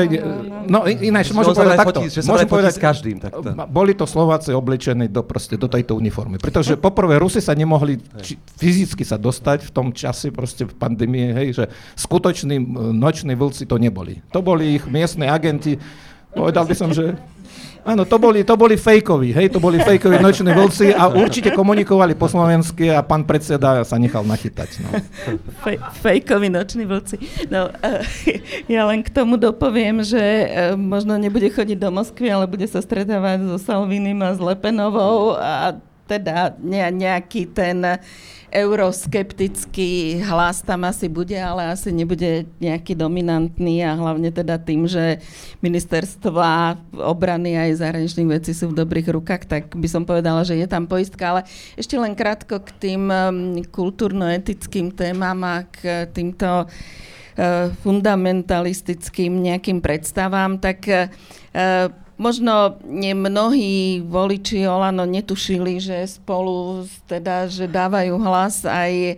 No, 0.65 0.87
ináč, 0.89 1.29
môžem 1.35 1.53
povedať 1.53 1.77
takto. 1.77 1.99
Fotí, 2.01 2.07
že 2.09 2.19
sa 2.25 2.29
môžem 2.33 2.49
povedať, 2.49 2.73
s 2.73 2.81
každým. 2.81 3.17
Takto. 3.21 3.45
Boli 3.69 3.93
to 3.93 4.09
Slováci 4.09 4.55
oblečení 4.55 5.11
do, 5.11 5.21
proste, 5.21 5.59
do 5.59 5.69
tejto 5.69 5.99
uniformy. 5.99 6.41
Pretože 6.41 6.79
poprvé 6.79 7.21
Rusi 7.21 7.43
sa 7.43 7.53
nemohli 7.53 8.01
či, 8.25 8.39
fyzicky 8.57 9.05
sa 9.05 9.21
dostať 9.21 9.69
v 9.69 9.71
tom 9.75 9.93
čase 9.93 10.33
proste 10.33 10.65
v 10.65 10.73
pandémie, 10.73 11.29
hej, 11.35 11.47
že 11.61 11.63
skutoční 11.99 12.57
noční 12.95 13.37
vlci 13.37 13.69
to 13.69 13.77
neboli. 13.77 14.23
To 14.33 14.41
boli 14.41 14.81
ich 14.81 14.85
miestne 14.89 15.29
agenti. 15.29 15.77
Povedal 16.35 16.67
by 16.67 16.75
som, 16.75 16.91
že 16.91 17.15
Áno, 17.85 18.01
to 18.01 18.17
boli, 18.17 18.41
to 18.41 18.57
boli 18.57 18.81
fejkoví, 18.81 19.29
hej, 19.29 19.53
to 19.53 19.61
boli 19.61 19.77
fejkoví 19.77 20.17
noční 20.17 20.57
vlci 20.57 20.89
a 20.89 21.05
určite 21.05 21.53
komunikovali 21.53 22.17
po 22.17 22.25
slovensky 22.25 22.89
a 22.89 23.05
pán 23.05 23.21
predseda 23.21 23.85
sa 23.85 24.01
nechal 24.01 24.25
nachytať. 24.25 24.81
No. 24.81 24.89
Fej, 25.61 25.77
fejkoví 26.01 26.49
noční 26.49 26.89
vlci. 26.89 27.21
No, 27.53 27.69
uh, 27.69 28.01
ja 28.73 28.89
len 28.89 29.05
k 29.05 29.13
tomu 29.13 29.37
dopoviem, 29.37 30.01
že 30.01 30.17
uh, 30.17 30.49
možno 30.73 31.13
nebude 31.21 31.45
chodiť 31.45 31.77
do 31.77 31.93
Moskvy, 31.93 32.25
ale 32.33 32.49
bude 32.49 32.65
sa 32.65 32.81
stretávať 32.81 33.45
so 33.53 33.61
Salvinim 33.61 34.17
a 34.25 34.33
s 34.33 34.41
Lepenovou 34.41 35.37
a 35.37 35.77
teda 36.09 36.57
ne, 36.57 36.89
nejaký 36.89 37.53
ten 37.53 38.01
euroskeptický 38.53 40.21
hlas 40.23 40.61
tam 40.61 40.85
asi 40.85 41.09
bude, 41.09 41.35
ale 41.35 41.73
asi 41.73 41.89
nebude 41.89 42.45
nejaký 42.61 42.93
dominantný 42.93 43.81
a 43.83 43.97
hlavne 43.97 44.29
teda 44.29 44.61
tým, 44.61 44.85
že 44.85 45.19
ministerstva 45.59 46.77
obrany 47.03 47.57
aj 47.57 47.81
zahraničných 47.81 48.29
vecí 48.29 48.51
sú 48.53 48.71
v 48.71 48.79
dobrých 48.79 49.11
rukách, 49.11 49.43
tak 49.49 49.63
by 49.73 49.87
som 49.89 50.05
povedala, 50.05 50.45
že 50.45 50.55
je 50.55 50.67
tam 50.69 50.85
poistka. 50.85 51.35
Ale 51.35 51.41
ešte 51.75 51.97
len 51.97 52.13
krátko 52.13 52.61
k 52.61 52.69
tým 52.77 53.09
um, 53.09 53.59
kultúrno-etickým 53.65 54.93
témam 54.93 55.39
a 55.43 55.65
k 55.65 56.07
týmto 56.13 56.65
uh, 56.65 57.73
fundamentalistickým 57.81 59.41
nejakým 59.41 59.81
predstavám, 59.81 60.61
tak 60.61 60.85
uh, 60.85 62.04
Možno 62.15 62.79
mnohí 62.87 63.99
voliči 63.99 64.63
Olano 64.63 65.03
netušili, 65.03 65.83
že 65.83 66.07
spolu 66.07 66.87
teda, 67.11 67.51
že 67.51 67.67
dávajú 67.67 68.15
hlas 68.23 68.63
aj 68.63 68.91
e, 68.95 69.15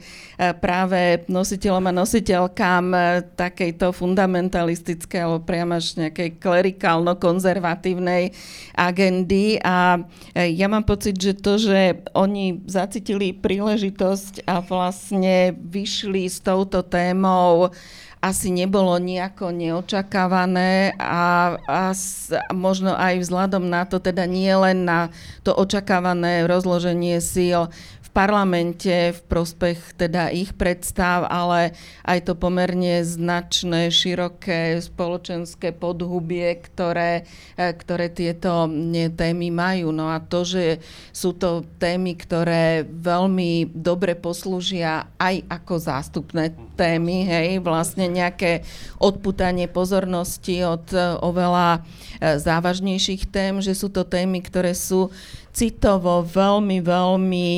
práve 0.58 1.22
nositeľom 1.30 1.94
a 1.94 1.98
nositeľkám 2.02 2.86
e, 2.90 3.00
takejto 3.38 3.94
fundamentalistickej 3.94 5.20
alebo 5.22 5.46
priamo 5.46 5.78
až 5.78 5.94
nejakej 5.94 6.42
klerikálno-konzervatívnej 6.42 8.34
agendy. 8.74 9.62
A 9.62 10.02
e, 10.34 10.58
ja 10.58 10.66
mám 10.66 10.90
pocit, 10.90 11.22
že 11.22 11.38
to, 11.38 11.62
že 11.62 12.02
oni 12.18 12.66
zacítili 12.66 13.30
príležitosť 13.30 14.50
a 14.50 14.58
vlastne 14.66 15.54
vyšli 15.54 16.26
s 16.26 16.42
touto 16.42 16.82
témou 16.82 17.70
asi 18.18 18.50
nebolo 18.50 18.98
nejako 18.98 19.54
neočakávané 19.54 20.98
a, 20.98 21.56
a 21.70 21.82
s, 21.94 22.34
možno 22.50 22.98
aj 22.98 23.22
vzhľadom 23.22 23.70
na 23.70 23.86
to, 23.86 24.02
teda 24.02 24.26
nie 24.26 24.50
len 24.50 24.90
na 24.90 25.14
to 25.46 25.54
očakávané 25.54 26.50
rozloženie 26.50 27.22
síl 27.22 27.70
parlamente 28.18 29.14
v 29.14 29.22
prospech 29.30 29.94
teda 29.94 30.34
ich 30.34 30.58
predstav, 30.58 31.30
ale 31.30 31.78
aj 32.02 32.26
to 32.26 32.34
pomerne 32.34 33.06
značné, 33.06 33.94
široké 33.94 34.82
spoločenské 34.82 35.70
podhubie, 35.70 36.58
ktoré, 36.58 37.30
e, 37.54 37.70
ktoré 37.78 38.10
tieto 38.10 38.66
témy 39.14 39.54
majú. 39.54 39.94
No 39.94 40.10
a 40.10 40.18
to, 40.18 40.42
že 40.42 40.82
sú 41.14 41.38
to 41.38 41.62
témy, 41.78 42.18
ktoré 42.18 42.90
veľmi 42.90 43.70
dobre 43.70 44.18
poslúžia 44.18 45.14
aj 45.22 45.46
ako 45.46 45.74
zástupné 45.78 46.58
témy, 46.74 47.30
hej, 47.30 47.62
vlastne 47.62 48.10
nejaké 48.10 48.66
odputanie 48.98 49.70
pozornosti 49.70 50.66
od 50.66 50.90
e, 50.90 51.22
oveľa 51.22 51.86
e, 52.18 52.42
závažnejších 52.42 53.30
tém, 53.30 53.62
že 53.62 53.78
sú 53.78 53.94
to 53.94 54.02
témy, 54.02 54.42
ktoré 54.42 54.74
sú 54.74 55.14
citovo 55.58 56.22
veľmi, 56.22 56.86
veľmi 56.86 57.50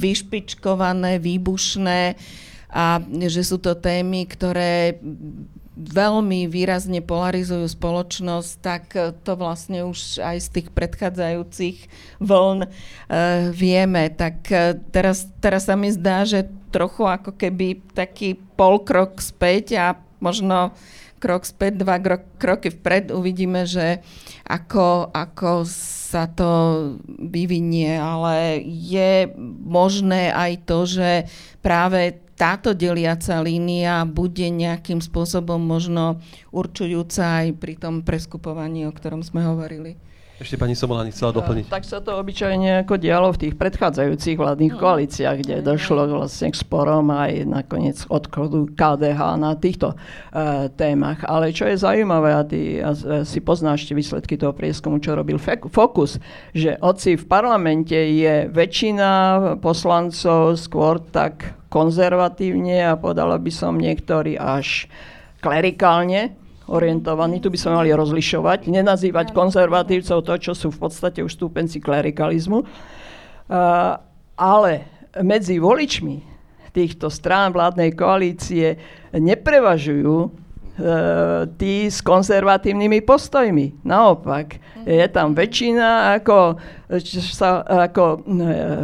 vyšpičkované, 0.00 1.20
výbušné 1.20 2.16
a 2.72 2.96
že 3.28 3.44
sú 3.44 3.60
to 3.60 3.76
témy, 3.76 4.24
ktoré 4.24 4.96
veľmi 5.76 6.48
výrazne 6.48 7.04
polarizujú 7.04 7.68
spoločnosť, 7.68 8.50
tak 8.60 8.82
to 9.24 9.32
vlastne 9.36 9.84
už 9.84 10.20
aj 10.20 10.36
z 10.40 10.48
tých 10.48 10.68
predchádzajúcich 10.72 11.76
vln 12.20 12.64
e, 12.64 12.68
vieme. 13.52 14.12
Tak 14.12 14.36
e, 14.52 14.76
teraz, 14.92 15.28
teraz 15.40 15.68
sa 15.68 15.76
mi 15.76 15.88
zdá, 15.88 16.28
že 16.28 16.48
trochu 16.72 17.08
ako 17.08 17.36
keby 17.36 17.80
taký 17.96 18.36
polkrok 18.56 19.20
späť 19.20 19.76
a 19.76 19.86
možno 20.20 20.76
krok 21.22 21.46
späť, 21.46 21.86
dva 21.86 22.02
kroky 22.42 22.74
vpred 22.74 23.14
uvidíme, 23.14 23.62
že 23.62 24.02
ako, 24.42 25.14
ako 25.14 25.62
sa 25.70 26.26
to 26.26 26.50
vyvinie, 27.06 27.94
ale 27.94 28.58
je 28.66 29.30
možné 29.62 30.34
aj 30.34 30.52
to, 30.66 30.78
že 30.84 31.10
práve 31.62 32.18
táto 32.34 32.74
deliaca 32.74 33.38
línia 33.38 34.02
bude 34.02 34.50
nejakým 34.50 34.98
spôsobom 34.98 35.62
možno 35.62 36.18
určujúca 36.50 37.46
aj 37.46 37.48
pri 37.54 37.78
tom 37.78 38.02
preskupovaní, 38.02 38.82
o 38.90 38.92
ktorom 38.92 39.22
sme 39.22 39.46
hovorili. 39.46 39.94
Ešte 40.42 40.58
pani 40.58 40.74
Sobolani 40.74 41.14
chcela 41.14 41.30
doplniť. 41.38 41.70
Tak 41.70 41.86
sa 41.86 42.02
to 42.02 42.18
obyčajne 42.18 42.82
ako 42.82 42.98
dialo 42.98 43.30
v 43.30 43.46
tých 43.46 43.54
predchádzajúcich 43.54 44.34
vládnych 44.34 44.74
mm. 44.74 44.80
koalíciách, 44.82 45.36
kde 45.38 45.56
mm. 45.62 45.64
došlo 45.70 46.02
vlastne 46.10 46.50
k 46.50 46.58
sporom 46.58 47.06
aj 47.14 47.46
nakoniec 47.46 48.02
odchodu 48.10 48.66
KDH 48.74 49.20
na 49.38 49.54
týchto 49.54 49.94
uh, 49.94 50.66
témach. 50.74 51.22
Ale 51.22 51.54
čo 51.54 51.70
je 51.70 51.78
zaujímavé, 51.78 52.34
a 52.34 52.42
ty 52.42 52.82
a, 52.82 52.90
a 52.90 53.22
si 53.22 53.38
poznáš 53.38 53.86
tie 53.86 53.94
výsledky 53.94 54.34
toho 54.34 54.50
prieskumu, 54.50 54.98
čo 54.98 55.14
robil 55.14 55.38
Fokus, 55.70 56.18
že 56.50 56.74
oci 56.82 57.14
v 57.14 57.24
parlamente 57.30 57.94
je 57.94 58.50
väčšina 58.50 59.10
poslancov 59.62 60.58
skôr 60.58 60.98
tak 60.98 61.54
konzervatívne 61.70 62.82
a 62.82 62.98
podala 62.98 63.38
by 63.38 63.52
som 63.54 63.78
niektorí 63.78 64.34
až 64.34 64.90
klerikálne 65.38 66.41
orientovaní. 66.68 67.40
Tu 67.40 67.48
by 67.50 67.58
sme 67.58 67.72
mali 67.78 67.90
rozlišovať, 67.94 68.70
nenazývať 68.70 69.34
konzervatívcov 69.34 70.18
to, 70.22 70.34
čo 70.38 70.52
sú 70.52 70.68
v 70.74 70.78
podstate 70.82 71.22
už 71.22 71.32
stúpenci 71.34 71.78
klerikalizmu. 71.78 72.62
Ale 74.36 74.72
medzi 75.22 75.56
voličmi 75.62 76.16
týchto 76.72 77.12
strán 77.12 77.52
vládnej 77.52 77.92
koalície 77.92 78.80
neprevažujú 79.12 80.41
tí 81.60 81.92
s 81.92 82.00
konzervatívnymi 82.00 83.04
postojmi. 83.04 83.84
Naopak, 83.84 84.56
je 84.88 85.06
tam 85.12 85.36
väčšina, 85.36 86.18
ako, 86.18 86.56
sa 87.30 87.62
ako 87.62 88.04
e, 88.04 88.18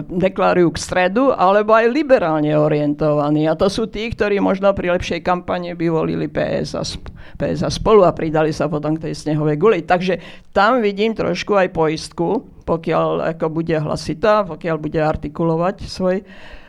deklarujú 0.07 0.69
k 0.77 0.79
stredu, 0.79 1.33
alebo 1.33 1.73
aj 1.75 1.91
liberálne 1.91 2.53
orientovaní. 2.55 3.49
A 3.49 3.57
to 3.59 3.67
sú 3.73 3.89
tí, 3.89 4.13
ktorí 4.13 4.39
možno 4.39 4.71
pri 4.77 4.95
lepšej 4.95 5.25
kampane 5.25 5.73
by 5.75 5.87
volili 5.89 6.29
PS 6.29 6.77
a, 6.77 6.85
PS 7.41 7.65
a 7.67 7.71
spolu 7.73 8.05
a 8.05 8.13
pridali 8.13 8.53
sa 8.53 8.69
potom 8.69 8.95
k 8.95 9.11
tej 9.11 9.15
snehovej 9.17 9.57
guli. 9.57 9.81
Takže 9.83 10.21
tam 10.53 10.85
vidím 10.85 11.17
trošku 11.17 11.57
aj 11.57 11.73
poistku, 11.73 12.47
pokiaľ 12.69 13.33
ako 13.33 13.47
bude 13.49 13.73
hlasitá, 13.73 14.45
pokiaľ 14.45 14.77
bude 14.77 15.01
artikulovať 15.01 15.89
svoj 15.89 16.21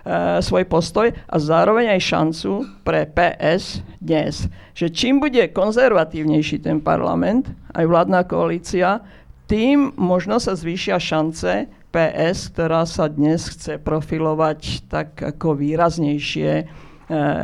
E, 0.09 0.41
svoj 0.41 0.65
postoj 0.65 1.11
a 1.11 1.35
zároveň 1.38 1.93
aj 1.93 2.01
šancu 2.01 2.65
pre 2.88 3.05
PS 3.05 3.85
dnes, 4.01 4.47
že 4.71 4.89
čím 4.89 5.19
bude 5.21 5.43
konzervatívnejší 5.53 6.65
ten 6.65 6.81
parlament, 6.81 7.51
aj 7.76 7.84
vládna 7.84 8.23
koalícia, 8.26 9.03
tým 9.45 9.93
možno 9.99 10.39
sa 10.39 10.55
zvýšia 10.57 10.97
šance 10.97 11.67
PS, 11.93 12.55
ktorá 12.55 12.88
sa 12.88 13.05
dnes 13.05 13.53
chce 13.53 13.76
profilovať 13.77 14.88
tak 14.88 15.19
ako 15.19 15.59
výraznejšie 15.59 16.65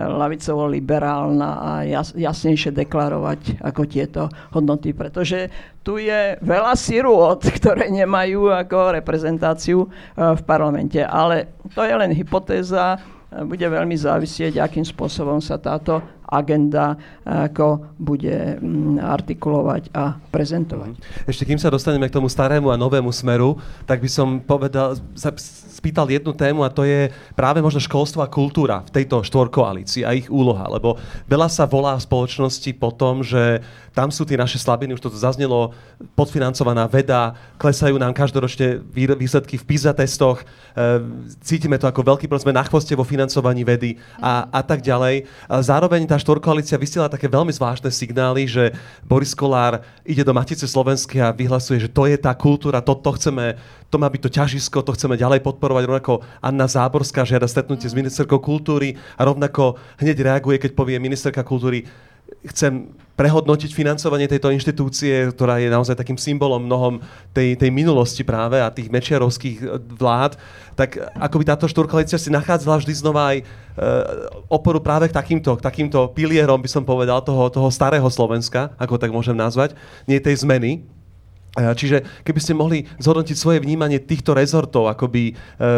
lavicovo-liberálna 0.06 1.50
a 1.58 1.72
jas, 1.90 2.14
jasnejšie 2.14 2.70
deklarovať 2.70 3.66
ako 3.66 3.82
tieto 3.90 4.30
hodnoty, 4.54 4.94
pretože 4.94 5.50
tu 5.82 5.98
je 5.98 6.38
veľa 6.38 6.74
sirôt, 6.78 7.42
ktoré 7.58 7.90
nemajú 7.90 8.54
ako 8.54 9.02
reprezentáciu 9.02 9.86
eh, 9.86 10.38
v 10.38 10.42
parlamente. 10.46 11.02
Ale 11.02 11.58
to 11.74 11.82
je 11.82 11.94
len 11.98 12.14
hypotéza, 12.14 13.02
bude 13.44 13.68
veľmi 13.68 14.00
závisieť, 14.00 14.64
akým 14.64 14.88
spôsobom 14.88 15.44
sa 15.44 15.60
táto 15.60 16.00
agenda 16.30 16.98
ako 17.26 17.96
bude 17.98 18.60
mm, 18.60 19.02
artikulovať 19.02 19.90
a 19.94 20.18
prezentovať. 20.30 20.92
Mhm. 20.98 21.30
Ešte 21.30 21.44
kým 21.46 21.60
sa 21.62 21.74
dostaneme 21.74 22.10
k 22.10 22.16
tomu 22.16 22.30
starému 22.30 22.70
a 22.70 22.80
novému 22.80 23.10
smeru, 23.14 23.58
tak 23.86 24.02
by 24.02 24.10
som 24.10 24.42
povedal, 24.42 24.98
sa 25.14 25.32
spýtal 25.76 26.10
jednu 26.10 26.34
tému 26.34 26.66
a 26.66 26.74
to 26.74 26.88
je 26.88 27.14
práve 27.38 27.62
možno 27.62 27.84
školstvo 27.84 28.24
a 28.24 28.32
kultúra 28.32 28.82
v 28.88 28.94
tejto 29.02 29.22
štvorkoalícii 29.22 30.02
a 30.08 30.16
ich 30.16 30.32
úloha, 30.32 30.66
lebo 30.72 30.98
veľa 31.30 31.52
sa 31.52 31.70
volá 31.70 31.94
v 32.00 32.06
spoločnosti 32.08 32.72
po 32.80 32.90
tom, 32.90 33.22
že 33.22 33.62
tam 33.96 34.12
sú 34.12 34.28
tie 34.28 34.36
naše 34.36 34.60
slabiny, 34.60 34.92
už 34.92 35.00
toto 35.00 35.16
zaznelo, 35.16 35.72
podfinancovaná 36.20 36.84
veda, 36.92 37.32
klesajú 37.56 37.96
nám 37.96 38.12
každoročne 38.12 38.84
výsledky 38.92 39.56
v 39.56 39.64
PISA 39.64 39.96
testoch, 39.96 40.44
e, 40.44 40.46
cítime 41.40 41.80
to 41.80 41.88
ako 41.88 42.04
veľký 42.04 42.28
problém, 42.28 42.52
sme 42.52 42.60
na 42.60 42.68
chvoste 42.68 42.92
vo 42.92 43.08
financovaní 43.08 43.64
vedy 43.64 43.96
a, 44.20 44.52
a 44.52 44.62
tak 44.68 44.84
ďalej. 44.84 45.24
A 45.48 45.64
zároveň 45.64 46.04
tá 46.04 46.15
štvorkoalícia 46.20 46.80
vysiela 46.80 47.12
také 47.12 47.26
veľmi 47.32 47.52
zvláštne 47.52 47.92
signály, 47.92 48.48
že 48.48 48.74
Boris 49.06 49.36
Kolár 49.38 49.84
ide 50.04 50.24
do 50.26 50.34
Matice 50.34 50.66
Slovenskej 50.66 51.22
a 51.24 51.36
vyhlasuje, 51.36 51.82
že 51.82 51.92
to 51.92 52.08
je 52.10 52.18
tá 52.18 52.34
kultúra, 52.34 52.84
to, 52.84 52.96
to 52.98 53.12
chceme, 53.20 53.56
to 53.88 53.98
má 54.00 54.08
byť 54.10 54.22
to 54.24 54.30
ťažisko, 54.32 54.86
to 54.86 54.96
chceme 54.96 55.16
ďalej 55.20 55.44
podporovať. 55.44 55.84
Rovnako 55.86 56.14
Anna 56.42 56.66
Záborská 56.66 57.24
žiada 57.28 57.48
stretnutie 57.48 57.88
s 57.88 57.98
ministerkou 57.98 58.42
kultúry 58.42 58.98
a 59.16 59.22
rovnako 59.28 59.78
hneď 60.02 60.18
reaguje, 60.24 60.60
keď 60.60 60.72
povie 60.74 60.98
ministerka 60.98 61.46
kultúry, 61.46 61.88
chcem 62.46 62.94
prehodnotiť 63.16 63.72
financovanie 63.72 64.28
tejto 64.28 64.52
inštitúcie, 64.52 65.32
ktorá 65.32 65.56
je 65.64 65.72
naozaj 65.72 65.96
takým 65.96 66.20
symbolom 66.20 66.68
mnohom 66.68 67.00
tej, 67.32 67.56
tej 67.56 67.72
minulosti 67.72 68.28
práve 68.28 68.60
a 68.60 68.68
tých 68.68 68.92
mečiarovských 68.92 69.58
e, 69.64 69.66
vlád, 69.96 70.36
tak 70.76 71.00
ako 71.16 71.36
by 71.40 71.44
táto 71.48 71.66
štvorkoalícia 71.72 72.20
si 72.20 72.28
nachádzala 72.28 72.84
vždy 72.84 72.94
znova 73.00 73.32
aj 73.32 73.38
e, 73.40 73.44
oporu 74.52 74.84
práve 74.84 75.08
k 75.08 75.16
takýmto, 75.16 75.56
k 75.56 75.64
takýmto 75.64 76.12
pilierom, 76.12 76.60
by 76.60 76.68
som 76.68 76.84
povedal, 76.84 77.24
toho, 77.24 77.48
toho 77.48 77.72
starého 77.72 78.08
Slovenska, 78.12 78.76
ako 78.76 79.00
tak 79.00 79.16
môžem 79.16 79.36
nazvať, 79.36 79.80
nie 80.12 80.20
tej 80.20 80.44
zmeny. 80.44 80.84
E, 81.56 81.64
čiže 81.72 82.04
keby 82.28 82.40
ste 82.44 82.52
mohli 82.52 82.84
zhodnotiť 83.00 83.36
svoje 83.40 83.64
vnímanie 83.64 84.04
týchto 84.04 84.36
rezortov 84.36 84.92
akoby 84.92 85.32
e, 85.32 85.34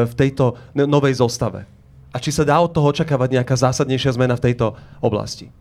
v 0.09 0.13
tejto 0.17 0.57
novej 0.73 1.21
zostave. 1.21 1.69
A 2.09 2.17
či 2.17 2.33
sa 2.33 2.41
dá 2.41 2.57
od 2.57 2.73
toho 2.73 2.89
očakávať 2.89 3.37
nejaká 3.37 3.53
zásadnejšia 3.53 4.17
zmena 4.17 4.33
v 4.33 4.49
tejto 4.49 4.73
oblasti? 5.05 5.53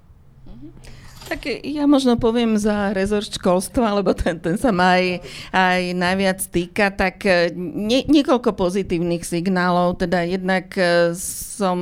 Tak 1.26 1.42
ja 1.66 1.90
možno 1.90 2.14
poviem 2.14 2.54
za 2.54 2.94
rezort 2.94 3.26
školstva, 3.26 3.98
lebo 3.98 4.14
ten, 4.14 4.38
ten 4.38 4.54
sa 4.54 4.70
ma 4.70 4.94
aj, 4.94 5.26
aj 5.50 5.82
najviac 5.98 6.40
týka, 6.46 6.94
tak 6.94 7.26
e, 7.26 7.50
nie, 7.58 8.06
niekoľko 8.06 8.54
pozitívnych 8.54 9.26
signálov, 9.26 9.98
teda 9.98 10.22
jednak 10.22 10.70
e, 10.78 11.18
som, 11.56 11.78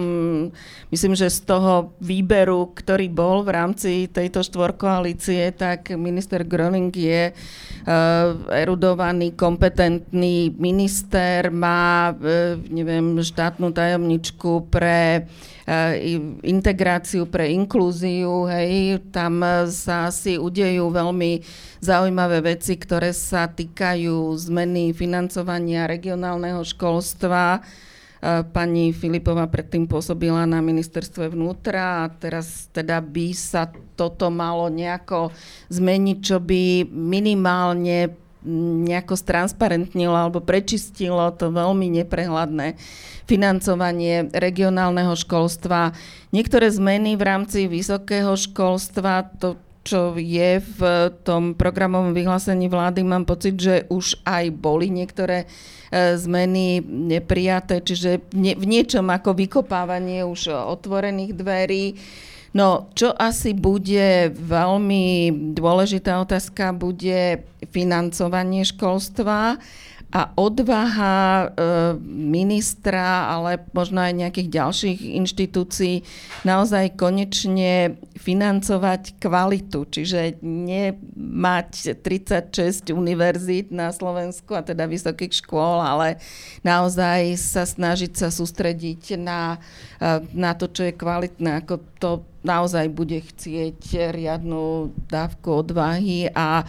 myslím, 0.88 1.12
že 1.12 1.28
z 1.28 1.44
toho 1.44 1.92
výberu, 2.00 2.72
ktorý 2.72 3.12
bol 3.12 3.44
v 3.44 3.52
rámci 3.52 3.92
tejto 4.08 4.40
štvorkoalície, 4.46 5.52
tak 5.52 5.92
minister 5.98 6.46
Groning 6.46 6.94
je 6.94 7.34
uh, 7.34 8.54
erudovaný, 8.54 9.34
kompetentný 9.34 10.54
minister, 10.54 11.50
má, 11.50 12.14
uh, 12.14 12.54
neviem, 12.70 13.18
štátnu 13.18 13.74
tajomničku 13.74 14.70
pre 14.70 15.26
integráciu, 16.44 17.24
pre 17.24 17.48
inklúziu, 17.56 18.44
hej, 18.52 19.00
tam 19.08 19.40
sa 19.72 20.12
si 20.12 20.36
udejú 20.36 20.92
veľmi 20.92 21.40
zaujímavé 21.80 22.44
veci, 22.44 22.76
ktoré 22.76 23.16
sa 23.16 23.48
týkajú 23.48 24.36
zmeny 24.36 24.92
financovania 24.92 25.88
regionálneho 25.88 26.60
školstva. 26.60 27.64
Pani 28.24 28.96
Filipová 28.96 29.44
predtým 29.52 29.84
pôsobila 29.84 30.48
na 30.48 30.64
ministerstve 30.64 31.32
vnútra 31.32 32.04
a 32.04 32.12
teraz 32.12 32.72
teda 32.72 33.00
by 33.04 33.36
sa 33.36 33.68
toto 33.96 34.32
malo 34.32 34.72
nejako 34.72 35.28
zmeniť, 35.68 36.18
čo 36.24 36.40
by 36.40 36.88
minimálne 36.88 38.23
nejako 38.84 39.16
stransparentnilo 39.16 40.14
alebo 40.14 40.44
prečistilo 40.44 41.32
to 41.34 41.48
veľmi 41.50 41.88
neprehľadné 42.04 42.76
financovanie 43.24 44.28
regionálneho 44.30 45.16
školstva. 45.16 45.96
Niektoré 46.30 46.68
zmeny 46.68 47.16
v 47.16 47.22
rámci 47.24 47.66
vysokého 47.66 48.36
školstva, 48.36 49.32
to 49.40 49.56
čo 49.84 50.16
je 50.16 50.64
v 50.64 50.80
tom 51.22 51.52
programovom 51.52 52.16
vyhlásení 52.16 52.72
vlády, 52.72 53.04
mám 53.04 53.28
pocit, 53.28 53.60
že 53.60 53.84
už 53.92 54.16
aj 54.24 54.48
boli 54.56 54.88
niektoré 54.88 55.44
e, 55.92 56.16
zmeny 56.16 56.80
neprijaté, 56.80 57.84
čiže 57.84 58.24
v 58.32 58.64
niečom 58.64 59.04
ako 59.12 59.36
vykopávanie 59.36 60.24
už 60.24 60.48
otvorených 60.48 61.36
dverí. 61.36 61.84
No, 62.54 62.86
čo 62.94 63.10
asi 63.10 63.50
bude 63.50 64.30
veľmi 64.30 65.34
dôležitá 65.58 66.22
otázka, 66.22 66.70
bude 66.70 67.42
financovanie 67.74 68.62
školstva 68.62 69.58
a 70.14 70.30
odvaha 70.38 71.18
e, 71.18 71.46
ministra, 72.06 73.34
ale 73.34 73.66
možno 73.74 73.98
aj 73.98 74.14
nejakých 74.14 74.48
ďalších 74.48 74.98
inštitúcií 75.18 76.06
naozaj 76.46 76.94
konečne 76.94 77.98
financovať 78.14 79.18
kvalitu, 79.18 79.82
čiže 79.90 80.38
nemať 80.38 81.98
36 81.98 82.94
univerzít 82.94 83.74
na 83.74 83.90
Slovensku 83.90 84.54
a 84.54 84.62
teda 84.62 84.86
vysokých 84.86 85.42
škôl, 85.42 85.82
ale 85.82 86.22
naozaj 86.62 87.34
sa 87.34 87.66
snažiť 87.66 88.14
sa 88.14 88.30
sústrediť 88.30 89.18
na, 89.18 89.58
e, 89.98 90.22
na 90.30 90.54
to, 90.54 90.70
čo 90.70 90.86
je 90.86 90.94
kvalitné, 90.94 91.66
ako 91.66 91.82
to 91.98 92.10
naozaj 92.46 92.86
bude 92.86 93.18
chcieť 93.18 94.14
riadnu 94.14 94.94
dávku 95.10 95.66
odvahy 95.66 96.30
a 96.30 96.62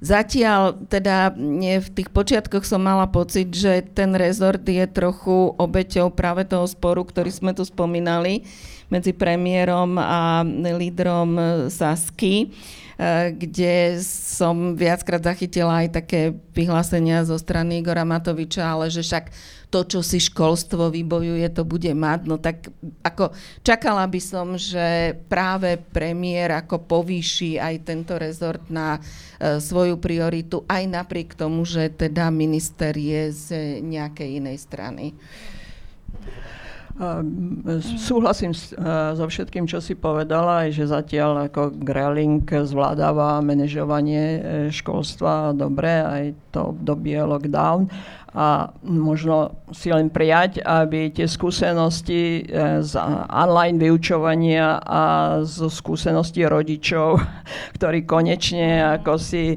Zatiaľ 0.00 0.76
teda 0.92 1.32
v 1.80 1.88
tých 1.92 2.12
počiatkoch 2.12 2.68
som 2.68 2.84
mala 2.84 3.08
pocit, 3.08 3.48
že 3.48 3.80
ten 3.80 4.12
rezort 4.12 4.60
je 4.60 4.84
trochu 4.84 5.56
obeťou 5.56 6.12
práve 6.12 6.44
toho 6.44 6.68
sporu, 6.68 7.00
ktorý 7.00 7.32
sme 7.32 7.56
tu 7.56 7.64
spomínali 7.64 8.44
medzi 8.92 9.16
premiérom 9.16 9.96
a 9.96 10.44
lídrom 10.76 11.40
Sasky. 11.72 12.46
Eh, 12.46 12.85
kde 13.36 14.00
som 14.08 14.72
viackrát 14.72 15.20
zachytila 15.20 15.84
aj 15.84 16.00
také 16.00 16.32
vyhlásenia 16.56 17.28
zo 17.28 17.36
strany 17.36 17.84
Igora 17.84 18.08
Matoviča, 18.08 18.64
ale 18.64 18.88
že 18.88 19.04
však 19.04 19.28
to, 19.68 19.84
čo 19.84 20.00
si 20.00 20.16
školstvo 20.16 20.88
vybojuje, 20.88 21.44
to 21.52 21.68
bude 21.68 21.92
mať. 21.92 22.20
No 22.24 22.40
tak 22.40 22.72
ako 23.04 23.36
čakala 23.60 24.08
by 24.08 24.20
som, 24.22 24.56
že 24.56 25.12
práve 25.28 25.76
premiér 25.76 26.64
ako 26.64 26.88
povýši 26.88 27.60
aj 27.60 27.74
tento 27.84 28.16
rezort 28.16 28.64
na 28.72 28.96
e, 28.96 29.60
svoju 29.60 30.00
prioritu, 30.00 30.64
aj 30.64 30.88
napriek 30.88 31.36
tomu, 31.36 31.68
že 31.68 31.92
teda 31.92 32.32
minister 32.32 32.96
je 32.96 33.28
z 33.28 33.46
nejakej 33.84 34.40
inej 34.40 34.56
strany. 34.64 35.12
Súhlasím 38.00 38.56
so 38.56 39.24
všetkým, 39.28 39.68
čo 39.68 39.84
si 39.84 39.92
povedala, 39.92 40.64
aj 40.64 40.80
že 40.80 40.84
zatiaľ 40.88 41.52
ako 41.52 41.76
Greling 41.84 42.48
zvládáva 42.48 43.44
manažovanie 43.44 44.24
e, 44.24 44.40
školstva 44.72 45.52
dobre, 45.52 45.92
aj 45.92 46.24
to 46.56 46.72
obdobie 46.72 47.20
lockdown 47.20 47.92
a 48.36 48.68
možno 48.84 49.64
si 49.72 49.88
len 49.88 50.12
prijať, 50.12 50.60
aby 50.60 51.08
tie 51.08 51.24
skúsenosti 51.24 52.44
e, 52.44 52.84
z 52.84 52.92
online 53.32 53.80
vyučovania 53.80 54.76
a 54.76 55.02
zo 55.40 55.72
skúsenosti 55.72 56.44
rodičov, 56.44 57.16
ktorí 57.80 58.04
konečne 58.04 59.00
ako 59.00 59.16
si 59.16 59.56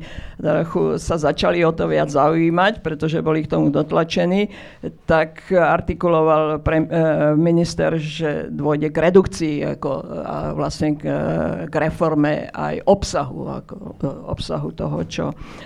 sa 0.96 1.20
začali 1.20 1.60
o 1.68 1.76
to 1.76 1.92
viac 1.92 2.08
zaujímať, 2.08 2.80
pretože 2.80 3.20
boli 3.20 3.44
k 3.44 3.52
tomu 3.52 3.76
dotlačení, 3.76 4.48
tak 5.04 5.52
artikuloval 5.52 6.64
pre, 6.64 6.80
e, 6.80 6.88
minister, 7.36 8.00
že 8.00 8.48
dôjde 8.48 8.96
k 8.96 8.98
redukcii 9.12 9.56
ako, 9.76 9.92
a 10.24 10.56
vlastne 10.56 10.96
k, 10.96 11.04
k 11.68 11.74
reforme 11.76 12.48
aj 12.56 12.80
obsahu, 12.88 13.60
ako, 13.60 13.76
obsahu 14.32 14.72
toho, 14.72 15.04
čo 15.04 15.26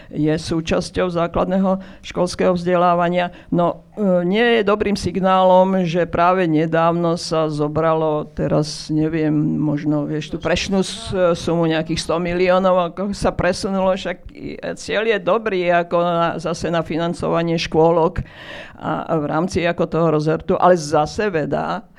je 0.09 0.33
súčasťou 0.33 1.13
základného 1.13 2.01
školského 2.01 2.57
vzdelávania 2.57 3.02
vzdelávania. 3.03 3.31
No 3.51 3.83
e, 3.95 4.25
nie 4.25 4.59
je 4.59 4.61
dobrým 4.63 4.95
signálom, 4.95 5.83
že 5.83 6.07
práve 6.07 6.47
nedávno 6.47 7.19
sa 7.19 7.51
zobralo, 7.51 8.27
teraz 8.31 8.87
neviem, 8.87 9.33
možno 9.59 10.07
vieš, 10.07 10.35
tú 10.35 10.37
prešnú 10.39 10.83
sumu 11.35 11.67
nejakých 11.67 11.99
100 11.99 12.19
miliónov, 12.19 12.75
ako 12.93 13.01
sa 13.11 13.35
presunulo, 13.35 13.93
však 13.93 14.17
cieľ 14.79 15.03
je 15.07 15.19
dobrý 15.19 15.67
ako 15.71 15.97
na, 15.99 16.27
zase 16.39 16.71
na 16.71 16.81
financovanie 16.81 17.59
škôlok 17.59 18.23
a, 18.79 19.07
a 19.07 19.13
v 19.19 19.25
rámci 19.27 19.63
ako 19.63 19.83
toho 19.87 20.07
rozertu, 20.11 20.53
ale 20.55 20.79
zase 20.79 21.27
veda 21.29 21.92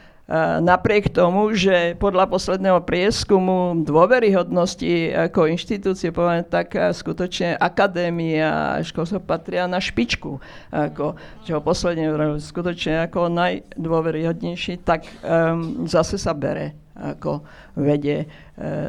napriek 0.60 1.12
tomu, 1.12 1.52
že 1.52 1.96
podľa 2.00 2.30
posledného 2.30 2.80
prieskumu 2.84 3.84
dôveryhodnosti 3.84 5.12
ako 5.28 5.52
inštitúcie, 5.52 6.14
poviem 6.14 6.44
tak, 6.44 6.72
skutočne 6.72 7.60
akadémia 7.60 8.78
a 8.78 8.84
školstvo 8.84 9.20
patria 9.20 9.68
na 9.68 9.82
špičku. 9.82 10.40
Ako, 10.72 11.18
čo 11.44 11.60
posledne 11.60 12.08
skutočne 12.40 13.04
ako 13.08 13.28
najdôveryhodnejší, 13.28 14.80
tak 14.80 15.04
um, 15.20 15.84
zase 15.84 16.16
sa 16.16 16.32
bere 16.32 16.83
ako 16.94 17.42
vede 17.74 18.22
e, 18.22 18.26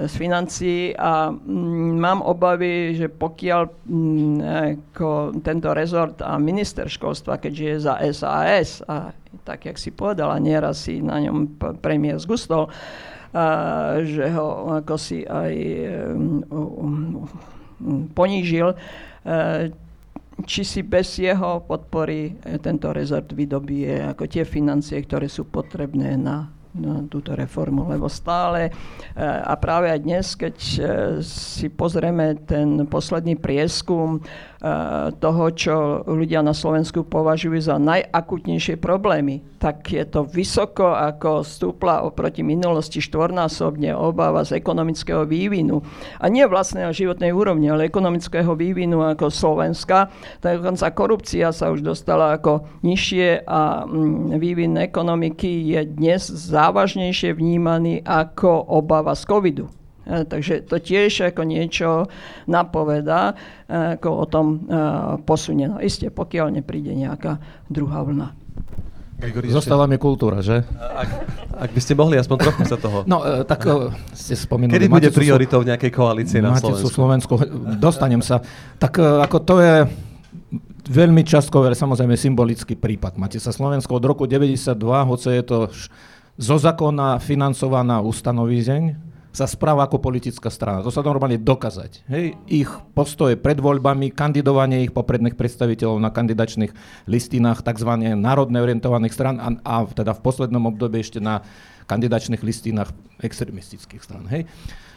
z 0.06 0.14
financií 0.14 0.94
a 0.94 1.34
mm, 1.34 1.91
mám 1.98 2.22
obavy, 2.22 2.94
že 2.94 3.10
pokiaľ 3.10 3.61
mm, 3.65 4.38
ako 4.86 5.41
tento 5.41 5.73
rezort 5.73 6.22
a 6.22 6.38
minister 6.38 6.86
školstva, 6.86 7.41
keďže 7.41 7.65
je 7.65 7.77
za 7.82 7.94
SAS 8.14 8.86
a 8.86 9.10
tak, 9.41 9.65
jak 9.65 9.77
si 9.82 9.90
povedala, 9.90 10.38
nieraz 10.38 10.86
si 10.86 11.02
na 11.02 11.18
ňom 11.18 11.57
premiér 11.82 12.22
zgustol, 12.22 12.69
a, 13.34 13.45
že 14.06 14.30
ho 14.38 14.80
ako 14.80 14.95
si 15.02 15.26
aj 15.26 15.53
um, 16.14 17.26
ponížil, 18.14 18.69
e, 18.69 18.76
či 20.45 20.61
si 20.68 20.84
bez 20.84 21.15
jeho 21.15 21.64
podpory 21.64 22.36
tento 22.60 22.91
rezort 22.91 23.32
vydobije 23.32 24.03
ako 24.14 24.27
tie 24.27 24.44
financie, 24.44 24.99
ktoré 24.99 25.32
sú 25.32 25.48
potrebné 25.48 26.19
na 26.19 26.55
túto 27.07 27.34
reformu, 27.35 27.88
lebo 27.88 28.11
stále 28.11 28.69
eh, 28.69 29.23
a 29.23 29.56
práve 29.56 29.91
aj 29.91 29.99
dnes, 30.03 30.26
keď 30.35 30.56
eh, 30.56 30.80
si 31.23 31.68
pozrieme 31.72 32.35
ten 32.43 32.84
posledný 32.88 33.39
prieskum, 33.39 34.19
toho, 35.22 35.46
čo 35.54 36.02
ľudia 36.10 36.42
na 36.42 36.58
Slovensku 36.58 37.06
považujú 37.06 37.62
za 37.62 37.78
najakutnejšie 37.78 38.82
problémy, 38.82 39.46
tak 39.62 39.94
je 39.94 40.02
to 40.10 40.26
vysoko, 40.26 40.98
ako 40.98 41.46
stúpla 41.46 42.02
oproti 42.02 42.42
minulosti 42.42 42.98
štvornásobne 42.98 43.94
obava 43.94 44.42
z 44.42 44.58
ekonomického 44.58 45.30
vývinu. 45.30 45.86
A 46.18 46.26
nie 46.34 46.46
vlastného 46.50 46.90
životnej 46.90 47.30
úrovne, 47.30 47.78
ale 47.78 47.86
ekonomického 47.86 48.58
vývinu 48.58 49.06
ako 49.06 49.30
Slovenska. 49.30 50.10
Tak 50.42 50.62
dokonca 50.62 50.86
korupcia 50.98 51.54
sa 51.54 51.70
už 51.70 51.86
dostala 51.86 52.34
ako 52.34 52.66
nižšie 52.82 53.46
a 53.46 53.86
mm, 53.86 54.42
vývin 54.42 54.82
ekonomiky 54.82 55.78
je 55.78 55.82
dnes 55.86 56.26
závažnejšie 56.26 57.38
vnímaný 57.38 58.02
ako 58.02 58.66
obava 58.66 59.14
z 59.14 59.30
covidu. 59.30 59.70
E, 60.06 60.23
takže 60.23 60.61
to 60.69 60.77
tiež 60.77 61.34
ako 61.34 61.41
niečo 61.44 61.90
napoveda 62.45 63.34
e, 63.65 63.98
ako 63.98 64.10
o 64.22 64.26
tom 64.30 64.45
e, 64.48 64.57
posunie. 65.26 65.65
No 65.65 65.82
isté, 65.82 66.14
pokiaľ 66.14 66.61
nepríde 66.61 66.94
nejaká 66.94 67.41
druhá 67.68 68.06
vlna. 68.06 68.38
Zostala 69.48 69.88
mi 69.88 69.95
kultúra, 69.95 70.44
že? 70.44 70.61
Ak, 70.76 71.10
ak 71.56 71.69
by 71.72 71.80
ste 71.80 71.95
mohli 71.95 72.19
aspoň 72.19 72.36
trochu 72.36 72.64
sa 72.68 72.76
toho... 72.76 73.07
No, 73.07 73.23
tak 73.48 73.64
ste 74.11 74.36
spomínali... 74.36 74.76
Kedy 74.76 74.91
bude 74.91 75.10
prioritou 75.15 75.64
v 75.64 75.72
nejakej 75.72 75.91
koalície 75.95 76.44
na 76.44 76.52
Slovensku? 76.60 76.91
Slovensku? 76.91 77.34
Dostanem 77.80 78.19
sa. 78.19 78.44
Tak 78.76 78.99
ako 78.99 79.38
to 79.48 79.56
je 79.64 79.76
veľmi 80.91 81.23
častkový, 81.26 81.72
ale 81.72 81.77
samozrejme 81.80 82.14
symbolický 82.19 82.76
prípad. 82.77 83.18
Máte 83.18 83.40
sa 83.41 83.56
Slovensko 83.56 83.98
od 83.98 84.06
roku 84.06 84.27
92, 84.27 84.76
hoce 84.84 85.30
je 85.32 85.44
to 85.48 85.57
zo 86.36 86.56
zákona 86.60 87.18
financovaná 87.23 88.03
ustanovízeň, 88.03 89.15
sa 89.36 89.45
správa 89.52 89.84
ako 89.84 89.99
politická 89.99 90.48
strana. 90.48 90.80
To 90.80 90.88
sa 90.88 91.03
normálne 91.03 91.36
dokázať. 91.36 92.07
Hej? 92.07 92.40
Ich 92.48 92.72
postoje 92.95 93.36
pred 93.36 93.60
voľbami, 93.60 94.16
kandidovanie 94.16 94.88
ich 94.88 94.95
popredných 94.95 95.36
predstaviteľov 95.36 95.99
na 95.99 96.10
kandidačných 96.10 96.72
listinách 97.12 97.60
tzv. 97.68 97.91
národne 98.16 98.64
orientovaných 98.64 99.12
stran 99.12 99.36
a, 99.44 99.52
a 99.60 99.84
teda 99.84 100.16
v 100.16 100.24
poslednom 100.24 100.72
období 100.72 101.03
ešte 101.03 101.20
na 101.20 101.44
kandidačných 101.86 102.41
listinách 102.41 102.91
extremistických 103.22 104.02
stran. 104.02 104.26
Hej? 104.30 104.49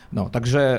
No, 0.09 0.33
takže 0.33 0.61
e, 0.61 0.79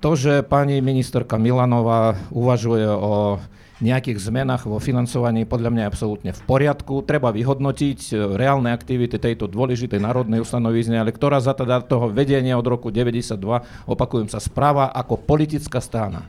to, 0.00 0.10
že 0.16 0.40
pani 0.40 0.80
ministerka 0.80 1.36
Milanová 1.36 2.16
uvažuje 2.32 2.88
o 2.88 3.36
nejakých 3.82 4.22
zmenách 4.22 4.64
vo 4.70 4.78
financovaní 4.78 5.42
podľa 5.44 5.74
mňa 5.74 5.82
je 5.84 5.90
absolútne 5.90 6.30
v 6.32 6.42
poriadku. 6.48 7.04
Treba 7.04 7.34
vyhodnotiť 7.34 8.00
e, 8.10 8.14
reálne 8.38 8.72
aktivity 8.72 9.20
tejto 9.20 9.44
dôležitej 9.44 10.00
národnej 10.00 10.40
ustanovizne, 10.40 10.96
ale 10.96 11.12
ktorá 11.12 11.42
za 11.44 11.52
teda 11.52 11.84
toho 11.84 12.08
vedenia 12.08 12.56
od 12.56 12.64
roku 12.64 12.88
92, 12.88 13.36
opakujem 13.84 14.32
sa, 14.32 14.40
správa 14.40 14.88
ako 14.88 15.20
politická 15.20 15.82
strana. 15.84 16.24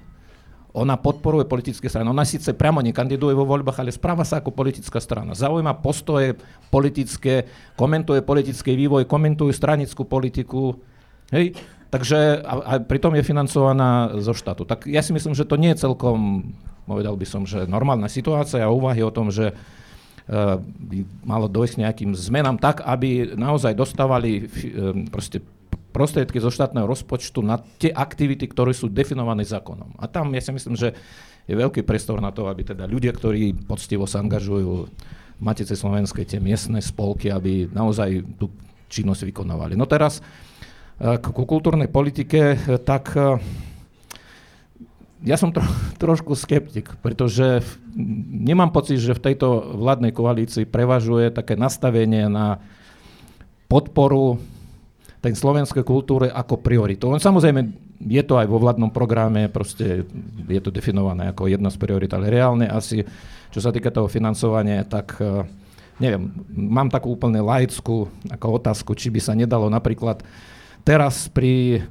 Ona 0.73 0.97
podporuje 0.97 1.45
politické 1.45 1.85
strany. 1.85 2.09
Ona 2.09 2.25
síce 2.25 2.49
priamo 2.57 2.81
nekandiduje 2.81 3.37
vo 3.37 3.45
voľbách, 3.45 3.77
ale 3.77 3.93
správa 3.93 4.25
sa 4.25 4.41
ako 4.41 4.49
politická 4.49 4.97
strana. 4.97 5.37
Zaujíma 5.37 5.77
postoje 5.77 6.33
politické, 6.73 7.45
komentuje 7.77 8.25
politický 8.25 8.73
vývoj, 8.73 9.05
komentuje 9.05 9.53
stranickú 9.53 10.09
politiku. 10.09 10.81
Hej? 11.29 11.53
Takže 11.93 12.41
a, 12.41 12.53
a 12.65 12.73
pritom 12.81 13.13
je 13.13 13.21
financovaná 13.21 14.17
zo 14.17 14.33
štátu. 14.33 14.65
Tak 14.65 14.89
ja 14.89 15.05
si 15.05 15.13
myslím, 15.13 15.37
že 15.37 15.45
to 15.45 15.61
nie 15.61 15.77
je 15.77 15.85
celkom 15.85 16.49
povedal 16.85 17.15
by 17.15 17.27
som, 17.27 17.43
že 17.47 17.65
normálna 17.65 18.11
situácia 18.11 18.63
a 18.63 18.73
úvahy 18.73 19.01
o 19.03 19.13
tom, 19.13 19.31
že 19.31 19.51
eh, 19.51 20.55
by 20.59 20.97
malo 21.23 21.47
dojsť 21.47 21.75
nejakým 21.79 22.11
zmenám 22.15 22.59
tak, 22.59 22.83
aby 22.83 23.33
naozaj 23.35 23.73
dostávali 23.75 24.31
eh, 24.43 24.47
proste 25.07 25.39
prostriedky 25.93 26.41
zo 26.41 26.49
štátneho 26.49 26.89
rozpočtu 26.89 27.45
na 27.45 27.61
tie 27.77 27.93
aktivity, 27.93 28.49
ktoré 28.49 28.73
sú 28.73 28.89
definované 28.89 29.45
zákonom. 29.45 29.95
A 30.01 30.09
tam 30.09 30.33
ja 30.33 30.41
si 30.41 30.49
myslím, 30.49 30.73
že 30.73 30.97
je 31.45 31.53
veľký 31.53 31.85
priestor 31.85 32.17
na 32.17 32.33
to, 32.33 32.49
aby 32.49 32.65
teda 32.65 32.89
ľudia, 32.89 33.13
ktorí 33.13 33.69
poctivo 33.69 34.09
sa 34.09 34.25
angažujú 34.25 34.89
v 35.37 35.41
Matice 35.43 35.77
Slovenskej, 35.77 36.25
tie 36.25 36.39
miestne 36.41 36.81
spolky, 36.81 37.29
aby 37.29 37.69
naozaj 37.69 38.25
tú 38.41 38.49
činnosť 38.89 39.29
vykonávali. 39.29 39.77
No 39.77 39.85
teraz 39.85 40.19
eh, 40.19 41.15
k 41.21 41.25
kultúrnej 41.29 41.87
politike, 41.93 42.57
tak 42.81 43.13
ja 45.23 45.39
som 45.39 45.55
tro, 45.55 45.63
trošku 46.03 46.35
skeptik, 46.35 46.99
pretože 46.99 47.63
nemám 48.29 48.75
pocit, 48.75 48.99
že 48.99 49.15
v 49.15 49.23
tejto 49.31 49.79
vládnej 49.79 50.11
koalícii 50.11 50.67
prevažuje 50.67 51.31
také 51.31 51.55
nastavenie 51.55 52.27
na 52.27 52.59
podporu 53.71 54.37
tej 55.23 55.39
slovenskej 55.39 55.87
kultúry 55.87 56.27
ako 56.27 56.59
prioritu. 56.59 57.07
On 57.07 57.15
samozrejme 57.15 57.71
je 58.03 58.23
to 58.27 58.35
aj 58.35 58.47
vo 58.51 58.59
vládnom 58.59 58.91
programe, 58.91 59.47
proste 59.47 60.03
je 60.51 60.59
to 60.59 60.67
definované 60.67 61.31
ako 61.31 61.47
jedna 61.47 61.71
z 61.71 61.79
priorit, 61.79 62.11
ale 62.11 62.27
reálne 62.27 62.67
asi, 62.67 63.07
čo 63.47 63.63
sa 63.63 63.71
týka 63.71 63.87
toho 63.87 64.11
financovania, 64.11 64.83
tak 64.83 65.15
eh, 65.23 65.47
neviem, 66.03 66.27
mám 66.51 66.91
takú 66.91 67.15
úplne 67.15 67.39
laickú 67.39 68.11
ako 68.27 68.59
otázku, 68.59 68.91
či 68.99 69.07
by 69.07 69.19
sa 69.23 69.31
nedalo 69.31 69.71
napríklad 69.71 70.19
teraz 70.83 71.31
pri 71.31 71.87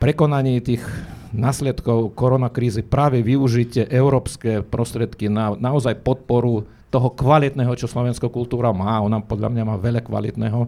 prekonaní 0.00 0.64
tých 0.64 0.80
následkov 1.36 2.16
koronakrízy 2.16 2.80
práve 2.80 3.20
využite 3.20 3.84
európske 3.92 4.64
prostriedky 4.64 5.28
na 5.28 5.52
naozaj 5.52 6.00
podporu 6.00 6.64
toho 6.90 7.12
kvalitného, 7.12 7.70
čo 7.78 7.86
slovenská 7.86 8.26
kultúra 8.32 8.74
má. 8.74 8.98
Ona 9.04 9.22
podľa 9.22 9.52
mňa 9.52 9.62
má 9.62 9.76
veľa 9.78 10.02
kvalitného 10.02 10.66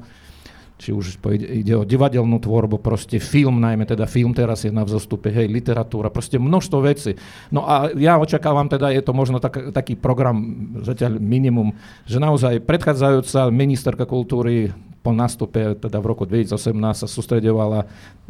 či 0.83 0.91
už 0.91 1.23
ide 1.39 1.79
o 1.79 1.87
divadelnú 1.87 2.43
tvorbu, 2.43 2.83
proste 2.83 3.23
film, 3.23 3.63
najmä 3.63 3.87
teda 3.87 4.11
film 4.11 4.35
teraz 4.35 4.67
je 4.67 4.75
na 4.75 4.83
vzostupe, 4.83 5.31
hej, 5.31 5.47
literatúra, 5.47 6.11
proste 6.11 6.43
množstvo 6.43 6.79
vecí. 6.83 7.15
No 7.55 7.63
a 7.63 7.95
ja 7.95 8.19
očakávam 8.19 8.67
teda, 8.67 8.91
je 8.91 8.99
to 9.07 9.15
možno 9.15 9.39
tak, 9.39 9.71
taký 9.71 9.95
program, 9.95 10.43
zatiaľ 10.83 11.23
minimum, 11.23 11.71
že 12.03 12.19
naozaj 12.19 12.67
predchádzajúca 12.67 13.55
ministerka 13.55 14.05
kultúry 14.11 14.75
po 15.03 15.11
nástupe, 15.11 15.79
teda 15.79 15.99
v 15.99 16.07
roku 16.07 16.27
2018 16.27 16.75
sa 16.95 17.07
sústredovala, 17.11 17.87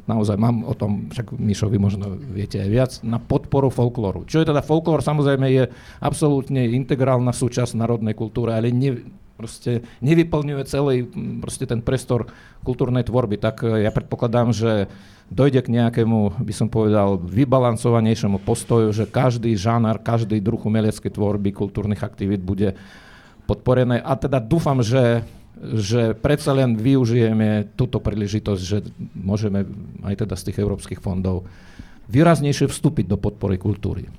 naozaj 0.08 0.40
mám 0.40 0.64
o 0.64 0.72
tom, 0.72 1.12
však 1.12 1.36
Mišovi 1.36 1.76
možno 1.76 2.16
viete 2.16 2.60
aj 2.60 2.68
viac, 2.72 2.92
na 3.04 3.20
podporu 3.20 3.68
folklóru. 3.68 4.24
Čo 4.24 4.40
je 4.40 4.48
teda 4.48 4.64
folklór, 4.64 5.04
samozrejme 5.04 5.46
je 5.52 5.64
absolútne 6.00 6.64
integrálna 6.72 7.36
súčasť 7.36 7.76
národnej 7.76 8.16
kultúry, 8.16 8.56
ale 8.56 8.72
ne, 8.72 9.04
proste 9.34 9.84
nevyplňuje 10.04 10.62
celý 10.68 11.08
proste 11.40 11.64
ten 11.66 11.80
prestor 11.82 12.30
kultúrnej 12.62 13.06
tvorby. 13.06 13.40
Tak 13.40 13.66
e, 13.66 13.86
ja 13.86 13.90
predpokladám, 13.90 14.54
že 14.54 14.86
dojde 15.32 15.64
k 15.64 15.72
nejakému, 15.72 16.42
by 16.42 16.54
som 16.54 16.68
povedal, 16.68 17.18
vybalancovanejšiemu 17.18 18.40
postoju, 18.44 18.92
že 18.92 19.08
každý 19.08 19.56
žánar, 19.56 20.00
každý 20.04 20.38
druh 20.38 20.60
umeleckej 20.60 21.12
tvorby, 21.12 21.50
kultúrnych 21.56 22.04
aktivít 22.04 22.44
bude 22.44 22.76
podporené. 23.48 23.98
A 24.00 24.14
teda 24.14 24.38
dúfam, 24.40 24.80
že 24.80 25.24
že 25.62 26.18
predsa 26.18 26.50
len 26.56 26.74
využijeme 26.74 27.78
túto 27.78 28.02
príležitosť, 28.02 28.62
že 28.66 28.82
môžeme 29.14 29.62
aj 30.02 30.26
teda 30.26 30.34
z 30.34 30.50
tých 30.50 30.58
európskych 30.58 30.98
fondov 30.98 31.46
výraznejšie 32.10 32.66
vstúpiť 32.66 33.06
do 33.06 33.14
podpory 33.14 33.56
kultúry. 33.62 34.10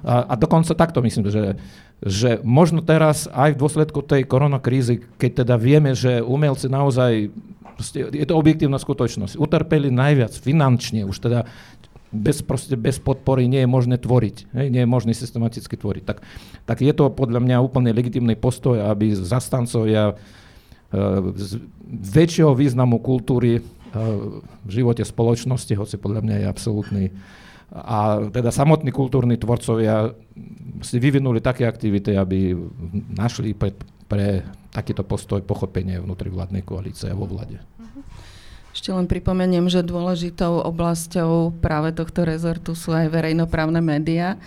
A, 0.00 0.32
a 0.32 0.34
dokonca 0.36 0.72
takto 0.76 1.04
myslím, 1.04 1.28
že, 1.28 1.60
že 2.00 2.40
možno 2.44 2.80
teraz 2.80 3.28
aj 3.30 3.56
v 3.56 3.60
dôsledku 3.60 4.00
tej 4.04 4.24
koronakrízy, 4.24 5.04
keď 5.20 5.44
teda 5.44 5.54
vieme, 5.60 5.92
že 5.92 6.24
umelci 6.24 6.72
naozaj, 6.72 7.28
je 7.94 8.26
to 8.26 8.34
objektívna 8.36 8.80
skutočnosť, 8.80 9.36
utrpeli 9.36 9.92
najviac 9.92 10.32
finančne, 10.32 11.04
už 11.04 11.16
teda 11.20 11.48
bez, 12.10 12.42
proste, 12.42 12.74
bez 12.74 12.98
podpory 12.98 13.46
nie 13.46 13.62
je 13.62 13.70
možné 13.70 13.96
tvoriť, 14.00 14.36
hej, 14.50 14.66
nie 14.68 14.82
je 14.82 14.88
možné 14.90 15.14
systematicky 15.14 15.78
tvoriť. 15.78 16.04
Tak, 16.04 16.18
tak 16.66 16.78
je 16.82 16.90
to 16.90 17.08
podľa 17.14 17.38
mňa 17.38 17.62
úplne 17.62 17.94
legitimný 17.94 18.34
postoj, 18.34 18.82
aby 18.82 19.14
zastancovia 19.14 20.18
väčšieho 21.90 22.50
významu 22.50 22.98
kultúry 22.98 23.62
v 24.66 24.70
živote 24.70 25.02
spoločnosti, 25.02 25.70
hoci 25.74 25.98
podľa 25.98 26.20
mňa 26.22 26.36
je 26.42 26.46
absolútny. 26.46 27.04
A 27.70 28.18
teda 28.34 28.50
samotní 28.50 28.90
kultúrni 28.90 29.38
tvorcovia 29.38 30.10
si 30.82 30.96
vyvinuli 30.98 31.38
také 31.38 31.70
aktivity, 31.70 32.18
aby 32.18 32.50
našli 33.14 33.54
pre, 33.54 33.70
pre 34.10 34.42
takýto 34.74 35.06
postoj 35.06 35.38
pochopenie 35.46 36.02
vnútri 36.02 36.34
vládnej 36.34 36.66
koalície 36.66 37.10
a 37.10 37.18
vo 37.18 37.30
vlade. 37.30 37.62
Ešte 38.70 38.94
len 38.94 39.06
pripomeniem, 39.10 39.66
že 39.66 39.82
dôležitou 39.82 40.62
oblasťou 40.66 41.58
práve 41.58 41.90
tohto 41.90 42.22
rezortu 42.22 42.78
sú 42.78 42.94
aj 42.94 43.10
verejnoprávne 43.10 43.82
médiá. 43.82 44.38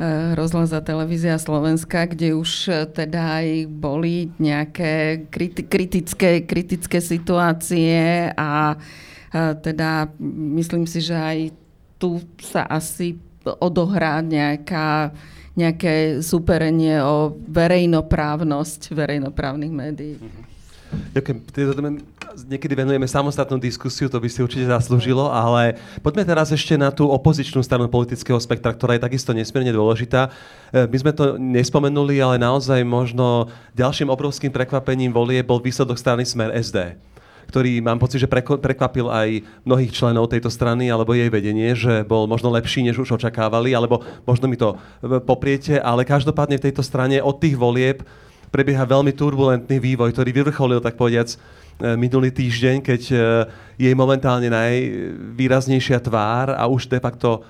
Eh, 0.00 0.32
rozhlas 0.32 0.72
a 0.72 0.80
televízia 0.80 1.36
Slovenska, 1.36 2.08
kde 2.08 2.32
už 2.32 2.72
eh, 2.72 2.88
teda 2.88 3.44
aj 3.44 3.68
boli 3.68 4.32
nejaké 4.40 5.28
kritické, 5.28 6.40
kritické 6.48 7.04
situácie 7.04 8.32
a 8.32 8.80
eh, 8.80 9.52
teda 9.60 10.08
myslím 10.56 10.88
si, 10.88 11.04
že 11.04 11.12
aj 11.12 11.38
tu 12.00 12.24
sa 12.40 12.64
asi 12.64 13.20
odohrá 13.44 14.24
nejaká, 14.24 15.12
nejaké 15.52 16.24
superenie 16.24 17.04
o 17.04 17.36
verejnoprávnosť 17.36 18.96
verejnoprávnych 18.96 19.72
médií. 19.72 20.16
Ďakujem. 21.14 21.38
niekedy 22.50 22.74
venujeme 22.74 23.06
samostatnú 23.06 23.62
diskusiu, 23.62 24.10
to 24.10 24.18
by 24.18 24.26
si 24.26 24.42
určite 24.42 24.66
zaslúžilo, 24.66 25.30
ale 25.30 25.78
poďme 26.02 26.26
teraz 26.26 26.50
ešte 26.50 26.74
na 26.74 26.90
tú 26.90 27.06
opozičnú 27.06 27.62
stranu 27.62 27.86
politického 27.86 28.38
spektra, 28.42 28.74
ktorá 28.74 28.98
je 28.98 29.06
takisto 29.06 29.30
nesmierne 29.30 29.70
dôležitá. 29.70 30.34
E, 30.74 30.90
my 30.90 30.96
sme 30.98 31.12
to 31.14 31.38
nespomenuli, 31.38 32.18
ale 32.18 32.42
naozaj 32.42 32.82
možno 32.82 33.50
ďalším 33.78 34.10
obrovským 34.10 34.50
prekvapením 34.50 35.14
volie 35.14 35.46
bol 35.46 35.62
výsledok 35.62 35.94
strany 35.94 36.26
Smer 36.26 36.50
SD 36.58 36.98
ktorý 37.50 37.82
mám 37.82 37.98
pocit, 37.98 38.22
že 38.22 38.30
prekvapil 38.30 39.10
aj 39.10 39.42
mnohých 39.66 39.90
členov 39.90 40.30
tejto 40.30 40.46
strany 40.46 40.86
alebo 40.86 41.18
jej 41.18 41.26
vedenie, 41.26 41.74
že 41.74 42.06
bol 42.06 42.30
možno 42.30 42.54
lepší, 42.54 42.86
než 42.86 43.02
už 43.02 43.18
očakávali, 43.18 43.74
alebo 43.74 44.06
možno 44.22 44.46
mi 44.46 44.54
to 44.54 44.78
e, 45.02 45.18
popriete, 45.18 45.82
ale 45.82 46.06
každopádne 46.06 46.62
v 46.62 46.70
tejto 46.70 46.86
strane 46.86 47.18
od 47.18 47.42
tých 47.42 47.58
volieb 47.58 48.06
prebieha 48.54 48.86
veľmi 48.86 49.10
turbulentný 49.10 49.82
vývoj, 49.82 50.14
ktorý 50.14 50.30
vyvrcholil, 50.30 50.78
tak 50.78 50.94
povediac, 50.94 51.34
e, 51.34 51.36
minulý 51.98 52.30
týždeň, 52.30 52.86
keď 52.86 53.02
e, 53.10 53.16
jej 53.82 53.94
momentálne 53.98 54.46
najvýraznejšia 54.46 55.98
tvár 56.06 56.54
a 56.54 56.70
už 56.70 56.86
de 56.86 57.02
facto 57.02 57.42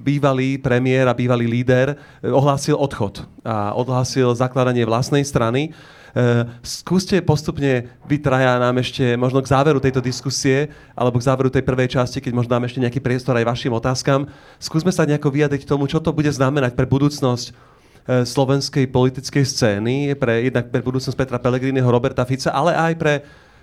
bývalý 0.00 0.56
premiér 0.56 1.12
a 1.12 1.12
bývalý 1.12 1.44
líder 1.44 1.92
ohlásil 2.24 2.72
odchod 2.72 3.20
a 3.44 3.76
ohlásil 3.76 4.32
zakladanie 4.32 4.88
vlastnej 4.88 5.28
strany 5.28 5.76
skúste 6.64 7.20
postupne 7.20 7.92
vy 8.08 8.16
traja 8.16 8.56
nám 8.56 8.80
ešte 8.80 9.20
možno 9.20 9.44
k 9.44 9.52
záveru 9.52 9.76
tejto 9.76 10.00
diskusie 10.00 10.72
alebo 10.96 11.20
k 11.20 11.26
záveru 11.28 11.52
tej 11.52 11.60
prvej 11.60 11.92
časti, 11.92 12.24
keď 12.24 12.32
možno 12.32 12.56
dáme 12.56 12.64
ešte 12.64 12.80
nejaký 12.80 13.04
priestor 13.04 13.36
aj 13.36 13.44
vašim 13.44 13.72
otázkam. 13.76 14.24
Skúsme 14.56 14.88
sa 14.96 15.04
nejako 15.04 15.28
vyjadriť 15.28 15.68
tomu, 15.68 15.84
čo 15.84 16.00
to 16.00 16.16
bude 16.16 16.32
znamenať 16.32 16.72
pre 16.72 16.88
budúcnosť 16.88 17.46
eh, 17.52 17.54
slovenskej 18.24 18.88
politickej 18.88 19.44
scény, 19.44 20.16
pre, 20.16 20.48
jednak 20.48 20.72
pre 20.72 20.80
budúcnosť 20.80 21.16
Petra 21.20 21.36
Pellegriniho, 21.36 21.84
Roberta 21.84 22.24
Fica, 22.24 22.48
ale 22.48 22.72
aj 22.72 22.92
pre 22.96 23.14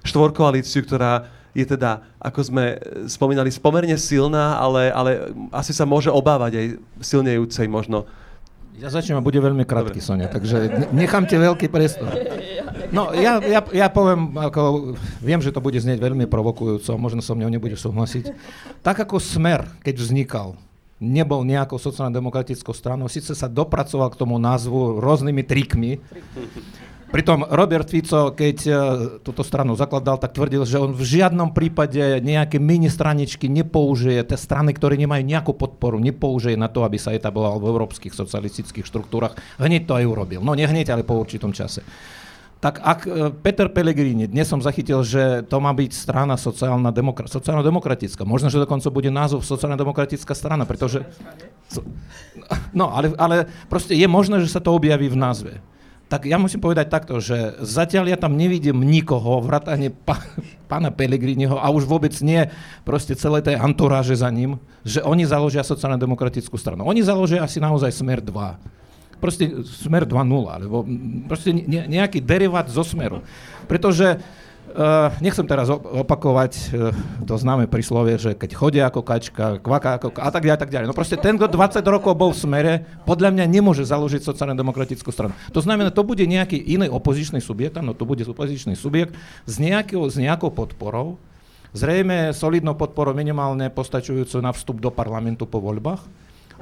štvorkoalíciu, 0.06 0.86
ktorá 0.86 1.26
je 1.58 1.66
teda, 1.66 2.06
ako 2.18 2.54
sme 2.54 2.78
spomínali, 3.06 3.54
pomerne 3.62 3.98
silná, 3.98 4.58
ale, 4.58 4.90
ale 4.90 5.34
asi 5.54 5.70
sa 5.70 5.86
môže 5.86 6.10
obávať 6.10 6.58
aj 6.58 6.66
silnejúcej 7.02 7.70
možno 7.70 8.10
ja 8.78 8.88
začnem 8.90 9.20
a 9.20 9.26
bude 9.26 9.38
veľmi 9.38 9.66
krátky, 9.68 10.02
Dobre. 10.02 10.06
Sonia, 10.06 10.28
takže 10.30 10.90
nechám 10.94 11.30
ti 11.30 11.38
veľký 11.38 11.70
priestor. 11.70 12.10
No, 12.94 13.14
ja, 13.14 13.42
ja, 13.42 13.62
ja 13.74 13.88
poviem, 13.90 14.38
ako, 14.38 14.94
viem, 15.22 15.42
že 15.42 15.54
to 15.54 15.62
bude 15.62 15.78
znieť 15.78 15.98
veľmi 15.98 16.30
provokujúco, 16.30 16.94
možno 16.98 17.22
so 17.26 17.34
mnou 17.34 17.50
nebude 17.50 17.74
súhlasiť. 17.74 18.34
Tak 18.86 19.06
ako 19.10 19.18
Smer, 19.18 19.66
keď 19.82 19.96
vznikal, 19.98 20.48
nebol 21.04 21.44
nejakou 21.44 21.76
sociálno-demokratickou 21.76 22.72
stranou, 22.72 23.12
síce 23.12 23.36
sa 23.36 23.52
dopracoval 23.52 24.14
k 24.14 24.20
tomu 24.20 24.40
názvu 24.40 25.04
rôznymi 25.04 25.44
trikmi, 25.44 26.00
Pritom 27.14 27.46
Robert 27.46 27.86
Fico, 27.94 28.34
keď 28.34 28.58
uh, 28.66 28.76
túto 29.22 29.46
stranu 29.46 29.78
zakladal, 29.78 30.18
tak 30.18 30.34
tvrdil, 30.34 30.66
že 30.66 30.82
on 30.82 30.98
v 30.98 31.06
žiadnom 31.06 31.54
prípade 31.54 32.02
nejaké 32.26 32.58
mini 32.58 32.90
straničky 32.90 33.46
nepoužije, 33.54 34.26
tie 34.26 34.34
strany, 34.34 34.74
ktoré 34.74 34.98
nemajú 34.98 35.22
nejakú 35.22 35.54
podporu, 35.54 36.02
nepoužije 36.02 36.58
na 36.58 36.74
to, 36.74 36.82
aby 36.82 36.98
sa 36.98 37.14
etabloval 37.14 37.62
v 37.62 37.70
európskych 37.70 38.18
socialistických 38.18 38.90
štruktúrach. 38.90 39.38
Hneď 39.62 39.86
to 39.86 39.94
aj 39.94 40.10
urobil. 40.10 40.42
No 40.42 40.58
nehneď, 40.58 40.90
ale 40.90 41.06
po 41.06 41.14
určitom 41.14 41.54
čase. 41.54 41.86
Tak 42.58 42.82
ak 42.82 43.00
uh, 43.06 43.30
Peter 43.30 43.70
Pellegrini, 43.70 44.26
dnes 44.26 44.50
som 44.50 44.58
zachytil, 44.58 45.06
že 45.06 45.46
to 45.46 45.62
má 45.62 45.70
byť 45.70 45.94
strana 45.94 46.34
sociálna 46.34 46.90
demokra- 46.90 47.30
sociálno-demokratická. 47.30 48.26
Možno, 48.26 48.50
že 48.50 48.58
dokonca 48.58 48.90
bude 48.90 49.14
názov 49.14 49.46
sociálno-demokratická 49.46 50.34
strana, 50.34 50.66
pretože... 50.66 51.06
No, 52.74 52.90
ale, 52.90 53.14
ale 53.22 53.46
proste 53.70 53.94
je 53.94 54.10
možné, 54.10 54.42
že 54.42 54.50
sa 54.50 54.58
to 54.58 54.74
objaví 54.74 55.14
v 55.14 55.22
názve 55.22 55.54
tak 56.14 56.30
ja 56.30 56.38
musím 56.38 56.62
povedať 56.62 56.94
takto, 56.94 57.18
že 57.18 57.58
zatiaľ 57.58 58.14
ja 58.14 58.22
tam 58.22 58.38
nevidím 58.38 58.86
nikoho, 58.86 59.42
vrátane 59.42 59.90
pa, 59.90 60.22
pána 60.70 60.94
Pelegriniho 60.94 61.58
a 61.58 61.74
už 61.74 61.90
vôbec 61.90 62.14
nie 62.22 62.54
proste 62.86 63.18
celé 63.18 63.42
tej 63.42 63.58
anturáže 63.58 64.14
za 64.14 64.30
ním, 64.30 64.62
že 64.86 65.02
oni 65.02 65.26
založia 65.26 65.66
sociálno-demokratickú 65.66 66.54
stranu. 66.54 66.86
Oni 66.86 67.02
založia 67.02 67.42
asi 67.42 67.58
naozaj 67.58 67.90
Smer 67.90 68.22
2. 68.22 68.30
Proste 69.18 69.66
Smer 69.66 70.06
2.0, 70.06 70.22
alebo 70.54 70.86
proste 71.26 71.50
nejaký 71.66 72.22
derivát 72.22 72.70
zo 72.70 72.86
Smeru. 72.86 73.26
Pretože 73.66 74.22
Uh, 74.74 75.14
nechcem 75.22 75.46
teraz 75.46 75.70
opakovať 75.70 76.74
uh, 76.74 76.90
to 77.30 77.38
známe 77.38 77.70
príslovie, 77.70 78.18
že 78.18 78.34
keď 78.34 78.50
chodia 78.58 78.84
ako 78.90 79.06
kačka, 79.06 79.62
kvaká 79.62 80.02
ako 80.02 80.18
a 80.18 80.30
tak 80.34 80.50
ďalej, 80.50 80.60
tak 80.66 80.72
ďalej. 80.74 80.88
No 80.90 80.98
proste 80.98 81.14
ten, 81.14 81.38
kto 81.38 81.46
20 81.46 81.86
rokov 81.86 82.18
bol 82.18 82.34
v 82.34 82.42
smere, 82.42 82.74
podľa 83.06 83.38
mňa 83.38 83.46
nemôže 83.46 83.86
založiť 83.86 84.26
sociálne 84.26 84.58
demokratickú 84.58 85.14
stranu. 85.14 85.38
To 85.54 85.62
znamená, 85.62 85.94
to 85.94 86.02
bude 86.02 86.26
nejaký 86.26 86.58
iný 86.58 86.90
opozičný 86.90 87.38
subjekt, 87.38 87.78
no 87.78 87.94
to 87.94 88.02
bude 88.02 88.26
opozičný 88.26 88.74
subjekt 88.74 89.14
s, 89.46 89.62
nejakou, 89.62 90.10
s 90.10 90.18
nejakou 90.18 90.50
podporou, 90.50 91.22
zrejme 91.78 92.34
solidnou 92.34 92.74
podporou 92.74 93.14
minimálne 93.14 93.70
postačujúcu 93.70 94.42
na 94.42 94.50
vstup 94.58 94.82
do 94.82 94.90
parlamentu 94.90 95.46
po 95.46 95.62
voľbách, 95.62 96.02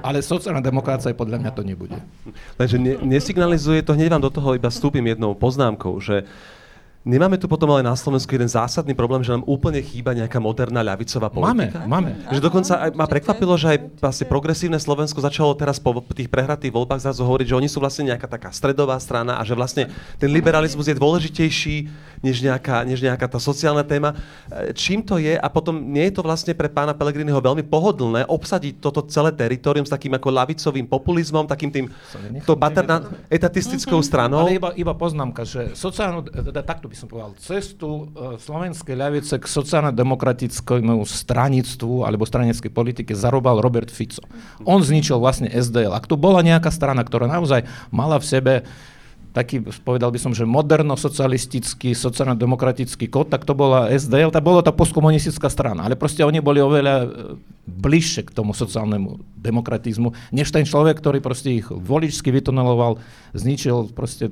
ale 0.03 0.19
sociálna 0.19 0.59
demokracia 0.59 1.15
podľa 1.15 1.47
mňa 1.47 1.51
to 1.55 1.63
nebude. 1.63 1.95
Takže 2.59 2.75
ne, 2.75 2.99
nesignalizuje 3.07 3.87
to, 3.87 3.95
hneď 3.95 4.19
vám 4.19 4.23
do 4.27 4.31
toho 4.35 4.55
iba 4.59 4.67
vstúpim 4.67 5.03
jednou 5.07 5.31
poznámkou, 5.31 5.95
že 6.03 6.27
Nemáme 7.01 7.33
tu 7.41 7.49
potom 7.49 7.65
ale 7.73 7.81
na 7.81 7.97
Slovensku 7.97 8.29
jeden 8.29 8.45
zásadný 8.45 8.93
problém, 8.93 9.25
že 9.25 9.33
nám 9.33 9.41
úplne 9.49 9.81
chýba 9.81 10.13
nejaká 10.13 10.37
moderná 10.37 10.85
ľavicová 10.85 11.33
politika? 11.33 11.81
Máme, 11.89 12.13
máme. 12.13 12.29
Že 12.29 12.45
dokonca 12.45 12.77
aj 12.77 12.89
ma 12.93 13.09
prekvapilo, 13.09 13.57
že 13.57 13.73
aj 13.73 13.77
vlastne 13.97 14.25
progresívne 14.29 14.77
Slovensko 14.77 15.17
začalo 15.17 15.57
teraz 15.57 15.81
po 15.81 15.97
tých 16.13 16.29
prehratých 16.29 16.69
voľbách 16.69 17.01
zrazu 17.01 17.25
hovoriť, 17.25 17.47
že 17.49 17.57
oni 17.57 17.69
sú 17.73 17.81
vlastne 17.81 18.13
nejaká 18.13 18.29
taká 18.29 18.53
stredová 18.53 19.01
strana 19.01 19.41
a 19.41 19.43
že 19.43 19.57
vlastne 19.57 19.89
ten 20.21 20.29
liberalizmus 20.29 20.85
je 20.85 20.93
dôležitejší 20.93 21.75
než 22.21 22.41
nejaká, 22.41 22.85
než 22.85 23.01
nejaká 23.01 23.25
tá 23.25 23.41
sociálna 23.41 23.81
téma. 23.81 24.13
E, 24.47 24.73
čím 24.77 25.01
to 25.01 25.17
je? 25.17 25.35
A 25.35 25.47
potom 25.49 25.77
nie 25.77 26.07
je 26.09 26.17
to 26.17 26.21
vlastne 26.21 26.53
pre 26.53 26.69
pána 26.69 26.93
Pelegriniho 26.93 27.41
veľmi 27.41 27.65
pohodlné 27.65 28.29
obsadiť 28.29 28.79
toto 28.79 29.05
celé 29.09 29.33
teritorium 29.33 29.83
s 29.83 29.91
takým 29.91 30.13
ako 30.13 30.29
lavicovým 30.29 30.85
populizmom, 30.85 31.49
takým 31.49 31.73
tým 31.73 31.85
to 32.45 32.53
baterna, 32.53 33.09
etatistickou 33.27 33.99
mhm. 33.99 34.05
stranou? 34.05 34.45
Ale 34.45 34.57
iba, 34.57 34.69
iba 34.77 34.93
poznámka, 34.93 35.43
že 35.43 35.73
sociálnu, 35.73 36.29
teda 36.29 36.61
takto 36.61 36.85
by 36.85 36.95
som 36.95 37.09
povedal, 37.09 37.33
cestu 37.41 38.07
uh, 38.13 38.37
slovenskej 38.37 38.95
ľavice 38.95 39.35
k 39.41 39.45
sociálno-demokratickému 39.45 41.01
stranictvu 41.03 42.05
alebo 42.05 42.23
stranickej 42.23 42.71
politike 42.71 43.11
zarobal 43.17 43.59
Robert 43.59 43.89
Fico. 43.89 44.21
On 44.63 44.77
zničil 44.79 45.17
vlastne 45.17 45.49
SDL. 45.49 45.91
Ak 45.97 46.05
tu 46.05 46.15
bola 46.15 46.45
nejaká 46.45 46.69
strana, 46.69 47.01
ktorá 47.01 47.25
naozaj 47.25 47.65
mala 47.89 48.21
v 48.21 48.25
sebe 48.25 48.53
taký, 49.31 49.63
povedal 49.83 50.11
by 50.11 50.19
som, 50.19 50.35
že 50.35 50.43
moderno-socialistický, 50.43 51.95
sociálno-demokratický 51.95 53.07
kód, 53.07 53.31
tak 53.31 53.47
to 53.47 53.55
bola 53.55 53.87
SDL, 53.91 54.31
tak 54.31 54.43
bola 54.43 54.59
to 54.59 54.75
postkomunistická 54.75 55.47
strana. 55.47 55.87
Ale 55.87 55.95
proste 55.95 56.27
oni 56.27 56.43
boli 56.43 56.59
oveľa 56.59 56.95
e, 57.03 57.07
bližšie 57.67 58.27
k 58.27 58.35
tomu 58.35 58.51
sociálnemu 58.51 59.23
demokratizmu, 59.39 60.11
než 60.35 60.51
ten 60.51 60.67
človek, 60.67 60.99
ktorý 60.99 61.23
proste 61.23 61.63
ich 61.63 61.67
voličsky 61.71 62.29
vytuneloval, 62.29 62.99
zničil 63.31 63.95
proste 63.95 64.27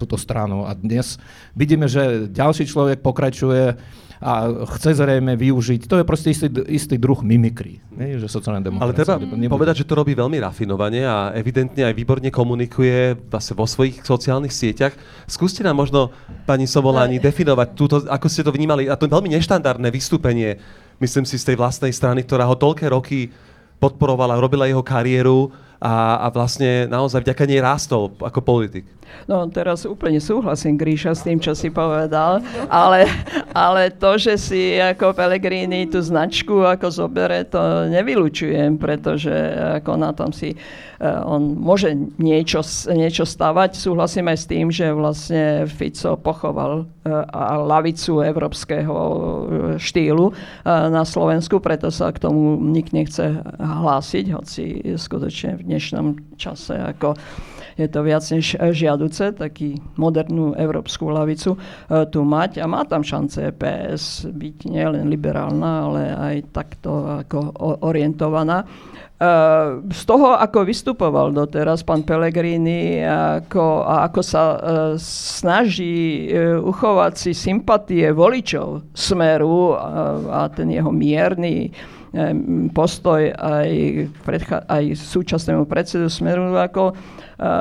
túto 0.00 0.16
stranu. 0.16 0.64
A 0.64 0.72
dnes 0.72 1.20
vidíme, 1.52 1.84
že 1.84 2.32
ďalší 2.32 2.64
človek 2.64 3.04
pokračuje 3.04 3.76
a 4.20 4.52
chce 4.76 5.00
zrejme 5.00 5.32
využiť, 5.32 5.88
to 5.88 5.96
je 5.96 6.04
proste 6.04 6.28
istý, 6.28 6.52
istý 6.68 7.00
druh 7.00 7.16
mimikry, 7.24 7.80
ne, 7.88 8.20
že 8.20 8.28
sociálna 8.28 8.60
demokracia. 8.60 8.84
Ale 8.84 8.92
treba 8.92 9.16
nebude. 9.16 9.48
povedať, 9.48 9.80
že 9.80 9.88
to 9.88 9.96
robí 9.96 10.12
veľmi 10.12 10.36
rafinovane 10.44 11.08
a 11.08 11.32
evidentne 11.32 11.88
aj 11.88 11.96
výborne 11.96 12.28
komunikuje 12.28 13.16
vlastne 13.32 13.56
vo 13.56 13.64
svojich 13.64 14.04
sociálnych 14.04 14.52
sieťach. 14.52 14.92
Skúste 15.24 15.64
nám 15.64 15.80
možno, 15.80 16.12
pani 16.44 16.68
Soboláni, 16.68 17.16
definovať 17.16 17.68
túto, 17.72 18.04
ako 18.04 18.28
ste 18.28 18.44
to 18.44 18.52
vnímali, 18.52 18.92
a 18.92 18.94
to 19.00 19.08
je 19.08 19.14
veľmi 19.16 19.32
neštandardné 19.40 19.88
vystúpenie, 19.88 20.60
myslím 21.00 21.24
si, 21.24 21.40
z 21.40 21.48
tej 21.48 21.56
vlastnej 21.56 21.96
strany, 21.96 22.20
ktorá 22.20 22.44
ho 22.44 22.60
toľké 22.60 22.92
roky 22.92 23.32
podporovala, 23.80 24.36
robila 24.36 24.68
jeho 24.68 24.84
kariéru 24.84 25.48
a, 25.80 26.20
a 26.22 26.26
vlastne 26.28 26.86
naozaj 26.86 27.24
vďaka 27.24 27.44
nej 27.48 27.60
rástol 27.64 28.12
ako 28.20 28.40
politik. 28.44 28.84
No 29.26 29.46
teraz 29.50 29.86
úplne 29.86 30.18
súhlasím, 30.22 30.78
Gríša, 30.78 31.14
s 31.14 31.26
tým, 31.26 31.38
čo 31.42 31.52
si 31.54 31.70
povedal, 31.70 32.42
ale, 32.70 33.06
ale 33.54 33.90
to, 33.90 34.16
že 34.18 34.34
si 34.38 34.78
ako 34.78 35.14
Pellegrini 35.14 35.86
tú 35.86 36.02
značku 36.02 36.62
ako 36.66 36.88
zobere, 36.90 37.46
to 37.46 37.90
nevylučujem, 37.90 38.78
pretože 38.78 39.32
ako 39.82 39.92
na 39.98 40.10
tom 40.14 40.30
si 40.34 40.54
uh, 40.54 41.22
on 41.26 41.58
môže 41.58 41.94
niečo, 42.18 42.62
niečo 42.90 43.26
stavať. 43.26 43.76
Súhlasím 43.76 44.30
aj 44.30 44.38
s 44.38 44.46
tým, 44.48 44.66
že 44.70 44.90
vlastne 44.94 45.66
Fico 45.66 46.18
pochoval 46.18 46.86
uh, 46.86 47.26
lavicu 47.60 48.22
európskeho 48.22 48.96
e, 48.96 49.18
štýlu 49.78 50.32
na 50.66 51.02
Slovensku, 51.06 51.58
preto 51.62 51.88
sa 51.88 52.12
k 52.12 52.22
tomu 52.22 52.58
nik 52.60 52.92
nechce 52.92 53.42
hlásiť, 53.58 54.24
hoci 54.34 54.64
skutočne 54.96 55.60
v 55.60 55.62
dnešnom 55.70 56.34
čase 56.34 56.74
ako 56.74 57.14
je 57.80 57.88
to 57.88 58.04
viac 58.04 58.20
než 58.28 58.60
žiaduce, 58.60 59.32
taký 59.32 59.80
modernú 59.96 60.52
európsku 60.52 61.08
lavicu 61.08 61.56
uh, 61.56 62.04
tu 62.12 62.20
mať 62.26 62.60
a 62.60 62.68
má 62.68 62.84
tam 62.84 63.00
šance 63.00 63.40
PS 63.56 64.28
byť 64.28 64.68
nielen 64.68 65.08
liberálna, 65.08 65.88
ale 65.88 66.02
aj 66.12 66.36
takto 66.52 67.24
ako 67.24 67.56
orientovaná. 67.80 68.68
z 69.92 70.02
toho, 70.08 70.32
ako 70.32 70.64
vystupoval 70.64 71.28
doteraz 71.36 71.84
pán 71.84 72.08
Pellegrini 72.08 73.04
ako, 73.04 73.84
a 73.84 74.08
ako 74.08 74.20
sa 74.24 74.44
snaží 74.96 76.32
uchovať 76.64 77.12
si 77.20 77.32
sympatie 77.36 78.08
voličov 78.16 78.96
Smeru 78.96 79.76
a 80.24 80.48
ten 80.48 80.72
jeho 80.72 80.88
mierny 80.88 81.68
postoj 82.74 83.30
aj, 83.30 83.70
predcha- 84.26 84.66
aj 84.66 84.98
súčasnému 84.98 85.70
predsedu 85.70 86.10
Smeru 86.10 86.50
ako 86.58 86.98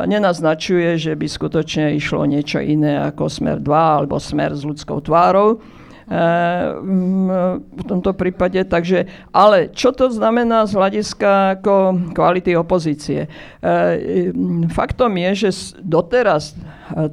nenaznačuje, 0.10 0.98
že 0.98 1.14
by 1.14 1.28
skutočne 1.30 1.94
išlo 1.96 2.26
niečo 2.26 2.58
iné 2.58 2.98
ako 2.98 3.30
Smer 3.30 3.62
2 3.62 3.70
alebo 3.70 4.18
Smer 4.18 4.58
s 4.58 4.66
ľudskou 4.66 5.00
tvárou 5.06 5.62
v 6.10 7.84
tomto 7.86 8.18
prípade. 8.18 8.58
Takže, 8.66 9.06
ale 9.30 9.70
čo 9.70 9.94
to 9.94 10.10
znamená 10.10 10.66
z 10.66 10.74
hľadiska 10.74 11.62
ako 11.62 12.10
kvality 12.18 12.58
opozície? 12.58 13.30
Faktom 14.74 15.14
je, 15.22 15.30
že 15.38 15.78
doteraz 15.86 16.58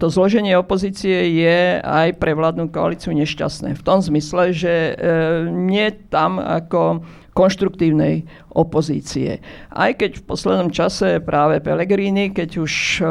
to 0.00 0.08
zloženie 0.08 0.56
opozície 0.56 1.28
je 1.44 1.76
aj 1.84 2.16
pre 2.16 2.32
vládnu 2.32 2.72
koalíciu 2.72 3.12
nešťastné. 3.12 3.76
V 3.76 3.84
tom 3.84 4.00
zmysle, 4.00 4.56
že 4.56 4.96
nie 5.44 5.92
tam 6.08 6.40
ako 6.40 7.04
konštruktívnej 7.36 8.24
opozície. 8.56 9.44
Aj 9.68 9.92
keď 9.92 10.24
v 10.24 10.26
poslednom 10.26 10.72
čase 10.72 11.20
práve 11.20 11.60
Pellegrini, 11.60 12.32
keď 12.32 12.50
už 12.56 12.72
uh, 12.72 13.08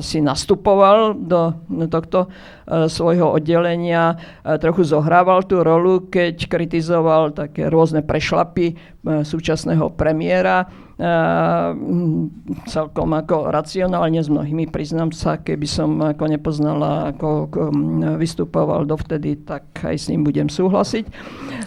si 0.00 0.24
nastupoval 0.24 1.12
do, 1.12 1.52
tohto 1.92 2.32
uh, 2.32 2.88
svojho 2.88 3.36
oddelenia, 3.36 4.16
uh, 4.16 4.56
trochu 4.56 4.88
zohrával 4.88 5.44
tú 5.44 5.60
rolu, 5.60 6.08
keď 6.08 6.48
kritizoval 6.48 7.36
také 7.36 7.68
rôzne 7.68 8.00
prešlapy 8.00 8.96
súčasného 9.04 9.92
premiéra, 9.96 10.68
celkom 12.66 13.08
ako 13.14 13.54
racionálne 13.54 14.18
s 14.18 14.26
mnohými, 14.26 14.66
priznám 14.66 15.14
sa, 15.14 15.38
keby 15.38 15.66
som 15.70 15.94
ako 16.02 16.26
nepoznala, 16.26 17.14
ako, 17.14 17.46
vystupoval 18.18 18.82
dovtedy, 18.82 19.38
tak 19.46 19.70
aj 19.78 19.94
s 19.94 20.06
ním 20.10 20.26
budem 20.26 20.50
súhlasiť. 20.50 21.06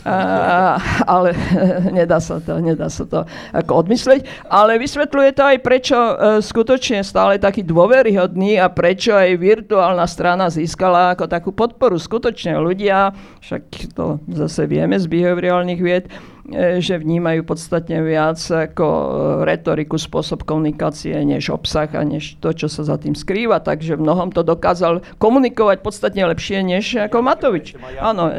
Uh, 0.02 0.76
ale 1.08 1.32
nedá 1.98 2.20
sa 2.20 2.44
to, 2.44 2.60
nedá 2.60 2.92
sa 2.92 3.08
to 3.08 3.24
ako 3.56 3.88
odmyslieť. 3.88 4.52
Ale 4.52 4.76
vysvetľuje 4.76 5.32
to 5.32 5.44
aj, 5.48 5.58
prečo 5.64 5.96
uh, 5.96 6.44
skutočne 6.44 7.00
stále 7.00 7.40
taký 7.40 7.64
dôveryhodný 7.64 8.60
a 8.60 8.68
prečo 8.68 9.16
aj 9.16 9.40
virtuálna 9.40 10.04
strana 10.12 10.52
získala 10.52 11.16
ako 11.16 11.32
takú 11.32 11.56
podporu. 11.56 11.96
Skutočne 11.96 12.60
ľudia, 12.60 13.16
však 13.40 13.96
to 13.96 14.20
zase 14.28 14.68
vieme 14.68 15.00
z 15.00 15.08
behaviorálnych 15.08 15.80
vied, 15.80 16.12
E, 16.41 16.41
že 16.84 17.00
vnímajú 17.00 17.48
podstatne 17.48 18.04
viac 18.04 18.38
ako 18.38 18.86
e, 18.86 19.08
retoriku, 19.48 19.96
spôsob 19.96 20.44
komunikácie, 20.44 21.16
než 21.24 21.50
obsah 21.50 21.90
a 21.96 22.04
než 22.04 22.38
to, 22.44 22.52
čo 22.52 22.68
sa 22.68 22.84
za 22.84 23.00
tým 23.00 23.16
skrýva. 23.16 23.64
Takže 23.64 23.96
v 23.96 24.04
mnohom 24.04 24.30
to 24.36 24.44
dokázal 24.44 25.02
komunikovať 25.18 25.80
podstatne 25.82 26.28
lepšie 26.28 26.62
než 26.62 26.86
ako 27.00 27.24
Matovič. 27.24 27.80
Áno, 27.98 28.30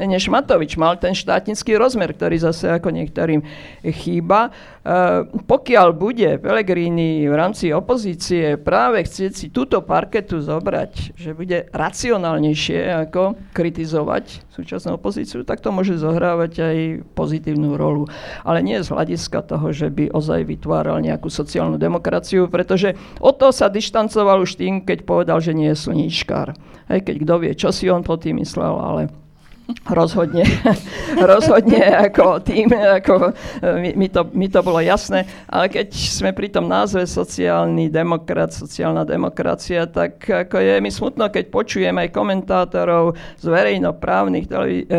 než 0.00 0.24
Matovič. 0.30 0.78
Mal 0.78 0.96
ten 1.02 1.12
štátnický 1.12 1.74
rozmer, 1.74 2.14
ktorý 2.14 2.38
zase 2.40 2.70
ako 2.78 2.94
niektorým 2.94 3.42
chýba. 3.82 4.54
Uh, 4.86 5.26
pokiaľ 5.50 5.88
bude 5.98 6.38
Pellegrini 6.38 7.26
v 7.26 7.34
rámci 7.34 7.74
opozície 7.74 8.54
práve 8.54 9.02
chcieť 9.02 9.32
si 9.34 9.46
túto 9.50 9.82
parketu 9.82 10.38
zobrať, 10.38 11.18
že 11.18 11.34
bude 11.34 11.66
racionálnejšie 11.74 13.10
ako 13.10 13.34
kritizovať 13.50 14.45
súčasnú 14.56 14.96
opozíciu, 14.96 15.44
tak 15.44 15.60
to 15.60 15.68
môže 15.68 16.00
zohrávať 16.00 16.52
aj 16.56 16.76
pozitívnu 17.12 17.76
rolu. 17.76 18.08
Ale 18.40 18.64
nie 18.64 18.80
z 18.80 18.88
hľadiska 18.88 19.44
toho, 19.44 19.68
že 19.76 19.92
by 19.92 20.08
ozaj 20.16 20.48
vytváral 20.48 21.04
nejakú 21.04 21.28
sociálnu 21.28 21.76
demokraciu, 21.76 22.48
pretože 22.48 22.96
od 23.20 23.36
toho 23.36 23.52
sa 23.52 23.68
dištancoval 23.68 24.40
už 24.40 24.56
tým, 24.56 24.80
keď 24.80 25.04
povedal, 25.04 25.38
že 25.44 25.52
nie 25.52 25.76
je 25.76 25.76
slníčkár. 25.76 26.56
Hej, 26.88 27.04
keď 27.04 27.16
kto 27.26 27.34
vie, 27.42 27.52
čo 27.52 27.68
si 27.74 27.90
on 27.92 28.00
po 28.00 28.16
tým 28.16 28.40
myslel, 28.40 28.74
ale 28.78 29.02
rozhodne, 29.90 30.46
rozhodne 31.30 31.82
ako 32.10 32.38
tým, 32.42 32.70
ako 32.70 33.34
mi, 33.82 33.90
mi, 33.98 34.08
to, 34.10 34.26
mi 34.30 34.46
to 34.46 34.62
bolo 34.62 34.78
jasné, 34.78 35.26
ale 35.50 35.66
keď 35.66 35.90
sme 35.90 36.30
pri 36.30 36.54
tom 36.54 36.70
názve 36.70 37.02
sociálny 37.02 37.90
demokrat, 37.90 38.54
sociálna 38.54 39.02
demokracia, 39.02 39.90
tak 39.90 40.22
ako 40.22 40.56
je 40.62 40.74
mi 40.78 40.90
smutno, 40.90 41.26
keď 41.30 41.50
počujem 41.50 41.96
aj 41.98 42.14
komentátorov 42.14 43.18
z 43.42 43.46
verejnoprávnych 43.50 44.46
televí- 44.46 44.86
e, 44.86 44.98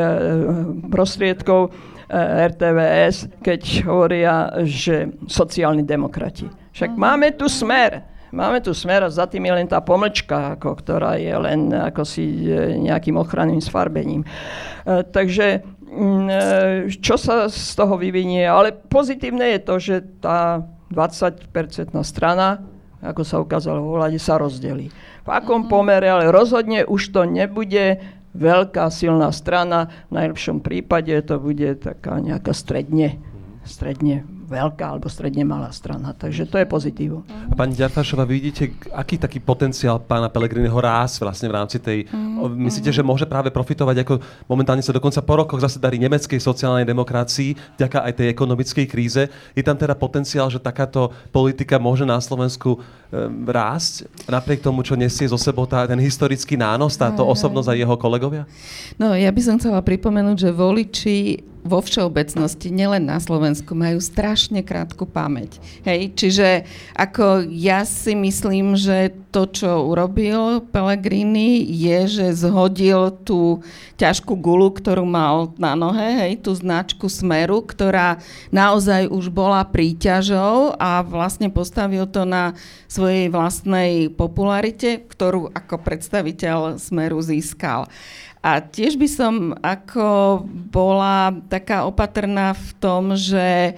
prostriedkov 0.91 1.71
e, 2.07 2.19
RTVS, 2.51 3.39
keď 3.39 3.61
hovoria, 3.87 4.35
že 4.67 5.15
sociálni 5.31 5.87
demokrati. 5.87 6.47
Však 6.75 6.91
máme 6.99 7.33
tu 7.39 7.47
smer, 7.47 8.16
Máme 8.31 8.59
tu 8.59 8.75
smer 8.75 9.07
a 9.07 9.13
za 9.13 9.23
tým 9.23 9.47
je 9.47 9.53
len 9.63 9.67
tá 9.67 9.79
pomlčka, 9.79 10.59
ako, 10.59 10.75
ktorá 10.83 11.15
je 11.15 11.31
len 11.31 11.71
ako 11.71 12.03
si 12.03 12.43
e, 12.43 12.75
nejakým 12.75 13.15
ochranným 13.15 13.63
sfarbením. 13.63 14.27
E, 14.27 14.27
takže 15.07 15.63
mm, 15.87 16.91
čo 16.99 17.15
sa 17.15 17.47
z 17.47 17.71
toho 17.79 17.95
vyvinie? 17.95 18.43
Ale 18.43 18.75
pozitívne 18.75 19.55
je 19.55 19.59
to, 19.63 19.75
že 19.79 19.95
tá 20.19 20.59
20-percentná 20.91 22.03
strana, 22.03 22.63
ako 22.99 23.21
sa 23.23 23.39
ukázalo 23.39 23.79
vo 23.79 23.95
vláde, 23.95 24.19
sa 24.19 24.35
rozdelí. 24.35 24.91
V 25.23 25.29
akom 25.31 25.67
mhm. 25.67 25.71
pomere, 25.71 26.07
ale 26.11 26.27
rozhodne 26.27 26.83
už 26.83 27.15
to 27.15 27.23
nebude 27.23 28.03
veľká 28.35 28.91
silná 28.91 29.31
strana. 29.31 29.87
V 30.11 30.19
najlepšom 30.19 30.59
prípade 30.59 31.15
to 31.23 31.39
bude 31.39 31.79
taká 31.79 32.19
nejaká 32.19 32.51
stredne, 32.51 33.23
stredne 33.63 34.36
veľká 34.47 34.95
alebo 34.95 35.11
stredne 35.11 35.43
malá 35.43 35.67
strana. 35.75 36.15
Takže 36.15 36.47
to 36.47 36.55
je 36.55 36.63
pozitívo. 36.63 37.27
A 37.27 37.53
pani 37.53 37.75
Ďarfášová, 37.75 38.23
vidíte, 38.23 38.71
aký 38.95 39.19
taký 39.19 39.43
potenciál 39.43 39.99
pána 39.99 40.31
Pelegriniho 40.31 40.79
rás 40.79 41.19
vlastne 41.19 41.51
v 41.51 41.55
rámci 41.59 41.77
tej... 41.83 42.07
Mm, 42.07 42.55
myslíte, 42.63 42.95
že 42.95 43.03
môže 43.03 43.27
práve 43.27 43.51
profitovať, 43.51 44.07
ako 44.07 44.13
momentálne 44.47 44.79
sa 44.79 44.95
dokonca 44.95 45.19
po 45.19 45.35
rokoch 45.43 45.59
zase 45.59 45.83
darí 45.83 45.99
nemeckej 45.99 46.39
sociálnej 46.39 46.87
demokracii, 46.87 47.75
vďaka 47.75 48.07
aj 48.07 48.13
tej 48.23 48.27
ekonomickej 48.31 48.85
kríze. 48.87 49.27
Je 49.51 49.63
tam 49.63 49.75
teda 49.75 49.93
potenciál, 49.99 50.47
že 50.47 50.63
takáto 50.63 51.11
politika 51.35 51.75
môže 51.75 52.07
na 52.07 52.15
Slovensku 52.23 52.79
um, 52.79 52.81
rásť, 53.43 54.07
napriek 54.31 54.63
tomu, 54.63 54.79
čo 54.87 54.95
nesie 54.95 55.27
zo 55.27 55.35
sebou 55.35 55.67
tá, 55.67 55.83
ten 55.83 55.99
historický 55.99 56.55
nános, 56.55 56.95
táto 56.95 57.27
osobnosť 57.27 57.75
a 57.75 57.75
jeho 57.75 57.95
kolegovia? 57.99 58.47
No, 58.95 59.11
ja 59.11 59.27
by 59.27 59.41
som 59.43 59.59
chcela 59.59 59.83
pripomenúť, 59.83 60.47
že 60.47 60.49
voliči 60.55 61.43
vo 61.67 61.83
všeobecnosti, 61.83 62.71
nielen 62.71 63.05
na 63.05 63.19
Slovensku, 63.19 63.75
majú 63.75 63.99
strašne 63.99 64.63
krátku 64.63 65.03
pamäť. 65.03 65.59
Hej? 65.83 66.15
Čiže 66.15 66.47
ako 66.95 67.45
ja 67.51 67.83
si 67.83 68.15
myslím, 68.15 68.79
že 68.79 69.11
to, 69.37 69.45
čo 69.45 69.85
urobil 69.85 70.65
Pellegrini, 70.73 71.61
je, 71.61 72.09
že 72.09 72.27
zhodil 72.33 73.13
tú 73.21 73.61
ťažkú 74.01 74.33
gulu, 74.33 74.73
ktorú 74.73 75.05
mal 75.05 75.53
na 75.61 75.77
nohe, 75.77 76.25
hej, 76.25 76.41
tú 76.41 76.57
značku 76.57 77.05
Smeru, 77.05 77.61
ktorá 77.61 78.17
naozaj 78.49 79.09
už 79.09 79.29
bola 79.29 79.61
príťažou 79.65 80.73
a 80.81 81.05
vlastne 81.05 81.53
postavil 81.53 82.09
to 82.09 82.25
na 82.25 82.57
svojej 82.89 83.29
vlastnej 83.29 84.09
popularite, 84.09 85.05
ktorú 85.05 85.53
ako 85.53 85.85
predstaviteľ 85.85 86.81
Smeru 86.81 87.21
získal. 87.21 87.89
A 88.41 88.61
tiež 88.61 88.95
by 88.95 89.07
som 89.09 89.33
ako 89.59 90.41
bola 90.71 91.35
taká 91.49 91.83
opatrná 91.83 92.53
v 92.53 92.69
tom, 92.79 93.17
že 93.17 93.75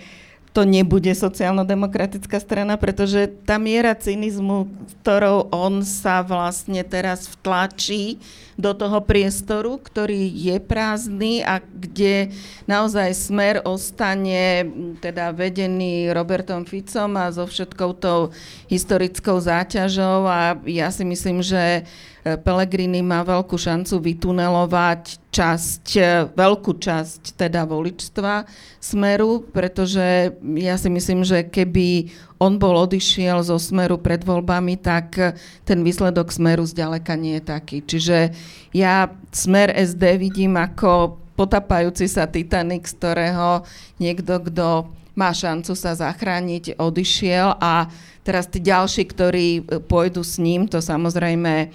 to 0.49 0.65
nebude 0.65 1.13
sociálno-demokratická 1.13 2.41
strana, 2.41 2.73
pretože 2.73 3.29
tá 3.45 3.61
miera 3.61 3.93
cynizmu, 3.93 4.65
ktorou 5.01 5.45
on 5.53 5.85
sa 5.85 6.25
vlastne 6.25 6.81
teraz 6.81 7.29
vtlačí 7.29 8.17
do 8.59 8.73
toho 8.75 8.99
priestoru, 8.99 9.79
ktorý 9.79 10.27
je 10.27 10.57
prázdny 10.59 11.45
a 11.45 11.61
kde 11.61 12.33
naozaj 12.67 13.13
smer 13.15 13.55
ostane 13.63 14.67
teda 14.99 15.31
vedený 15.31 16.11
Robertom 16.11 16.65
Ficom 16.65 17.13
a 17.15 17.31
so 17.31 17.45
všetkou 17.45 17.91
tou 18.01 18.33
historickou 18.67 19.39
záťažou. 19.39 20.27
A 20.27 20.57
ja 20.65 20.89
si 20.91 21.05
myslím, 21.05 21.39
že 21.39 21.87
E, 22.23 22.35
Pellegrini 22.35 22.99
má 22.99 23.23
veľkú 23.23 23.55
šancu 23.55 24.03
vytunelovať 24.03 25.31
časť, 25.31 25.85
e, 25.95 26.09
veľkú 26.35 26.75
časť 26.75 27.39
teda 27.39 27.63
voličstva 27.63 28.43
Smeru, 28.83 29.47
pretože 29.49 30.35
ja 30.59 30.75
si 30.75 30.89
myslím, 30.91 31.23
že 31.23 31.47
keby 31.47 32.11
on 32.39 32.59
bol 32.59 32.75
odišiel 32.75 33.39
zo 33.43 33.55
Smeru 33.55 33.99
pred 33.99 34.23
voľbami, 34.23 34.79
tak 34.79 35.15
ten 35.63 35.79
výsledok 35.79 36.31
Smeru 36.31 36.67
zďaleka 36.67 37.15
nie 37.15 37.39
je 37.39 37.43
taký. 37.43 37.77
Čiže 37.83 38.35
ja 38.75 39.11
Smer 39.31 39.71
SD 39.71 40.19
vidím 40.19 40.59
ako 40.59 41.19
potapajúci 41.39 42.11
sa 42.11 42.27
Titanic, 42.27 42.83
z 42.83 42.99
ktorého 42.99 43.63
niekto, 43.95 44.43
kto 44.43 44.91
má 45.19 45.35
šancu 45.35 45.75
sa 45.75 45.91
zachrániť, 45.99 46.79
odišiel 46.79 47.59
a 47.59 47.91
Teraz 48.19 48.45
tí 48.45 48.61
ďalší, 48.61 49.09
ktorí 49.09 49.47
pôjdu 49.89 50.21
s 50.21 50.37
ním, 50.37 50.69
to 50.69 50.83
samozrejme 50.83 51.73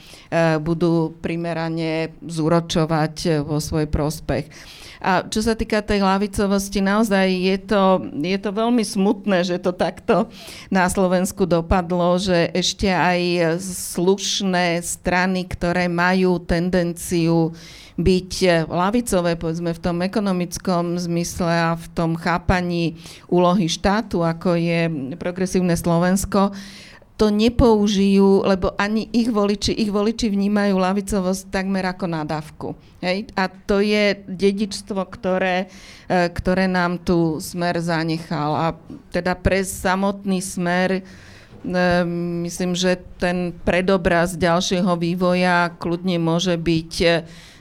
budú 0.62 1.16
primerane 1.18 2.14
zúročovať 2.22 3.42
vo 3.42 3.58
svoj 3.58 3.90
prospech. 3.90 4.46
A 5.05 5.20
čo 5.28 5.44
sa 5.44 5.52
týka 5.52 5.85
tej 5.85 6.01
hlavicovosti, 6.01 6.81
naozaj 6.81 7.28
je 7.28 7.56
to, 7.60 8.09
je 8.24 8.39
to 8.40 8.51
veľmi 8.56 8.81
smutné, 8.81 9.44
že 9.44 9.60
to 9.60 9.76
takto 9.76 10.32
na 10.72 10.89
Slovensku 10.89 11.44
dopadlo, 11.44 12.16
že 12.16 12.48
ešte 12.56 12.89
aj 12.89 13.60
slušné 13.60 14.81
strany, 14.81 15.44
ktoré 15.44 15.93
majú 15.93 16.40
tendenciu 16.40 17.52
byť 18.01 18.64
lavicové, 18.66 19.36
povedzme 19.36 19.76
v 19.76 19.82
tom 19.85 20.01
ekonomickom 20.02 20.98
zmysle 20.98 21.52
a 21.52 21.70
v 21.76 21.86
tom 21.93 22.16
chápaní 22.18 22.97
úlohy 23.31 23.68
štátu, 23.68 24.24
ako 24.24 24.59
je 24.59 25.14
progresívne 25.14 25.76
Slovensko, 25.78 26.51
to 27.15 27.31
nepoužijú, 27.31 28.43
lebo 28.43 28.74
ani 28.74 29.07
ich 29.15 29.31
voliči, 29.31 29.70
ich 29.70 29.86
voliči 29.95 30.27
vnímajú 30.27 30.74
lavicovosť 30.74 31.47
takmer 31.47 31.86
ako 31.86 32.07
nadávku. 32.11 32.69
Hej? 32.99 33.31
A 33.39 33.47
to 33.47 33.78
je 33.78 34.19
dedičstvo, 34.27 34.99
ktoré, 35.07 35.70
e, 36.11 36.27
ktoré 36.35 36.66
nám 36.66 36.99
tu 37.07 37.39
smer 37.39 37.78
zanechal. 37.78 38.51
A 38.59 38.66
teda 39.15 39.39
pre 39.39 39.62
samotný 39.62 40.43
smer 40.43 40.91
e, 40.99 41.03
myslím, 42.51 42.74
že 42.74 42.99
ten 43.23 43.55
predobraz 43.62 44.35
ďalšieho 44.35 44.99
vývoja 44.99 45.70
kľudne 45.78 46.19
môže 46.19 46.59
byť 46.59 46.93
e, 46.99 47.09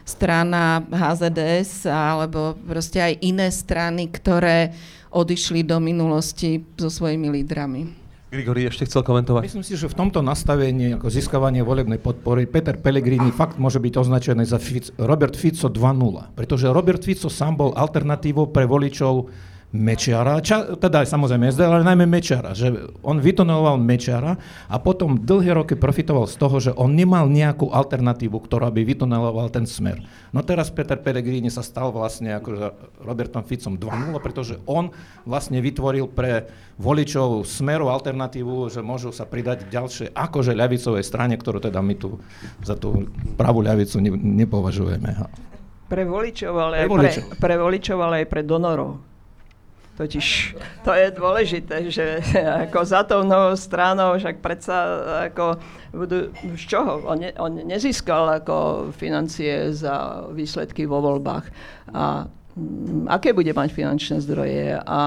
strana 0.01 0.81
HZDS 0.89 1.85
alebo 1.85 2.57
proste 2.57 3.05
aj 3.05 3.21
iné 3.21 3.53
strany, 3.53 4.09
ktoré 4.09 4.73
odišli 5.13 5.61
do 5.61 5.77
minulosti 5.77 6.65
so 6.73 6.89
svojimi 6.89 7.29
lídrami. 7.29 8.02
Grigori 8.33 8.65
ešte 8.65 8.89
chcel 8.89 9.05
komentovať. 9.05 9.45
Myslím 9.45 9.61
si, 9.61 9.77
že 9.77 9.85
v 9.85 9.93
tomto 9.93 10.25
nastavení 10.25 10.97
ako 10.97 11.05
získavanie 11.05 11.61
volebnej 11.61 12.01
podpory 12.01 12.49
Peter 12.49 12.73
Pellegrini 12.73 13.29
fakt 13.29 13.61
môže 13.61 13.77
byť 13.77 13.93
označený 13.93 14.49
za 14.49 14.57
Fico, 14.57 14.89
Robert 14.97 15.37
Fico 15.37 15.69
2.0, 15.69 16.33
pretože 16.33 16.65
Robert 16.73 17.05
Fico 17.05 17.29
sám 17.29 17.61
bol 17.61 17.77
alternatívou 17.77 18.49
pre 18.49 18.65
voličov 18.65 19.29
Mečiara, 19.73 20.37
ča, 20.37 20.77
teda 20.77 21.01
aj 21.01 21.09
samozrejme 21.09 21.49
SD, 21.49 21.65
ale 21.65 21.81
najmä 21.81 22.05
Mečiara, 22.05 22.53
že 22.53 22.93
on 23.01 23.17
vytuneloval 23.17 23.81
Mečiara 23.81 24.37
a 24.69 24.77
potom 24.77 25.17
dlhé 25.17 25.57
roky 25.57 25.73
profitoval 25.73 26.29
z 26.29 26.37
toho, 26.37 26.61
že 26.61 26.71
on 26.77 26.93
nemal 26.93 27.25
nejakú 27.25 27.73
alternatívu, 27.73 28.37
ktorá 28.37 28.69
by 28.69 28.85
vytuneloval 28.85 29.49
ten 29.49 29.65
smer. 29.65 30.05
No 30.29 30.45
teraz 30.45 30.69
Peter 30.69 31.01
Pellegrini 31.01 31.49
sa 31.49 31.65
stal 31.65 31.89
vlastne 31.89 32.37
akože 32.37 33.01
Robertom 33.01 33.41
Ficom 33.41 33.73
2.0, 33.81 34.13
pretože 34.21 34.61
on 34.69 34.93
vlastne 35.25 35.57
vytvoril 35.57 36.05
pre 36.05 36.53
voličov 36.77 37.41
smeru 37.41 37.89
alternatívu, 37.89 38.69
že 38.69 38.85
môžu 38.85 39.09
sa 39.09 39.25
pridať 39.25 39.65
k 39.65 39.73
ďalšej 39.73 40.07
akože 40.13 40.53
ľavicovej 40.53 41.01
strane, 41.01 41.33
ktorú 41.33 41.57
teda 41.57 41.81
my 41.81 41.97
tu 41.97 42.21
za 42.61 42.77
tú 42.77 43.09
pravú 43.41 43.65
ľavicu 43.65 43.97
ne, 44.05 44.13
nepovažujeme. 44.45 45.17
Pre 45.89 46.03
voličov, 46.05 46.53
ale, 46.61 46.85
pre, 46.85 46.89
voličov. 46.93 47.23
Pre, 47.25 47.37
pre 47.41 47.55
voličov, 47.57 47.97
ale 47.97 48.15
aj 48.21 48.27
pre 48.29 48.45
donorov. 48.45 49.12
Totiž 49.93 50.57
to 50.81 50.89
je 50.89 51.07
dôležité, 51.13 51.93
že 51.93 52.17
ako 52.65 52.79
za 52.81 53.05
tou 53.05 53.21
novou 53.21 53.53
stranou, 53.53 54.17
však 54.17 54.41
predsa 54.41 54.77
ako 55.29 55.61
budú, 55.93 56.33
z 56.57 56.63
čoho? 56.65 57.05
On, 57.05 57.17
ne, 57.21 57.29
on 57.37 57.61
nezískal 57.61 58.41
ako 58.41 58.89
financie 58.89 59.69
za 59.69 60.25
výsledky 60.33 60.89
vo 60.89 60.97
voľbách. 60.97 61.45
A 61.93 62.25
mm, 62.57 63.05
aké 63.05 63.37
bude 63.37 63.53
mať 63.53 63.69
finančné 63.69 64.17
zdroje? 64.25 64.81
A, 64.81 64.81
a 64.81 65.01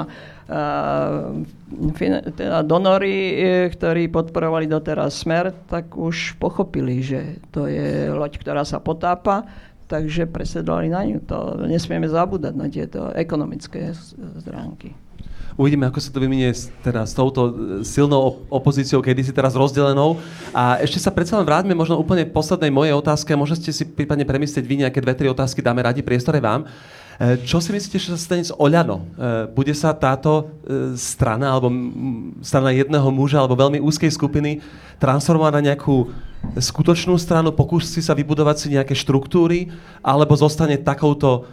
fin, 1.98 2.22
teda 2.22 2.62
donory, 2.62 3.42
ktorí 3.74 4.06
podporovali 4.06 4.70
doteraz 4.70 5.18
Smer, 5.18 5.50
tak 5.66 5.98
už 5.98 6.38
pochopili, 6.38 7.02
že 7.02 7.42
to 7.50 7.66
je 7.66 8.06
loď, 8.14 8.38
ktorá 8.38 8.62
sa 8.62 8.78
potápa 8.78 9.50
takže 9.86 10.26
presedlali 10.26 10.90
na 10.90 11.02
ňu. 11.06 11.18
To 11.26 11.66
nesmieme 11.66 12.06
zabúdať 12.10 12.54
na 12.54 12.66
tieto 12.66 13.10
ekonomické 13.14 13.94
stránky. 14.42 14.94
Uvidíme, 15.56 15.88
ako 15.88 16.04
sa 16.04 16.12
to 16.12 16.20
vyminie 16.20 16.52
teda 16.84 17.08
s 17.08 17.16
touto 17.16 17.56
silnou 17.80 18.44
opozíciou, 18.52 19.00
kedy 19.00 19.24
si 19.24 19.32
teraz 19.32 19.56
rozdelenou. 19.56 20.20
A 20.52 20.76
ešte 20.84 21.00
sa 21.00 21.08
predsa 21.08 21.40
len 21.40 21.48
vráťme 21.48 21.72
možno 21.72 21.96
úplne 21.96 22.28
poslednej 22.28 22.68
mojej 22.68 22.92
otázke. 22.92 23.32
Môžete 23.32 23.72
si 23.72 23.88
prípadne 23.88 24.28
premyslieť 24.28 24.64
vy 24.68 24.84
nejaké 24.84 25.00
dve, 25.00 25.16
tri 25.16 25.32
otázky, 25.32 25.64
dáme 25.64 25.80
radi 25.80 26.04
priestore 26.04 26.44
vám. 26.44 26.68
E, 27.16 27.40
čo 27.48 27.56
si 27.64 27.72
myslíte, 27.72 27.96
že 27.96 28.12
sa 28.12 28.20
stane 28.20 28.44
s 28.44 28.52
Oľano? 28.52 29.00
E, 29.00 29.04
bude 29.48 29.72
sa 29.72 29.96
táto 29.96 30.52
e, 30.68 30.92
strana, 31.00 31.56
alebo 31.56 31.72
strana 32.44 32.76
jedného 32.76 33.08
muža, 33.08 33.40
alebo 33.40 33.56
veľmi 33.56 33.80
úzkej 33.80 34.12
skupiny 34.12 34.60
transformovať 35.00 35.52
na 35.56 35.72
nejakú 35.72 36.12
skutočnú 36.54 37.18
stranu, 37.18 37.50
pokúsi 37.50 37.98
sa 37.98 38.14
vybudovať 38.14 38.56
si 38.56 38.66
nejaké 38.70 38.94
štruktúry, 38.94 39.74
alebo 40.04 40.38
zostane 40.38 40.78
takouto 40.78 41.50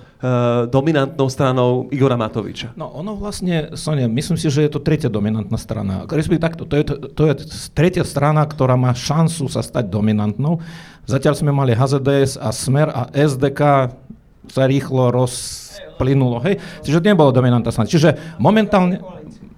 dominantnou 0.71 1.27
stranou 1.27 1.91
Igora 1.91 2.15
Matoviča? 2.15 2.71
No 2.79 2.87
ono 2.95 3.19
vlastne, 3.19 3.75
Sonia, 3.75 4.07
myslím 4.07 4.39
si, 4.39 4.47
že 4.47 4.63
je 4.63 4.71
to 4.71 4.79
tretia 4.79 5.11
dominantná 5.11 5.59
strana. 5.59 6.07
Respektíve 6.07 6.39
takto, 6.39 6.63
to 6.63 6.79
je, 6.79 6.83
to 7.11 7.23
je 7.27 7.33
tretia 7.75 8.07
strana, 8.07 8.47
ktorá 8.47 8.79
má 8.79 8.95
šancu 8.95 9.51
sa 9.51 9.59
stať 9.59 9.91
dominantnou. 9.91 10.63
Zatiaľ 11.03 11.35
sme 11.35 11.51
mali 11.51 11.75
HZDS 11.75 12.39
a 12.39 12.55
Smer 12.55 12.87
a 12.87 13.11
SDK 13.11 13.91
sa 14.47 14.63
rýchlo 14.63 15.11
rozplynulo. 15.11 16.39
Hej? 16.47 16.63
Čiže 16.87 17.03
to 17.03 17.09
nebolo 17.11 17.35
dominantná 17.35 17.75
strana. 17.75 17.91
Čiže 17.91 18.39
momentálne, 18.39 19.03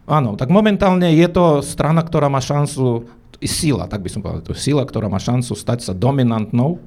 áno, 0.10 0.34
tak 0.34 0.50
momentálne 0.50 1.14
je 1.14 1.30
to 1.30 1.62
strana, 1.62 2.02
ktorá 2.02 2.26
má 2.26 2.42
šancu, 2.42 3.06
sila, 3.44 3.92
tak 3.92 4.00
by 4.00 4.10
som 4.10 4.24
povedal, 4.24 4.46
to 4.46 4.56
je 4.56 4.72
sila, 4.72 4.88
ktorá 4.88 5.12
má 5.12 5.20
šancu 5.20 5.52
stať 5.52 5.84
sa 5.84 5.92
dominantnou. 5.92 6.80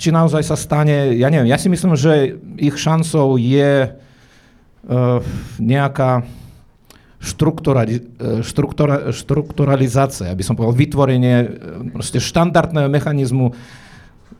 Či 0.00 0.08
naozaj 0.08 0.40
sa 0.40 0.56
stane, 0.56 1.12
ja 1.20 1.28
neviem, 1.28 1.52
ja 1.52 1.60
si 1.60 1.68
myslím, 1.68 1.92
že 2.00 2.40
ich 2.56 2.72
šancou 2.80 3.36
je 3.36 3.92
uh, 3.92 5.20
nejaká 5.60 6.24
štruktúra, 7.20 7.84
štruktúra, 8.40 9.10
štrukturalizácia, 9.10 10.30
aby 10.30 10.46
som 10.46 10.54
povedal, 10.54 10.78
vytvorenie 10.78 11.36
proste 11.90 12.22
štandardného 12.22 12.88
mechanizmu 12.88 13.52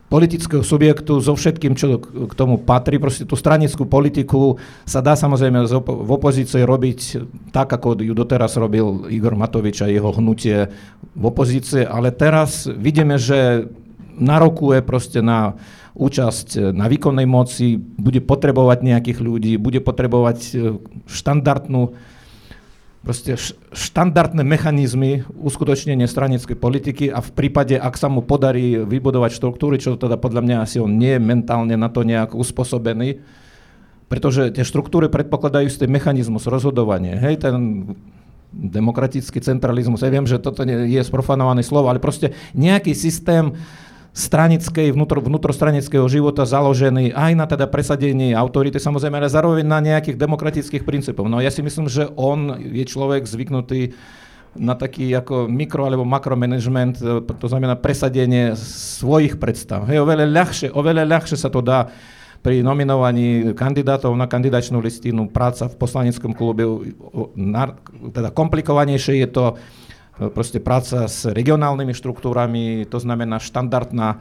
politického 0.09 0.65
subjektu 0.65 1.21
so 1.21 1.37
všetkým, 1.37 1.77
čo 1.77 2.01
k 2.01 2.33
tomu 2.33 2.57
patrí. 2.57 2.97
Proste 2.97 3.29
tú 3.29 3.37
stranickú 3.37 3.85
politiku 3.85 4.57
sa 4.83 5.05
dá 5.05 5.13
samozrejme 5.13 5.69
v 5.69 6.11
opozícii 6.11 6.65
robiť 6.65 6.99
tak, 7.53 7.69
ako 7.69 8.01
ju 8.01 8.13
doteraz 8.17 8.57
robil 8.57 9.05
Igor 9.13 9.37
Matovič 9.37 9.85
a 9.85 9.87
jeho 9.87 10.09
hnutie 10.09 10.67
v 11.13 11.23
opozícii, 11.23 11.85
ale 11.85 12.09
teraz 12.09 12.65
vidíme, 12.65 13.21
že 13.21 13.69
narokuje 14.19 14.81
proste 14.83 15.21
na 15.23 15.55
účasť 15.99 16.71
na 16.73 16.87
výkonnej 16.87 17.27
moci, 17.27 17.75
bude 17.77 18.23
potrebovať 18.23 18.77
nejakých 18.81 19.19
ľudí, 19.19 19.53
bude 19.59 19.83
potrebovať 19.83 20.39
e, 20.39 20.51
štandardnú 21.11 21.91
proste 22.99 23.39
štandardné 23.71 24.43
mechanizmy 24.43 25.23
uskutočnenia 25.39 26.05
stranickej 26.05 26.57
politiky 26.59 27.05
a 27.07 27.23
v 27.23 27.31
prípade, 27.31 27.79
ak 27.79 27.95
sa 27.95 28.11
mu 28.11 28.19
podarí 28.19 28.83
vybudovať 28.83 29.31
štruktúry, 29.39 29.79
čo 29.79 29.95
teda 29.95 30.19
podľa 30.19 30.41
mňa 30.43 30.55
asi 30.59 30.83
on 30.83 30.99
nie 30.99 31.15
je 31.15 31.21
mentálne 31.23 31.75
na 31.79 31.87
to 31.87 32.03
nejak 32.03 32.35
uspôsobený, 32.35 33.23
pretože 34.11 34.51
tie 34.51 34.67
štruktúry 34.67 35.07
predpokladajú 35.07 35.71
istý 35.71 35.87
mechanizmus 35.87 36.49
rozhodovania. 36.49 37.15
Hej, 37.23 37.45
ten 37.47 37.55
demokratický 38.49 39.39
centralizmus, 39.39 40.01
ja 40.01 40.09
viem, 40.09 40.25
že 40.25 40.41
toto 40.41 40.65
je 40.65 41.01
sprofanované 41.05 41.61
slovo, 41.61 41.87
ale 41.87 42.01
proste 42.01 42.33
nejaký 42.57 42.97
systém 42.97 43.53
stranickej, 44.13 44.91
vnútro, 44.91 45.21
vnútrostranického 45.21 46.05
života 46.09 46.43
založený 46.43 47.13
aj 47.13 47.31
na 47.37 47.45
teda 47.45 47.69
presadení 47.69 48.33
autority, 48.33 48.81
samozrejme, 48.81 49.21
ale 49.21 49.29
zároveň 49.29 49.65
na 49.65 49.79
nejakých 49.79 50.17
demokratických 50.17 50.83
princípoch. 50.83 51.29
No 51.29 51.39
ja 51.39 51.53
si 51.53 51.61
myslím, 51.61 51.85
že 51.87 52.09
on 52.17 52.57
je 52.57 52.83
človek 52.83 53.23
zvyknutý 53.29 53.93
na 54.57 54.73
taký 54.73 55.13
ako 55.13 55.45
mikro 55.45 55.85
alebo 55.85 56.01
makromanagement, 56.09 56.97
e, 56.97 57.21
to 57.21 57.47
znamená 57.47 57.77
presadenie 57.77 58.57
svojich 58.57 59.37
predstav. 59.37 59.85
Hej, 59.85 60.01
oveľa 60.01 60.25
ľahšie, 60.25 60.67
oveľa 60.73 61.05
ľahšie 61.05 61.37
sa 61.37 61.53
to 61.53 61.61
dá 61.61 61.93
pri 62.39 62.63
nominovaní 62.63 63.51
kandidátov 63.51 64.15
na 64.15 64.25
kandidačnú 64.25 64.79
listinu, 64.79 65.27
práca 65.27 65.67
v 65.67 65.75
poslaneckom 65.75 66.31
klube, 66.31 66.63
teda 68.15 68.31
komplikovanejšie 68.31 69.27
je 69.27 69.29
to 69.29 69.45
proste 70.27 70.59
práca 70.59 71.07
s 71.07 71.23
regionálnymi 71.23 71.95
štruktúrami, 71.95 72.83
to 72.91 72.99
znamená 72.99 73.39
štandardná 73.39 74.19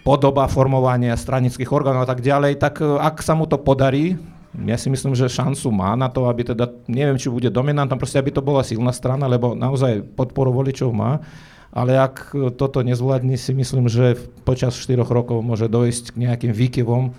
podoba 0.00 0.48
formovania 0.48 1.12
stranických 1.12 1.68
orgánov 1.68 2.08
a 2.08 2.10
tak 2.10 2.24
ďalej, 2.24 2.56
tak 2.56 2.80
e, 2.80 2.96
ak 2.96 3.20
sa 3.20 3.36
mu 3.36 3.44
to 3.44 3.60
podarí, 3.60 4.16
ja 4.64 4.74
si 4.74 4.90
myslím, 4.90 5.14
že 5.14 5.30
šancu 5.30 5.70
má 5.70 5.94
na 5.94 6.10
to, 6.10 6.26
aby 6.26 6.42
teda, 6.42 6.66
neviem, 6.90 7.20
či 7.20 7.30
bude 7.30 7.52
dominantom, 7.52 8.00
proste 8.00 8.18
aby 8.18 8.34
to 8.34 8.42
bola 8.42 8.66
silná 8.66 8.90
strana, 8.90 9.30
lebo 9.30 9.54
naozaj 9.54 10.02
podporu 10.16 10.50
voličov 10.50 10.90
má, 10.90 11.22
ale 11.70 11.94
ak 11.94 12.34
toto 12.58 12.82
nezvládni, 12.82 13.38
si 13.38 13.54
myslím, 13.54 13.86
že 13.86 14.18
počas 14.42 14.74
4 14.74 15.06
rokov 15.06 15.38
môže 15.46 15.70
dojsť 15.70 16.18
k 16.18 16.20
nejakým 16.26 16.52
výkyvom 16.56 17.14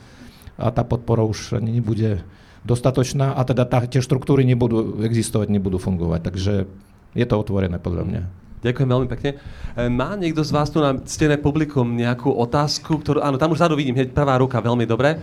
a 0.59 0.67
tá 0.75 0.83
podpora 0.83 1.23
už 1.23 1.55
ani 1.55 1.79
nebude 1.79 2.19
dostatočná 2.67 3.31
a 3.33 3.41
teda 3.47 3.63
tá, 3.63 3.79
tie 3.87 4.03
štruktúry 4.03 4.43
nebudú 4.43 4.99
existovať, 5.01 5.47
nebudú 5.49 5.79
fungovať. 5.79 6.19
Takže 6.27 6.53
Je 7.11 7.25
to 7.27 7.35
otvorené 7.35 7.75
podľa 7.75 8.03
mňa. 8.07 8.21
Ďakujem 8.61 8.89
veľmi 8.93 9.07
pekne. 9.09 9.29
E, 9.73 9.89
má 9.89 10.13
niekto 10.13 10.45
z 10.45 10.53
vás 10.53 10.69
tu 10.69 10.77
na 10.77 10.93
stené 11.09 11.35
publikum 11.41 11.83
nejakú 11.97 12.29
otázku, 12.29 13.01
ktorú... 13.01 13.19
Áno, 13.25 13.41
tam 13.41 13.51
už 13.51 13.65
zadu 13.65 13.73
vidím, 13.73 13.97
hneď 13.97 14.13
prvá 14.13 14.37
ruka, 14.37 14.61
veľmi 14.61 14.85
dobre. 14.85 15.17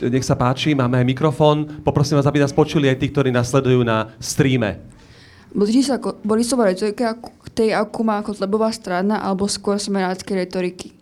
Nech 0.00 0.24
sa 0.24 0.36
páči, 0.36 0.76
máme 0.76 1.00
aj 1.00 1.08
mikrofón. 1.08 1.80
Poprosím 1.80 2.20
vás, 2.20 2.28
aby 2.28 2.40
nás 2.40 2.52
počuli 2.52 2.88
aj 2.88 3.00
tí, 3.00 3.08
ktorí 3.08 3.32
nás 3.32 3.48
sledujú 3.48 3.80
na 3.80 4.12
streame. 4.20 4.80
Blíži 5.50 5.82
sa 5.82 5.98
Borisova 6.22 6.68
retorika 6.68 7.16
k 7.18 7.46
tej, 7.50 7.68
ako 7.74 8.00
má 8.06 8.22
Kotlebová 8.22 8.70
strana, 8.70 9.18
alebo 9.18 9.50
skôr 9.50 9.80
smerácké 9.80 10.36
retoriky? 10.36 10.94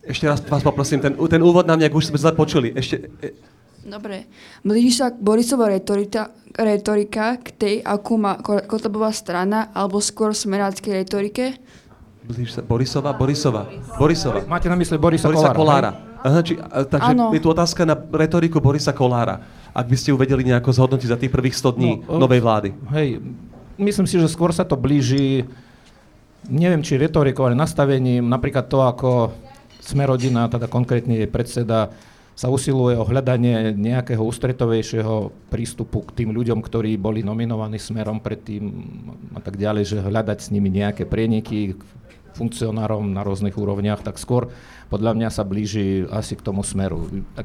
Ešte 0.00 0.26
raz 0.26 0.40
vás 0.42 0.64
poprosím, 0.64 0.98
ten, 0.98 1.12
ten 1.14 1.42
úvod 1.44 1.68
nám 1.68 1.78
nejak 1.78 1.94
už 1.94 2.10
sme 2.10 2.18
zle 2.18 2.32
počuli. 2.32 2.72
Ešte, 2.72 3.14
e... 3.20 3.30
Dobre. 3.80 4.28
Blíži 4.60 4.92
sa 4.92 5.08
Borisova 5.08 5.72
retorika, 5.72 6.28
retorika 6.52 7.40
k 7.40 7.48
tej, 7.56 7.74
akú 7.80 8.20
má 8.20 8.36
Kotlebová 8.44 9.08
strana, 9.16 9.72
alebo 9.72 10.04
skôr 10.04 10.36
smerácké 10.36 10.92
retorike? 10.92 11.56
Blíži 12.20 12.60
sa 12.60 12.62
Borisova? 12.62 13.16
Borisova. 13.16 13.64
Borisova. 13.96 14.44
Máte 14.44 14.68
na 14.68 14.76
mysli 14.76 15.00
Borisa, 15.00 15.32
Borisa 15.32 15.56
Kolára. 15.56 15.96
Kolára. 15.96 16.10
Aha, 16.20 16.40
či, 16.44 16.60
takže 16.60 17.12
ano. 17.16 17.32
je 17.32 17.40
tu 17.40 17.48
otázka 17.48 17.88
na 17.88 17.96
retoriku 17.96 18.60
Borisa 18.60 18.92
Kolára. 18.92 19.40
Ak 19.72 19.88
by 19.88 19.96
ste 19.96 20.12
ju 20.12 20.20
vedeli 20.20 20.44
nejako 20.44 20.76
zhodnotiť 20.76 21.08
za 21.08 21.16
tých 21.16 21.32
prvých 21.32 21.56
100 21.56 21.76
dní 21.80 21.92
no, 22.04 22.20
novej 22.20 22.44
vlády. 22.44 22.76
Hej, 22.92 23.24
myslím 23.80 24.04
si, 24.04 24.20
že 24.20 24.28
skôr 24.28 24.52
sa 24.52 24.68
to 24.68 24.76
blíži, 24.76 25.48
neviem 26.52 26.84
či 26.84 27.00
retorikou, 27.00 27.48
ale 27.48 27.56
nastavením, 27.56 28.28
napríklad 28.28 28.68
to, 28.68 28.84
ako 28.84 29.32
Smerodina, 29.80 30.44
teda 30.52 30.68
konkrétne 30.68 31.24
jej 31.24 31.30
predseda, 31.30 31.88
sa 32.40 32.48
usiluje 32.48 32.96
o 32.96 33.04
hľadanie 33.04 33.76
nejakého 33.76 34.24
ústretovejšieho 34.24 35.28
prístupu 35.52 36.08
k 36.08 36.24
tým 36.24 36.32
ľuďom, 36.32 36.64
ktorí 36.64 36.96
boli 36.96 37.20
nominovaní 37.20 37.76
smerom 37.76 38.16
predtým 38.16 38.64
a 39.36 39.44
tak 39.44 39.60
ďalej, 39.60 39.84
že 39.84 39.96
hľadať 40.00 40.38
s 40.40 40.48
nimi 40.48 40.72
nejaké 40.72 41.04
prieniky 41.04 41.76
funkcionárom 42.32 43.12
na 43.12 43.20
rôznych 43.20 43.52
úrovniach, 43.60 44.00
tak 44.00 44.16
skôr 44.16 44.48
podľa 44.88 45.20
mňa 45.20 45.28
sa 45.28 45.44
blíži 45.44 46.08
asi 46.08 46.32
k 46.32 46.40
tomu 46.40 46.64
smeru. 46.64 47.12
Tak 47.36 47.44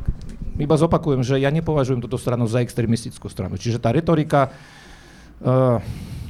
iba 0.55 0.75
zopakujem, 0.79 1.27
že 1.27 1.43
ja 1.43 1.51
nepovažujem 1.51 1.99
túto 1.99 2.15
stranu 2.15 2.47
za 2.47 2.63
extremistickú 2.63 3.27
stranu. 3.27 3.59
Čiže 3.59 3.83
tá 3.83 3.91
retorika 3.91 4.47
uh, 5.43 5.83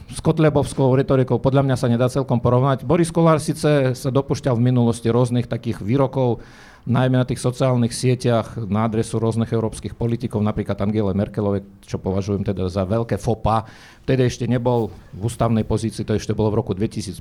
s 0.09 0.17
Kotlebovskou 0.25 0.89
retorikou 0.97 1.37
podľa 1.37 1.69
mňa 1.69 1.75
sa 1.77 1.85
nedá 1.85 2.09
celkom 2.09 2.41
porovnať. 2.41 2.81
Boris 2.81 3.13
Kolár 3.13 3.37
síce 3.37 3.93
sa 3.93 4.09
dopušťal 4.09 4.57
v 4.57 4.73
minulosti 4.73 5.05
rôznych 5.13 5.45
takých 5.45 5.85
výrokov, 5.85 6.41
najmä 6.85 7.17
na 7.17 7.25
tých 7.25 7.41
sociálnych 7.41 7.89
sieťach 7.89 8.61
na 8.69 8.85
adresu 8.85 9.17
rôznych 9.17 9.49
európskych 9.49 9.97
politikov, 9.97 10.45
napríklad 10.45 10.77
Angele 10.77 11.17
Merkelovej, 11.17 11.65
čo 11.81 11.97
považujem 11.97 12.45
teda 12.45 12.69
za 12.69 12.85
veľké 12.85 13.17
fopa. 13.17 13.65
Vtedy 14.05 14.29
ešte 14.29 14.45
nebol 14.45 14.93
v 15.11 15.21
ústavnej 15.25 15.65
pozícii, 15.65 16.05
to 16.05 16.13
ešte 16.13 16.37
bolo 16.37 16.53
v 16.53 16.61
roku 16.61 16.77
2015. 16.77 17.17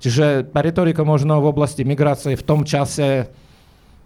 Čiže 0.00 0.48
tá 0.48 0.60
retorika 0.64 1.04
možno 1.04 1.38
v 1.44 1.52
oblasti 1.52 1.84
migrácie 1.84 2.34
v 2.34 2.44
tom 2.44 2.64
čase 2.64 3.28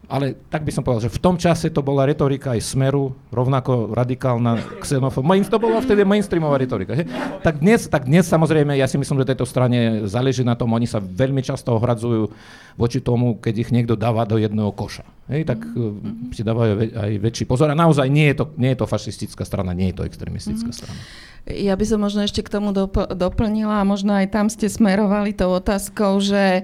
ale 0.09 0.41
tak 0.49 0.65
by 0.65 0.73
som 0.73 0.81
povedal, 0.81 1.05
že 1.05 1.13
v 1.13 1.21
tom 1.21 1.37
čase 1.37 1.69
to 1.69 1.85
bola 1.85 2.09
retorika 2.09 2.57
aj 2.57 2.65
Smeru, 2.65 3.13
rovnako 3.29 3.93
radikálna 3.93 4.81
xenofóbia. 4.81 5.45
To 5.53 5.61
bola 5.61 5.85
vtedy 5.85 6.01
mainstreamová 6.01 6.57
retorika. 6.57 6.97
Že? 6.97 7.05
Tak, 7.45 7.61
dnes, 7.61 7.81
tak 7.93 8.09
dnes 8.09 8.25
samozrejme, 8.25 8.73
ja 8.73 8.89
si 8.89 8.97
myslím, 8.97 9.21
že 9.21 9.37
tejto 9.37 9.45
strane 9.45 10.09
záleží 10.09 10.41
na 10.41 10.57
tom, 10.57 10.73
oni 10.73 10.89
sa 10.89 10.97
veľmi 10.97 11.45
často 11.45 11.77
ohradzujú 11.77 12.33
voči 12.79 13.03
tomu, 13.03 13.43
keď 13.43 13.55
ich 13.67 13.71
niekto 13.75 13.99
dáva 13.99 14.23
do 14.23 14.39
jedného 14.39 14.71
koša. 14.71 15.03
Hej, 15.29 15.45
tak 15.45 15.61
mm-hmm. 15.61 16.33
si 16.33 16.41
dávajú 16.41 16.73
aj 16.95 17.11
väčší 17.21 17.45
pozor. 17.45 17.69
A 17.69 17.77
naozaj 17.77 18.09
nie 18.09 18.33
je, 18.33 18.41
to, 18.41 18.45
nie 18.57 18.73
je 18.73 18.79
to 18.81 18.87
fašistická 18.89 19.45
strana, 19.45 19.77
nie 19.77 19.93
je 19.93 20.01
to 20.01 20.07
extremistická 20.09 20.73
mm-hmm. 20.73 20.79
strana. 20.89 21.01
Ja 21.49 21.81
by 21.81 21.85
som 21.89 22.05
možno 22.05 22.29
ešte 22.29 22.45
k 22.45 22.53
tomu 22.53 22.77
dopl- 22.77 23.09
doplnila 23.09 23.81
a 23.81 23.89
možno 23.89 24.13
aj 24.13 24.29
tam 24.29 24.53
ste 24.53 24.69
smerovali 24.69 25.33
tou 25.33 25.49
otázkou, 25.57 26.21
že 26.21 26.61
e, 26.61 26.63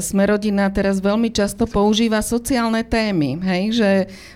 Smerodina 0.00 0.72
teraz 0.72 1.04
veľmi 1.04 1.28
často 1.28 1.68
používa 1.68 2.24
sociálne 2.24 2.80
témy. 2.80 3.36
Hej? 3.44 3.62
Že 3.76 3.90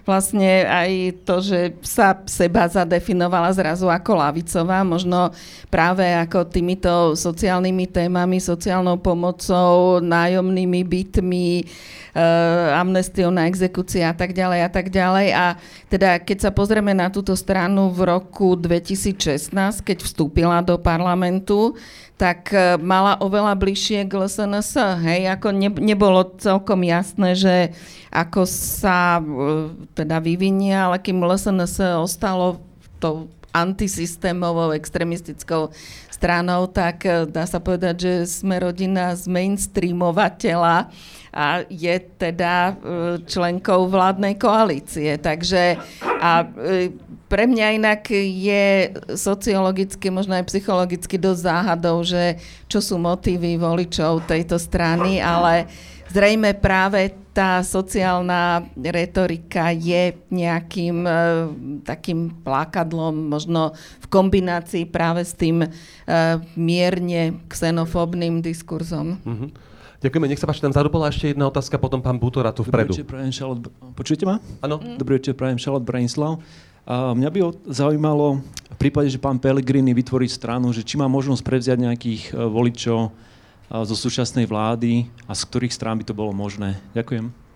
vlastne 0.05 0.69
aj 0.69 0.91
to, 1.25 1.41
že 1.41 1.61
sa 1.81 2.13
seba 2.29 2.69
zadefinovala 2.69 3.49
zrazu 3.57 3.89
ako 3.89 4.21
lavicová, 4.21 4.85
možno 4.85 5.33
práve 5.73 6.05
ako 6.05 6.45
týmito 6.45 7.17
sociálnymi 7.17 7.89
témami, 7.89 8.37
sociálnou 8.37 9.01
pomocou, 9.01 10.05
nájomnými 10.05 10.85
bytmi, 10.85 11.16
uh, 11.23 12.81
amnestiou 12.81 13.31
na 13.31 13.47
exekúcie 13.47 14.03
a 14.03 14.17
tak 14.17 14.35
ďalej 14.35 14.61
a 14.67 14.71
tak 14.73 14.91
ďalej. 14.91 15.27
A 15.33 15.45
teda 15.89 16.19
keď 16.21 16.49
sa 16.49 16.51
pozrieme 16.51 16.93
na 16.93 17.13
túto 17.13 17.37
stranu 17.39 17.93
v 17.93 18.11
roku 18.11 18.59
2016, 18.59 19.53
keď 19.85 19.99
vstúpila 20.03 20.61
do 20.61 20.81
parlamentu, 20.81 21.79
tak 22.17 22.51
uh, 22.51 22.81
mala 22.81 23.21
oveľa 23.21 23.55
bližšie 23.55 24.09
k 24.09 24.13
LSNS. 24.17 25.01
Hej, 25.05 25.21
ako 25.37 25.49
ne, 25.53 25.71
nebolo 25.71 26.33
celkom 26.41 26.83
jasné, 26.83 27.37
že 27.37 27.57
ako 28.11 28.49
sa 28.49 29.21
uh, 29.21 29.73
teda 29.93 30.19
vyvinie, 30.19 30.73
ale 30.73 30.99
kým 30.99 31.21
LSNS 31.21 32.01
ostalo 32.01 32.61
to 32.97 33.29
antisystémovou, 33.57 34.77
extremistickou 34.77 35.73
stranou, 36.17 36.65
tak 36.73 37.05
dá 37.29 37.45
sa 37.45 37.61
povedať, 37.61 37.95
že 38.01 38.13
sme 38.41 38.57
rodina 38.57 39.13
z 39.13 39.29
mainstreamovateľa 39.29 40.89
a 41.37 41.69
je 41.69 41.97
teda 42.17 42.55
e, 42.57 42.75
členkou 43.29 43.93
vládnej 43.93 44.41
koalície. 44.41 45.21
Takže 45.21 45.77
a 46.01 46.49
e, 46.49 46.97
pre 47.29 47.45
mňa 47.45 47.77
inak 47.77 48.09
je 48.17 48.97
sociologicky, 49.13 50.09
možno 50.09 50.41
aj 50.41 50.49
psychologicky 50.49 51.21
dosť 51.21 51.41
záhadou, 51.45 52.01
že 52.01 52.41
čo 52.73 52.81
sú 52.81 52.97
motívy 52.97 53.61
voličov 53.61 54.25
tejto 54.25 54.57
strany, 54.57 55.21
ale 55.21 55.69
zrejme 56.17 56.57
práve 56.57 57.13
tá 57.37 57.61
sociálna 57.61 58.65
retorika 58.73 59.69
je 59.69 60.17
nejakým 60.33 61.05
uh, 61.05 61.53
takým 61.85 62.33
plákadlom, 62.41 63.29
možno 63.29 63.77
v 64.01 64.07
kombinácii 64.09 64.89
práve 64.89 65.21
s 65.29 65.37
tým 65.37 65.61
uh, 65.61 65.71
mierne 66.57 67.37
xenofóbnym 67.53 68.41
diskurzom. 68.41 69.21
Mm-hmm. 69.21 69.51
Ďakujeme, 70.01 70.29
nech 70.29 70.41
sa 70.41 70.49
páči, 70.49 70.65
tam 70.65 70.73
vzadu 70.73 70.89
bola 70.89 71.13
ešte 71.13 71.37
jedna 71.37 71.49
otázka, 71.49 71.77
potom 71.77 72.01
pán 72.01 72.17
Butora 72.17 72.53
tu 72.53 72.65
vpredu. 72.65 72.93
Dobrý 72.93 73.01
večer, 73.01 73.09
prajem 73.09 73.33
Šalot... 73.33 73.59
Počujete 73.97 74.25
ma? 74.29 74.37
Áno. 74.61 74.77
Mm. 74.77 74.97
Dobrý 75.01 75.21
večer, 75.21 75.33
prajem 75.37 75.57
Šalot 75.61 75.85
Branislav. 75.85 76.41
A 76.87 77.17
mňa 77.17 77.29
by 77.33 77.39
zaujímalo, 77.67 78.45
v 78.77 78.79
prípade, 78.79 79.09
že 79.09 79.19
pán 79.19 79.41
Pellegrini 79.41 79.97
vytvorí 79.97 80.29
stranu, 80.29 80.71
že 80.71 80.85
či 80.85 81.01
má 81.01 81.09
možnosť 81.09 81.43
prevziať 81.43 81.79
nejakých 81.81 82.23
e, 82.31 82.45
voličov 82.47 83.09
e, 83.09 83.11
zo 83.71 83.97
súčasnej 83.99 84.47
vlády 84.47 85.11
a 85.27 85.35
z 85.35 85.43
ktorých 85.47 85.75
strán 85.75 85.99
by 85.99 86.05
to 86.07 86.15
bolo 86.15 86.31
možné. 86.31 86.79
Ďakujem. 86.95 87.47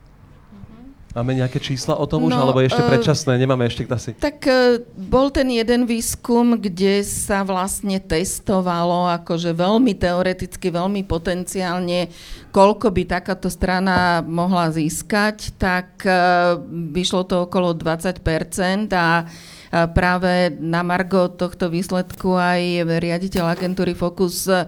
Máme 1.11 1.35
nejaké 1.35 1.59
čísla 1.59 1.99
o 1.99 2.07
tom 2.07 2.23
no, 2.23 2.31
už, 2.31 2.39
alebo 2.39 2.63
je 2.63 2.71
ešte 2.71 2.87
uh, 2.87 2.91
predčasné? 2.95 3.35
Nemáme 3.35 3.67
ešte 3.67 3.83
asi. 3.91 4.15
Tak 4.15 4.47
uh, 4.47 4.79
bol 4.95 5.35
ten 5.35 5.51
jeden 5.51 5.83
výskum, 5.83 6.55
kde 6.55 7.03
sa 7.03 7.43
vlastne 7.43 7.99
testovalo 7.99 9.11
akože 9.19 9.51
veľmi 9.51 9.91
teoreticky, 9.99 10.71
veľmi 10.71 11.03
potenciálne, 11.11 12.15
koľko 12.55 12.95
by 12.95 13.03
takáto 13.11 13.51
strana 13.51 14.23
mohla 14.23 14.71
získať, 14.71 15.59
tak 15.59 15.99
uh, 16.07 16.63
vyšlo 16.95 17.27
to 17.27 17.51
okolo 17.51 17.75
20% 17.75 18.95
a 18.95 19.27
práve 19.71 20.51
na 20.59 20.83
Margo 20.83 21.31
tohto 21.31 21.71
výsledku 21.71 22.35
aj 22.35 22.91
riaditeľ 22.91 23.55
agentúry 23.55 23.95
Focus 23.95 24.51
E, 24.51 24.67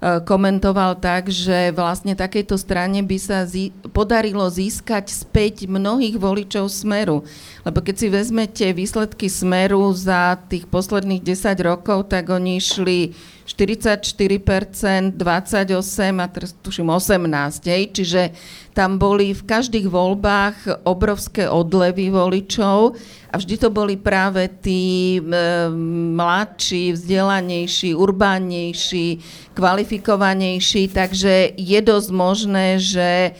komentoval 0.00 1.00
tak, 1.00 1.32
že 1.32 1.72
vlastne 1.72 2.12
takejto 2.12 2.56
strane 2.60 3.00
by 3.00 3.18
sa 3.20 3.48
zí, 3.48 3.72
podarilo 3.94 4.44
získať 4.48 5.08
späť 5.08 5.64
mnohých 5.64 6.20
voličov 6.20 6.68
Smeru. 6.68 7.24
Lebo 7.64 7.78
keď 7.80 7.94
si 7.96 8.06
vezmete 8.12 8.66
výsledky 8.76 9.26
Smeru 9.32 9.88
za 9.96 10.36
tých 10.48 10.68
posledných 10.68 11.24
10 11.24 11.56
rokov, 11.64 12.12
tak 12.12 12.28
oni 12.28 12.60
išli 12.60 13.16
44%, 13.46 15.14
28 15.14 16.20
a 16.20 16.26
teraz 16.26 16.50
tuším 16.58 16.90
18, 16.90 17.62
hej? 17.70 17.82
čiže 17.94 18.22
tam 18.76 19.00
boli 19.00 19.32
v 19.32 19.40
každých 19.46 19.88
voľbách 19.88 20.84
obrovské 20.84 21.48
odlevy 21.48 22.12
voličov 22.12 22.98
a 23.32 23.34
vždy 23.38 23.54
to 23.56 23.68
boli 23.72 23.96
práve 23.96 24.50
tí 24.60 25.16
e, 25.16 25.20
mladší, 26.12 26.92
vzdelanejší, 26.92 27.96
urbánejší, 27.96 29.08
kvalifikovanejší, 29.56 30.92
takže 30.92 31.56
je 31.56 31.80
dosť 31.80 32.08
možné, 32.12 32.76
že 32.76 33.08
e, 33.08 33.30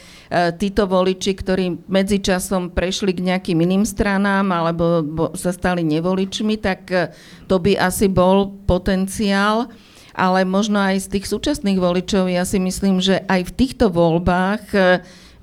títo 0.56 0.88
voliči, 0.88 1.36
ktorí 1.36 1.84
medzičasom 1.84 2.72
prešli 2.72 3.12
k 3.12 3.34
nejakým 3.34 3.58
iným 3.60 3.84
stranám 3.84 4.48
alebo 4.54 5.04
sa 5.36 5.52
stali 5.52 5.84
nevoličmi, 5.84 6.56
tak 6.62 6.80
e, 6.94 7.12
to 7.44 7.60
by 7.60 7.76
asi 7.76 8.08
bol 8.08 8.56
potenciál 8.64 9.68
ale 10.16 10.48
možno 10.48 10.80
aj 10.80 11.06
z 11.06 11.20
tých 11.20 11.28
súčasných 11.28 11.76
voličov, 11.76 12.32
ja 12.32 12.48
si 12.48 12.56
myslím, 12.56 13.04
že 13.04 13.20
aj 13.28 13.52
v 13.52 13.56
týchto 13.60 13.92
voľbách 13.92 14.64
e, 14.72 14.80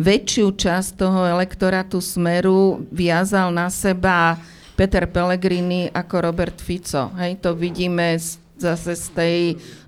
väčšiu 0.01 0.57
časť 0.57 0.97
toho 0.97 1.29
elektorátu 1.29 2.01
Smeru 2.01 2.81
viazal 2.89 3.53
na 3.53 3.69
seba 3.69 4.41
Peter 4.73 5.05
Pellegrini 5.05 5.93
ako 5.93 6.15
Robert 6.25 6.57
Fico. 6.57 7.13
Hej, 7.13 7.45
to 7.45 7.53
vidíme 7.53 8.17
z 8.17 8.43
zase 8.63 8.95
z 8.95 9.07
tej 9.11 9.37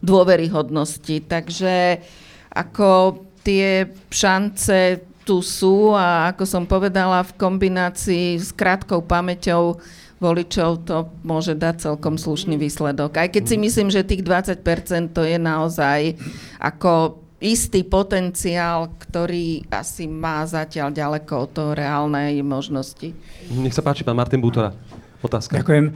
dôveryhodnosti. 0.03 1.24
Takže 1.24 2.03
ako 2.52 3.24
tie 3.45 3.88
šance 4.12 4.99
tu 5.26 5.41
sú 5.41 5.95
a 5.95 6.30
ako 6.36 6.44
som 6.45 6.64
povedala, 6.70 7.26
v 7.26 7.34
kombinácii 7.40 8.38
s 8.38 8.53
krátkou 8.53 9.02
pamäťou 9.02 9.82
voličov 10.26 10.89
to 10.89 11.14
môže 11.22 11.53
dať 11.53 11.93
celkom 11.93 12.18
slušný 12.18 12.57
výsledok. 12.57 13.22
Aj 13.22 13.30
keď 13.30 13.43
si 13.45 13.56
myslím, 13.61 13.93
že 13.93 14.02
tých 14.02 14.26
20% 14.26 15.14
to 15.14 15.22
je 15.22 15.38
naozaj 15.38 16.18
ako 16.57 17.22
istý 17.38 17.85
potenciál, 17.85 18.89
ktorý 18.97 19.69
asi 19.69 20.10
má 20.10 20.41
zatiaľ 20.49 20.89
ďaleko 20.89 21.34
od 21.45 21.49
toho 21.53 21.72
reálnej 21.77 22.41
možnosti. 22.41 23.14
Nech 23.53 23.76
sa 23.76 23.85
páči, 23.85 24.02
pán 24.02 24.18
Martin 24.18 24.41
Bútora. 24.41 24.73
Otázka. 25.22 25.61
Ďakujem. 25.61 25.85
E, 25.89 25.93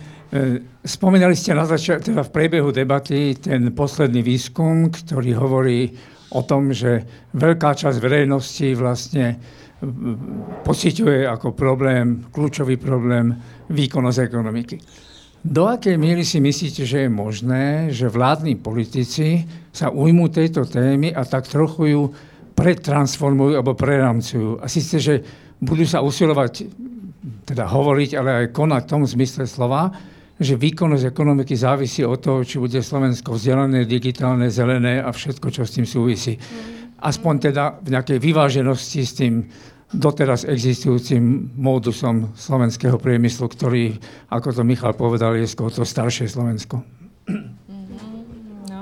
spomínali 0.85 1.37
ste 1.37 1.53
na 1.53 1.65
začiatku, 1.65 2.13
teda 2.13 2.25
v 2.25 2.33
priebehu 2.33 2.73
debaty 2.73 3.37
ten 3.37 3.69
posledný 3.73 4.25
výskum, 4.25 4.89
ktorý 4.89 5.37
hovorí 5.37 5.93
o 6.33 6.41
tom, 6.45 6.73
že 6.73 7.05
veľká 7.33 7.77
časť 7.77 7.97
verejnosti 7.97 8.73
vlastne 8.77 9.37
pociťuje 10.65 11.23
ako 11.27 11.55
problém, 11.55 12.27
kľúčový 12.31 12.75
problém 12.75 13.31
výkonnosť 13.71 14.19
ekonomiky. 14.19 14.77
Do 15.39 15.71
akej 15.71 15.95
miery 15.95 16.27
si 16.27 16.43
myslíte, 16.43 16.83
že 16.83 17.07
je 17.07 17.09
možné, 17.09 17.95
že 17.95 18.11
vládni 18.11 18.59
politici 18.59 19.47
sa 19.71 19.87
ujmú 19.87 20.27
tejto 20.27 20.67
témy 20.67 21.15
a 21.15 21.23
tak 21.23 21.47
trochu 21.47 21.95
ju 21.95 22.01
pretransformujú 22.59 23.55
alebo 23.55 23.71
preramcujú? 23.71 24.59
A 24.59 24.67
síce, 24.67 24.99
že 24.99 25.23
budú 25.63 25.87
sa 25.87 26.03
usilovať, 26.03 26.67
teda 27.47 27.71
hovoriť, 27.71 28.09
ale 28.19 28.29
aj 28.35 28.45
konať 28.51 28.81
v 28.83 28.91
tom 28.91 29.03
zmysle 29.07 29.47
slova, 29.47 29.95
že 30.39 30.59
výkonnosť 30.59 31.07
ekonomiky 31.07 31.55
závisí 31.55 32.03
od 32.03 32.19
toho, 32.19 32.43
či 32.43 32.59
bude 32.59 32.79
Slovensko 32.83 33.35
vzdelané, 33.35 33.87
digitálne, 33.87 34.51
zelené 34.51 34.99
a 34.99 35.11
všetko, 35.11 35.51
čo 35.51 35.63
s 35.63 35.75
tým 35.75 35.87
súvisí. 35.87 36.35
Aspoň 36.99 37.33
teda 37.51 37.79
v 37.79 37.95
nejakej 37.95 38.19
vyváženosti 38.19 39.01
s 39.07 39.13
tým 39.15 39.47
doteraz 39.89 40.45
existujúcim 40.45 41.49
módusom 41.57 42.35
slovenského 42.37 43.01
priemyslu, 43.01 43.49
ktorý, 43.49 43.97
ako 44.29 44.53
to 44.53 44.61
Michal 44.61 44.93
povedal, 44.93 45.33
je 45.33 45.49
skôr 45.49 45.73
to 45.73 45.81
staršie 45.81 46.29
Slovensko. 46.29 46.85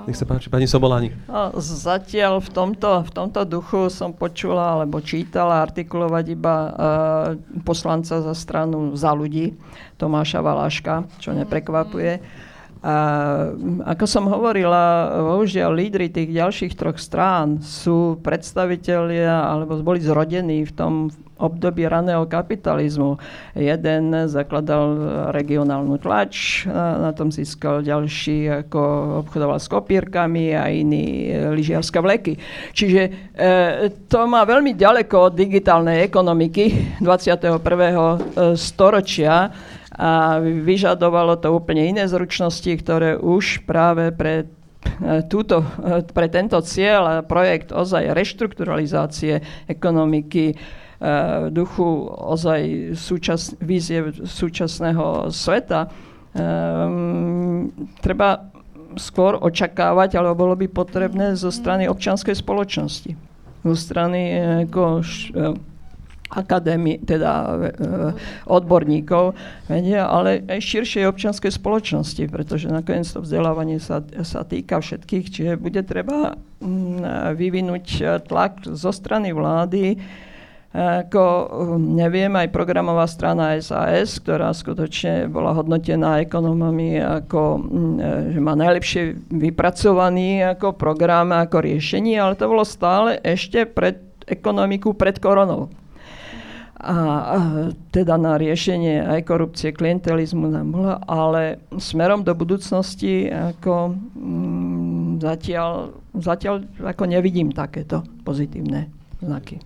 Nech 0.07 0.15
sa 0.15 0.23
páči, 0.23 0.47
pani 0.47 0.71
Soboláni. 0.71 1.11
No, 1.27 1.51
zatiaľ 1.59 2.39
v 2.39 2.47
tomto, 2.55 3.03
v 3.03 3.11
tomto 3.11 3.43
duchu 3.43 3.91
som 3.91 4.15
počula 4.15 4.79
alebo 4.79 5.03
čítala 5.03 5.59
artikulovať 5.67 6.25
iba 6.31 6.55
uh, 6.55 6.71
poslanca 7.67 8.23
za 8.23 8.31
stranu 8.31 8.95
za 8.95 9.11
ľudí, 9.11 9.59
Tomáša 9.99 10.39
Valáška, 10.39 11.03
čo 11.19 11.35
neprekvapuje. 11.35 12.23
A 12.85 12.95
ako 13.89 14.05
som 14.05 14.29
hovorila, 14.29 15.09
bohužiaľ 15.17 15.73
lídry 15.73 16.13
tých 16.13 16.29
ďalších 16.29 16.73
troch 16.77 17.01
strán 17.01 17.61
sú 17.61 18.21
predstavitelia 18.21 19.49
alebo 19.49 19.81
boli 19.81 19.97
zrodení 19.97 20.65
v 20.67 20.73
tom 20.73 20.93
období 21.37 21.85
raného 21.85 22.25
kapitalizmu. 22.25 23.21
Jeden 23.53 24.13
zakladal 24.25 24.97
regionálnu 25.31 26.01
tlač, 26.01 26.65
na 26.73 27.13
tom 27.13 27.29
získal 27.29 27.85
ďalší, 27.85 28.65
ako 28.65 28.81
obchodoval 29.25 29.61
s 29.61 29.69
kopírkami 29.69 30.57
a 30.57 30.69
iný 30.69 31.29
lyžiarska 31.53 32.01
vleky. 32.01 32.41
Čiže 32.73 33.01
e, 33.05 33.11
to 34.09 34.25
má 34.25 34.43
veľmi 34.43 34.73
ďaleko 34.73 35.29
od 35.29 35.33
digitálnej 35.37 36.09
ekonomiky 36.09 36.97
21. 37.05 37.61
E, 37.61 38.17
storočia 38.57 39.53
a 39.95 40.43
vyžadovalo 40.43 41.39
to 41.39 41.55
úplne 41.55 41.87
iné 41.87 42.11
zručnosti, 42.11 42.67
ktoré 42.67 43.15
už 43.15 43.63
práve 43.63 44.11
pre 44.11 44.43
e, 44.43 45.25
túto, 45.31 45.63
e, 45.79 46.03
pre 46.03 46.27
tento 46.27 46.59
cieľ 46.59 47.01
a 47.07 47.15
projekt 47.23 47.71
ozaj 47.71 48.11
reštrukturalizácie 48.11 49.67
ekonomiky 49.71 50.59
v 50.97 51.53
duchu 51.53 52.09
ozaj 52.09 52.93
súčas, 52.97 53.53
vízie 53.61 54.09
súčasného 54.25 55.29
sveta, 55.29 55.93
um, 56.33 57.69
treba 58.01 58.49
skôr 58.97 59.37
očakávať, 59.37 60.17
alebo 60.17 60.49
bolo 60.49 60.55
by 60.57 60.65
potrebné 60.65 61.37
zo 61.37 61.53
strany 61.53 61.85
občianskej 61.85 62.33
spoločnosti, 62.33 63.13
zo 63.61 63.75
strany 63.77 64.21
ako, 64.65 65.05
akadémie, 66.29 66.99
teda 67.03 67.31
e, 67.31 67.55
odborníkov, 68.47 69.35
vedia, 69.71 70.07
ale 70.07 70.43
aj 70.47 70.59
širšej 70.59 71.07
občianskej 71.07 71.51
spoločnosti, 71.55 72.23
pretože 72.27 72.67
nakoniec 72.67 73.07
to 73.07 73.23
vzdelávanie 73.23 73.79
sa, 73.79 74.03
sa 74.23 74.43
týka 74.43 74.83
všetkých, 74.83 75.25
čiže 75.31 75.53
bude 75.55 75.81
treba 75.87 76.35
mm, 76.59 77.35
vyvinúť 77.35 77.85
tlak 78.27 78.67
zo 78.67 78.91
strany 78.91 79.31
vlády, 79.31 79.99
ako 80.77 81.23
neviem, 81.79 82.29
aj 82.37 82.53
programová 82.53 83.07
strana 83.09 83.57
SAS, 83.57 84.21
ktorá 84.21 84.53
skutočne 84.53 85.25
bola 85.25 85.55
hodnotená 85.55 86.21
ekonomami 86.21 87.01
ako, 87.01 87.41
mm, 87.57 87.95
e, 87.97 88.11
že 88.35 88.39
má 88.43 88.53
najlepšie 88.53 89.01
vypracovaný 89.31 90.43
ako 90.53 90.77
program, 90.77 91.33
ako 91.33 91.63
riešenie, 91.63 92.19
ale 92.19 92.37
to 92.37 92.45
bolo 92.51 92.67
stále 92.67 93.17
ešte 93.23 93.63
pred 93.65 94.05
ekonomiku 94.27 94.91
pred 94.91 95.17
koronou. 95.23 95.71
A, 96.77 96.97
a 97.33 97.37
teda 97.89 98.21
na 98.21 98.37
riešenie 98.37 99.01
aj 99.01 99.25
korupcie, 99.25 99.73
klientelizmu 99.73 100.45
nám 100.45 100.69
bola, 100.69 101.01
ale 101.09 101.57
smerom 101.73 102.21
do 102.21 102.37
budúcnosti 102.37 103.25
ako 103.33 103.97
mm, 104.13 105.17
zatiaľ, 105.17 105.97
zatiaľ 106.21 106.69
ako 106.77 107.03
nevidím 107.09 107.49
takéto 107.49 108.05
pozitívne 108.21 108.93
znaky. 109.17 109.57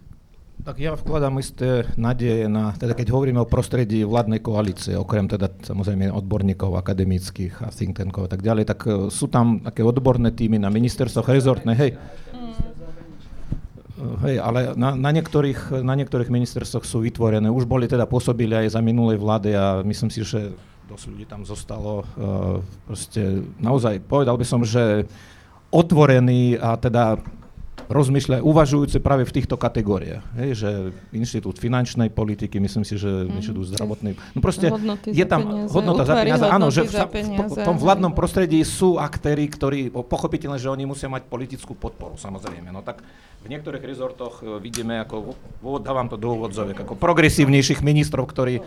Tak 0.61 0.77
ja 0.77 0.93
vkladám 0.93 1.41
isté 1.41 1.89
nádeje 1.97 2.45
na, 2.45 2.69
teda 2.77 2.93
keď 2.93 3.09
hovoríme 3.09 3.41
o 3.41 3.49
prostredí 3.49 4.05
vládnej 4.05 4.45
koalície, 4.45 4.93
okrem 4.93 5.25
teda 5.25 5.49
samozrejme 5.49 6.13
odborníkov 6.13 6.77
akademických 6.77 7.65
a 7.65 7.73
think 7.73 7.97
tankov 7.97 8.29
a 8.29 8.37
tak 8.37 8.45
ďalej, 8.45 8.69
tak 8.69 8.79
uh, 8.85 9.09
sú 9.09 9.25
tam 9.25 9.65
také 9.65 9.81
odborné 9.81 10.29
týmy 10.29 10.61
na 10.61 10.69
ministerstvoch, 10.69 11.33
rezortné, 11.33 11.73
hej. 11.73 11.91
Hej, 14.25 14.41
ale 14.41 14.73
na, 14.73 14.97
na, 14.97 15.11
niektorých, 15.13 15.85
na 15.85 15.93
niektorých 15.93 16.33
ministerstvoch 16.33 16.83
sú 16.83 17.05
vytvorené, 17.05 17.47
už 17.53 17.69
boli 17.69 17.85
teda 17.85 18.09
pôsobili 18.09 18.57
aj 18.57 18.73
za 18.73 18.81
minulej 18.81 19.21
vlády 19.21 19.53
a 19.53 19.85
myslím 19.85 20.09
si, 20.09 20.25
že 20.25 20.57
dosť 20.89 21.05
ľudí 21.07 21.25
tam 21.29 21.45
zostalo. 21.45 22.03
Uh, 22.17 22.59
proste 22.89 23.45
naozaj 23.61 24.01
povedal 24.03 24.35
by 24.35 24.45
som, 24.45 24.65
že 24.65 25.05
otvorený 25.71 26.59
a 26.59 26.75
teda 26.75 27.21
rozmýšľajú, 27.91 28.41
uvažujúce 28.43 28.97
práve 29.03 29.27
v 29.27 29.35
týchto 29.35 29.59
kategóriách. 29.59 30.23
Hej, 30.39 30.49
že 30.63 30.69
Inštitút 31.11 31.59
finančnej 31.59 32.07
politiky, 32.07 32.59
myslím 32.63 32.87
si, 32.87 32.95
že 32.95 33.27
mm. 33.27 33.35
Inštitút 33.35 33.65
zdravotnej... 33.75 34.13
No 34.31 34.39
proste 34.39 34.71
hodnoty 34.71 35.11
je 35.11 35.25
tam 35.27 35.43
peniaze, 35.43 35.71
hodnota 35.75 36.03
za 36.07 36.15
peniaze. 36.15 36.45
Áno, 36.47 36.67
že 36.71 36.87
v, 36.87 36.95
v, 36.95 37.51
v 37.51 37.57
tom 37.67 37.75
vládnom 37.75 38.15
prostredí 38.15 38.63
sú 38.63 38.95
aktéry, 38.95 39.47
ktorí, 39.51 39.91
pochopiteľne, 39.91 40.59
že 40.59 40.71
oni 40.71 40.87
musia 40.87 41.11
mať 41.11 41.27
politickú 41.27 41.75
podporu, 41.75 42.15
samozrejme. 42.15 42.71
No 42.71 42.79
tak 42.79 43.03
v 43.41 43.47
niektorých 43.49 43.83
rezortoch 43.83 44.45
e, 44.45 44.61
vidíme, 44.61 45.01
ako, 45.01 45.33
dávam 45.81 46.07
to 46.07 46.17
do 46.17 46.37
úvodzovek, 46.37 46.85
ako 46.85 46.93
progresívnejších 46.97 47.81
ministrov, 47.81 48.29
ktorí, 48.29 48.61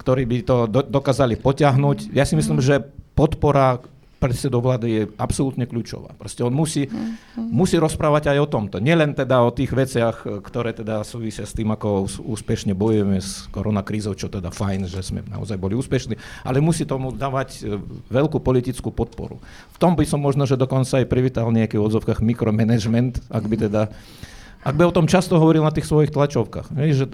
ktorí 0.00 0.22
by 0.24 0.36
to 0.44 0.56
do, 0.66 0.80
dokázali 0.80 1.36
potiahnuť. 1.36 2.16
Ja 2.16 2.24
si 2.24 2.34
myslím, 2.36 2.64
že 2.64 2.84
podpora 3.14 3.84
predsedov 4.24 4.64
vlády 4.64 4.88
je 4.88 5.02
absolútne 5.20 5.68
kľúčová. 5.68 6.16
Proste 6.16 6.40
on 6.40 6.56
musí, 6.56 6.88
mm-hmm. 6.88 7.52
musí 7.52 7.76
rozprávať 7.76 8.32
aj 8.32 8.38
o 8.40 8.48
tomto. 8.48 8.80
Nielen 8.80 9.12
teda 9.12 9.44
o 9.44 9.52
tých 9.52 9.68
veciach, 9.76 10.24
ktoré 10.40 10.72
teda 10.72 11.04
súvisia 11.04 11.44
s 11.44 11.52
tým, 11.52 11.68
ako 11.76 12.08
úspešne 12.24 12.72
bojujeme 12.72 13.20
s 13.20 13.44
koronakrízou, 13.52 14.16
čo 14.16 14.32
teda 14.32 14.48
fajn, 14.48 14.88
že 14.88 15.04
sme 15.04 15.20
naozaj 15.28 15.60
boli 15.60 15.76
úspešní, 15.76 16.16
ale 16.48 16.64
musí 16.64 16.88
tomu 16.88 17.12
dávať 17.12 17.48
e, 17.60 17.76
veľkú 18.08 18.40
politickú 18.40 18.88
podporu. 18.88 19.36
V 19.76 19.76
tom 19.76 19.92
by 19.92 20.08
som 20.08 20.24
možno, 20.24 20.48
že 20.48 20.56
dokonca 20.56 21.04
aj 21.04 21.10
privítal 21.12 21.52
nejaký 21.52 21.76
v 21.76 21.84
odzovkách 21.84 22.24
mikromanagement, 22.24 23.20
ak 23.28 23.44
by 23.44 23.56
teda, 23.68 23.92
ak 24.64 24.74
by 24.80 24.88
o 24.88 24.96
tom 24.96 25.04
často 25.04 25.36
hovoril 25.36 25.60
na 25.60 25.74
tých 25.74 25.84
svojich 25.84 26.08
tlačovkách. 26.08 26.72
Hej, 26.80 26.90
že, 26.96 27.06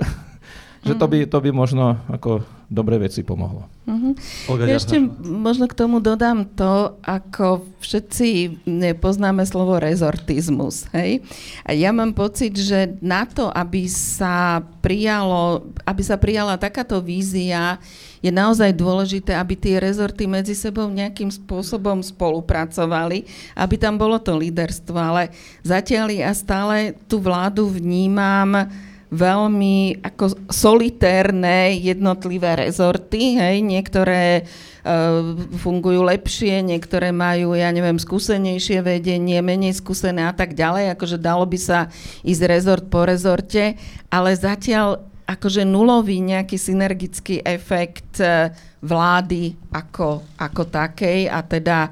že 0.80 0.96
to 0.96 1.04
by, 1.04 1.18
to 1.28 1.38
by 1.44 1.50
možno 1.52 2.00
ako 2.08 2.40
dobré 2.70 3.02
veci 3.02 3.26
pomohlo. 3.26 3.66
Uh-huh. 3.84 4.14
Ja 4.62 4.78
ešte 4.78 5.02
možno 5.20 5.66
k 5.66 5.74
tomu 5.74 5.98
dodám 5.98 6.46
to, 6.54 6.96
ako 7.02 7.66
všetci 7.82 8.62
poznáme 9.02 9.42
slovo 9.42 9.82
rezortizmus. 9.82 10.86
Hej? 10.94 11.26
A 11.66 11.74
ja 11.74 11.90
mám 11.90 12.14
pocit, 12.14 12.54
že 12.54 12.94
na 13.02 13.26
to, 13.26 13.50
aby 13.50 13.90
sa, 13.90 14.62
prijalo, 14.78 15.66
aby 15.82 16.02
sa 16.06 16.14
prijala 16.14 16.54
takáto 16.54 17.02
vízia, 17.02 17.82
je 18.22 18.30
naozaj 18.30 18.70
dôležité, 18.72 19.34
aby 19.34 19.58
tie 19.58 19.82
rezorty 19.82 20.30
medzi 20.30 20.54
sebou 20.54 20.86
nejakým 20.86 21.28
spôsobom 21.28 22.04
spolupracovali, 22.06 23.26
aby 23.58 23.74
tam 23.74 23.98
bolo 23.98 24.22
to 24.22 24.38
líderstvo. 24.38 24.94
Ale 24.94 25.34
zatiaľ 25.66 26.14
ja 26.14 26.30
stále 26.30 26.94
tú 27.10 27.18
vládu 27.18 27.66
vnímam 27.66 28.70
veľmi 29.10 30.06
ako 30.06 30.46
solitérne 30.46 31.74
jednotlivé 31.82 32.54
rezorty, 32.54 33.34
hej, 33.36 33.58
niektoré 33.58 34.46
uh, 34.46 35.34
fungujú 35.58 36.06
lepšie, 36.06 36.62
niektoré 36.62 37.10
majú, 37.10 37.58
ja 37.58 37.74
neviem, 37.74 37.98
skúsenejšie 37.98 38.86
vedenie, 38.86 39.42
menej 39.42 39.74
skúsené 39.82 40.30
a 40.30 40.34
tak 40.34 40.54
ďalej, 40.54 40.94
akože 40.94 41.18
dalo 41.18 41.42
by 41.42 41.58
sa 41.58 41.90
ísť 42.22 42.42
rezort 42.46 42.86
po 42.86 43.02
rezorte, 43.02 43.74
ale 44.14 44.30
zatiaľ 44.38 45.02
akože 45.26 45.62
nulový 45.66 46.22
nejaký 46.22 46.54
synergický 46.54 47.42
efekt 47.42 48.22
uh, 48.22 48.54
vlády 48.78 49.58
ako, 49.74 50.22
ako 50.38 50.62
takej 50.70 51.28
a 51.28 51.42
teda 51.42 51.90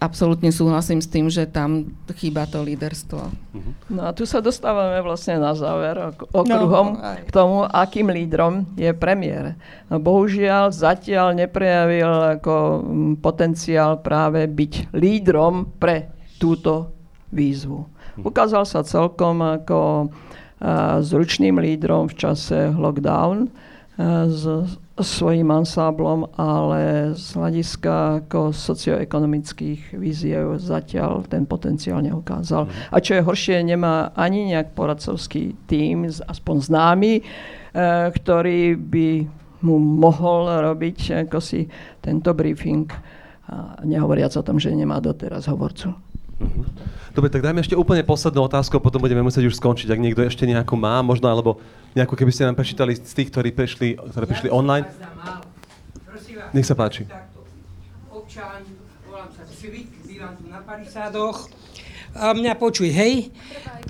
absolútne 0.00 0.48
súhlasím 0.48 1.02
s 1.02 1.08
tým, 1.10 1.28
že 1.28 1.44
tam 1.44 1.92
chýba 2.16 2.48
to 2.48 2.64
líderstvo. 2.64 3.20
No 3.92 4.00
a 4.08 4.16
tu 4.16 4.24
sa 4.24 4.40
dostávame 4.40 5.02
vlastne 5.04 5.36
na 5.36 5.52
záver 5.52 6.14
okruhom 6.32 6.96
no, 6.96 7.20
k 7.24 7.30
tomu, 7.34 7.68
akým 7.68 8.08
lídrom 8.08 8.64
je 8.78 8.88
premiér. 8.96 9.58
No, 9.92 10.00
bohužiaľ 10.00 10.72
zatiaľ 10.72 11.36
neprejavil 11.36 12.40
ako 12.40 12.54
potenciál 13.20 14.00
práve 14.00 14.48
byť 14.48 14.94
lídrom 14.96 15.68
pre 15.76 16.12
túto 16.40 16.94
výzvu. 17.34 17.84
Ukázal 18.22 18.64
sa 18.64 18.86
celkom 18.86 19.42
ako 19.42 20.08
zručným 21.02 21.58
lídrom 21.58 22.08
v 22.08 22.14
čase 22.14 22.72
lockdown, 22.72 23.50
s 24.30 24.42
svojím 25.00 25.50
ansáblom, 25.50 26.30
ale 26.38 27.14
z 27.18 27.26
hľadiska 27.34 28.22
ako 28.22 28.54
socioekonomických 28.54 29.98
víziev 29.98 30.62
zatiaľ 30.62 31.26
ten 31.26 31.50
potenciál 31.50 31.98
neukázal. 31.98 32.70
Mhm. 32.70 32.72
A 32.94 32.96
čo 33.02 33.18
je 33.18 33.26
horšie, 33.26 33.56
nemá 33.66 34.14
ani 34.14 34.54
nejak 34.54 34.76
poradcovský 34.78 35.66
tým, 35.66 36.06
aspoň 36.06 36.56
známy, 36.62 37.12
e, 37.18 37.22
ktorý 38.14 38.78
by 38.78 39.08
mu 39.64 39.80
mohol 39.80 40.60
robiť 40.60 41.26
ako 41.26 41.40
si 41.40 41.64
tento 42.04 42.36
briefing, 42.36 42.84
nehovoriac 43.84 44.36
o 44.36 44.42
tom, 44.44 44.56
že 44.60 44.72
nemá 44.72 45.00
doteraz 45.00 45.48
hovorcu. 45.48 45.92
Mhm. 46.40 46.62
Dobre, 47.14 47.30
tak 47.30 47.46
dajme 47.46 47.62
ešte 47.62 47.78
úplne 47.78 48.02
poslednú 48.02 48.42
otázku, 48.50 48.82
potom 48.82 48.98
budeme 48.98 49.22
musieť 49.22 49.46
už 49.46 49.54
skončiť, 49.62 49.86
ak 49.86 50.02
niekto 50.02 50.26
ešte 50.26 50.50
nejakú 50.50 50.74
má, 50.74 50.98
možno, 50.98 51.30
alebo 51.30 51.62
nejakú, 51.94 52.18
keby 52.18 52.34
ste 52.34 52.42
nám 52.42 52.58
prečítali 52.58 52.98
z 52.98 53.06
tých, 53.14 53.30
ktorí 53.30 53.54
prišli, 53.54 53.94
ktorí 53.94 54.24
prišli 54.26 54.48
online. 54.50 54.82
Nech 56.50 56.66
sa 56.66 56.74
páči. 56.74 57.06
Občan, 58.10 58.66
volám 59.06 59.30
sa 59.30 59.46
Civik, 59.46 59.94
bývam 60.02 60.34
tu 60.34 60.50
na 60.50 60.58
Parisádoch. 60.66 61.46
A 62.18 62.34
mňa 62.34 62.58
počuj, 62.58 62.90
hej? 62.90 63.30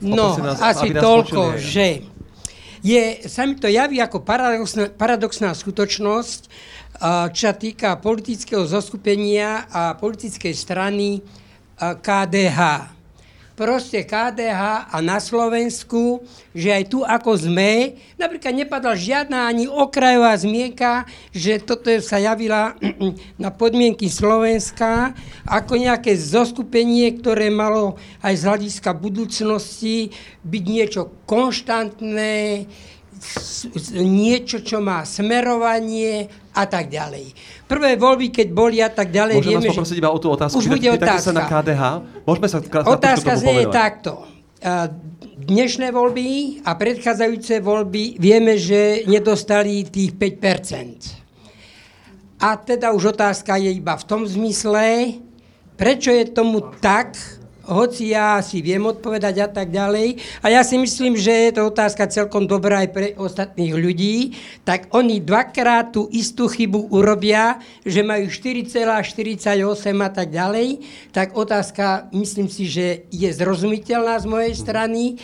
No, 0.05 0.37
nás, 0.37 0.61
asi 0.61 0.93
toľko, 0.93 1.57
počuli, 1.57 1.65
že 1.65 1.87
je, 2.85 3.25
sa 3.25 3.49
mi 3.49 3.57
to 3.57 3.73
javí 3.73 4.05
ako 4.05 4.21
paradoxná, 4.21 4.93
paradoxná 4.93 5.57
skutočnosť, 5.57 6.41
čo 7.33 7.43
sa 7.49 7.55
týka 7.57 7.97
politického 8.05 8.69
zoskupenia 8.69 9.65
a 9.73 9.97
politickej 9.97 10.53
strany 10.53 11.25
KDH. 11.81 12.93
Proste 13.55 14.03
KDH 14.03 14.91
a 14.91 14.99
na 14.99 15.23
Slovensku, 15.23 16.27
že 16.51 16.75
aj 16.75 16.85
tu 16.91 17.07
ako 17.07 17.39
sme, 17.39 18.03
napríklad 18.19 18.51
nepadla 18.51 18.99
žiadna 18.99 19.47
ani 19.47 19.71
okrajová 19.71 20.35
zmienka, 20.35 21.07
že 21.31 21.63
toto 21.63 21.87
sa 22.03 22.19
javila 22.19 22.75
na 23.43 23.55
podmienky 23.55 24.11
Slovenska 24.11 25.15
ako 25.47 25.79
nejaké 25.79 26.19
zoskupenie, 26.19 27.15
ktoré 27.23 27.47
malo 27.47 27.95
aj 28.27 28.35
z 28.35 28.43
hľadiska 28.43 28.91
budúcnosti 28.91 30.11
byť 30.43 30.65
niečo 30.67 31.15
konštantné, 31.23 32.67
niečo, 34.03 34.67
čo 34.67 34.83
má 34.83 35.07
smerovanie 35.07 36.27
a 36.55 36.65
tak 36.71 36.87
ďalej. 36.87 37.35
Prvé 37.67 37.99
voľby, 37.99 38.31
keď 38.31 38.49
boli 38.55 38.79
a 38.79 38.87
tak 38.87 39.11
ďalej, 39.11 39.43
Môžem 39.43 39.59
vieme, 39.59 39.67
vás 39.67 39.75
poprosiť 39.75 39.99
iba 39.99 40.15
o 40.15 40.19
tú 40.23 40.31
otázku? 40.31 40.63
Už 40.63 40.71
bude 40.71 40.87
otázka. 40.95 41.29
sa 41.29 41.33
na 41.35 41.51
KDH? 41.51 41.83
Môžeme 42.23 42.47
sa 42.47 42.63
Otázka 42.87 43.35
znie 43.35 43.67
takto. 43.75 44.23
Dnešné 45.35 45.91
voľby 45.93 46.63
a 46.65 46.73
predchádzajúce 46.79 47.61
voľby 47.61 48.17
vieme, 48.23 48.55
že 48.57 49.03
nedostali 49.05 49.85
tých 49.85 50.17
5%. 50.17 52.41
A 52.41 52.57
teda 52.57 52.95
už 52.95 53.19
otázka 53.19 53.59
je 53.59 53.75
iba 53.75 53.99
v 53.99 54.05
tom 54.07 54.23
zmysle, 54.25 55.19
prečo 55.75 56.15
je 56.15 56.25
tomu 56.31 56.63
tak, 56.81 57.19
hoci 57.69 58.13
ja 58.13 58.41
si 58.45 58.61
viem 58.61 58.85
odpovedať 58.85 59.35
a 59.45 59.49
tak 59.49 59.73
ďalej. 59.73 60.21
A 60.45 60.53
ja 60.53 60.61
si 60.65 60.77
myslím, 60.77 61.17
že 61.17 61.51
je 61.51 61.53
to 61.57 61.69
otázka 61.73 62.09
celkom 62.13 62.45
dobrá 62.45 62.85
aj 62.85 62.91
pre 62.93 63.07
ostatných 63.17 63.73
ľudí, 63.73 64.37
tak 64.65 64.93
oni 64.93 65.21
dvakrát 65.21 65.93
tú 65.93 66.09
istú 66.13 66.49
chybu 66.49 66.93
urobia, 66.93 67.61
že 67.85 68.05
majú 68.05 68.29
4,48 68.29 69.61
a 70.01 70.11
tak 70.13 70.29
ďalej, 70.33 70.85
tak 71.13 71.37
otázka, 71.37 72.09
myslím 72.13 72.49
si, 72.49 72.69
že 72.69 73.09
je 73.09 73.29
zrozumiteľná 73.33 74.21
z 74.21 74.27
mojej 74.29 74.55
strany. 74.57 75.17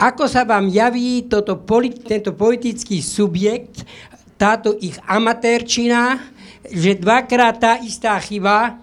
Ako 0.00 0.26
sa 0.26 0.48
vám 0.48 0.72
javí 0.72 1.28
toto, 1.28 1.60
tento 2.08 2.32
politický 2.32 3.04
subjekt, 3.04 3.84
táto 4.40 4.72
ich 4.80 4.96
amatérčina, 5.04 6.16
že 6.64 6.96
dvakrát 6.96 7.60
tá 7.60 7.72
istá 7.84 8.16
chyba 8.16 8.80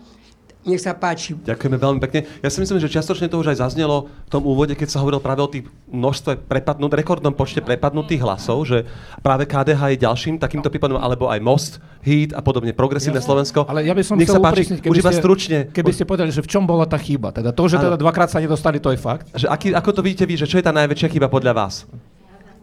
nech 0.67 0.83
sa 0.83 0.91
páči. 0.91 1.33
Ďakujeme 1.33 1.77
veľmi 1.79 1.99
pekne. 2.03 2.27
Ja 2.43 2.51
si 2.51 2.59
myslím, 2.59 2.77
že 2.83 2.91
čiastočne 2.91 3.31
to 3.31 3.39
už 3.39 3.55
aj 3.55 3.63
zaznelo 3.63 4.11
v 4.27 4.29
tom 4.29 4.43
úvode, 4.43 4.75
keď 4.75 4.91
sa 4.91 4.99
hovoril 4.99 5.23
práve 5.23 5.41
o 5.41 5.49
tých 5.49 5.65
množstve 5.89 6.45
prepadnut, 6.45 6.91
rekordnom 6.91 7.31
počte 7.31 7.63
prepadnutých 7.63 8.21
hlasov, 8.21 8.67
že 8.67 8.83
práve 9.23 9.47
KDH 9.47 9.95
je 9.95 9.97
ďalším 10.03 10.35
takýmto 10.37 10.67
prípadom, 10.67 10.99
alebo 10.99 11.31
aj 11.31 11.39
Most, 11.39 11.73
HIT 12.03 12.35
a 12.35 12.43
podobne, 12.43 12.75
Progresívne 12.75 13.19
ja, 13.19 13.25
Slovensko. 13.25 13.65
Ale 13.65 13.87
ja 13.87 13.95
by 13.95 14.03
som 14.03 14.15
Nech 14.19 14.27
sa 14.27 14.43
páči, 14.43 14.79
keby 14.79 14.91
už 14.91 14.97
iba 15.01 15.11
ste, 15.11 15.21
stručne. 15.23 15.57
Keby 15.71 15.91
ste 15.95 16.03
povedali, 16.03 16.29
že 16.29 16.43
v 16.43 16.49
čom 16.51 16.67
bola 16.67 16.83
tá 16.83 16.99
chyba. 16.99 17.31
Teda 17.31 17.55
to, 17.55 17.63
že 17.67 17.79
teda 17.79 17.95
dvakrát 17.95 18.27
sa 18.27 18.43
nedostali, 18.43 18.83
to 18.83 18.91
je 18.91 18.99
fakt. 18.99 19.31
Že 19.31 19.47
aký, 19.47 19.67
ako 19.71 19.89
to 19.95 20.01
vidíte 20.03 20.27
vy, 20.27 20.35
že 20.35 20.47
čo 20.47 20.59
je 20.59 20.65
tá 20.65 20.75
najväčšia 20.75 21.07
chyba 21.07 21.31
podľa 21.31 21.55
vás? 21.55 21.87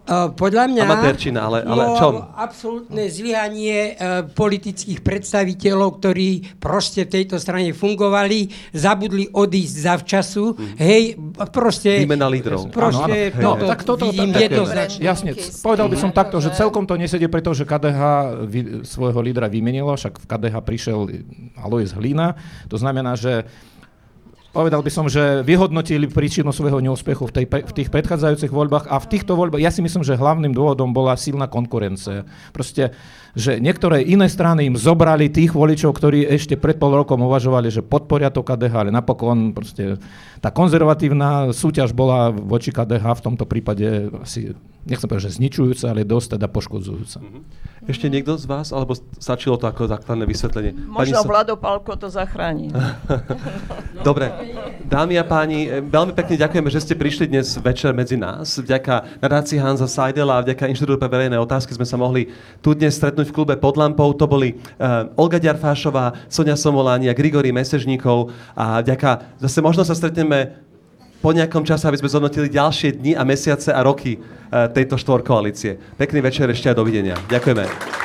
Uh, 0.05 0.29
podľa 0.37 0.69
mňa 0.69 0.83
Amatérčina, 0.85 1.49
ale, 1.49 1.65
ale 1.65 1.97
čom? 1.97 2.21
absolútne 2.37 3.09
zlyhanie 3.09 3.97
uh, 3.97 4.21
politických 4.29 5.01
predstaviteľov, 5.01 5.97
ktorí 5.97 6.61
proste 6.61 7.09
v 7.09 7.21
tejto 7.21 7.41
strane 7.41 7.73
fungovali, 7.73 8.69
zabudli 8.69 9.25
odísť 9.33 9.75
zavčasu, 9.81 10.45
mm. 10.53 10.75
hej, 10.77 11.03
proste... 11.49 12.05
Výmena 12.05 12.29
lídrov. 12.29 12.69
Proste 12.69 13.33
áno, 13.33 13.33
áno. 13.33 13.41
Toto, 13.41 13.63
no, 13.65 13.69
tak 13.73 13.79
toto 13.81 14.03
vidím 14.13 14.29
tak, 14.29 14.45
jednoznačne. 14.45 15.01
Jasne, 15.01 15.31
povedal 15.65 15.87
by 15.89 15.97
som 15.97 16.13
takto, 16.13 16.37
že 16.37 16.53
celkom 16.53 16.85
to 16.85 17.01
nesedie, 17.01 17.25
pretože 17.25 17.65
KDH 17.65 18.01
vy, 18.45 18.59
svojho 18.85 19.25
lídra 19.25 19.49
vymenilo, 19.49 19.97
však 19.97 20.21
v 20.21 20.25
KDH 20.29 20.55
prišiel 20.61 20.99
Alois 21.57 21.89
Hlina, 21.97 22.37
to 22.69 22.77
znamená, 22.77 23.17
že 23.17 23.49
povedal 24.55 24.79
by 24.79 24.87
som, 24.87 25.11
že 25.11 25.43
vyhodnotili 25.43 26.07
príčinu 26.07 26.55
svojho 26.55 26.79
neúspechu 26.79 27.27
v, 27.27 27.43
tej, 27.43 27.45
v 27.51 27.73
tých 27.75 27.91
predchádzajúcich 27.91 28.55
voľbách 28.55 28.87
a 28.87 28.95
v 29.03 29.09
týchto 29.11 29.35
voľbách, 29.35 29.59
ja 29.59 29.67
si 29.67 29.83
myslím, 29.83 30.07
že 30.07 30.15
hlavným 30.15 30.55
dôvodom 30.55 30.95
bola 30.95 31.19
silná 31.19 31.51
konkurencia. 31.51 32.23
Proste, 32.55 32.95
že 33.35 33.59
niektoré 33.59 33.99
iné 34.07 34.31
strany 34.31 34.71
im 34.71 34.79
zobrali 34.79 35.27
tých 35.27 35.51
voličov, 35.51 35.91
ktorí 35.91 36.23
ešte 36.31 36.55
pred 36.55 36.79
pol 36.79 36.95
rokom 36.95 37.19
uvažovali, 37.27 37.67
že 37.67 37.83
podporia 37.83 38.31
to 38.31 38.47
KDH, 38.47 38.87
ale 38.87 38.95
napokon 38.95 39.51
proste 39.51 39.99
tá 40.39 40.55
konzervatívna 40.55 41.51
súťaž 41.51 41.91
bola 41.91 42.31
voči 42.31 42.71
KDH 42.71 43.03
v 43.19 43.25
tomto 43.27 43.43
prípade 43.43 44.07
asi, 44.23 44.55
nechcem 44.87 45.11
povedať, 45.11 45.35
že 45.35 45.37
zničujúca, 45.43 45.91
ale 45.91 46.07
dosť 46.07 46.39
teda 46.39 46.47
poškodzujúca. 46.47 47.19
Mm-hmm. 47.19 47.43
Ešte 47.85 48.09
niekto 48.09 48.33
z 48.33 48.49
vás, 48.49 48.73
alebo 48.73 48.97
stačilo 49.21 49.61
to 49.61 49.69
ako 49.69 49.85
základné 49.85 50.25
vysvetlenie? 50.25 50.73
Možno 50.89 51.21
Pani 51.21 51.29
Vlado 51.29 51.53
Palko 51.53 51.93
to 51.93 52.09
zachráni. 52.09 52.73
Dobre, 54.07 54.33
dámy 54.89 55.21
a 55.21 55.25
páni, 55.25 55.69
eh, 55.69 55.85
veľmi 55.85 56.17
pekne 56.17 56.41
ďakujeme, 56.41 56.69
že 56.73 56.81
ste 56.81 56.97
prišli 56.97 57.29
dnes 57.29 57.53
večer 57.61 57.93
medzi 57.93 58.17
nás. 58.17 58.57
Vďaka 58.57 59.21
nadácii 59.21 59.61
Hanza 59.61 59.85
Seidela 59.85 60.41
a 60.41 60.43
vďaka 60.43 60.65
Inštitútu 60.65 60.97
pre 60.97 61.13
verejné 61.13 61.37
otázky 61.37 61.77
sme 61.77 61.85
sa 61.85 61.93
mohli 61.93 62.33
tu 62.65 62.73
dnes 62.73 62.97
stretnúť 62.97 63.29
v 63.29 63.35
klube 63.37 63.53
pod 63.53 63.77
lampou. 63.77 64.09
To 64.17 64.25
boli 64.25 64.57
uh, 64.81 65.05
Olga 65.13 65.37
Ďarfášová, 65.37 66.25
Sonia 66.25 66.57
Somolánia, 66.57 67.13
Grigory 67.13 67.53
Mesežníkov 67.53 68.33
a 68.57 68.81
vďaka, 68.81 69.37
zase 69.45 69.61
možno 69.61 69.85
sa 69.85 69.93
stretneme 69.93 70.64
po 71.25 71.33
nejakom 71.33 71.65
čase, 71.65 71.89
aby 71.89 71.97
sme 71.97 72.13
zhodnotili 72.13 72.53
ďalšie 72.53 73.01
dni 73.01 73.17
a 73.17 73.25
mesiace 73.25 73.73
a 73.73 73.81
roky 73.81 74.21
eh, 74.21 74.69
tejto 74.69 74.93
štvorkoalície. 75.01 75.97
Pekný 75.97 76.21
večer 76.21 76.45
ešte 76.53 76.69
a 76.69 76.77
dovidenia. 76.77 77.17
Ďakujeme. 77.33 78.04